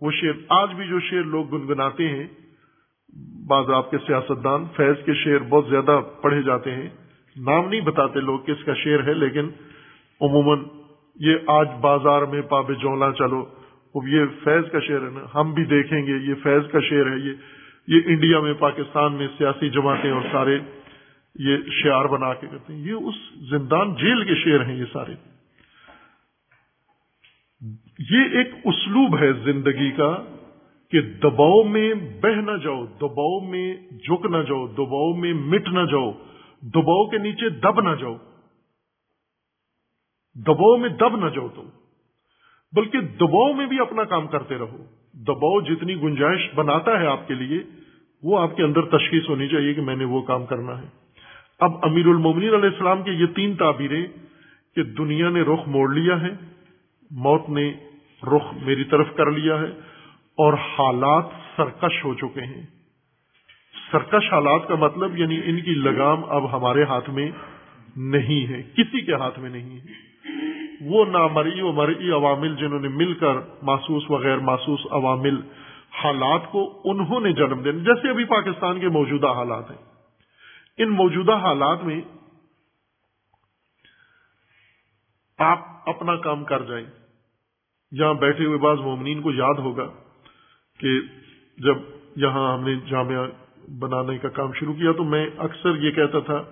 وہ 0.00 0.10
شعر 0.10 0.32
آج 0.48 0.74
بھی 0.74 0.86
جو 0.86 1.00
شعر 1.00 1.22
لوگ 1.22 1.56
گنگناتے 1.56 2.08
ہیں، 2.08 2.26
بعض 3.48 3.70
آپ 3.70 3.90
کے 3.90 3.98
سیاستدان 4.06 4.64
فیض 4.76 5.04
کے 5.04 5.14
شعر 5.14 5.38
بہت 5.48 5.66
زیادہ 5.70 6.00
پڑھے 6.22 6.42
جاتے 6.42 6.70
ہیں۔ 6.70 6.88
نام 7.36 7.68
نہیں 7.68 7.80
بتاتے 7.80 8.20
لوگ 8.20 8.38
کس 8.38 8.64
کا 8.64 8.74
شعر 8.74 9.06
ہے، 9.06 9.14
لیکن 9.14 9.50
عموماً 10.20 10.58
یہ 11.20 11.36
آج 11.46 11.68
بازار 11.80 12.22
میں 12.22 12.42
پاب 12.42 12.70
جولا 12.80 13.12
چلو 13.12 13.44
اب 13.94 14.08
یہ 14.08 14.20
فیض 14.44 14.70
کا 14.70 14.80
شعر 14.80 15.00
ہے 15.00 15.10
نا، 15.10 15.20
ہم 15.34 15.54
بھی 15.54 15.64
دیکھیں 15.64 16.06
گے، 16.06 16.12
یہ 16.12 16.34
فیض 16.42 16.70
کا 16.70 16.80
شعر 16.80 17.06
ہے، 17.06 17.18
یہ 17.18 17.32
یہ 17.86 18.00
انڈیا 18.04 18.40
میں، 18.40 18.54
پاکستان 18.54 19.12
میں 19.12 19.28
سیاسی 19.38 19.70
جماعتیں 19.70 20.10
اور 20.10 20.22
سارے 20.32 20.58
یہ 21.34 21.56
شعار 21.70 22.04
بنا 22.04 22.34
کے 22.34 22.46
کرتے 22.50 22.72
ہیں۔ 22.72 22.80
یہ 22.80 22.92
اس 22.92 23.14
زندان 23.50 23.94
جیل 23.94 24.24
کے 24.24 24.34
شعر 24.34 24.64
ہیں 24.64 24.76
یہ 24.76 24.84
سارے۔ 24.92 25.12
یہ 27.98 28.38
ایک 28.38 28.48
اسلوب 28.64 29.18
ہے 29.18 29.32
زندگی 29.32 29.90
کا 29.90 30.24
کہ 30.90 31.00
دباؤ 31.00 31.64
میں 31.64 31.94
بہ 31.94 32.28
نہ 32.28 32.56
جاؤ، 32.62 32.86
دباؤ 32.86 33.40
میں 33.40 33.76
جھک 33.90 34.26
نہ 34.26 34.36
جاؤ، 34.36 34.66
دباؤ 34.66 35.14
میں 35.14 35.32
مٹ 35.32 35.68
نہ 35.68 35.84
جاؤ، 35.90 36.12
دباؤ 36.62 37.10
کے 37.10 37.18
نیچے 37.18 37.48
دب 37.48 37.80
نہ 37.80 37.94
جاؤ۔ 37.94 38.14
دباؤ 40.34 40.76
میں 40.76 40.88
دب 40.88 41.16
نہ 41.16 41.30
جاؤ 41.30 41.48
تم۔ 41.48 41.83
بلکہ 42.74 43.00
دباؤ 43.00 43.52
میں 43.52 43.66
بھی 43.66 43.80
اپنا 43.80 44.04
کام 44.04 44.26
کرتے 44.26 44.58
رہو۔ 44.58 44.84
دباؤ 45.12 45.60
جتنی 45.60 46.02
گنجائش 46.02 46.54
بناتا 46.54 47.00
ہے 47.00 47.06
آپ 47.06 47.28
کے 47.28 47.34
لیے، 47.34 47.62
وہ 48.22 48.38
آپ 48.38 48.56
کے 48.56 48.62
اندر 48.62 48.82
تشخیص 48.82 49.28
ہونی 49.28 49.48
چاہیے 49.48 49.74
کہ 49.74 49.80
میں 49.80 49.96
نے 49.96 50.04
وہ 50.04 50.22
کام 50.22 50.46
کرنا 50.46 50.82
ہے۔ 50.82 50.86
اب 51.60 51.70
امیر 51.82 52.06
المومنین 52.06 52.54
علیہ 52.54 52.68
السلام 52.68 53.02
کے 53.02 53.10
یہ 53.10 53.26
تین 53.26 53.56
تعبیریں 53.56 54.06
کہ 54.74 54.82
دنیا 54.82 55.28
نے 55.28 55.42
رخ 55.42 55.68
موڑ 55.68 55.94
لیا 55.94 56.20
ہے، 56.20 56.30
موت 57.10 57.48
نے 57.48 57.72
رخ 58.22 58.54
میری 58.62 58.84
طرف 58.84 59.06
کر 59.16 59.30
لیا 59.30 59.60
ہے 59.60 59.70
اور 60.36 60.52
حالات 60.52 61.24
سرکش 61.56 62.04
ہو 62.04 62.14
چکے 62.14 62.40
ہیں۔ 62.40 62.62
سرکش 63.92 64.32
حالات 64.32 64.68
کا 64.68 64.74
مطلب 64.74 65.18
یعنی 65.18 65.40
ان 65.44 65.60
کی 65.60 65.70
لگام 65.70 66.24
اب 66.24 66.56
ہمارے 66.56 66.84
ہاتھ 66.84 67.10
میں 67.10 67.30
نہیں 67.96 68.46
ہے، 68.46 68.62
کسی 68.62 69.00
کے 69.00 69.14
ہاتھ 69.14 69.38
میں 69.38 69.50
نہیں 69.50 69.76
ہے۔ 69.76 70.13
وہ 70.80 71.04
نامرئی 71.04 71.60
و 71.60 71.72
مرئی 71.72 72.10
عوامل 72.10 72.56
جنہوں 72.56 72.80
نے 72.80 72.88
مل 72.88 73.14
کر 73.14 73.34
محسوس 73.62 74.10
وغیر 74.10 74.38
محسوس 74.38 74.80
عوامل 74.90 75.40
حالات 76.04 76.52
کو 76.52 76.80
انہوں 76.84 77.20
نے 77.20 77.32
جنم 77.32 77.62
دیا 77.62 77.72
جیسے 77.72 78.10
ابھی 78.10 78.24
پاکستان 78.24 78.80
کے 78.80 78.88
موجودہ 78.88 79.26
حالات 79.26 79.70
ہیں۔ 79.70 79.78
ان 80.78 80.88
موجودہ 80.88 81.32
حالات 81.32 81.84
میں 81.84 82.00
آپ 85.38 85.88
اپنا 85.88 86.16
کام 86.16 86.44
کر 86.44 86.62
جائیں۔ 86.62 86.86
یہاں 87.92 88.14
بیٹھے 88.14 88.44
ہوئے 88.44 88.58
بعض 88.58 88.78
مومنین 88.78 89.22
کو 89.22 89.32
یاد 89.32 89.54
ہوگا 89.54 89.86
کہ 90.78 91.00
جب 91.58 91.76
یہاں 92.16 92.54
ہم 92.54 92.64
نے 92.64 92.74
جامعہ 92.74 93.26
بنانے 93.70 94.18
کا 94.18 94.28
کام 94.28 94.52
شروع 94.52 94.74
کیا 94.74 94.92
تو 94.92 95.04
میں 95.04 95.26
اکثر 95.38 95.76
یہ 95.76 95.90
کہتا 95.90 96.20
تھا 96.20 96.42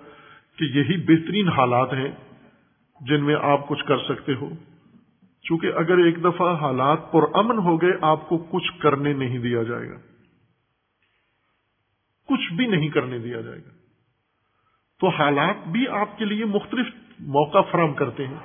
کہ 0.55 0.63
یہی 0.63 0.97
بہترین 0.97 1.49
حالات 1.49 1.93
ہیں۔ 1.93 2.32
جن 3.01 3.25
میں 3.25 3.35
آپ 3.35 3.67
کچھ 3.67 3.85
کر 3.85 3.97
سکتے 3.97 4.35
ہو۔ 4.35 4.49
چونکہ 5.41 5.67
اگر 5.67 5.97
ایک 5.97 6.23
دفعہ 6.23 6.61
حالات 6.61 7.11
پر 7.11 7.19
امن 7.33 7.57
ہو 7.57 7.81
گئے، 7.81 7.91
آپ 8.01 8.29
کو 8.29 8.37
کچھ 8.37 8.79
کرنے 8.79 9.13
نہیں 9.13 9.39
دیا 9.39 9.63
جائے 9.63 9.89
گا۔ 9.89 9.97
کچھ 12.27 12.53
بھی 12.53 12.67
نہیں 12.67 12.89
کرنے 12.89 13.19
دیا 13.19 13.41
جائے 13.41 13.59
گا۔ 13.59 13.69
تو 14.99 15.07
حالات 15.07 15.67
بھی 15.67 15.87
آپ 15.87 16.17
کے 16.17 16.25
لیے 16.25 16.45
مختلف 16.45 16.87
موقع 17.19 17.61
فراہم 17.61 17.93
کرتے 17.93 18.27
ہیں۔ 18.27 18.37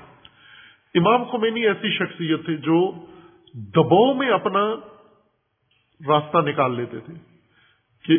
امام 0.94 1.24
خمینی 1.24 1.66
ایسی 1.66 1.90
شخصیت 1.98 2.44
تھے 2.44 2.56
جو 2.56 3.06
دباؤ 3.54 4.14
میں 4.14 4.30
اپنا 4.30 4.74
راستہ 6.08 6.38
نکال 6.38 6.76
لیتے 6.76 6.98
تھے 7.00 7.14
کہ 8.02 8.18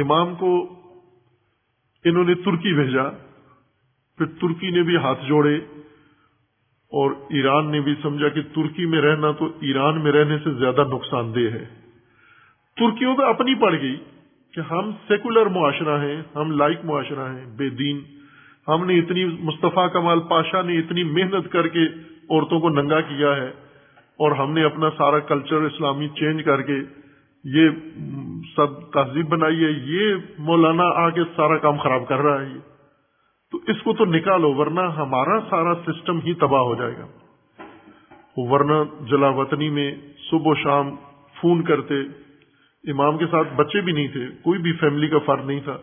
امام 0.00 0.34
کو 0.34 0.62
انہوں 2.04 2.24
نے 2.24 2.34
ترکی 2.34 2.82
بھیجا۔ 2.82 3.25
پھر 4.18 4.26
ترکی 4.26 4.70
نے 4.70 4.82
بھی 4.82 4.96
ہاتھ 4.96 5.26
جوڑے 5.26 5.56
اور 6.92 7.10
ایران 7.10 7.70
نے 7.70 7.80
بھی 7.80 7.94
سمجھا 8.02 8.28
کہ 8.28 8.42
ترکی 8.42 8.86
میں 8.86 9.00
رہنا 9.00 9.30
تو 9.30 9.46
ایران 9.60 10.04
میں 10.04 10.12
رہنے 10.12 10.38
سے 10.38 10.50
زیادہ 10.50 10.84
نقصان 10.92 11.34
دہ 11.34 11.40
ہے۔ 11.40 11.64
ترکیوں 12.76 13.16
پہ 13.16 13.22
اپنی 13.22 13.54
پڑ 13.54 13.72
گئی 13.72 13.96
کہ 14.54 14.60
ہم 14.60 14.90
سیکولر 15.08 15.46
معاشرہ 15.46 16.00
ہیں، 16.02 16.22
ہم 16.34 16.50
لائک 16.50 16.84
معاشرہ 16.84 17.34
ہیں، 17.36 17.46
بے 17.56 17.68
دین۔ 17.68 18.00
ہم 18.68 18.84
نے 18.84 18.98
اتنی 18.98 19.24
مصطفیٰ 19.24 19.92
کمال 19.92 20.20
پاشا 20.20 20.62
نے 20.62 20.78
اتنی 20.78 21.04
محنت 21.04 21.52
کر 21.52 21.68
کے 21.68 21.86
عورتوں 22.30 22.60
کو 22.60 22.68
ننگا 22.68 23.00
کیا 23.00 23.36
ہے 23.36 23.50
اور 24.16 24.32
ہم 24.32 24.52
نے 24.52 24.64
اپنا 24.64 24.90
سارا 24.90 25.18
کلچر 25.18 25.56
اسلامی 25.56 26.08
چینج 26.08 26.44
کر 26.44 26.62
کے 26.62 26.78
یہ 27.44 27.68
سب 28.56 28.92
تہذیب 28.92 29.28
بنائی 29.28 29.64
ہے، 29.64 29.70
یہ 29.70 30.14
مولانا 30.38 30.84
آ 30.84 31.10
کے 31.10 31.20
سارا 31.36 31.58
کام 31.58 31.76
خراب 31.76 32.08
کر 32.08 32.18
رہا 32.18 32.42
ہے۔ 32.42 32.46
یہ 32.46 32.75
تو 33.52 33.58
اس 33.66 33.82
کو 33.82 33.92
تو 33.92 34.04
نکالو، 34.04 34.54
ورنہ 34.54 34.80
ہمارا 34.80 35.40
سارا 35.50 35.74
سسٹم 35.74 36.18
ہی 36.18 36.34
تباہ 36.34 36.60
ہو 36.60 36.74
جائے 36.74 36.94
گا۔ 36.98 37.06
ورنہ 38.36 39.06
جلا 39.06 39.28
وطنی 39.28 39.70
میں 39.70 39.94
صبح 40.30 40.50
و 40.50 40.54
شام 40.54 40.90
فون 41.40 41.62
کرتے، 41.62 41.94
امام 42.90 43.18
کے 43.18 43.26
ساتھ 43.26 43.48
بچے 43.56 43.80
بھی 43.80 43.92
نہیں 43.92 44.08
تھے، 44.08 44.26
کوئی 44.42 44.58
بھی 44.58 44.72
فیملی 44.72 45.08
کا 45.08 45.18
فرد 45.18 45.46
نہیں 45.46 45.60
تھا۔ 45.60 45.76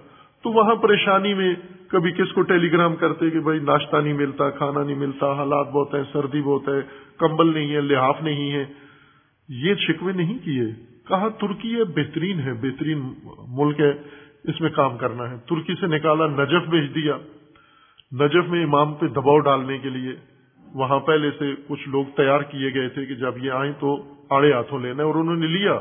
تو 0.44 0.50
وہاں 0.50 0.76
پریشانی 0.76 1.34
میں 1.34 1.56
کبھی 1.88 2.12
کس 2.12 2.34
کو 2.34 2.42
ٹیلی 2.42 2.72
گرام 2.72 2.96
کرتے 2.96 3.30
کہ 3.30 3.40
بھائی 3.40 3.60
ناشتہ 3.60 3.98
نہیں 3.98 4.14
ملتا، 4.14 4.50
کھانا 4.50 4.84
نہیں 4.84 4.96
ملتا، 4.96 5.34
حالات 5.34 5.68
بہت 5.68 5.94
ہیں، 5.94 6.04
سردی 6.14 6.42
بہت 6.42 6.68
ہے، 6.68 6.82
کمبل 7.18 7.54
نہیں 7.54 7.76
ہے، 7.76 7.82
لحاف 7.82 8.22
نہیں 8.22 8.52
ہے۔ 8.52 8.66
یہ 9.50 9.76
شکوے 9.76 10.14
نہیں 10.14 10.38
کیے۔ 10.46 10.66
کہا، 11.08 11.28
ترکی 11.30 11.76
ہے 11.76 11.84
بہترین 11.84 12.40
ہے، 12.40 12.54
بہترین 12.54 13.14
ملک 13.48 13.80
ہے، 13.80 13.92
اس 14.44 14.62
میں 14.62 14.70
کام 14.70 14.98
کرنا 14.98 15.32
ہے۔ 15.32 15.36
ترکی 15.50 15.74
سے 15.74 15.88
نکالا، 15.88 16.28
نجف 16.28 16.70
بھیج 16.70 16.96
دیا۔ 16.96 17.18
نجف 18.22 18.50
میں 18.50 18.64
امام 18.64 18.94
پہ 18.94 19.08
دباؤ 19.08 19.40
ڈالنے 19.40 19.78
کے 19.78 19.90
لیے 19.90 20.12
وہاں 20.74 21.00
پہلے 21.00 21.32
سے 21.40 21.54
کچھ 21.68 21.90
لوگ 21.90 22.06
تیار 22.18 22.42
کیے 22.42 22.74
گئے 22.74 22.90
تھے 22.90 23.06
کہ 23.06 23.16
جب 23.16 23.38
یہ 23.38 23.52
آئیں 23.52 23.74
تو 23.80 24.04
آڑے 24.30 24.54
ہاتھوں 24.54 24.80
لینا 24.80 25.04
اور 25.04 25.16
انہوں 25.16 25.36
نے 25.36 25.48
لیا 25.48 25.80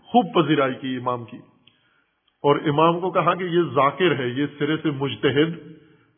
خوب 0.00 0.24
پذیرائی 0.34 0.74
کی 0.74 0.96
امام 0.96 1.24
کی۔ 1.24 1.36
اور 2.42 2.56
امام 2.56 3.00
کو 3.00 3.10
کہا 3.10 3.34
کہ 3.34 3.44
یہ 3.44 3.60
ذاکر 3.74 4.18
ہے، 4.18 4.28
یہ 4.28 4.46
سرے 4.58 4.76
سے 4.76 4.90
مجتہد 4.90 5.72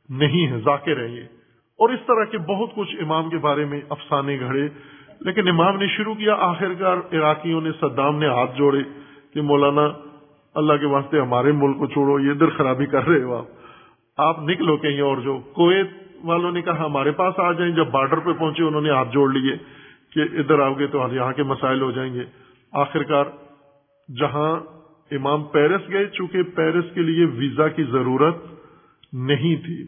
نہیں 0.09 0.53
ہے، 0.53 0.61
ذاکر 0.65 1.01
ہے 1.01 1.09
یہ۔ 1.09 1.23
اور 1.79 1.89
اس 1.89 2.01
طرح 2.07 2.25
کے 2.25 2.39
بہت 2.39 2.71
کچھ 2.75 2.97
امام 3.01 3.31
کے 3.31 3.39
بارے 3.39 3.65
میں 3.65 3.81
افسانے 3.89 4.41
گھڑے، 4.41 4.69
لیکن 5.21 5.49
امام 5.49 5.77
نے 5.77 5.87
شروع 5.87 6.15
کیا، 6.15 6.35
آخرکار 6.39 6.97
عراقیوں 7.13 7.61
نے 7.61 7.71
صدام 7.81 8.19
نے 8.19 8.27
ہاتھ 8.27 8.59
جوڑے 8.59 8.81
کہ 9.35 9.41
مولانا 9.41 9.89
اللہ 10.55 10.73
کے 10.73 10.87
واسطے 10.87 11.21
ہمارے 11.21 11.53
ملک 11.53 11.79
کو 11.79 11.87
چھوڑو، 11.87 12.21
یہ 12.21 12.33
در 12.33 12.51
خرابی 12.51 12.87
کر 12.87 13.07
رہے 13.07 13.23
ہو 13.23 13.35
آپ۔ 13.35 13.47
آپ 14.19 14.39
نکلو 14.43 14.77
کہیں 14.77 15.01
اور 15.01 15.17
جو 15.17 15.39
کویت 15.39 15.91
والوں 16.25 16.53
نے 16.53 16.63
کہا 16.63 16.87
ہمارے 16.87 17.11
پاس 17.11 17.35
آ 17.39 17.53
جائیں، 17.53 17.73
جب 17.73 17.87
بارڈر 17.91 18.19
پہ 18.19 18.33
پہنچے 18.33 18.63
انہوں 18.63 18.81
نے 18.81 18.91
ہاتھ 18.91 19.13
جوڑ 19.13 19.33
لیے 19.33 19.57
کہ 20.13 20.21
ادھر 20.21 20.61
آؤ 20.61 20.75
گے 20.75 20.87
تو 20.87 21.07
یہاں 21.13 21.33
کے 21.33 21.43
مسائل 21.43 21.81
ہو 21.81 21.91
جائیں 21.91 22.15
گے۔ 22.15 22.25
آخرکار 22.73 23.25
جہاں 24.21 24.57
امام 25.11 25.45
پیرس 25.45 25.81
گئے، 25.93 26.07
چونکہ 26.07 26.43
پیرس 26.43 26.85
کے 26.95 27.03
لیے 27.03 27.25
ویزا 27.25 27.69
کی 27.69 27.83
ضرورت 27.83 28.37
نہیں 29.13 29.57
تھی۔ 29.57 29.85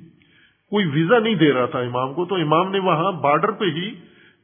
کوئی 0.70 0.86
ویزا 0.86 1.19
نہیں 1.19 1.35
دے 1.35 1.52
رہا 1.52 1.66
تھا 1.66 1.78
امام 1.78 2.15
کو، 2.15 2.24
تو 2.24 2.35
امام 2.35 2.70
نے 2.70 2.78
وہاں 2.78 3.12
بارڈر 3.12 3.51
پہ 3.51 3.65
ہی 3.65 3.94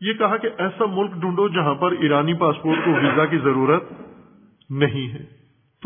یہ 0.00 0.12
کہا 0.12 0.36
کہ 0.36 0.48
ایسا 0.58 0.84
ملک 0.86 1.12
ڈھونڈو 1.12 1.48
جہاں 1.48 1.74
پر 1.74 1.92
ایرانی 1.92 2.34
پاسپورٹ 2.34 2.78
کو 2.84 2.90
ویزا 2.90 3.26
کی 3.26 3.38
ضرورت 3.38 3.82
نہیں 4.70 5.12
ہے۔ 5.12 5.35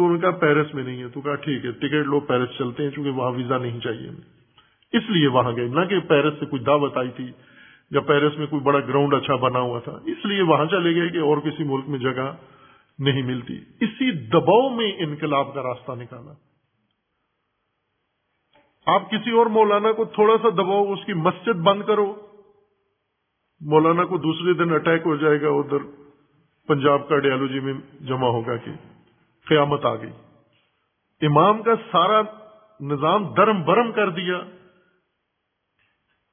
تو 0.00 0.06
ان 0.06 0.20
کا 0.20 0.30
پیرس 0.30 0.74
میں 0.74 0.84
نہیں 0.84 1.02
ہے۔ 1.02 1.08
تو 1.08 1.20
کہا 1.20 1.34
ٹھیک 1.34 1.64
ہے، 1.64 1.70
ٹکٹ 1.70 2.06
لو، 2.06 2.20
پیرس 2.20 2.48
چلتے 2.58 2.82
ہیں، 2.82 2.90
چونکہ 2.90 3.10
وہاں 3.10 3.30
ویزا 3.30 3.58
نہیں 3.58 3.80
چاہیے 3.80 4.08
اس 4.92 5.02
لیے 5.08 5.28
وہاں 5.28 5.52
گئے۔ 5.56 5.68
نہ 5.68 5.84
کہ 5.84 6.00
پیرس 6.00 6.34
سے 6.40 6.46
کوئی 6.46 6.62
دعوت 6.62 6.96
آئی 6.96 7.10
تھی، 7.10 7.28
یا 7.90 8.00
پیرس 8.00 8.38
میں 8.38 8.46
کوئی 8.46 8.62
بڑا 8.62 8.80
گراؤنڈ 8.80 9.14
اچھا 9.14 9.36
بنا 9.36 9.60
ہوا 9.60 9.80
تھا۔ 9.80 9.92
اس 9.92 10.24
لیے 10.24 10.42
وہاں 10.42 10.66
چلے 10.66 10.94
گئے 10.94 11.08
کہ 11.08 11.18
اور 11.18 11.38
کسی 11.38 11.64
ملک 11.64 11.88
میں 11.88 11.98
جگہ 11.98 12.36
نہیں 12.98 13.22
ملتی۔ 13.22 13.54
اسی 13.80 14.10
دباؤ 14.12 14.68
میں 14.68 14.92
انقلاب 14.98 15.54
کا 15.54 15.62
راستہ 15.62 15.92
نکالا۔ 15.92 16.32
آپ 18.86 19.10
کسی 19.10 19.30
اور 19.30 19.46
مولانا 19.46 19.92
کو 19.92 20.04
تھوڑا 20.04 20.34
سا 20.42 20.48
دباؤ، 20.48 20.92
اس 20.92 20.98
کی 21.06 21.12
مسجد 21.12 21.56
بند 21.60 21.82
کرو۔ 21.86 22.14
مولانا 23.60 24.04
کو 24.04 24.16
دوسرے 24.16 24.64
دن 24.64 24.72
اٹیک 24.72 25.02
ہو 25.06 25.16
جائے 25.16 25.40
گا 25.40 25.48
ادھر۔ 25.48 26.00
پنجاب 26.68 27.08
کا 27.08 27.18
ڈیالوجی 27.18 27.60
میں 27.60 27.74
جمع 28.00 28.28
ہوگا 28.28 28.56
کہ 28.56 28.70
قیامت 29.50 29.84
آ 29.84 29.94
گئی۔ 29.94 30.10
امام 31.26 31.62
کا 31.62 31.74
سارا 31.92 32.22
نظام 32.80 33.34
درم 33.34 33.62
برم 33.62 33.92
کر 33.92 34.10
دیا۔ 34.10 34.36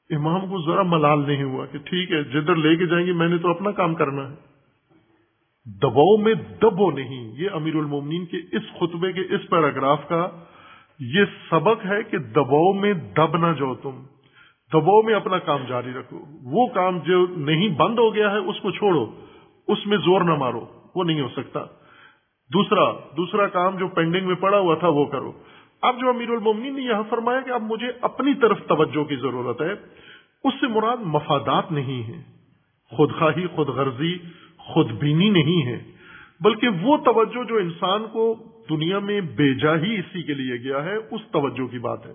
امام 0.10 0.42
کو 0.42 0.72
ذرا 0.72 0.82
ملال 0.82 1.28
نہیں 1.28 1.44
ہوا 1.44 1.66
کہ 1.66 1.78
ٹھیک 1.78 2.12
ہے، 2.12 2.24
جدھر 2.24 2.56
لے 2.56 2.76
کے 2.76 2.86
جائیں 2.86 3.08
گے، 3.08 3.14
میں 3.14 3.28
نے 3.28 3.38
تو 3.38 3.50
اپنا 3.50 3.72
کام 3.72 3.96
کرنا 3.96 4.32
ہے۔ 4.32 4.36
دباؤ 5.66 6.18
میں 6.18 6.34
دبو 6.34 6.92
نہیں، 6.92 7.32
یہ 7.38 7.50
امیر 7.54 7.76
المومنین 7.76 8.26
کے 8.26 8.38
اس 8.38 8.64
خطبے 8.80 9.12
کے 9.12 9.22
اس 9.22 9.50
پیراگراف 9.50 10.08
کا 10.08 10.30
یہ 11.00 11.26
سبق 11.50 11.86
ہے 11.86 12.04
کہ 12.04 12.18
دباؤ 12.18 12.74
میں 12.74 12.94
دب 12.94 13.38
نہ 13.38 13.54
جاؤ 13.54 13.76
تم۔ 13.76 14.04
دباؤ 14.74 15.02
میں 15.02 15.14
اپنا 15.14 15.40
کام 15.40 15.64
جاری 15.68 15.94
رکھو۔ 15.94 16.20
وہ 16.44 16.68
کام 16.68 17.00
جو 17.00 17.28
نہیں 17.28 17.70
بند 17.70 18.00
ہو 18.00 18.16
گیا 18.16 18.32
ہے، 18.32 18.38
اس 18.38 18.56
کو 18.62 18.72
چھوڑو۔ 18.72 19.06
اس 19.68 19.88
میں 19.88 19.98
زور 19.98 20.22
نہ 20.22 20.36
مارو۔ 20.36 20.66
وہ 20.96 21.04
نہیں 21.04 21.22
ہو 21.22 21.28
سکتا۔ 21.28 21.60
دوسرا 22.54 22.92
دوسرا 23.18 23.48
کام 23.48 23.78
جو 23.78 23.88
پینڈنگ 23.88 24.28
میں 24.28 24.36
پڑا 24.36 24.60
ہوا 24.60 24.76
تھا 24.76 24.88
وہ 24.88 25.06
کرو۔ 25.06 25.32
اب 25.82 26.00
جو 26.00 26.10
امیر 26.10 26.30
المومنین 26.30 26.76
نے 26.76 26.82
یہاں 26.82 27.04
فرمایا 27.10 27.42
کہ 27.42 27.50
اب 27.50 27.64
مجھے 27.64 27.88
اپنی 28.02 28.34
طرف 28.34 28.60
توجہ 28.68 29.04
کی 29.04 29.16
ضرورت 29.16 29.62
ہے، 29.62 29.72
اس 30.44 30.54
سے 30.60 30.68
مراد 30.68 30.98
مفادات 30.98 31.72
نہیں 31.72 32.08
ہے 32.08 32.24
خود 32.92 33.12
خواہی، 33.20 33.48
خود 33.48 33.68
غرضی، 33.68 34.18
خود 34.58 34.92
بینی 34.92 35.30
نہیں 35.30 35.66
ہے 35.66 35.84
بلکہ 36.40 36.68
وہ 36.82 36.98
توجہ 36.98 37.44
جو 37.44 37.56
انسان 37.56 38.06
کو 38.14 38.36
دنیا 38.70 39.00
میں 39.00 39.22
بیجا 39.22 39.76
ہی 39.76 39.96
اسی 39.96 40.24
کے 40.24 40.34
لیے 40.34 40.56
گیا 40.56 40.84
ہے، 40.84 40.96
اس 40.96 41.22
توجہ 41.32 41.68
کی 41.68 41.80
بات 41.80 42.06
ہے۔ 42.06 42.12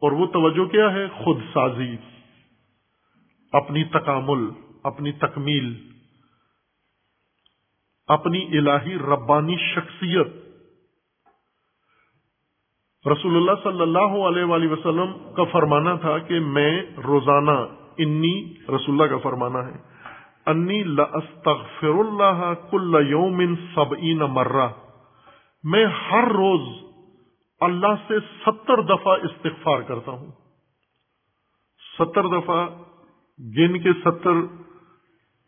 اور 0.00 0.12
وہ 0.12 0.26
توجہ 0.26 0.64
کیا 0.64 0.92
ہے؟ 0.92 1.08
خود 1.08 1.36
سازی۔ 1.54 1.96
اپنی 3.52 3.84
تکامل، 3.84 4.50
اپنی 4.82 5.12
تکمیل۔ 5.12 5.91
اپنی 8.12 8.40
الہی 8.58 8.96
ربانی 8.98 9.56
شخصیت۔ 9.74 10.40
رسول 13.06 13.36
اللہ 13.36 13.52
صلی 13.62 13.82
اللہ 13.82 14.16
علیہ 14.26 14.44
وآلہ 14.44 14.70
وسلم 14.72 15.12
کا 15.34 15.44
فرمانا 15.44 15.94
تھا 15.96 16.18
کہ 16.18 16.40
میں 16.40 16.70
روزانہ 17.04 17.56
انی، 17.98 18.34
رسول 18.68 18.94
اللہ 18.94 19.10
کا 19.10 19.18
فرمانا 19.18 19.66
ہے، 19.68 19.72
انی 20.46 20.82
لاستغفر 20.82 21.98
اللہ 21.98 22.52
کل 22.70 22.94
یوم 23.08 23.42
سبعین 23.74 24.18
مرہ۔ 24.30 24.68
میں 25.64 25.84
ہر 25.86 26.28
روز 26.32 26.68
اللہ 27.60 27.94
سے 28.08 28.18
ستر 28.44 28.82
دفعہ 28.82 29.16
استغفار 29.22 29.80
کرتا 29.80 30.12
ہوں۔ 30.12 30.30
ستر 31.98 32.28
دفعہ 32.28 32.66
گن 33.38 33.78
کے 33.78 33.92
ستر 34.00 34.40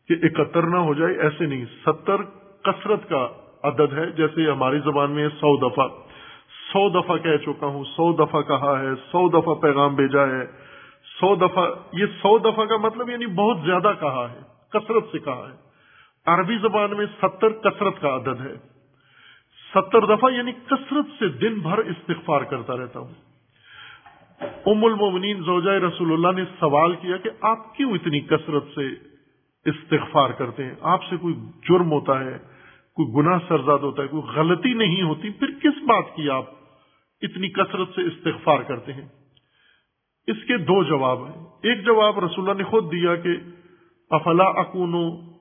کے 0.09 0.15
اکہتر 0.27 0.63
نہ 0.63 0.77
ہو 0.79 0.95
جائے، 0.95 1.15
ایسے 1.21 1.47
نہیں، 1.47 1.65
ستر 1.85 2.23
کثرت 2.65 3.09
کا 3.09 3.29
عدد 3.63 3.93
ہے، 3.93 4.11
جیسے 4.11 4.51
ہماری 4.51 4.79
زبان 4.79 5.11
میں 5.11 5.29
سو 5.29 5.69
دفعہ 5.69 5.89
سو 6.73 7.01
دفعہ 7.01 7.17
کہہ 7.17 7.37
چکا 7.37 7.67
ہوں، 7.67 7.85
سو 7.85 8.25
دفعہ 8.25 8.43
کہا 8.43 8.81
ہے، 8.81 8.95
سو 8.95 9.29
دفعہ 9.29 9.55
پیغام 9.55 9.95
بھیجا 9.95 10.27
ہے، 10.27 10.47
سو 11.21 11.35
دفعہ، 11.35 11.71
یہ 11.93 12.07
سو 12.07 12.39
دفعہ 12.39 12.65
کا 12.65 12.77
مطلب 12.77 13.11
یعنی 13.11 13.27
بہت 13.27 13.57
زیادہ 13.67 13.93
کہا 14.01 14.27
ہے، 14.31 14.41
کثرت 14.71 15.05
سے 15.13 15.19
کہا 15.19 15.49
ہے۔ 15.51 15.65
عربی 16.27 16.59
زبان 16.59 16.97
میں 16.97 17.07
ستر 17.23 17.49
کثرت 17.49 18.01
کا 18.01 18.17
عدد 18.17 18.41
ہے۔ 18.41 18.55
ستر 19.75 20.17
دفعہ 20.17 20.33
یعنی 20.33 20.53
کثرت 20.53 21.07
سے 21.19 21.29
دن 21.29 21.59
بھر 21.59 21.79
استغفار 21.79 22.41
کرتا 22.41 22.77
رہتا 22.77 22.99
ہوں۔ 22.99 23.15
ام 24.41 24.85
المومنین 24.85 25.43
زوجہ 25.43 25.71
رسول 25.71 26.13
اللہ 26.13 26.41
نے 26.41 26.45
سوال 26.61 26.95
کیا 26.95 27.17
کہ 27.17 27.31
آپ 27.41 27.75
کیوں 27.75 27.93
اتنی 27.93 28.21
کثرت 28.21 28.65
سے 28.75 28.89
استغفار 29.65 30.31
کرتے 30.31 30.65
ہیں؟ 30.65 30.75
آپ 30.81 31.05
سے 31.05 31.17
کوئی 31.17 31.35
جرم 31.69 31.93
ہوتا 31.93 32.21
ہے؟ 32.21 32.54
کوئی 32.95 33.25
گناہ 33.25 33.39
سرزاد 33.49 33.79
ہوتا 33.79 34.03
ہے، 34.03 34.09
کوئی 34.09 34.23
غلطی 34.23 34.75
نہیں 34.75 35.03
ہوتی، 35.03 35.31
پھر 35.31 35.47
کس 35.63 35.83
بات 35.83 36.05
کی 36.17 36.31
آپ 36.31 36.45
اتنی 37.23 37.49
کثرت 37.49 37.89
سے 37.95 38.03
استغفار 38.03 38.63
کرتے 38.63 38.93
ہیں؟ 38.93 39.09
اس 40.27 40.37
کے 40.47 40.57
دو 40.57 40.85
جواب 40.85 41.27
ہیں۔ 41.27 41.45
ایک 41.45 41.85
جواب 41.85 42.19
رسول 42.19 42.51
اللہ 42.51 42.63
نے 42.63 42.71
خود 42.71 42.93
دیا 42.93 43.17
کہ، 43.17 43.31
افلا 44.11 44.45
اکونو 44.45 45.35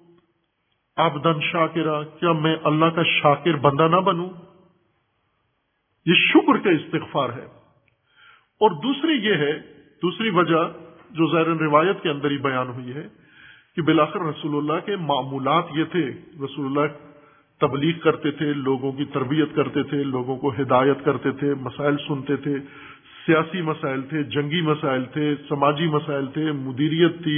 آبدن 0.95 1.41
شاکرا، 1.41 2.03
کیا 2.03 2.31
میں 2.31 2.55
اللہ 2.63 2.85
کا 2.85 3.03
شاکر 3.03 3.53
بندہ 3.53 3.88
نہ 3.88 3.95
بنوں؟ 3.95 4.30
یہ 6.05 6.13
شکر 6.13 6.57
کا 6.57 6.69
استغفار 6.69 7.30
ہے۔ 7.30 7.45
اور 8.53 8.71
دوسری 8.84 9.13
یہ 9.13 9.34
ہے، 9.34 9.59
دوسری 10.01 10.30
وجہ 10.30 10.71
جو 11.11 11.27
زیر 11.31 11.47
روایت 11.47 12.01
کے 12.01 12.09
اندر 12.09 12.31
ہی 12.31 12.38
بیان 12.38 12.67
ہوئی 12.67 12.93
ہے 12.93 13.07
کہ 13.75 13.81
بلاخر 13.81 14.21
رسول 14.21 14.57
اللہ 14.57 14.85
کے 14.85 14.95
معمولات 14.95 15.65
یہ 15.73 15.84
تھے، 15.84 16.09
رسول 16.45 16.65
اللہ 16.65 17.12
تبلیغ 17.64 17.99
کرتے 17.99 18.31
تھے، 18.31 18.53
لوگوں 18.53 18.91
کی 18.91 19.06
تربیت 19.14 19.56
کرتے 19.56 19.84
تھے، 19.84 20.03
لوگوں 20.03 20.38
کو 20.38 20.52
ہدایت 20.60 21.06
کرتے 21.06 21.31
تھے، 21.31 21.53
مسائل 21.61 21.98
سنتے 22.07 22.35
تھے۔ 22.35 22.56
سیاسی 23.26 23.61
مسائل 23.61 24.02
تھے، 24.02 24.23
جنگی 24.31 24.61
مسائل 24.61 25.03
تھے، 25.14 25.34
سماجی 25.49 25.88
مسائل 25.88 26.26
تھے، 26.34 26.52
مدیریت 26.52 27.22
تھی 27.23 27.38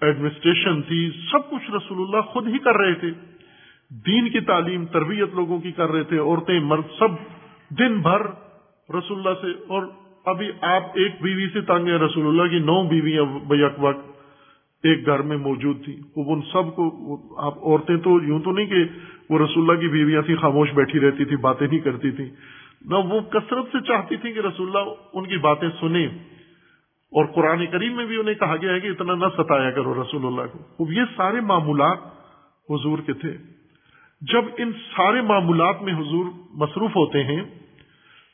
ایڈمنسٹریشن 0.00 0.82
تھی، 0.82 1.00
سب 1.30 1.50
کچھ 1.50 1.70
رسول 1.70 2.00
اللہ 2.00 2.30
خود 2.30 2.48
ہی 2.48 2.58
کر 2.58 2.76
رہے 2.76 2.94
تھے۔ 2.94 3.10
دین 4.06 4.28
کی 4.28 4.40
تعلیم 4.40 4.86
تربیت 4.86 5.34
لوگوں 5.34 5.58
کی 5.60 5.72
کر 5.72 5.90
رہے 5.90 6.02
تھے، 6.02 6.18
عورتیں، 6.18 6.58
مرد، 6.60 6.92
سب۔ 6.98 7.18
دن 7.78 8.00
بھر 8.00 8.26
رسول 8.98 9.18
اللہ 9.18 9.40
سے، 9.42 9.50
اور 9.68 9.82
ابھی 10.24 10.50
آپ 10.62 10.82
ایک 10.94 11.22
بیوی 11.22 11.46
سے 11.52 11.60
تانگ 11.60 11.86
ہیں، 11.86 11.98
رسول 11.98 12.26
اللہ 12.26 12.50
کی 12.50 12.58
نو 12.64 12.82
بیویاں 12.88 13.24
بیک 13.48 13.78
وقت 13.78 14.09
ایک 14.82 15.06
گھر 15.06 15.22
میں 15.22 15.36
موجود 15.36 15.84
تھی۔ 15.84 16.00
وہ 16.16 16.34
ان 16.34 16.42
سب 16.42 16.76
کو 16.76 17.16
آپ 17.38 17.58
عورتیں 17.58 17.96
تو 17.96 18.18
یوں 18.22 18.40
تو 18.40 18.50
نہیں 18.50 18.66
کہ 18.66 18.84
وہ 19.30 19.38
رسول 19.38 19.70
اللہ 19.70 19.80
کی 19.80 19.88
بیویاں 19.88 20.22
تھیں، 20.22 20.36
خاموش 20.36 20.70
بیٹھی 20.72 21.00
رہتی 21.00 21.24
تھی، 21.24 21.36
باتیں 21.36 21.66
نہیں 21.66 21.78
کرتی 21.78 22.10
تھی 22.10 22.30
نہ 22.84 22.94
وہ 22.94 23.20
کثرت 23.20 23.64
سے 23.72 23.86
چاہتی 23.86 24.16
تھی 24.16 24.32
کہ 24.32 24.38
رسول 24.38 24.76
اللہ 24.76 24.92
ان 25.12 25.26
کی 25.26 25.36
باتیں 25.36 25.68
سنیں۔ 25.80 26.06
اور 27.12 27.24
قرآن 27.24 27.66
کریم 27.66 27.96
میں 27.96 28.06
بھی 28.06 28.16
انہیں 28.16 28.34
کہا 28.34 28.56
گیا 28.62 28.72
ہے 28.72 28.80
کہ 28.80 28.86
اتنا 28.86 29.14
نہ 29.14 29.24
ستایا 29.36 29.70
کرو 29.70 30.02
رسول 30.02 30.26
اللہ 30.26 30.42
کو۔ 30.52 30.92
یہ 30.92 31.02
سارے 31.16 31.40
معمولات 31.40 31.98
حضور 32.70 32.98
کے 32.98 33.12
تھے۔ 33.12 33.36
جب 34.20 34.44
ان 34.58 34.72
سارے 34.72 35.20
معمولات 35.20 35.82
میں 35.82 35.92
حضور 35.94 36.24
مصروف 36.50 36.90
ہوتے 36.90 37.24
ہیں، 37.24 37.42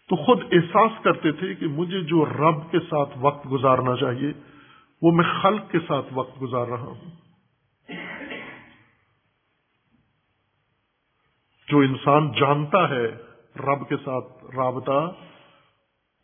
تو 0.09 0.17
خود 0.17 0.41
احساس 0.53 0.91
کرتے 1.03 1.33
تھے 1.33 1.55
کہ 1.55 1.67
مجھے 1.67 2.01
جو 2.01 2.25
رب 2.25 2.71
کے 2.71 2.79
ساتھ 2.79 3.11
وقت 3.21 3.53
گزارنا 3.53 3.97
چاہیے 3.97 4.33
وہ 5.03 5.13
میں 5.13 5.43
خلق 5.43 5.71
کے 5.71 5.79
ساتھ 5.81 6.07
وقت 6.13 6.43
گزار 6.43 6.67
رہا 6.67 6.83
ہوں۔ 6.83 7.11
جو 11.69 11.79
انسان 11.79 12.33
جانتا 12.33 12.89
ہے 12.89 13.07
رب 13.57 13.89
کے 13.89 13.97
ساتھ 13.97 14.57
رابطہ، 14.57 15.13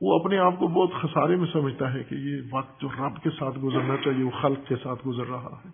وہ 0.01 0.21
اپنے 0.21 0.39
آپ 0.39 0.53
کو 0.59 0.69
بہت 0.69 1.03
خسارے 1.03 1.37
میں 1.37 1.53
سمجھتا 1.53 1.93
ہے 1.95 2.05
کہ 2.05 2.15
یہ 2.15 2.41
وقت 2.53 2.81
جو 2.81 2.89
رب 2.89 3.23
کے 3.23 3.31
ساتھ 3.31 3.59
گزرنا 3.59 3.97
چاہیے، 4.05 4.25
وہ 4.25 4.43
خلق 4.43 4.59
کے 4.69 4.77
ساتھ 4.77 5.07
گزر 5.07 5.27
رہا 5.27 5.61
ہے۔ 5.65 5.69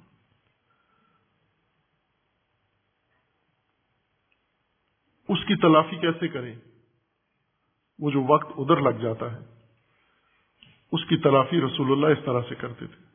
اس 5.28 5.38
کی 5.48 5.56
تلافی 5.56 5.96
کیسے 5.96 6.28
کریں؟ 6.28 6.56
وہ 7.98 8.10
جو 8.10 8.22
وقت 8.28 8.52
ادھر 8.58 8.80
لگ 8.80 8.98
جاتا 8.98 9.32
ہے۔ 9.32 9.57
اس 10.92 11.04
کی 11.04 11.16
تلافی 11.16 11.60
رسول 11.60 11.92
اللہ 11.92 12.06
اس 12.06 12.24
طرح 12.24 12.40
سے 12.48 12.54
کرتے 12.54 12.86
تھے۔ 12.86 13.08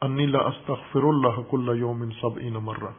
انیلا 0.00 0.38
استغفر 0.38 1.02
اللہ 1.02 1.40
کل 1.50 1.78
یوم 1.78 2.10
سب 2.10 2.38
ان 2.42 2.52
مرہ۔ 2.52 2.92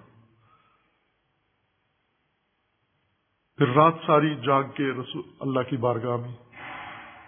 پھر 3.58 3.74
رات 3.74 3.94
ساری 4.06 4.36
جاگ 4.36 4.64
کے 4.74 4.84
رسول 4.84 5.24
اللہ 5.40 5.60
کی 5.70 5.78
بارگاہ 5.78 6.18
میں۔ 6.18 6.32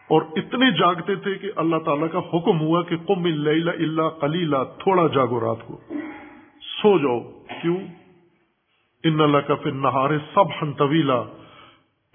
اور 0.07 0.21
اتنے 0.21 0.79
جاگتے 0.79 1.15
تھے 1.15 1.35
کہ 1.35 1.51
اللہ 1.55 1.75
تعالیٰ 1.85 2.11
کا 2.11 2.19
حکم 2.19 2.59
ہوا 2.59 2.83
کہ 2.83 2.97
کم 2.97 3.23
اللہ 3.23 4.01
کلیلہ 4.21 4.57
تھوڑا 4.77 5.07
جاگو 5.07 5.39
رات 5.39 5.67
کو۔ 5.67 5.81
سو 6.81 6.97
جاؤ۔ 6.97 7.43
کیوں؟ 7.61 7.77
ان 9.03 9.21
اللہ 9.21 9.37
کا 9.37 9.55
پھر 9.55 9.71
نہارے 9.71 10.17
سب 10.33 10.45
ہن 10.61 10.73
طویلا۔ 10.73 11.23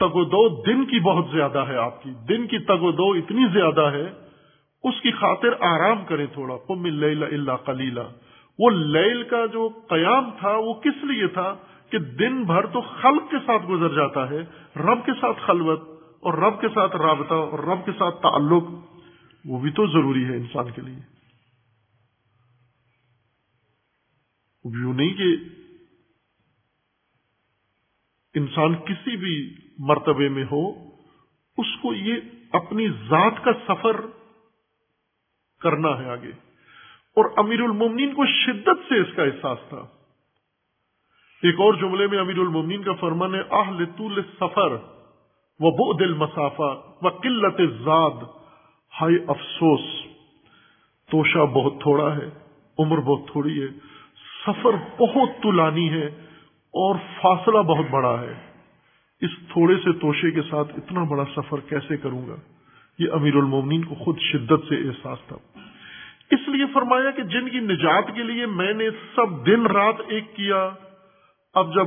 تگ 0.05 0.17
و 0.17 0.25
دو 0.25 0.63
دن 0.63 0.87
کی 0.87 1.01
بہت 1.01 1.27
زیادہ 1.33 1.59
ہے 1.59 1.77
آپ 1.77 2.03
کی۔ 2.03 2.11
دن 2.29 2.47
کی 2.47 2.59
تگ 2.59 2.83
و 2.83 2.93
دو 2.93 3.13
اتنی 3.13 3.47
زیادہ 3.53 3.93
ہے، 3.93 4.11
اس 4.83 5.01
کی 5.03 5.11
خاطر 5.11 5.49
آرام 5.61 6.05
کریں 6.05 6.27
تھوڑا۔ 6.27 6.57
کم 6.69 6.85
اللہ 6.85 7.53
کلیلہ 7.53 8.01
وہ 8.59 8.71
لیل 8.71 9.23
کا 9.23 9.47
جو 9.47 9.69
قیام 9.89 10.31
تھا، 10.39 10.51
وہ 10.51 10.75
کس 10.75 11.05
لیے 11.05 11.27
تھا؟ 11.27 11.57
کہ 11.91 11.99
دن 11.99 12.45
بھر 12.45 12.67
تو 12.67 12.81
خلق 12.81 13.31
کے 13.31 13.37
ساتھ 13.47 13.67
گزر 13.67 13.95
جاتا 13.95 14.31
ہے، 14.31 14.39
رب 14.77 15.07
کے 15.07 15.13
ساتھ 15.21 15.39
خلوت 15.47 15.81
اور 16.21 16.35
رب 16.35 16.61
کے 16.61 16.69
ساتھ 16.75 16.97
رابطہ 16.97 17.35
اور 17.35 17.59
رب 17.59 17.85
کے 17.85 17.93
ساتھ 17.93 18.23
تعلق۔ 18.23 18.65
وہ 19.45 19.61
بھی 19.61 19.71
تو 19.71 19.87
ضروری 19.87 20.25
ہے 20.25 20.37
انسان 20.37 20.71
کے 20.71 20.83
لیے۔ 20.83 21.15
یوں 24.83 24.95
نہیں 24.95 25.15
کہ 25.15 25.37
انسان 28.35 28.75
کسی 28.75 29.17
بھی 29.17 29.55
مرتبے 29.79 30.29
میں 30.29 30.45
ہو، 30.45 30.71
اس 31.59 31.83
کو 31.83 31.95
یہ 31.95 32.15
اپنی 32.53 32.89
ذات 32.89 33.45
کا 33.45 33.53
سفر 33.69 34.01
کرنا 35.61 35.89
ہے 35.89 36.11
آگے۔ 36.11 36.31
اور 37.17 37.25
امیر 37.37 37.61
المومنین 37.61 38.15
کو 38.15 38.27
شدت 38.27 38.89
سے 38.89 39.01
اس 39.01 39.17
کا 39.17 39.23
احساس 39.23 39.59
تھا۔ 39.69 39.87
ایک 41.43 41.55
اور 41.61 41.75
جملے 41.75 42.07
میں 42.07 42.19
امیر 42.19 42.39
المومنین 42.39 42.83
کا 42.83 42.93
فرمان 42.93 43.35
ہے 43.35 43.41
آہ 43.51 43.71
لطول 43.71 44.23
سفر 44.23 44.77
وہ 45.61 45.71
بو 45.71 45.93
دل 45.93 46.15
مسافہ 46.15 46.81
و 47.03 47.09
قلت 47.09 47.83
زاد 47.85 48.23
ہائی 49.01 49.17
افسوس 49.29 50.07
توشا 51.11 51.45
بہت 51.45 51.73
تھوڑا 51.83 52.17
ہے، 52.17 52.31
عمر 52.79 53.01
بہت 53.01 53.33
تھوڑی 53.33 53.63
ہے، 53.63 53.67
سفر 54.47 54.71
بہت 55.01 55.43
تلانی 55.43 55.91
ہے 55.91 56.07
اور 56.61 56.97
فاصلہ 57.23 57.59
بہت 57.59 57.85
بڑا 57.91 58.21
ہے۔ 58.21 58.54
اس 59.21 59.31
تھوڑے 59.53 59.77
سے 59.77 59.93
توشے 59.93 60.31
کے 60.31 60.43
ساتھ 60.43 60.73
اتنا 60.77 61.03
بڑا 61.03 61.25
سفر 61.37 61.61
کیسے 61.61 61.97
کروں 61.97 62.29
گا؟ 62.29 62.37
یہ 62.99 63.07
امیر 63.13 63.35
المومنین 63.35 63.85
کو 63.85 63.95
خود 63.95 64.19
شدت 64.19 64.69
سے 64.69 64.75
احساس 64.75 65.19
تھا۔ 65.29 65.37
اس 66.31 66.49
لیے 66.49 66.65
فرمایا 66.75 67.11
کہ 67.11 67.23
جن 67.23 67.49
کی 67.49 67.61
نجات 67.61 68.05
کے 68.15 68.23
لیے 68.23 68.47
میں 68.47 68.75
نے 68.75 68.91
سب 68.91 69.47
دن 69.47 69.67
رات 69.67 69.95
ایک 70.09 70.37
کیا، 70.37 70.71
اب 71.55 71.75
جب 71.75 71.87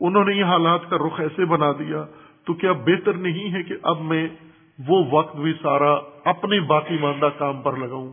انہوں 0.00 0.24
نے 0.24 0.34
یہ 0.34 0.44
حالات 0.44 0.90
کا 0.90 0.96
رخ 0.96 1.20
ایسے 1.20 1.44
بنا 1.44 1.72
دیا 1.72 2.04
تو 2.46 2.54
کیا 2.54 2.72
بہتر 2.72 3.12
نہیں 3.12 3.52
ہے 3.52 3.62
کہ 3.62 3.74
اب 3.82 4.00
میں 4.00 4.28
وہ 4.88 5.04
وقت 5.10 5.36
بھی 5.36 5.52
سارا 5.62 5.92
اپنے 6.24 6.60
باقی 6.60 6.98
ماندہ 7.00 7.28
کام 7.38 7.62
پر 7.62 7.76
لگاؤں؟ 7.76 8.12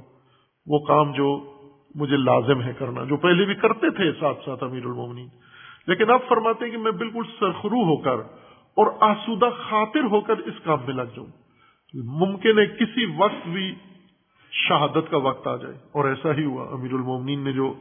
وہ 0.65 0.79
کام 0.79 1.11
جو 1.11 1.53
مجھے 1.95 2.17
لازم 2.17 2.61
ہے 2.61 2.73
کرنا، 2.79 3.03
جو 3.03 3.17
پہلے 3.17 3.45
بھی 3.45 3.55
کرتے 3.55 3.89
تھے 3.89 4.11
ساتھ 4.19 4.37
ساتھ 4.45 4.63
امیر 4.63 4.85
المومنین۔ 4.85 5.27
لیکن 5.87 6.11
اب 6.11 6.19
فرماتے 6.29 6.65
ہیں 6.65 6.71
کہ 6.71 6.77
میں 6.77 6.91
بالکل 6.91 7.23
سرخرو 7.39 7.83
ہو 7.83 7.97
کر 7.97 8.19
اور 8.75 8.91
آسودہ 8.99 9.49
خاطر 9.69 10.03
ہو 10.03 10.21
کر 10.21 10.37
اس 10.37 10.53
کام 10.63 10.79
میں 10.87 10.93
لگ 10.93 11.01
جاؤں۔ 11.01 11.27
ممکن 11.93 12.59
ہے 12.59 12.65
کسی 12.65 13.05
وقت 13.17 13.47
بھی 13.47 13.75
شہادت 14.51 15.11
کا 15.11 15.17
وقت 15.17 15.47
آ 15.47 15.55
جائے۔ 15.55 15.73
اور 15.91 16.05
ایسا 16.05 16.33
ہی 16.33 16.43
ہوا۔ 16.45 16.67
امیر 16.71 16.93
المومنین 16.93 17.39
نے 17.39 17.51
جو 17.51 17.73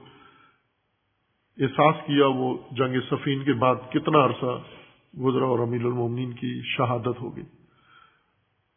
احساس 1.58 1.94
کیا 2.06 2.26
وہ 2.26 2.58
جنگ 2.70 3.00
سفین 3.10 3.44
کے 3.44 3.52
بعد 3.52 3.74
کتنا 3.90 4.24
عرصہ 4.24 4.62
گزرا 5.20 5.44
اور 5.44 5.58
امیر 5.58 5.84
المومنین 5.84 6.32
کی 6.32 6.60
شہادت 6.64 7.20
ہو 7.20 7.36
گئی۔ 7.36 7.44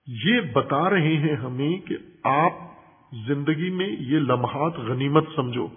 یہ 0.07 0.41
بتا 0.53 0.89
رہے 0.89 1.17
ہیں 1.17 1.35
ہمیں 1.35 1.77
کہ 1.77 1.97
آپ 2.23 2.53
زندگی 3.27 3.69
میں 3.69 3.89
یہ 3.89 4.19
لمحات 4.19 4.77
غنیمت 4.77 5.27
سمجھو۔ 5.35 5.67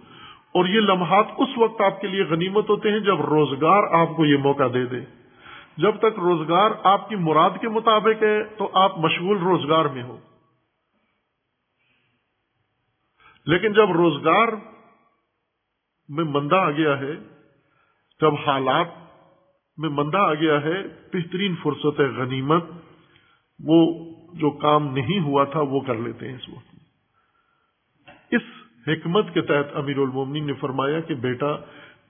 اور 0.54 0.64
یہ 0.64 0.80
لمحات 0.80 1.26
اس 1.36 1.48
وقت 1.58 1.80
آپ 1.80 2.00
کے 2.00 2.08
لیے 2.08 2.22
غنیمت 2.22 2.68
ہوتے 2.68 2.92
ہیں 2.92 3.00
جب 3.00 3.20
روزگار 3.20 3.82
آپ 3.92 4.16
کو 4.16 4.26
یہ 4.26 4.36
موقع 4.36 4.68
دے 4.74 4.86
دے۔ 4.86 5.00
جب 5.76 5.96
تک 5.98 6.18
روزگار 6.18 6.70
آپ 6.84 7.08
کی 7.08 7.16
مراد 7.16 7.50
کے 7.60 7.68
مطابق 7.68 8.22
ہے 8.22 8.44
تو 8.44 8.70
آپ 8.74 8.98
مشغول 8.98 9.38
روزگار 9.38 9.84
میں 9.84 10.02
ہو 10.02 10.18
لیکن 13.46 13.72
جب 13.72 13.90
روزگار 13.90 14.48
میں 16.08 16.24
مندہ 16.24 16.56
آ 16.56 16.70
گیا 16.70 16.98
ہے، 16.98 17.16
جب 18.20 18.34
حالات 18.34 18.88
میں 19.76 19.88
مندہ 19.88 20.18
آ 20.18 20.34
گیا 20.34 20.60
ہے، 20.62 20.82
بہترین 20.88 21.54
فرصت 21.62 22.00
ہے، 22.00 22.04
غنیمت، 22.04 22.64
وہ 23.64 23.80
جو 24.34 24.50
کام 24.50 24.94
نہیں 24.94 25.20
ہوا 25.20 25.44
تھا، 25.44 25.60
وہ 25.60 25.80
کر 25.80 25.94
لیتے 25.94 26.28
ہیں 26.28 26.34
اس 26.34 26.48
وقت۔ 26.48 26.74
اس 28.30 28.42
حکمت 28.88 29.34
کے 29.34 29.40
تحت 29.40 29.76
امیر 29.76 29.98
المومنین 29.98 30.46
نے 30.46 30.52
فرمایا 30.52 31.00
کہ 31.00 31.14
بیٹا، 31.14 31.50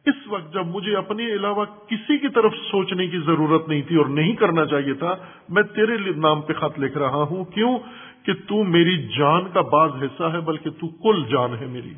اس 0.06 0.26
وقت 0.26 0.54
جب 0.54 0.66
مجھے 0.66 0.96
اپنے 0.96 1.26
علاوہ 1.26 1.64
کسی 1.64 2.18
کی 2.18 2.28
طرف 2.28 2.52
سوچنے 2.70 3.06
کی 3.06 3.18
ضرورت 3.18 3.68
نہیں 3.68 3.82
تھی 3.82 3.96
اور 3.96 4.06
نہیں 4.06 4.36
کرنا 4.36 4.66
چاہیے 4.66 4.94
تھا، 4.94 5.16
میں 5.48 5.62
تیرے 5.62 5.96
نام 6.16 6.42
پہ 6.42 6.52
خط 6.52 6.78
لکھ 6.78 6.98
رہا 6.98 7.22
ہوں۔ 7.22 7.44
کیوں؟ 7.44 7.78
کہ 8.22 8.32
تو 8.32 8.64
میری 8.64 9.02
جان 9.02 9.50
کا 9.52 9.60
بعض 9.60 9.90
حصہ 10.02 10.22
ہے، 10.22 10.40
بلکہ 10.40 10.70
تو 10.70 10.88
کل 10.88 11.22
جان 11.30 11.56
ہے 11.60 11.66
میری۔ 11.66 11.94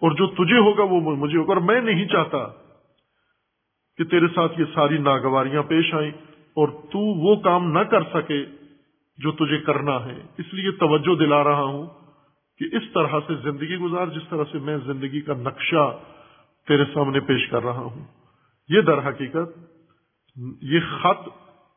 اور 0.00 0.10
جو 0.10 0.26
تجھے 0.26 0.58
ہوگا 0.58 0.82
وہ 0.82 1.00
مجھے 1.00 1.38
ہوگا، 1.38 1.54
اور 1.54 1.62
میں 1.62 1.80
نہیں 1.80 2.08
چاہتا 2.08 2.38
کہ 3.98 4.04
تیرے 4.04 4.26
ساتھ 4.34 4.60
یہ 4.60 4.64
ساری 4.74 4.98
ناگواریاں 4.98 5.62
پیش 5.62 5.94
آئیں 5.94 6.10
اور 6.54 6.68
تو 6.68 6.98
وہ 6.98 7.36
کام 7.36 7.72
نہ 7.72 7.78
کر 7.78 8.02
سکے 8.02 8.44
جو 9.18 9.32
تجھے 9.32 9.58
کرنا 9.58 10.04
ہے۔ 10.04 10.22
اس 10.38 10.54
لیے 10.54 10.70
توجہ 10.70 11.14
دلا 11.14 11.44
رہا 11.44 11.62
ہوں۔ 11.62 12.05
کہ 12.58 12.76
اس 12.76 12.82
طرح 12.94 13.20
سے 13.26 13.34
زندگی 13.34 13.76
گزار، 13.76 14.06
جس 14.06 14.28
طرح 14.28 14.44
سے 14.52 14.58
میں 14.58 14.78
زندگی 14.86 15.20
کا 15.20 15.34
نقشہ 15.34 15.98
تیرے 16.68 16.84
سامنے 16.94 17.20
پیش 17.20 17.48
کر 17.48 17.62
رہا 17.62 17.78
ہوں۔ 17.78 18.04
یہ 18.68 18.80
در 18.80 19.08
حقیقت، 19.08 19.58
یہ 20.62 20.80
خط 21.02 21.28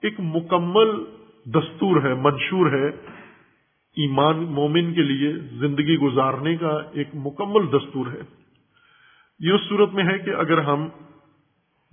ایک 0.02 0.14
مکمل 0.20 1.04
دستور 1.46 2.02
ہے، 2.04 2.14
منشور 2.14 2.72
ہے 2.72 2.88
ایمان 3.98 4.38
مومن 4.38 4.94
کے 4.94 5.02
لیے، 5.02 5.34
زندگی 5.34 5.98
گزارنے 5.98 6.58
کا 6.58 6.82
ایک 6.92 7.08
مکمل 7.14 7.68
دستور 7.72 8.08
ہے۔ 8.08 8.22
یہ 9.40 9.54
اس 9.54 9.62
صورت 9.70 9.94
میں 9.94 10.04
ہے 10.04 10.20
کہ 10.20 10.30
اگر 10.30 10.58
ہم 10.58 10.88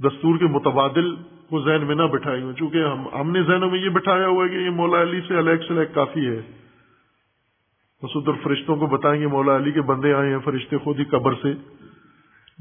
دستور 0.04 0.38
کے 0.38 0.44
متبادل 0.44 1.14
کو 1.48 1.62
ذہن 1.62 1.86
میں 1.86 1.94
نہ 1.94 2.02
بٹھائے 2.02 2.42
ہوئے، 2.42 2.54
چونکہ 2.54 2.78
ہم 2.78 3.20
ہم 3.20 3.30
نے 3.30 3.42
ذہنوں 3.42 3.70
میں 3.70 3.78
یہ 3.78 3.88
بٹھایا 3.88 4.26
ہوا 4.26 4.44
ہے 4.44 4.48
کہ 4.48 4.54
یہ 4.54 4.70
مولا 4.70 5.02
علی 5.02 5.20
سے 5.28 5.36
الیک 5.36 5.60
سے 5.68 5.74
الیک 5.74 5.94
کافی 5.94 6.26
ہے۔ 6.26 6.40
مسودر 8.06 8.32
فرشتوں 8.42 8.76
کو 8.76 8.86
بتائیں 8.86 9.20
گے، 9.20 9.26
مولا 9.26 9.56
علی 9.56 9.72
کے 9.72 9.80
بندے 9.80 10.12
آئے 10.14 10.30
ہیں 10.30 10.38
فرشتے 10.44 10.78
خود 10.78 10.98
ہی 10.98 11.04
قبر 11.04 11.34
سے 11.42 11.52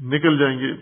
نکل 0.04 0.38
جائیں 0.38 0.58
گے۔ 0.58 0.72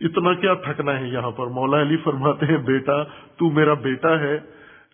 اتنا 0.00 0.34
کیا 0.34 0.54
تھکنا 0.54 1.00
ہے 1.00 1.08
یہاں 1.08 1.30
پر؟ 1.30 1.46
مولا 1.46 1.82
علی 1.82 1.96
فرماتے 1.96 2.46
ہیں، 2.46 2.56
بیٹا، 2.56 3.02
تو 3.36 3.50
میرا 3.50 3.74
بیٹا 3.74 4.20
ہے، 4.20 4.40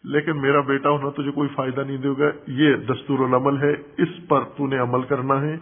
لیکن 0.05 0.41
میرا 0.41 0.61
بیٹا 0.61 0.91
ہونا 0.91 1.11
تجھے 1.11 1.31
کوئی 1.31 1.49
فائدہ 1.55 1.81
نہیں 1.81 1.97
دے 1.97 2.09
گا۔ 2.19 2.31
یہ 2.47 2.75
دستور 2.75 3.19
العمل 3.19 3.63
ہے، 3.63 3.73
اس 3.99 4.29
پر 4.29 4.45
تو 4.57 4.67
نے 4.67 4.79
عمل 4.79 5.03
کرنا 5.03 5.41
ہے، 5.41 5.55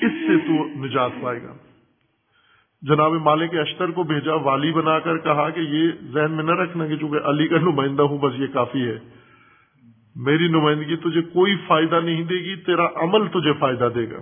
اس 0.00 0.12
سے 0.26 0.38
تو 0.46 0.84
نجات 0.84 1.10
پائے 1.22 1.42
گا۔ 1.42 1.52
جناب 2.82 3.12
مالک 3.12 3.54
اشتر 3.54 3.90
کو 3.90 4.02
بھیجا 4.02 4.34
والی 4.34 4.72
بنا 4.72 4.98
کر 4.98 5.18
کہا 5.18 5.50
کہ 5.50 5.60
یہ 5.60 5.90
ذہن 6.12 6.32
میں 6.32 6.44
نہ 6.44 6.50
رکھنا 6.50 6.86
کہ 6.86 6.96
چونکہ 6.96 7.28
علی 7.28 7.48
کا 7.48 7.58
نمائندہ 7.58 8.02
ہوں، 8.02 8.18
بس 8.18 8.32
یہ 8.38 8.46
کافی 8.46 8.88
ہے۔ 8.88 8.98
میری 10.16 10.48
نمائندگی 10.48 10.96
تجھے 10.96 11.22
کوئی 11.22 11.56
فائدہ 11.66 12.00
نہیں 12.00 12.22
دے 12.22 12.34
گی، 12.34 12.56
تیرا 12.56 12.86
عمل 12.94 13.28
تجھے 13.28 13.52
فائدہ 13.52 13.88
دے 13.94 14.10
گا۔ 14.10 14.16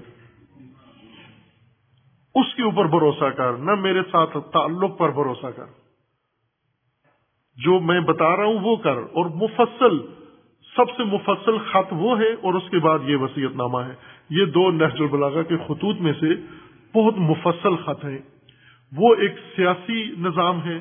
اس 2.35 2.55
کے 2.55 2.63
اوپر 2.63 2.85
بھروسہ 2.85 3.25
کر، 3.25 3.53
نہ 3.53 3.75
میرے 3.75 4.03
ساتھ 4.13 4.37
تعلق 4.53 4.99
پر 4.99 5.11
بھروسہ 5.11 5.47
کر۔ 5.57 5.65
جو 7.57 7.81
میں 7.81 8.01
بتا 8.01 8.37
رہا 8.37 8.45
ہوں 8.45 8.59
وہ 8.63 8.77
کر، 8.77 8.97
اور 8.97 9.27
مفصل، 9.27 9.99
سب 10.77 10.91
سے 10.97 11.05
مفصل 11.05 11.59
خط 11.59 11.93
وہ 11.93 12.21
ہے، 12.21 12.33
اور 12.33 12.55
اس 12.55 12.71
کے 12.71 12.79
بعد 12.79 12.99
یہ 13.07 13.17
وسیعت 13.17 13.57
نامہ 13.57 13.79
ہے۔ 13.79 13.95
یہ 14.31 14.45
دو 14.45 14.71
نہج 14.71 15.01
البلاغا 15.01 15.43
کے 15.43 15.57
خطوط 15.57 16.01
میں 16.01 16.13
سے 16.13 16.27
بہت 16.95 17.15
مفصل 17.17 17.77
خط 17.77 18.05
ہیں۔ 18.05 18.19
وہ 18.97 19.15
ایک 19.15 19.33
سیاسی 19.57 20.05
نظام 20.19 20.65
ہے۔ 20.65 20.81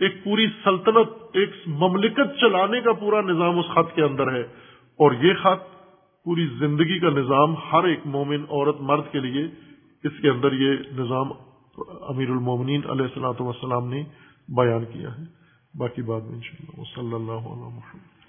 ایک 0.00 0.24
پوری 0.24 0.46
سلطنت، 0.64 1.08
ایک 1.32 1.50
مملکت 1.66 2.40
چلانے 2.40 2.80
کا 2.80 2.92
پورا 2.92 3.20
نظام 3.20 3.58
اس 3.58 3.66
خط 3.74 3.94
کے 3.94 4.02
اندر 4.02 4.32
ہے۔ 4.32 4.40
اور 4.98 5.12
یہ 5.12 5.34
خط 5.34 5.80
پوری 6.24 6.46
زندگی 6.58 6.98
کا 6.98 7.10
نظام 7.10 7.54
ہر 7.72 7.84
ایک 7.84 8.00
مومن 8.04 8.40
عورت 8.50 8.76
مرد 8.80 9.02
کے 9.12 9.18
لیے 9.18 9.44
اس 10.04 10.12
کے 10.22 10.28
اندر 10.28 10.52
یہ 10.52 10.70
نظام 10.98 11.28
امیر 12.08 12.30
المومنین 12.30 12.80
علیہ 12.90 13.04
السلاۃ 13.04 13.40
وسلام 13.40 13.88
نے 13.88 14.04
بیان 14.48 14.84
کیا 14.84 15.08
ہے۔ 15.10 15.40
باقی 15.78 16.02
بعد 16.02 16.20
میں 16.20 16.34
انشاءاللہ۔ 16.34 16.84
صلی 16.94 17.14
اللہ 17.14 17.32
علیہ 17.32 17.62
وسلم 17.62 18.19